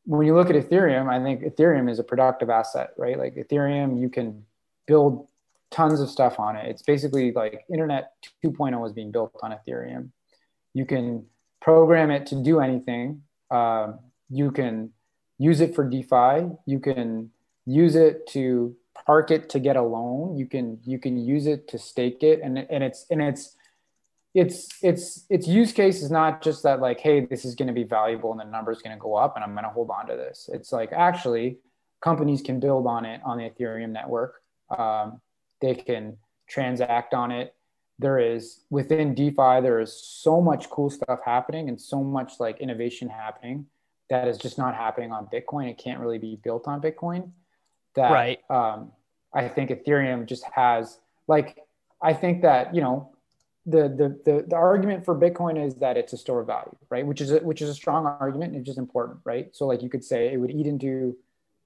when 0.04 0.26
you 0.26 0.34
look 0.34 0.50
at 0.50 0.56
Ethereum, 0.56 1.08
I 1.08 1.22
think 1.22 1.42
Ethereum 1.42 1.88
is 1.88 2.00
a 2.00 2.04
productive 2.04 2.50
asset, 2.50 2.90
right? 2.98 3.16
Like 3.16 3.36
Ethereum, 3.36 4.00
you 4.00 4.08
can 4.08 4.44
build 4.88 5.28
tons 5.70 6.00
of 6.00 6.10
stuff 6.10 6.40
on 6.40 6.56
it. 6.56 6.68
It's 6.68 6.82
basically 6.82 7.30
like 7.30 7.64
Internet 7.72 8.10
2.0 8.44 8.84
is 8.84 8.92
being 8.92 9.12
built 9.12 9.36
on 9.42 9.52
Ethereum. 9.52 10.10
You 10.74 10.84
can 10.84 11.26
program 11.60 12.10
it 12.10 12.26
to 12.26 12.42
do 12.42 12.58
anything 12.58 13.22
um, 13.50 13.98
you 14.28 14.50
can 14.50 14.90
use 15.38 15.60
it 15.60 15.74
for 15.74 15.88
DeFi. 15.88 16.50
You 16.66 16.78
can 16.80 17.30
use 17.66 17.94
it 17.94 18.26
to 18.28 18.76
park 19.06 19.30
it 19.30 19.48
to 19.50 19.58
get 19.58 19.76
a 19.76 19.82
loan. 19.82 20.36
You 20.36 20.46
can 20.46 20.78
you 20.84 20.98
can 20.98 21.18
use 21.18 21.46
it 21.46 21.68
to 21.68 21.78
stake 21.78 22.22
it, 22.22 22.40
and 22.42 22.58
and 22.58 22.84
it's 22.84 23.06
and 23.10 23.22
it's 23.22 23.56
it's 24.34 24.68
it's 24.82 25.24
its 25.28 25.48
use 25.48 25.72
case 25.72 26.02
is 26.02 26.10
not 26.10 26.40
just 26.40 26.62
that 26.62 26.80
like 26.80 27.00
hey 27.00 27.26
this 27.26 27.44
is 27.44 27.54
going 27.54 27.66
to 27.66 27.74
be 27.74 27.82
valuable 27.82 28.30
and 28.30 28.40
the 28.40 28.44
number 28.44 28.70
is 28.70 28.80
going 28.80 28.96
to 28.96 29.00
go 29.00 29.16
up 29.16 29.34
and 29.34 29.44
i'm 29.44 29.52
going 29.52 29.64
to 29.64 29.70
hold 29.70 29.90
on 29.90 30.06
to 30.06 30.14
this 30.14 30.48
it's 30.52 30.72
like 30.72 30.92
actually 30.92 31.58
companies 32.00 32.40
can 32.40 32.60
build 32.60 32.86
on 32.86 33.04
it 33.04 33.20
on 33.24 33.38
the 33.38 33.50
ethereum 33.50 33.90
network 33.90 34.42
um, 34.78 35.20
they 35.60 35.74
can 35.74 36.16
transact 36.48 37.12
on 37.12 37.32
it 37.32 37.54
there 38.00 38.18
is 38.18 38.60
within 38.70 39.14
DeFi, 39.14 39.60
there 39.60 39.78
is 39.78 39.92
so 39.92 40.40
much 40.40 40.70
cool 40.70 40.88
stuff 40.88 41.20
happening 41.24 41.68
and 41.68 41.78
so 41.80 42.02
much 42.02 42.40
like 42.40 42.58
innovation 42.58 43.08
happening 43.08 43.66
that 44.08 44.26
is 44.26 44.38
just 44.38 44.56
not 44.56 44.74
happening 44.74 45.12
on 45.12 45.26
Bitcoin. 45.26 45.70
It 45.70 45.78
can't 45.78 46.00
really 46.00 46.18
be 46.18 46.36
built 46.42 46.66
on 46.66 46.80
Bitcoin. 46.80 47.30
That 47.94 48.10
right. 48.10 48.38
Um, 48.48 48.92
I 49.34 49.48
think 49.48 49.70
Ethereum 49.70 50.26
just 50.26 50.44
has 50.52 50.98
like 51.28 51.58
I 52.02 52.14
think 52.14 52.42
that 52.42 52.74
you 52.74 52.80
know 52.80 53.10
the, 53.66 53.82
the 53.82 54.18
the 54.24 54.44
the 54.48 54.56
argument 54.56 55.04
for 55.04 55.14
Bitcoin 55.14 55.62
is 55.62 55.74
that 55.76 55.98
it's 55.98 56.14
a 56.14 56.16
store 56.16 56.40
of 56.40 56.46
value, 56.46 56.74
right? 56.88 57.06
Which 57.06 57.20
is 57.20 57.32
a, 57.32 57.38
which 57.40 57.60
is 57.60 57.68
a 57.68 57.74
strong 57.74 58.06
argument 58.06 58.54
and 58.54 58.64
just 58.64 58.78
important, 58.78 59.20
right? 59.24 59.54
So 59.54 59.66
like 59.66 59.82
you 59.82 59.90
could 59.90 60.04
say 60.04 60.32
it 60.32 60.38
would 60.38 60.50
eat 60.50 60.66
into 60.66 61.16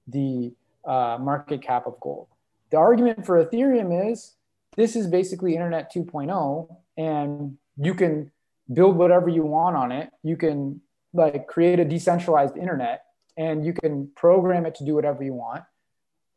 the 0.07 0.53
uh, 0.85 1.17
market 1.19 1.61
cap 1.61 1.87
of 1.87 1.97
gold. 2.01 2.27
The 2.71 2.77
argument 2.77 3.25
for 3.25 3.43
Ethereum 3.43 4.11
is 4.11 4.34
this 4.75 4.95
is 4.95 5.07
basically 5.07 5.53
internet 5.53 5.91
2.0 5.93 6.75
and 6.97 7.57
you 7.77 7.93
can 7.93 8.31
build 8.71 8.97
whatever 8.97 9.29
you 9.29 9.43
want 9.43 9.75
on 9.75 9.91
it. 9.91 10.09
You 10.23 10.37
can 10.37 10.81
like 11.13 11.47
create 11.47 11.79
a 11.79 11.85
decentralized 11.85 12.57
internet 12.57 13.03
and 13.37 13.65
you 13.65 13.73
can 13.73 14.09
program 14.15 14.65
it 14.65 14.75
to 14.75 14.85
do 14.85 14.95
whatever 14.95 15.23
you 15.23 15.33
want. 15.33 15.63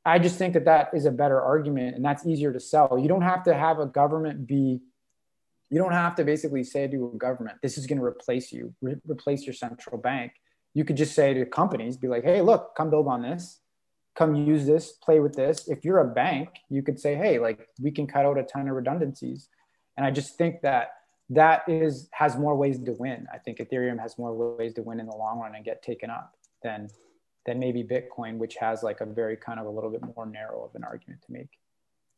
I 0.04 0.18
just 0.18 0.38
think 0.38 0.54
that 0.54 0.64
that 0.64 0.90
is 0.94 1.04
a 1.04 1.10
better 1.10 1.40
argument 1.40 1.96
and 1.96 2.04
that's 2.04 2.26
easier 2.26 2.52
to 2.52 2.60
sell. 2.60 2.98
You 2.98 3.08
don't 3.08 3.22
have 3.22 3.42
to 3.44 3.54
have 3.54 3.78
a 3.78 3.86
government 3.86 4.46
be 4.46 4.80
you 5.70 5.78
don't 5.78 5.92
have 5.92 6.14
to 6.14 6.24
basically 6.24 6.64
say 6.64 6.88
to 6.88 7.12
a 7.14 7.18
government 7.18 7.58
this 7.62 7.76
is 7.76 7.86
going 7.86 7.98
to 7.98 8.04
replace 8.04 8.50
you 8.52 8.74
re- 8.80 8.96
replace 9.06 9.44
your 9.44 9.52
central 9.52 9.98
bank. 9.98 10.32
You 10.74 10.84
could 10.84 10.96
just 10.96 11.14
say 11.14 11.34
to 11.34 11.44
companies 11.44 11.96
be 11.96 12.08
like 12.08 12.24
hey 12.24 12.40
look 12.40 12.74
come 12.76 12.88
build 12.88 13.08
on 13.08 13.22
this 13.22 13.60
come 14.18 14.34
use 14.34 14.66
this, 14.66 14.92
play 14.92 15.20
with 15.20 15.34
this. 15.34 15.68
If 15.68 15.84
you're 15.84 16.00
a 16.00 16.08
bank, 16.08 16.48
you 16.68 16.82
could 16.82 16.98
say, 16.98 17.14
hey, 17.14 17.38
like 17.38 17.68
we 17.80 17.92
can 17.92 18.06
cut 18.06 18.26
out 18.26 18.36
a 18.36 18.42
ton 18.42 18.68
of 18.68 18.74
redundancies. 18.74 19.48
And 19.96 20.04
I 20.04 20.10
just 20.10 20.36
think 20.36 20.60
that 20.62 20.94
that 21.30 21.62
is 21.68 22.08
has 22.12 22.36
more 22.36 22.56
ways 22.56 22.78
to 22.78 22.92
win. 22.98 23.26
I 23.32 23.38
think 23.38 23.58
Ethereum 23.58 24.00
has 24.00 24.18
more 24.18 24.56
ways 24.56 24.74
to 24.74 24.82
win 24.82 24.98
in 24.98 25.06
the 25.06 25.16
long 25.16 25.38
run 25.38 25.54
and 25.54 25.64
get 25.64 25.82
taken 25.82 26.10
up 26.10 26.34
than 26.62 26.88
than 27.46 27.58
maybe 27.58 27.84
Bitcoin, 27.84 28.38
which 28.38 28.56
has 28.56 28.82
like 28.82 29.00
a 29.00 29.06
very 29.06 29.36
kind 29.36 29.60
of 29.60 29.66
a 29.66 29.70
little 29.70 29.90
bit 29.90 30.02
more 30.16 30.26
narrow 30.26 30.64
of 30.64 30.74
an 30.74 30.84
argument 30.84 31.22
to 31.26 31.32
make. 31.32 31.48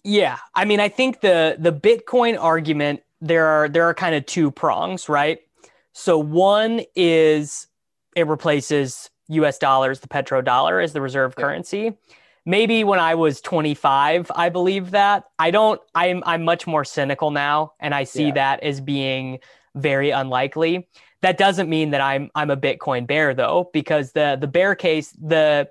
Yeah, 0.03 0.38
I 0.55 0.64
mean, 0.64 0.80
I 0.80 0.88
think 0.88 1.20
the 1.20 1.57
the 1.59 1.72
Bitcoin 1.72 2.38
argument 2.40 3.03
there 3.20 3.46
are 3.46 3.68
there 3.68 3.84
are 3.84 3.94
kind 3.94 4.14
of 4.14 4.24
two 4.24 4.51
prongs, 4.51 5.09
right? 5.09 5.40
So 5.92 6.18
one 6.18 6.82
is 6.96 7.66
it 8.16 8.26
replaces 8.26 9.11
US 9.31 9.59
dollars, 9.59 10.01
the 10.01 10.09
petrodollar, 10.09 10.83
as 10.83 10.93
the 10.93 11.01
reserve 11.01 11.35
yeah. 11.37 11.45
currency. 11.45 11.93
Maybe 12.47 12.85
when 12.85 12.99
I 12.99 13.14
was 13.14 13.41
25, 13.41 14.31
I 14.35 14.49
believe 14.49 14.93
that. 14.93 15.24
I 15.39 15.51
don't, 15.51 15.81
I'm, 15.95 16.22
I'm 16.24 16.43
much 16.43 16.66
more 16.66 16.85
cynical 16.85 17.31
now, 17.31 17.74
and 17.78 17.95
I 17.95 18.05
see 18.05 18.28
yeah. 18.28 18.35
that 18.35 18.62
as 18.62 18.81
being 18.81 19.39
very 19.74 20.11
unlikely. 20.11 20.89
That 21.20 21.37
doesn't 21.37 21.68
mean 21.68 21.91
that 21.91 22.01
I'm, 22.01 22.31
I'm 22.35 22.51
a 22.51 22.57
Bitcoin 22.57 23.07
bear 23.07 23.35
though, 23.35 23.70
because 23.72 24.12
the, 24.12 24.39
the 24.41 24.47
bear 24.47 24.74
case, 24.74 25.12
the 25.20 25.70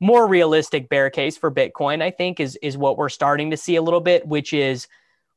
more 0.00 0.26
realistic 0.26 0.88
bear 0.88 1.08
case 1.08 1.36
for 1.36 1.50
Bitcoin, 1.50 2.02
I 2.02 2.10
think, 2.10 2.40
is, 2.40 2.58
is 2.62 2.76
what 2.76 2.98
we're 2.98 3.08
starting 3.08 3.50
to 3.52 3.56
see 3.56 3.76
a 3.76 3.82
little 3.82 4.00
bit, 4.00 4.26
which 4.26 4.52
is 4.52 4.88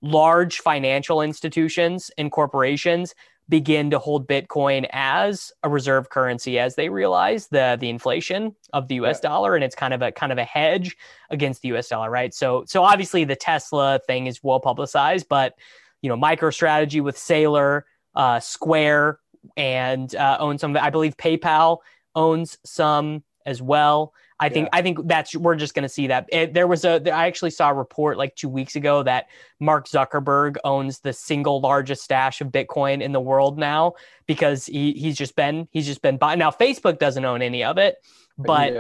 large 0.02 0.60
financial 0.60 1.22
institutions 1.22 2.10
and 2.18 2.32
corporations 2.32 3.14
begin 3.52 3.92
to 3.92 4.00
hold 4.00 4.28
Bitcoin 4.28 4.88
as 4.92 5.52
a 5.62 5.70
reserve 5.70 6.10
currency 6.10 6.58
as 6.58 6.76
they 6.76 6.90
realize 6.90 7.48
the 7.50 7.78
the 7.80 7.90
inflation 7.90 8.56
of 8.74 8.88
the 8.88 8.96
US 8.96 9.20
yeah. 9.22 9.30
dollar 9.30 9.56
and 9.56 9.64
it's 9.64 9.76
kind 9.76 9.94
of 9.94 10.02
a 10.02 10.12
kind 10.12 10.32
of 10.32 10.40
a 10.40 10.44
hedge 10.44 10.98
against 11.30 11.62
the 11.62 11.68
US 11.76 11.90
dollar, 11.90 12.10
right? 12.10 12.34
So 12.34 12.64
so 12.66 12.84
obviously 12.84 13.26
the 13.26 13.36
Tesla 13.36 14.00
thing 14.08 14.26
is 14.26 14.42
well 14.42 14.60
publicized, 14.60 15.28
but 15.30 15.54
you 16.02 16.10
know, 16.10 16.18
MicroStrategy 16.18 17.02
with 17.04 17.16
Saylor, 17.16 17.84
uh, 18.16 18.40
Square, 18.40 19.20
and 19.56 20.14
uh, 20.16 20.38
owns 20.40 20.62
some. 20.62 20.76
I 20.78 20.90
believe 20.90 21.18
PayPal 21.18 21.80
owns 22.16 22.58
some 22.66 23.24
as 23.46 23.62
well. 23.62 24.14
I 24.42 24.50
think 24.50 24.66
yeah. 24.66 24.80
I 24.80 24.82
think 24.82 25.08
that's 25.08 25.36
we're 25.36 25.56
just 25.56 25.76
going 25.76 25.84
to 25.84 25.90
see 25.90 26.08
that. 26.08 26.28
It, 26.32 26.54
there 26.54 26.66
was 26.66 26.84
a 26.84 26.96
I 27.14 27.28
actually 27.28 27.52
saw 27.52 27.70
a 27.70 27.74
report 27.74 28.18
like 28.18 28.36
2 28.36 28.50
weeks 28.50 28.76
ago 28.76 29.04
that 29.04 29.28
Mark 29.60 29.88
Zuckerberg 29.88 30.58
owns 30.64 31.00
the 31.00 31.14
single 31.14 31.62
largest 31.62 32.04
stash 32.04 32.42
of 32.42 32.48
Bitcoin 32.48 33.02
in 33.02 33.12
the 33.12 33.22
world 33.22 33.60
now 33.60 33.94
because 34.26 34.66
he 34.66 34.94
he's 34.94 35.16
just 35.16 35.36
been 35.36 35.68
he's 35.72 35.86
just 35.86 36.02
been 36.02 36.18
buying. 36.18 36.40
Now 36.40 36.50
Facebook 36.50 36.98
doesn't 36.98 37.24
own 37.24 37.44
any 37.44 37.64
of 37.64 37.78
it, 37.78 37.98
but 38.38 38.74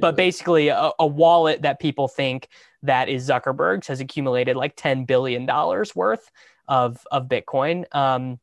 but, 0.00 0.16
basically 0.16 0.68
a, 0.68 0.90
a, 0.98 1.06
wallet 1.06 1.62
that 1.62 1.78
people 1.78 2.08
think 2.08 2.48
that 2.82 3.08
is 3.08 3.28
Zuckerberg's 3.28 3.86
has 3.86 4.00
accumulated 4.00 4.56
like 4.56 4.74
10 4.76 5.04
billion 5.04 5.46
dollars 5.46 5.94
worth 5.94 6.32
of 6.66 7.06
of 7.12 7.28
Bitcoin. 7.28 7.84
Um, 7.94 8.40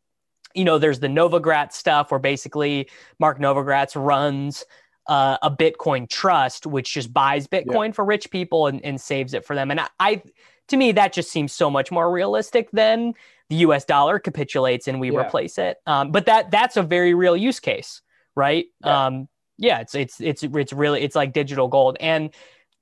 you 0.53 0.63
know, 0.63 0.77
there's 0.77 0.99
the 0.99 1.07
Novogratz 1.07 1.73
stuff 1.73 2.11
where 2.11 2.19
basically 2.19 2.89
Mark 3.19 3.39
Novogratz 3.39 4.01
runs 4.01 4.63
uh, 5.07 5.37
a 5.41 5.51
Bitcoin 5.51 6.09
trust, 6.09 6.65
which 6.65 6.93
just 6.93 7.13
buys 7.13 7.47
Bitcoin 7.47 7.87
yeah. 7.87 7.93
for 7.93 8.05
rich 8.05 8.31
people 8.31 8.67
and, 8.67 8.83
and 8.83 8.99
saves 8.99 9.33
it 9.33 9.45
for 9.45 9.55
them. 9.55 9.71
And 9.71 9.79
I, 9.79 9.87
I, 9.99 10.21
to 10.69 10.77
me, 10.77 10.91
that 10.93 11.13
just 11.13 11.31
seems 11.31 11.51
so 11.51 11.69
much 11.69 11.91
more 11.91 12.11
realistic 12.11 12.71
than 12.71 13.13
the 13.49 13.57
U.S. 13.57 13.85
dollar 13.85 14.19
capitulates 14.19 14.87
and 14.87 14.99
we 14.99 15.11
yeah. 15.11 15.19
replace 15.19 15.57
it. 15.57 15.77
Um, 15.85 16.11
but 16.11 16.25
that 16.25 16.51
that's 16.51 16.77
a 16.77 16.83
very 16.83 17.13
real 17.13 17.35
use 17.35 17.59
case, 17.59 18.01
right? 18.35 18.65
Yeah. 18.83 19.05
Um, 19.05 19.27
yeah, 19.57 19.81
it's 19.81 19.93
it's 19.93 20.19
it's 20.19 20.43
it's 20.43 20.73
really 20.73 21.01
it's 21.01 21.15
like 21.15 21.33
digital 21.33 21.67
gold 21.67 21.97
and 21.99 22.31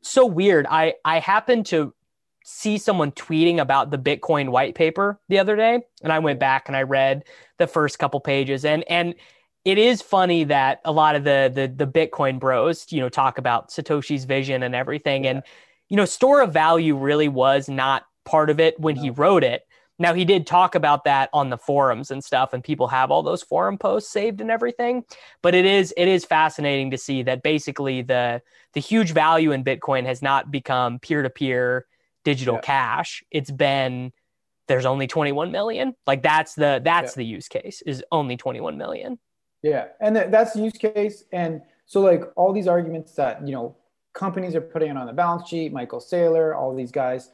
so 0.02 0.26
weird. 0.26 0.66
I 0.70 0.96
I 1.04 1.20
happened 1.20 1.66
to 1.68 1.94
see 2.44 2.78
someone 2.78 3.12
tweeting 3.12 3.60
about 3.60 3.92
the 3.92 3.98
Bitcoin 3.98 4.50
white 4.50 4.76
paper 4.76 5.20
the 5.30 5.40
other 5.40 5.56
day, 5.56 5.82
and 6.02 6.12
I 6.14 6.20
went 6.20 6.40
back 6.40 6.68
and 6.68 6.78
I 6.78 6.84
read 6.84 7.26
the 7.58 7.68
first 7.68 8.00
couple 8.00 8.20
pages 8.20 8.66
and 8.66 8.84
and 8.90 9.16
it 9.64 9.78
is 9.78 10.02
funny 10.02 10.46
that 10.46 10.82
a 10.86 10.92
lot 10.92 11.16
of 11.16 11.24
the 11.24 11.52
the 11.54 11.68
the 11.68 11.92
Bitcoin 11.92 12.40
bros, 12.40 12.92
you 12.92 13.00
know, 13.00 13.10
talk 13.10 13.38
about 13.38 13.70
Satoshi's 13.70 14.26
vision 14.26 14.64
and 14.64 14.74
everything. 14.74 15.24
Yeah. 15.24 15.32
And, 15.32 15.44
you 15.90 15.98
know, 15.98 16.06
store 16.06 16.42
of 16.42 16.54
value 16.54 16.96
really 16.96 17.28
was 17.28 17.70
not 17.70 18.06
part 18.26 18.50
of 18.50 18.60
it 18.60 18.80
when 18.80 18.96
no. 18.96 19.02
he 19.02 19.10
wrote 19.10 19.44
it. 19.44 19.64
Now 20.00 20.16
he 20.16 20.26
did 20.26 20.48
talk 20.48 20.74
about 20.74 21.04
that 21.04 21.30
on 21.32 21.52
the 21.52 21.60
forums 21.60 22.10
and 22.10 22.24
stuff, 22.24 22.54
and 22.54 22.64
people 22.64 22.88
have 22.88 23.12
all 23.12 23.22
those 23.22 23.44
forum 23.44 23.78
posts 23.78 24.12
saved 24.12 24.42
and 24.42 24.50
everything. 24.50 25.04
But 25.44 25.54
it 25.54 25.66
is 25.66 25.94
it 25.96 26.08
is 26.08 26.26
fascinating 26.26 26.92
to 26.92 26.98
see 26.98 27.22
that 27.24 27.44
basically 27.44 28.02
the 28.02 28.42
the 28.74 28.80
huge 28.80 29.12
value 29.12 29.52
in 29.52 29.64
Bitcoin 29.64 30.06
has 30.06 30.24
not 30.24 30.50
become 30.50 30.98
peer 30.98 31.22
to 31.22 31.30
peer 31.30 31.86
digital 32.24 32.56
yeah. 32.56 32.62
cash. 32.62 33.24
It's 33.30 33.52
been 33.52 34.12
there's 34.68 34.86
only 34.88 35.06
21 35.06 35.52
million. 35.52 35.94
Like 36.08 36.24
that's 36.24 36.56
the 36.56 36.82
that's 36.84 37.12
yeah. 37.12 37.18
the 37.18 37.26
use 37.26 37.48
case 37.48 37.84
is 37.86 38.04
only 38.12 38.38
21 38.38 38.80
million. 38.80 39.20
Yeah, 39.64 39.88
and 40.00 40.16
th- 40.16 40.32
that's 40.32 40.54
the 40.54 40.62
use 40.62 40.74
case. 40.74 41.24
And 41.32 41.62
so 41.86 42.02
like 42.02 42.24
all 42.36 42.54
these 42.54 42.68
arguments 42.68 43.14
that 43.14 43.46
you 43.46 43.54
know 43.54 43.76
companies 44.14 44.56
are 44.56 44.62
putting 44.62 44.92
it 44.92 44.98
on 44.98 45.08
the 45.08 45.14
balance 45.14 45.48
sheet, 45.48 45.72
Michael 45.72 46.00
Saylor, 46.00 46.56
all 46.56 46.76
these 46.76 46.92
guys, 46.92 47.30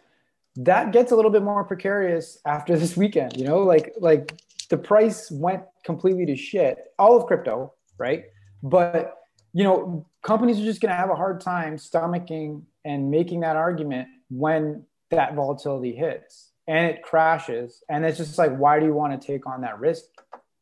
that 0.57 0.91
gets 0.91 1.11
a 1.11 1.15
little 1.15 1.31
bit 1.31 1.43
more 1.43 1.63
precarious 1.63 2.39
after 2.45 2.77
this 2.77 2.97
weekend. 2.97 3.37
You 3.37 3.45
know, 3.45 3.59
like 3.59 3.93
like 3.99 4.39
the 4.69 4.77
price 4.77 5.31
went 5.31 5.63
completely 5.85 6.25
to 6.25 6.35
shit. 6.35 6.77
All 6.99 7.17
of 7.17 7.25
crypto, 7.27 7.73
right? 7.97 8.25
But 8.63 9.15
you 9.53 9.63
know, 9.63 10.05
companies 10.23 10.59
are 10.59 10.65
just 10.65 10.81
going 10.81 10.91
to 10.91 10.95
have 10.95 11.09
a 11.09 11.15
hard 11.15 11.41
time 11.41 11.77
stomaching 11.77 12.63
and 12.83 13.09
making 13.09 13.39
that 13.39 13.55
argument 13.55 14.07
when 14.29 14.83
that 15.09 15.35
volatility 15.35 15.95
hits 15.95 16.51
and 16.67 16.85
it 16.85 17.01
crashes 17.01 17.83
and 17.89 18.05
it's 18.05 18.17
just 18.17 18.37
like 18.37 18.55
why 18.57 18.79
do 18.79 18.85
you 18.85 18.93
want 18.93 19.19
to 19.19 19.25
take 19.27 19.47
on 19.47 19.61
that 19.61 19.79
risk 19.79 20.03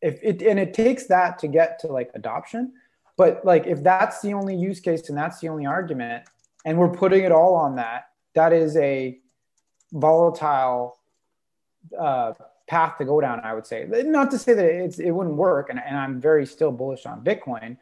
if 0.06 0.20
it 0.22 0.41
and 0.43 0.60
it 0.60 0.74
takes 0.74 1.08
that 1.08 1.39
to 1.39 1.47
get 1.47 1.80
to 1.80 1.88
like 1.88 2.12
adoption. 2.14 2.74
But 3.18 3.43
like 3.43 3.66
if 3.66 3.82
that's 3.82 4.22
the 4.22 4.34
only 4.34 4.56
use 4.56 4.80
case 4.80 5.10
and 5.10 5.18
that's 5.18 5.39
the 5.39 5.49
only 5.49 5.66
argument 5.66 6.26
and 6.64 6.78
we're 6.78 6.89
putting 6.89 7.24
it 7.24 7.32
all 7.32 7.56
on 7.56 7.76
that 7.78 8.10
that 8.34 8.53
is 8.53 8.76
a 8.78 9.18
volatile 9.93 10.99
uh, 11.97 12.34
path 12.68 12.97
to 12.97 13.06
go 13.06 13.22
down 13.22 13.39
i 13.41 13.53
would 13.53 13.66
say. 13.66 13.88
Not 13.89 14.32
to 14.32 14.38
say 14.38 14.53
that 14.53 14.66
it's 14.66 14.99
it 14.99 15.12
wouldn't 15.12 15.38
work 15.38 15.70
and, 15.70 15.80
and 15.80 15.97
i'm 15.97 16.22
very 16.22 16.45
still 16.45 16.72
bullish 16.72 17.06
on 17.06 17.24
bitcoin. 17.24 17.78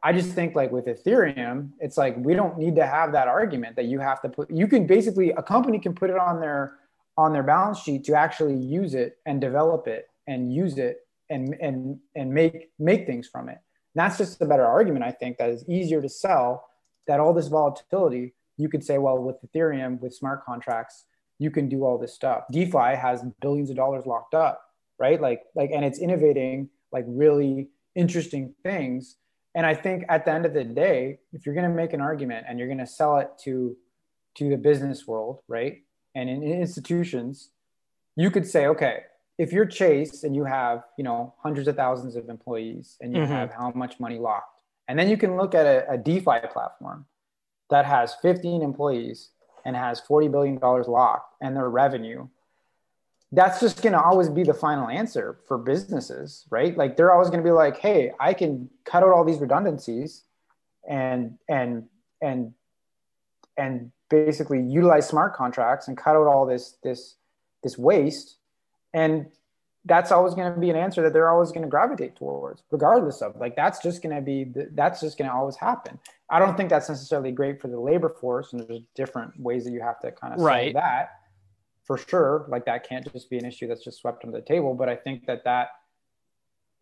I 0.00 0.12
just 0.12 0.30
think 0.30 0.54
like 0.54 0.70
with 0.70 0.86
Ethereum, 0.86 1.70
it's 1.80 1.98
like 1.98 2.14
we 2.18 2.34
don't 2.34 2.56
need 2.56 2.76
to 2.76 2.86
have 2.86 3.10
that 3.12 3.26
argument 3.26 3.74
that 3.74 3.86
you 3.86 3.98
have 3.98 4.22
to 4.22 4.28
put 4.28 4.50
you 4.50 4.68
can 4.68 4.86
basically 4.86 5.32
a 5.32 5.42
company 5.42 5.78
can 5.80 5.94
put 5.94 6.08
it 6.08 6.16
on 6.16 6.40
their 6.40 6.78
on 7.16 7.32
their 7.32 7.42
balance 7.42 7.80
sheet 7.80 8.04
to 8.04 8.14
actually 8.14 8.54
use 8.54 8.94
it 8.94 9.18
and 9.26 9.40
develop 9.40 9.88
it 9.88 10.08
and 10.28 10.54
use 10.54 10.78
it 10.78 11.07
and 11.30 11.54
and 11.60 11.98
and 12.14 12.32
make 12.32 12.70
make 12.78 13.06
things 13.06 13.28
from 13.28 13.48
it. 13.48 13.58
And 13.94 14.04
that's 14.04 14.18
just 14.18 14.40
a 14.40 14.46
better 14.46 14.66
argument, 14.66 15.04
I 15.04 15.10
think, 15.12 15.38
that 15.38 15.50
is 15.50 15.68
easier 15.68 16.00
to 16.02 16.08
sell 16.08 16.68
that 17.06 17.20
all 17.20 17.32
this 17.32 17.48
volatility, 17.48 18.34
you 18.56 18.68
could 18.68 18.84
say, 18.84 18.98
well, 18.98 19.18
with 19.18 19.36
Ethereum, 19.42 19.98
with 20.00 20.14
smart 20.14 20.44
contracts, 20.44 21.04
you 21.38 21.50
can 21.50 21.68
do 21.68 21.84
all 21.84 21.98
this 21.98 22.14
stuff. 22.14 22.44
DeFi 22.52 22.96
has 22.96 23.24
billions 23.40 23.70
of 23.70 23.76
dollars 23.76 24.04
locked 24.04 24.34
up, 24.34 24.62
right? 24.98 25.20
Like, 25.20 25.42
like, 25.54 25.70
and 25.72 25.84
it's 25.84 25.98
innovating 25.98 26.68
like 26.92 27.04
really 27.06 27.68
interesting 27.94 28.54
things 28.62 29.16
and 29.54 29.66
i 29.66 29.74
think 29.74 30.04
at 30.08 30.24
the 30.24 30.30
end 30.30 30.46
of 30.46 30.54
the 30.54 30.64
day 30.64 31.18
if 31.32 31.44
you're 31.44 31.54
going 31.54 31.68
to 31.68 31.74
make 31.74 31.92
an 31.92 32.00
argument 32.00 32.46
and 32.48 32.58
you're 32.58 32.68
going 32.68 32.78
to 32.78 32.86
sell 32.86 33.18
it 33.18 33.28
to 33.42 33.76
to 34.34 34.48
the 34.48 34.56
business 34.56 35.06
world 35.06 35.40
right 35.48 35.82
and 36.14 36.28
in, 36.28 36.42
in 36.42 36.60
institutions 36.60 37.50
you 38.16 38.30
could 38.30 38.46
say 38.46 38.66
okay 38.66 39.00
if 39.38 39.52
you're 39.52 39.66
chase 39.66 40.24
and 40.24 40.34
you 40.34 40.44
have 40.44 40.82
you 40.96 41.04
know 41.04 41.34
hundreds 41.38 41.68
of 41.68 41.76
thousands 41.76 42.16
of 42.16 42.28
employees 42.28 42.96
and 43.00 43.14
you 43.14 43.22
mm-hmm. 43.22 43.32
have 43.32 43.52
how 43.52 43.70
much 43.74 43.98
money 44.00 44.18
locked 44.18 44.62
and 44.88 44.98
then 44.98 45.08
you 45.08 45.16
can 45.16 45.36
look 45.36 45.54
at 45.54 45.66
a, 45.66 45.90
a 45.90 45.98
defi 45.98 46.40
platform 46.52 47.06
that 47.70 47.84
has 47.84 48.14
15 48.22 48.62
employees 48.62 49.30
and 49.64 49.76
has 49.76 50.00
40 50.00 50.28
billion 50.28 50.58
dollars 50.58 50.88
locked 50.88 51.34
and 51.40 51.56
their 51.56 51.68
revenue 51.68 52.26
that's 53.32 53.60
just 53.60 53.82
going 53.82 53.92
to 53.92 54.02
always 54.02 54.28
be 54.28 54.42
the 54.42 54.54
final 54.54 54.88
answer 54.88 55.38
for 55.46 55.58
businesses, 55.58 56.46
right? 56.50 56.76
Like 56.76 56.96
they're 56.96 57.12
always 57.12 57.28
going 57.28 57.42
to 57.42 57.44
be 57.44 57.52
like, 57.52 57.76
"Hey, 57.76 58.12
I 58.18 58.32
can 58.32 58.70
cut 58.84 59.02
out 59.02 59.10
all 59.10 59.24
these 59.24 59.38
redundancies 59.38 60.24
and 60.88 61.36
and 61.48 61.84
and 62.22 62.54
and 63.56 63.92
basically 64.08 64.62
utilize 64.62 65.06
smart 65.06 65.34
contracts 65.34 65.88
and 65.88 65.96
cut 65.96 66.16
out 66.16 66.26
all 66.26 66.46
this 66.46 66.78
this 66.82 67.16
this 67.62 67.76
waste." 67.76 68.37
And 68.98 69.26
that's 69.84 70.10
always 70.10 70.34
going 70.34 70.52
to 70.52 70.58
be 70.58 70.70
an 70.70 70.76
answer 70.76 71.02
that 71.02 71.12
they're 71.12 71.30
always 71.30 71.50
going 71.50 71.62
to 71.62 71.68
gravitate 71.68 72.16
towards 72.16 72.62
regardless 72.70 73.22
of 73.22 73.36
like 73.36 73.54
that's 73.54 73.80
just 73.80 74.02
going 74.02 74.14
to 74.14 74.20
be 74.20 74.52
that's 74.72 75.00
just 75.00 75.16
going 75.16 75.30
to 75.30 75.34
always 75.34 75.56
happen. 75.56 75.98
I 76.28 76.40
don't 76.40 76.56
think 76.56 76.68
that's 76.68 76.88
necessarily 76.88 77.30
great 77.30 77.60
for 77.60 77.68
the 77.68 77.78
labor 77.78 78.08
force 78.08 78.52
and 78.52 78.60
there's 78.68 78.80
different 78.94 79.38
ways 79.40 79.64
that 79.64 79.70
you 79.70 79.80
have 79.80 80.00
to 80.00 80.10
kind 80.10 80.34
of 80.34 80.40
right. 80.40 80.74
that 80.74 81.20
for 81.84 81.96
sure. 81.96 82.44
Like 82.48 82.66
that 82.66 82.86
can't 82.88 83.10
just 83.12 83.30
be 83.30 83.38
an 83.38 83.46
issue 83.46 83.68
that's 83.68 83.84
just 83.84 84.00
swept 84.00 84.24
under 84.24 84.36
the 84.36 84.44
table 84.44 84.74
but 84.74 84.88
i 84.88 84.96
think 84.96 85.26
that 85.26 85.44
that 85.44 85.68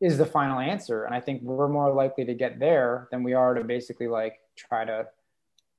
is 0.00 0.18
the 0.18 0.26
final 0.26 0.58
answer. 0.58 1.04
And 1.04 1.14
i 1.14 1.20
think 1.20 1.42
we're 1.42 1.68
more 1.68 1.92
likely 1.92 2.24
to 2.24 2.34
get 2.34 2.58
there 2.58 3.08
than 3.10 3.22
we 3.22 3.34
are 3.34 3.52
to 3.54 3.62
basically 3.62 4.08
like 4.08 4.40
try 4.56 4.86
to 4.86 5.06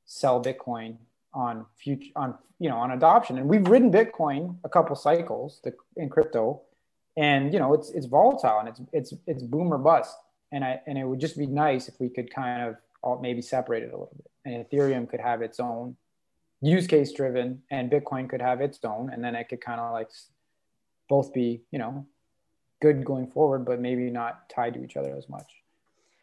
sell 0.05 0.41
bitcoin 0.41 0.97
on 1.33 1.65
future 1.75 2.11
on 2.15 2.35
you 2.59 2.69
know 2.69 2.77
on 2.77 2.91
adoption. 2.91 3.37
And 3.37 3.47
we've 3.47 3.67
ridden 3.67 3.91
bitcoin 3.91 4.57
a 4.63 4.69
couple 4.69 4.95
cycles 4.95 5.61
in 5.95 6.09
crypto. 6.09 6.61
And 7.15 7.53
you 7.53 7.59
know 7.59 7.73
it's 7.73 7.89
it's 7.91 8.05
volatile 8.05 8.59
and 8.59 8.69
it's 8.69 8.81
it's 8.93 9.13
it's 9.25 9.43
boom 9.43 9.73
or 9.73 9.77
bust. 9.77 10.15
And 10.51 10.63
i 10.63 10.79
and 10.87 10.97
it 10.97 11.05
would 11.05 11.19
just 11.19 11.37
be 11.37 11.47
nice 11.47 11.87
if 11.87 11.99
we 11.99 12.09
could 12.09 12.33
kind 12.33 12.63
of 12.63 12.75
all, 13.03 13.19
maybe 13.21 13.41
separate 13.41 13.83
it 13.83 13.89
a 13.93 13.97
little 13.97 14.11
bit. 14.15 14.31
And 14.45 14.65
ethereum 14.65 15.09
could 15.09 15.19
have 15.19 15.41
its 15.41 15.59
own 15.59 15.95
use 16.61 16.87
case 16.87 17.11
driven 17.11 17.61
and 17.69 17.91
bitcoin 17.91 18.29
could 18.29 18.41
have 18.41 18.61
its 18.61 18.79
own. 18.83 19.11
And 19.11 19.23
then 19.23 19.35
it 19.35 19.49
could 19.49 19.61
kind 19.61 19.79
of 19.79 19.93
like 19.93 20.09
both 21.09 21.33
be 21.33 21.61
you 21.71 21.79
know 21.79 22.05
good 22.79 23.03
going 23.03 23.27
forward 23.27 23.65
but 23.65 23.79
maybe 23.79 24.09
not 24.11 24.49
tied 24.49 24.73
to 24.75 24.83
each 24.83 24.97
other 24.97 25.15
as 25.15 25.29
much. 25.29 25.51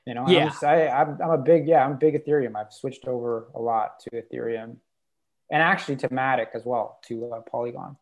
You 0.07 0.15
know 0.15 0.29
yeah. 0.29 0.45
I'm, 0.45 0.49
just, 0.49 0.65
I, 0.65 0.89
I'm, 0.89 1.19
I'm 1.23 1.31
a 1.31 1.39
big 1.39 1.67
yeah 1.67 1.85
i'm 1.85 1.93
a 1.93 1.97
big 1.97 2.15
ethereum. 2.15 2.57
I've 2.57 2.73
switched 2.73 3.07
over 3.07 3.49
a 3.55 3.61
lot 3.61 4.01
to 4.01 4.11
ethereum 4.11 4.77
and 5.51 5.63
actually 5.63 5.97
to 5.97 6.09
matic 6.09 6.49
as 6.55 6.65
well 6.65 6.99
to 7.07 7.33
uh, 7.33 7.41
polygon 7.43 7.97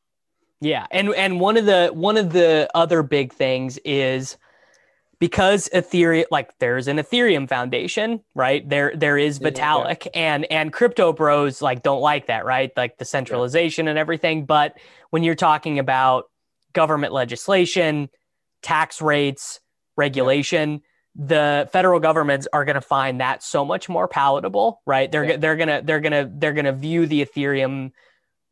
yeah 0.61 0.87
and 0.91 1.15
and 1.15 1.41
one 1.41 1.57
of 1.57 1.67
the 1.67 1.91
one 1.93 2.17
of 2.17 2.33
the 2.33 2.69
other 2.75 3.03
big 3.03 3.33
things 3.33 3.79
is 3.85 4.37
because 5.23 5.69
Ethereum, 5.73 6.25
like 6.33 6.51
there's 6.59 6.89
an 6.89 6.97
Ethereum 6.97 7.49
foundation, 7.49 8.25
right? 8.35 8.69
There, 8.69 8.93
there 8.97 9.17
is 9.17 9.39
Vitalik, 9.39 10.07
yeah. 10.07 10.11
and 10.15 10.45
and 10.51 10.73
crypto 10.73 11.13
bros 11.13 11.63
like 11.63 11.85
don't 11.85 12.01
like 12.01 12.27
that, 12.27 12.45
right? 12.45 12.73
Like 12.77 12.99
the 12.99 13.05
centralization 13.05 13.87
yeah. 13.87 13.91
and 13.91 14.01
everything. 14.01 14.47
But 14.47 14.79
when 15.11 15.23
you're 15.23 15.37
talking 15.37 15.79
about 15.79 16.25
government 16.73 17.13
legislation, 17.13 18.11
tax 18.63 19.01
rates, 19.01 19.61
regulation, 19.97 20.73
yeah. 20.73 20.79
The 21.15 21.69
federal 21.73 22.01
governments 22.01 22.49
are 22.53 22.65
going 22.65 22.75
to 22.75 22.81
find 22.81 23.21
that 23.21 23.43
so 23.43 23.65
much 23.65 23.89
more 23.89 24.09
palatable, 24.09 24.81
right? 24.87 25.11
They're 25.11 25.37
they're 25.37 25.57
gonna 25.57 25.83
they're 25.83 26.01
gonna 26.01 26.31
they're 26.33 26.55
gonna 26.55 26.73
view 26.73 27.07
the 27.07 27.25
Ethereum 27.25 27.93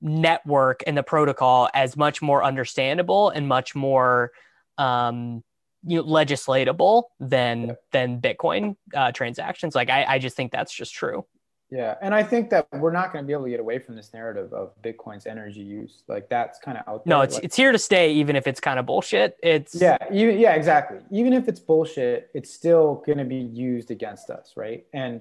network 0.03 0.83
and 0.87 0.97
the 0.97 1.03
protocol 1.03 1.69
as 1.75 1.97
much 1.97 2.23
more 2.23 2.43
understandable 2.45 3.31
and 3.31 3.49
much 3.49 3.75
more 3.75 4.31
um, 4.79 5.43
you 5.85 5.99
know, 5.99 6.05
legislatable 6.05 7.05
than 7.19 7.69
yeah. 7.69 7.75
than 7.93 8.21
Bitcoin 8.21 8.77
uh, 8.95 9.13
transactions. 9.13 9.75
Like 9.75 9.91
I, 9.91 10.05
I 10.05 10.19
just 10.19 10.37
think 10.37 10.53
that's 10.53 10.73
just 10.75 10.93
true. 10.93 11.25
Yeah, 11.71 11.95
and 12.03 12.15
I 12.15 12.23
think 12.25 12.51
that 12.51 12.67
we're 12.73 12.91
not 12.91 13.13
going 13.13 13.25
to 13.25 13.27
be 13.27 13.33
able 13.33 13.45
to 13.45 13.51
get 13.51 13.61
away 13.61 13.79
from 13.79 13.95
this 13.95 14.13
narrative 14.13 14.53
of 14.53 14.73
Bitcoin's 14.83 15.27
energy 15.27 15.61
use. 15.61 16.03
Like 16.09 16.29
that's 16.29 16.59
kind 16.59 16.77
of 16.77 16.89
out 16.89 17.05
there. 17.05 17.11
No, 17.11 17.21
it's 17.21 17.37
like, 17.37 17.45
it's 17.45 17.55
here 17.55 17.71
to 17.71 17.79
stay, 17.79 18.13
even 18.15 18.35
if 18.35 18.49
it's 18.49 18.59
kind 18.59 18.81
of 18.81 18.87
bullshit. 18.87 19.37
It's 19.43 19.81
yeah, 19.81 19.97
even 20.13 20.39
yeah, 20.39 20.55
exactly. 20.55 20.99
Even 21.13 21.33
if 21.33 21.47
it's 21.47 21.61
bullshit, 21.61 22.29
it's 22.35 22.53
still 22.53 23.03
going 23.07 23.19
to 23.19 23.25
be 23.25 23.37
used 23.37 23.93
against 23.93 24.31
us, 24.31 24.55
right? 24.57 24.85
And 24.93 25.21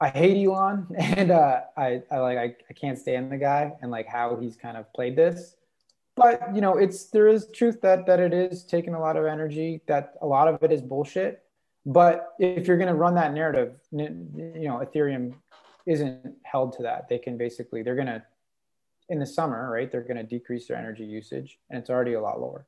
I 0.00 0.08
hate 0.08 0.42
Elon, 0.42 0.86
and 0.98 1.30
uh, 1.30 1.60
I 1.76 2.02
I 2.10 2.18
like 2.18 2.38
I, 2.38 2.56
I 2.70 2.72
can't 2.72 2.98
stand 2.98 3.30
the 3.30 3.36
guy 3.36 3.72
and 3.82 3.90
like 3.90 4.06
how 4.06 4.36
he's 4.36 4.56
kind 4.56 4.76
of 4.78 4.90
played 4.94 5.16
this 5.16 5.56
but 6.14 6.54
you 6.54 6.60
know 6.60 6.76
it's 6.76 7.04
there 7.06 7.28
is 7.28 7.46
truth 7.52 7.80
that 7.80 8.06
that 8.06 8.20
it 8.20 8.32
is 8.32 8.64
taking 8.64 8.94
a 8.94 9.00
lot 9.00 9.16
of 9.16 9.24
energy 9.24 9.80
that 9.86 10.14
a 10.22 10.26
lot 10.26 10.48
of 10.48 10.62
it 10.62 10.72
is 10.72 10.82
bullshit 10.82 11.42
but 11.86 12.34
if 12.38 12.66
you're 12.66 12.76
going 12.76 12.88
to 12.88 12.94
run 12.94 13.14
that 13.14 13.32
narrative 13.32 13.74
you 13.92 14.68
know 14.68 14.84
ethereum 14.84 15.34
isn't 15.86 16.36
held 16.42 16.72
to 16.74 16.82
that. 16.82 17.08
They 17.08 17.18
can 17.18 17.36
basically 17.36 17.82
they're 17.82 17.94
going 17.94 18.06
to 18.06 18.22
in 19.08 19.18
the 19.18 19.26
summer 19.26 19.70
right 19.70 19.90
they're 19.90 20.02
going 20.02 20.16
to 20.16 20.22
decrease 20.22 20.68
their 20.68 20.76
energy 20.76 21.04
usage 21.04 21.58
and 21.68 21.78
it's 21.78 21.90
already 21.90 22.14
a 22.14 22.20
lot 22.20 22.40
lower. 22.40 22.66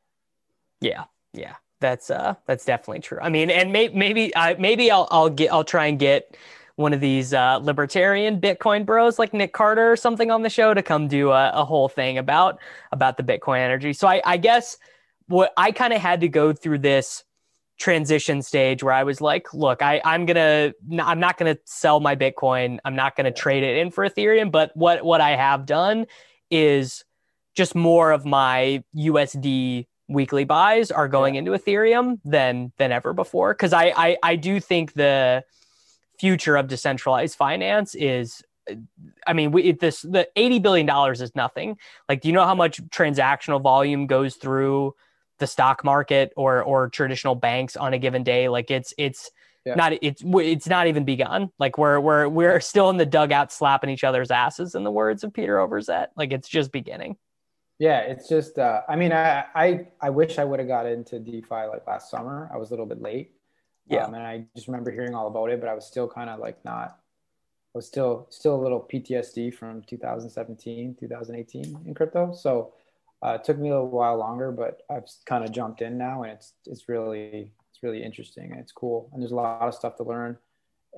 Yeah 0.80 1.04
yeah. 1.32 1.54
That's 1.80 2.10
uh 2.10 2.34
that's 2.46 2.64
definitely 2.64 3.00
true. 3.00 3.18
I 3.20 3.28
mean 3.28 3.50
and 3.50 3.72
may, 3.72 3.88
maybe 3.88 4.34
i 4.36 4.54
maybe 4.54 4.90
i'll 4.90 5.08
i'll 5.10 5.30
get 5.30 5.52
i'll 5.52 5.64
try 5.64 5.86
and 5.86 5.98
get 5.98 6.36
one 6.76 6.92
of 6.92 7.00
these 7.00 7.32
uh, 7.32 7.58
libertarian 7.62 8.40
Bitcoin 8.40 8.84
bros 8.84 9.18
like 9.18 9.32
Nick 9.32 9.52
Carter 9.52 9.92
or 9.92 9.96
something 9.96 10.30
on 10.30 10.42
the 10.42 10.50
show 10.50 10.74
to 10.74 10.82
come 10.82 11.06
do 11.06 11.30
a, 11.30 11.50
a 11.50 11.64
whole 11.64 11.88
thing 11.88 12.18
about 12.18 12.58
about 12.90 13.16
the 13.16 13.22
Bitcoin 13.22 13.58
energy. 13.58 13.92
So 13.92 14.08
I, 14.08 14.20
I 14.24 14.36
guess 14.36 14.76
what 15.26 15.52
I 15.56 15.70
kind 15.70 15.92
of 15.92 16.00
had 16.00 16.20
to 16.22 16.28
go 16.28 16.52
through 16.52 16.78
this 16.78 17.24
transition 17.78 18.42
stage 18.42 18.82
where 18.82 18.92
I 18.92 19.02
was 19.02 19.20
like, 19.20 19.52
look, 19.52 19.82
I, 19.82 20.00
I'm 20.04 20.26
gonna 20.26 20.72
I'm 21.00 21.20
not 21.20 21.38
gonna 21.38 21.58
sell 21.64 22.00
my 22.00 22.16
Bitcoin. 22.16 22.78
I'm 22.84 22.94
not 22.94 23.16
gonna 23.16 23.32
trade 23.32 23.62
it 23.62 23.78
in 23.78 23.90
for 23.90 24.08
Ethereum. 24.08 24.50
But 24.50 24.70
what 24.74 25.04
what 25.04 25.20
I 25.20 25.36
have 25.36 25.66
done 25.66 26.06
is 26.50 27.04
just 27.54 27.74
more 27.74 28.12
of 28.12 28.24
my 28.24 28.82
USD 28.96 29.86
weekly 30.08 30.44
buys 30.44 30.90
are 30.90 31.08
going 31.08 31.34
yeah. 31.34 31.40
into 31.40 31.52
Ethereum 31.52 32.20
than 32.24 32.72
than 32.78 32.92
ever 32.92 33.12
before. 33.12 33.54
Cause 33.54 33.72
I, 33.72 33.92
I 33.96 34.16
I 34.22 34.36
do 34.36 34.60
think 34.60 34.92
the 34.92 35.44
future 36.18 36.56
of 36.56 36.68
decentralized 36.68 37.36
finance 37.36 37.94
is 37.94 38.42
I 39.26 39.32
mean, 39.32 39.50
we, 39.52 39.72
this 39.72 40.02
the 40.02 40.28
eighty 40.36 40.58
billion 40.58 40.86
dollars 40.86 41.20
is 41.20 41.34
nothing. 41.34 41.76
Like, 42.08 42.22
do 42.22 42.28
you 42.28 42.34
know 42.34 42.44
how 42.44 42.54
much 42.54 42.82
transactional 42.84 43.60
volume 43.60 44.06
goes 44.06 44.36
through 44.36 44.94
the 45.44 45.48
stock 45.48 45.84
market 45.84 46.32
or 46.36 46.62
or 46.62 46.88
traditional 46.88 47.34
banks 47.34 47.76
on 47.76 47.92
a 47.92 47.98
given 47.98 48.22
day? 48.22 48.48
Like, 48.48 48.70
it's 48.70 48.94
it's 48.96 49.30
yeah. 49.64 49.74
not 49.74 49.92
it's 50.00 50.22
it's 50.24 50.66
not 50.66 50.86
even 50.86 51.04
begun. 51.04 51.50
Like, 51.58 51.76
we're 51.78 52.00
we're 52.00 52.28
we're 52.28 52.60
still 52.60 52.90
in 52.90 52.96
the 52.96 53.06
dugout 53.06 53.52
slapping 53.52 53.90
each 53.90 54.04
other's 54.04 54.30
asses, 54.30 54.74
in 54.74 54.84
the 54.84 54.90
words 54.90 55.24
of 55.24 55.32
Peter 55.32 55.56
Overzet. 55.56 56.08
Like, 56.16 56.32
it's 56.32 56.48
just 56.48 56.72
beginning. 56.72 57.16
Yeah, 57.78 58.00
it's 58.00 58.28
just. 58.28 58.58
Uh, 58.58 58.82
I 58.88 58.96
mean, 58.96 59.12
I 59.12 59.44
I 59.54 59.86
I 60.00 60.10
wish 60.10 60.38
I 60.38 60.44
would 60.44 60.60
have 60.60 60.68
got 60.68 60.86
into 60.86 61.18
DeFi 61.18 61.66
like 61.66 61.86
last 61.86 62.10
summer. 62.10 62.50
I 62.52 62.56
was 62.56 62.70
a 62.70 62.72
little 62.72 62.86
bit 62.86 63.02
late. 63.02 63.32
Yeah, 63.86 64.04
um, 64.04 64.14
and 64.14 64.22
I 64.22 64.46
just 64.56 64.66
remember 64.66 64.90
hearing 64.90 65.14
all 65.14 65.26
about 65.26 65.50
it, 65.50 65.60
but 65.60 65.68
I 65.68 65.74
was 65.74 65.84
still 65.86 66.08
kind 66.08 66.30
of 66.30 66.40
like 66.40 66.64
not 66.64 66.98
I 67.74 67.78
was 67.78 67.86
still 67.86 68.28
still 68.30 68.54
a 68.54 68.62
little 68.62 68.80
PTSD 68.80 69.52
from 69.52 69.82
2017, 69.82 70.96
2018 71.00 71.78
in 71.86 71.94
crypto. 71.94 72.32
So 72.32 72.72
uh, 73.24 73.34
it 73.34 73.44
took 73.44 73.58
me 73.58 73.70
a 73.70 73.72
little 73.72 73.88
while 73.88 74.18
longer, 74.18 74.52
but 74.52 74.82
I've 74.90 75.08
kind 75.24 75.44
of 75.44 75.52
jumped 75.52 75.80
in 75.80 75.96
now, 75.96 76.22
and 76.22 76.32
it's 76.32 76.52
it's 76.66 76.88
really 76.88 77.52
it's 77.70 77.82
really 77.82 78.02
interesting 78.02 78.50
and 78.50 78.60
it's 78.60 78.72
cool. 78.72 79.10
And 79.12 79.22
there's 79.22 79.32
a 79.32 79.36
lot 79.36 79.62
of 79.62 79.74
stuff 79.74 79.96
to 79.96 80.04
learn. 80.04 80.36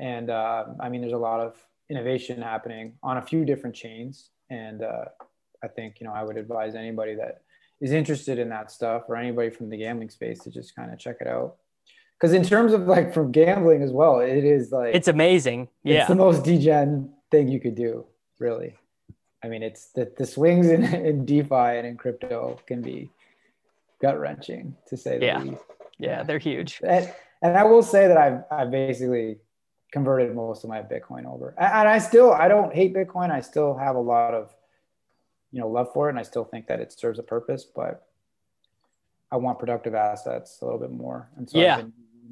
And 0.00 0.28
uh, 0.28 0.64
I 0.80 0.88
mean, 0.88 1.00
there's 1.00 1.12
a 1.12 1.18
lot 1.18 1.40
of 1.40 1.56
innovation 1.88 2.42
happening 2.42 2.94
on 3.02 3.16
a 3.16 3.22
few 3.22 3.44
different 3.44 3.76
chains. 3.76 4.30
And 4.50 4.82
uh, 4.82 5.06
I 5.62 5.68
think 5.68 6.00
you 6.00 6.06
know 6.06 6.12
I 6.12 6.24
would 6.24 6.36
advise 6.36 6.74
anybody 6.74 7.14
that 7.14 7.42
is 7.80 7.92
interested 7.92 8.38
in 8.38 8.48
that 8.48 8.70
stuff 8.70 9.04
or 9.08 9.16
anybody 9.16 9.50
from 9.50 9.70
the 9.70 9.76
gambling 9.76 10.10
space 10.10 10.40
to 10.40 10.50
just 10.50 10.74
kind 10.74 10.92
of 10.92 10.98
check 10.98 11.18
it 11.20 11.26
out 11.28 11.56
because 12.18 12.32
in 12.32 12.42
terms 12.42 12.72
of 12.72 12.86
like 12.86 13.12
from 13.12 13.30
gambling 13.30 13.82
as 13.82 13.92
well, 13.92 14.20
it 14.20 14.44
is 14.44 14.72
like 14.72 14.94
it's 14.94 15.08
amazing. 15.08 15.68
Yeah, 15.82 16.00
it's 16.00 16.08
the 16.08 16.14
most 16.14 16.44
degen 16.44 17.12
thing 17.30 17.48
you 17.48 17.60
could 17.60 17.74
do, 17.74 18.06
really. 18.38 18.74
I 19.46 19.48
mean, 19.48 19.62
it's 19.62 19.86
the, 19.86 20.10
the 20.16 20.26
swings 20.26 20.68
in, 20.68 20.82
in 21.06 21.24
DeFi 21.24 21.54
and 21.54 21.86
in 21.86 21.96
crypto 21.96 22.58
can 22.66 22.82
be 22.82 23.10
gut 24.02 24.18
wrenching 24.18 24.74
to 24.88 24.96
say 24.96 25.18
the 25.18 25.26
yeah. 25.26 25.42
least. 25.42 25.62
Yeah, 25.98 26.24
they're 26.24 26.38
huge. 26.38 26.80
And, 26.86 27.10
and 27.42 27.56
I 27.56 27.62
will 27.64 27.82
say 27.82 28.08
that 28.08 28.16
I've 28.16 28.42
I've 28.50 28.70
basically 28.70 29.38
converted 29.92 30.34
most 30.34 30.64
of 30.64 30.70
my 30.70 30.82
Bitcoin 30.82 31.26
over, 31.26 31.54
and 31.58 31.88
I 31.88 31.98
still 31.98 32.32
I 32.32 32.48
don't 32.48 32.74
hate 32.74 32.92
Bitcoin. 32.92 33.30
I 33.30 33.40
still 33.40 33.76
have 33.76 33.94
a 33.96 34.00
lot 34.00 34.34
of 34.34 34.52
you 35.52 35.60
know 35.60 35.68
love 35.68 35.92
for 35.92 36.08
it, 36.08 36.10
and 36.10 36.18
I 36.18 36.22
still 36.22 36.44
think 36.44 36.66
that 36.66 36.80
it 36.80 36.92
serves 36.92 37.18
a 37.18 37.22
purpose, 37.22 37.64
but 37.64 38.06
I 39.30 39.36
want 39.36 39.58
productive 39.58 39.94
assets 39.94 40.58
a 40.60 40.64
little 40.64 40.80
bit 40.80 40.90
more. 40.90 41.28
And 41.36 41.48
so 41.48 41.58
yeah, 41.58 41.82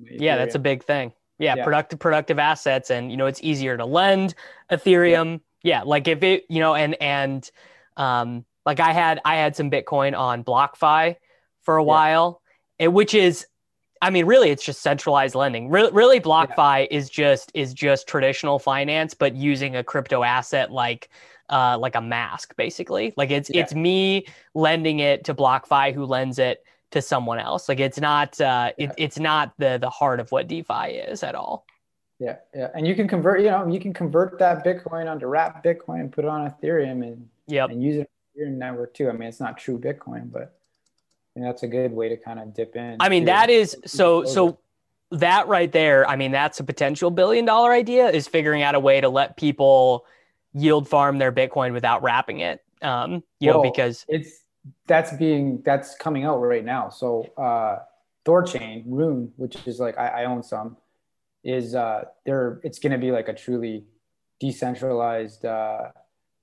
yeah, 0.02 0.36
that's 0.36 0.56
a 0.56 0.58
big 0.58 0.82
thing. 0.82 1.12
Yeah, 1.38 1.54
yeah, 1.56 1.64
productive 1.64 1.98
productive 1.98 2.38
assets, 2.38 2.90
and 2.90 3.10
you 3.10 3.16
know 3.16 3.26
it's 3.26 3.42
easier 3.42 3.76
to 3.76 3.84
lend 3.84 4.34
Ethereum. 4.70 5.32
Yeah. 5.32 5.38
Yeah, 5.64 5.82
like 5.82 6.06
if 6.06 6.22
it 6.22 6.44
you 6.48 6.60
know 6.60 6.76
and 6.76 6.94
and 7.02 7.50
um 7.96 8.44
like 8.64 8.78
I 8.78 8.92
had 8.92 9.20
I 9.24 9.34
had 9.36 9.56
some 9.56 9.70
Bitcoin 9.70 10.16
on 10.16 10.44
BlockFi 10.44 11.16
for 11.62 11.78
a 11.78 11.82
yeah. 11.82 11.86
while, 11.86 12.42
and 12.78 12.94
which 12.94 13.14
is 13.14 13.46
I 14.00 14.10
mean, 14.10 14.26
really, 14.26 14.50
it's 14.50 14.62
just 14.62 14.82
centralized 14.82 15.34
lending. 15.34 15.70
Re- 15.70 15.90
really, 15.90 16.20
BlockFi 16.20 16.80
yeah. 16.80 16.96
is 16.96 17.08
just 17.08 17.50
is 17.54 17.72
just 17.72 18.06
traditional 18.06 18.58
finance, 18.58 19.14
but 19.14 19.34
using 19.34 19.76
a 19.76 19.82
crypto 19.82 20.22
asset 20.22 20.70
like 20.70 21.08
uh, 21.48 21.78
like 21.78 21.94
a 21.94 22.00
mask, 22.02 22.54
basically. 22.56 23.14
Like 23.16 23.30
it's 23.30 23.50
yeah. 23.52 23.62
it's 23.62 23.74
me 23.74 24.26
lending 24.54 24.98
it 24.98 25.24
to 25.24 25.34
BlockFi, 25.34 25.94
who 25.94 26.04
lends 26.04 26.38
it 26.38 26.62
to 26.90 27.00
someone 27.00 27.38
else. 27.38 27.68
Like 27.68 27.80
it's 27.80 27.98
not 27.98 28.38
uh, 28.40 28.72
it, 28.76 28.92
it's 28.98 29.18
not 29.18 29.54
the 29.56 29.78
the 29.80 29.90
heart 29.90 30.20
of 30.20 30.30
what 30.32 30.48
DeFi 30.48 30.96
is 30.96 31.22
at 31.22 31.34
all. 31.34 31.64
Yeah, 32.18 32.36
yeah, 32.54 32.68
and 32.74 32.86
you 32.86 32.94
can 32.94 33.08
convert. 33.08 33.40
You 33.40 33.50
know, 33.50 33.66
you 33.66 33.80
can 33.80 33.92
convert 33.92 34.38
that 34.38 34.64
Bitcoin 34.64 35.10
onto 35.10 35.26
wrap 35.26 35.64
Bitcoin 35.64 36.00
and 36.00 36.12
put 36.12 36.24
it 36.24 36.28
on 36.28 36.48
Ethereum 36.48 37.02
and 37.02 37.28
yeah, 37.46 37.64
and 37.64 37.82
use 37.82 37.96
it 37.96 38.00
on 38.38 38.46
Ethereum 38.46 38.56
network 38.56 38.94
too. 38.94 39.08
I 39.08 39.12
mean, 39.12 39.28
it's 39.28 39.40
not 39.40 39.58
true 39.58 39.78
Bitcoin, 39.78 40.30
but 40.30 40.56
I 41.34 41.40
mean, 41.40 41.48
that's 41.48 41.64
a 41.64 41.68
good 41.68 41.92
way 41.92 42.08
to 42.08 42.16
kind 42.16 42.38
of 42.38 42.54
dip 42.54 42.76
in. 42.76 42.98
I 43.00 43.08
mean, 43.08 43.24
that 43.24 43.50
is 43.50 43.76
so 43.84 44.24
so. 44.24 44.58
That 45.10 45.46
right 45.46 45.70
there, 45.70 46.08
I 46.08 46.16
mean, 46.16 46.32
that's 46.32 46.58
a 46.58 46.64
potential 46.64 47.08
billion 47.10 47.44
dollar 47.44 47.72
idea. 47.72 48.08
Is 48.08 48.26
figuring 48.26 48.62
out 48.62 48.74
a 48.74 48.80
way 48.80 49.00
to 49.00 49.08
let 49.08 49.36
people 49.36 50.06
yield 50.54 50.88
farm 50.88 51.18
their 51.18 51.30
Bitcoin 51.30 51.72
without 51.72 52.02
wrapping 52.02 52.40
it. 52.40 52.64
Um, 52.82 53.22
you 53.38 53.50
well, 53.50 53.62
know, 53.62 53.70
because 53.70 54.04
it's 54.08 54.44
that's 54.86 55.12
being 55.16 55.62
that's 55.64 55.94
coming 55.96 56.24
out 56.24 56.38
right 56.38 56.64
now. 56.64 56.88
So 56.88 57.30
uh, 57.36 57.80
Thorchain 58.24 58.84
Rune, 58.86 59.32
which 59.36 59.56
is 59.66 59.78
like 59.78 59.98
I, 59.98 60.22
I 60.22 60.24
own 60.24 60.42
some, 60.42 60.76
is 61.44 61.74
uh, 61.74 62.04
there. 62.24 62.60
It's 62.64 62.78
going 62.78 62.92
to 62.92 62.98
be 62.98 63.12
like 63.12 63.28
a 63.28 63.34
truly 63.34 63.84
decentralized 64.40 65.44
uh, 65.44 65.90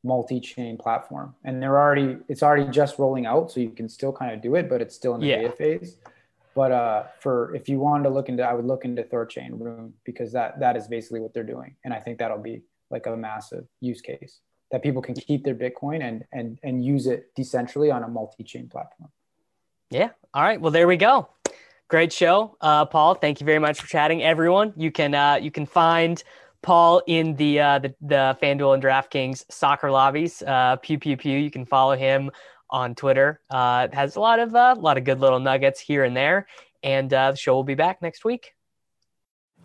multi-chain 0.03 0.77
platform, 0.77 1.35
and 1.43 1.61
they're 1.61 1.77
already 1.77 2.17
it's 2.27 2.43
already 2.43 2.69
just 2.69 2.99
rolling 2.99 3.25
out, 3.25 3.51
so 3.51 3.59
you 3.59 3.71
can 3.71 3.89
still 3.89 4.13
kind 4.13 4.31
of 4.33 4.41
do 4.41 4.55
it, 4.55 4.69
but 4.69 4.81
it's 4.81 4.95
still 4.95 5.15
in 5.15 5.21
the 5.21 5.27
yeah. 5.27 5.37
beta 5.37 5.51
phase. 5.51 5.97
But 6.53 6.71
uh, 6.71 7.03
for 7.19 7.55
if 7.55 7.69
you 7.69 7.79
wanted 7.79 8.03
to 8.03 8.09
look 8.09 8.29
into, 8.29 8.43
I 8.43 8.53
would 8.53 8.65
look 8.65 8.85
into 8.85 9.03
Thorchain 9.03 9.59
Rune 9.59 9.93
because 10.05 10.31
that 10.33 10.59
that 10.59 10.75
is 10.77 10.87
basically 10.87 11.19
what 11.19 11.33
they're 11.33 11.43
doing, 11.43 11.75
and 11.83 11.93
I 11.93 11.99
think 11.99 12.19
that'll 12.19 12.37
be 12.37 12.61
like 12.89 13.07
a 13.07 13.15
massive 13.15 13.65
use 13.79 14.01
case 14.01 14.39
that 14.71 14.81
people 14.81 15.01
can 15.01 15.15
keep 15.15 15.43
their 15.43 15.55
Bitcoin 15.55 16.01
and 16.01 16.25
and 16.31 16.59
and 16.63 16.83
use 16.83 17.07
it 17.07 17.31
decentrally 17.37 17.93
on 17.93 18.03
a 18.03 18.07
multi-chain 18.07 18.69
platform. 18.69 19.09
Yeah. 19.89 20.09
All 20.33 20.43
right. 20.43 20.59
Well, 20.59 20.71
there 20.71 20.87
we 20.87 20.97
go. 20.97 21.29
Great 21.91 22.13
show, 22.13 22.55
uh, 22.61 22.85
Paul. 22.85 23.15
Thank 23.15 23.41
you 23.41 23.45
very 23.45 23.59
much 23.59 23.81
for 23.81 23.85
chatting, 23.85 24.23
everyone. 24.23 24.71
You 24.77 24.93
can 24.93 25.13
uh, 25.13 25.37
you 25.41 25.51
can 25.51 25.65
find 25.65 26.23
Paul 26.61 27.01
in 27.05 27.35
the 27.35 27.59
uh, 27.59 27.79
the, 27.79 27.93
the 27.99 28.37
FanDuel 28.41 28.75
and 28.75 28.81
DraftKings 28.81 29.43
soccer 29.51 29.91
lobbies. 29.91 30.41
Uh, 30.41 30.77
pew 30.77 30.97
pew 30.97 31.17
pew. 31.17 31.37
You 31.37 31.51
can 31.51 31.65
follow 31.65 31.97
him 31.97 32.31
on 32.69 32.95
Twitter. 32.95 33.41
Uh, 33.49 33.89
it 33.91 33.93
has 33.93 34.15
a 34.15 34.21
lot 34.21 34.39
of 34.39 34.55
uh, 34.55 34.75
a 34.77 34.79
lot 34.79 34.97
of 34.97 35.03
good 35.03 35.19
little 35.19 35.41
nuggets 35.41 35.81
here 35.81 36.05
and 36.05 36.15
there. 36.15 36.47
And 36.81 37.13
uh, 37.13 37.31
the 37.31 37.37
show 37.37 37.55
will 37.55 37.65
be 37.65 37.75
back 37.75 38.01
next 38.01 38.23
week. 38.23 38.53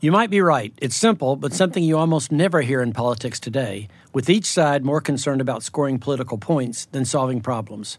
You 0.00 0.10
might 0.10 0.28
be 0.28 0.40
right. 0.40 0.74
It's 0.78 0.96
simple, 0.96 1.36
but 1.36 1.52
something 1.52 1.84
you 1.84 1.96
almost 1.96 2.32
never 2.32 2.62
hear 2.62 2.82
in 2.82 2.92
politics 2.92 3.38
today, 3.38 3.86
with 4.12 4.28
each 4.28 4.46
side 4.46 4.84
more 4.84 5.00
concerned 5.00 5.40
about 5.40 5.62
scoring 5.62 6.00
political 6.00 6.38
points 6.38 6.86
than 6.86 7.04
solving 7.04 7.40
problems. 7.40 7.98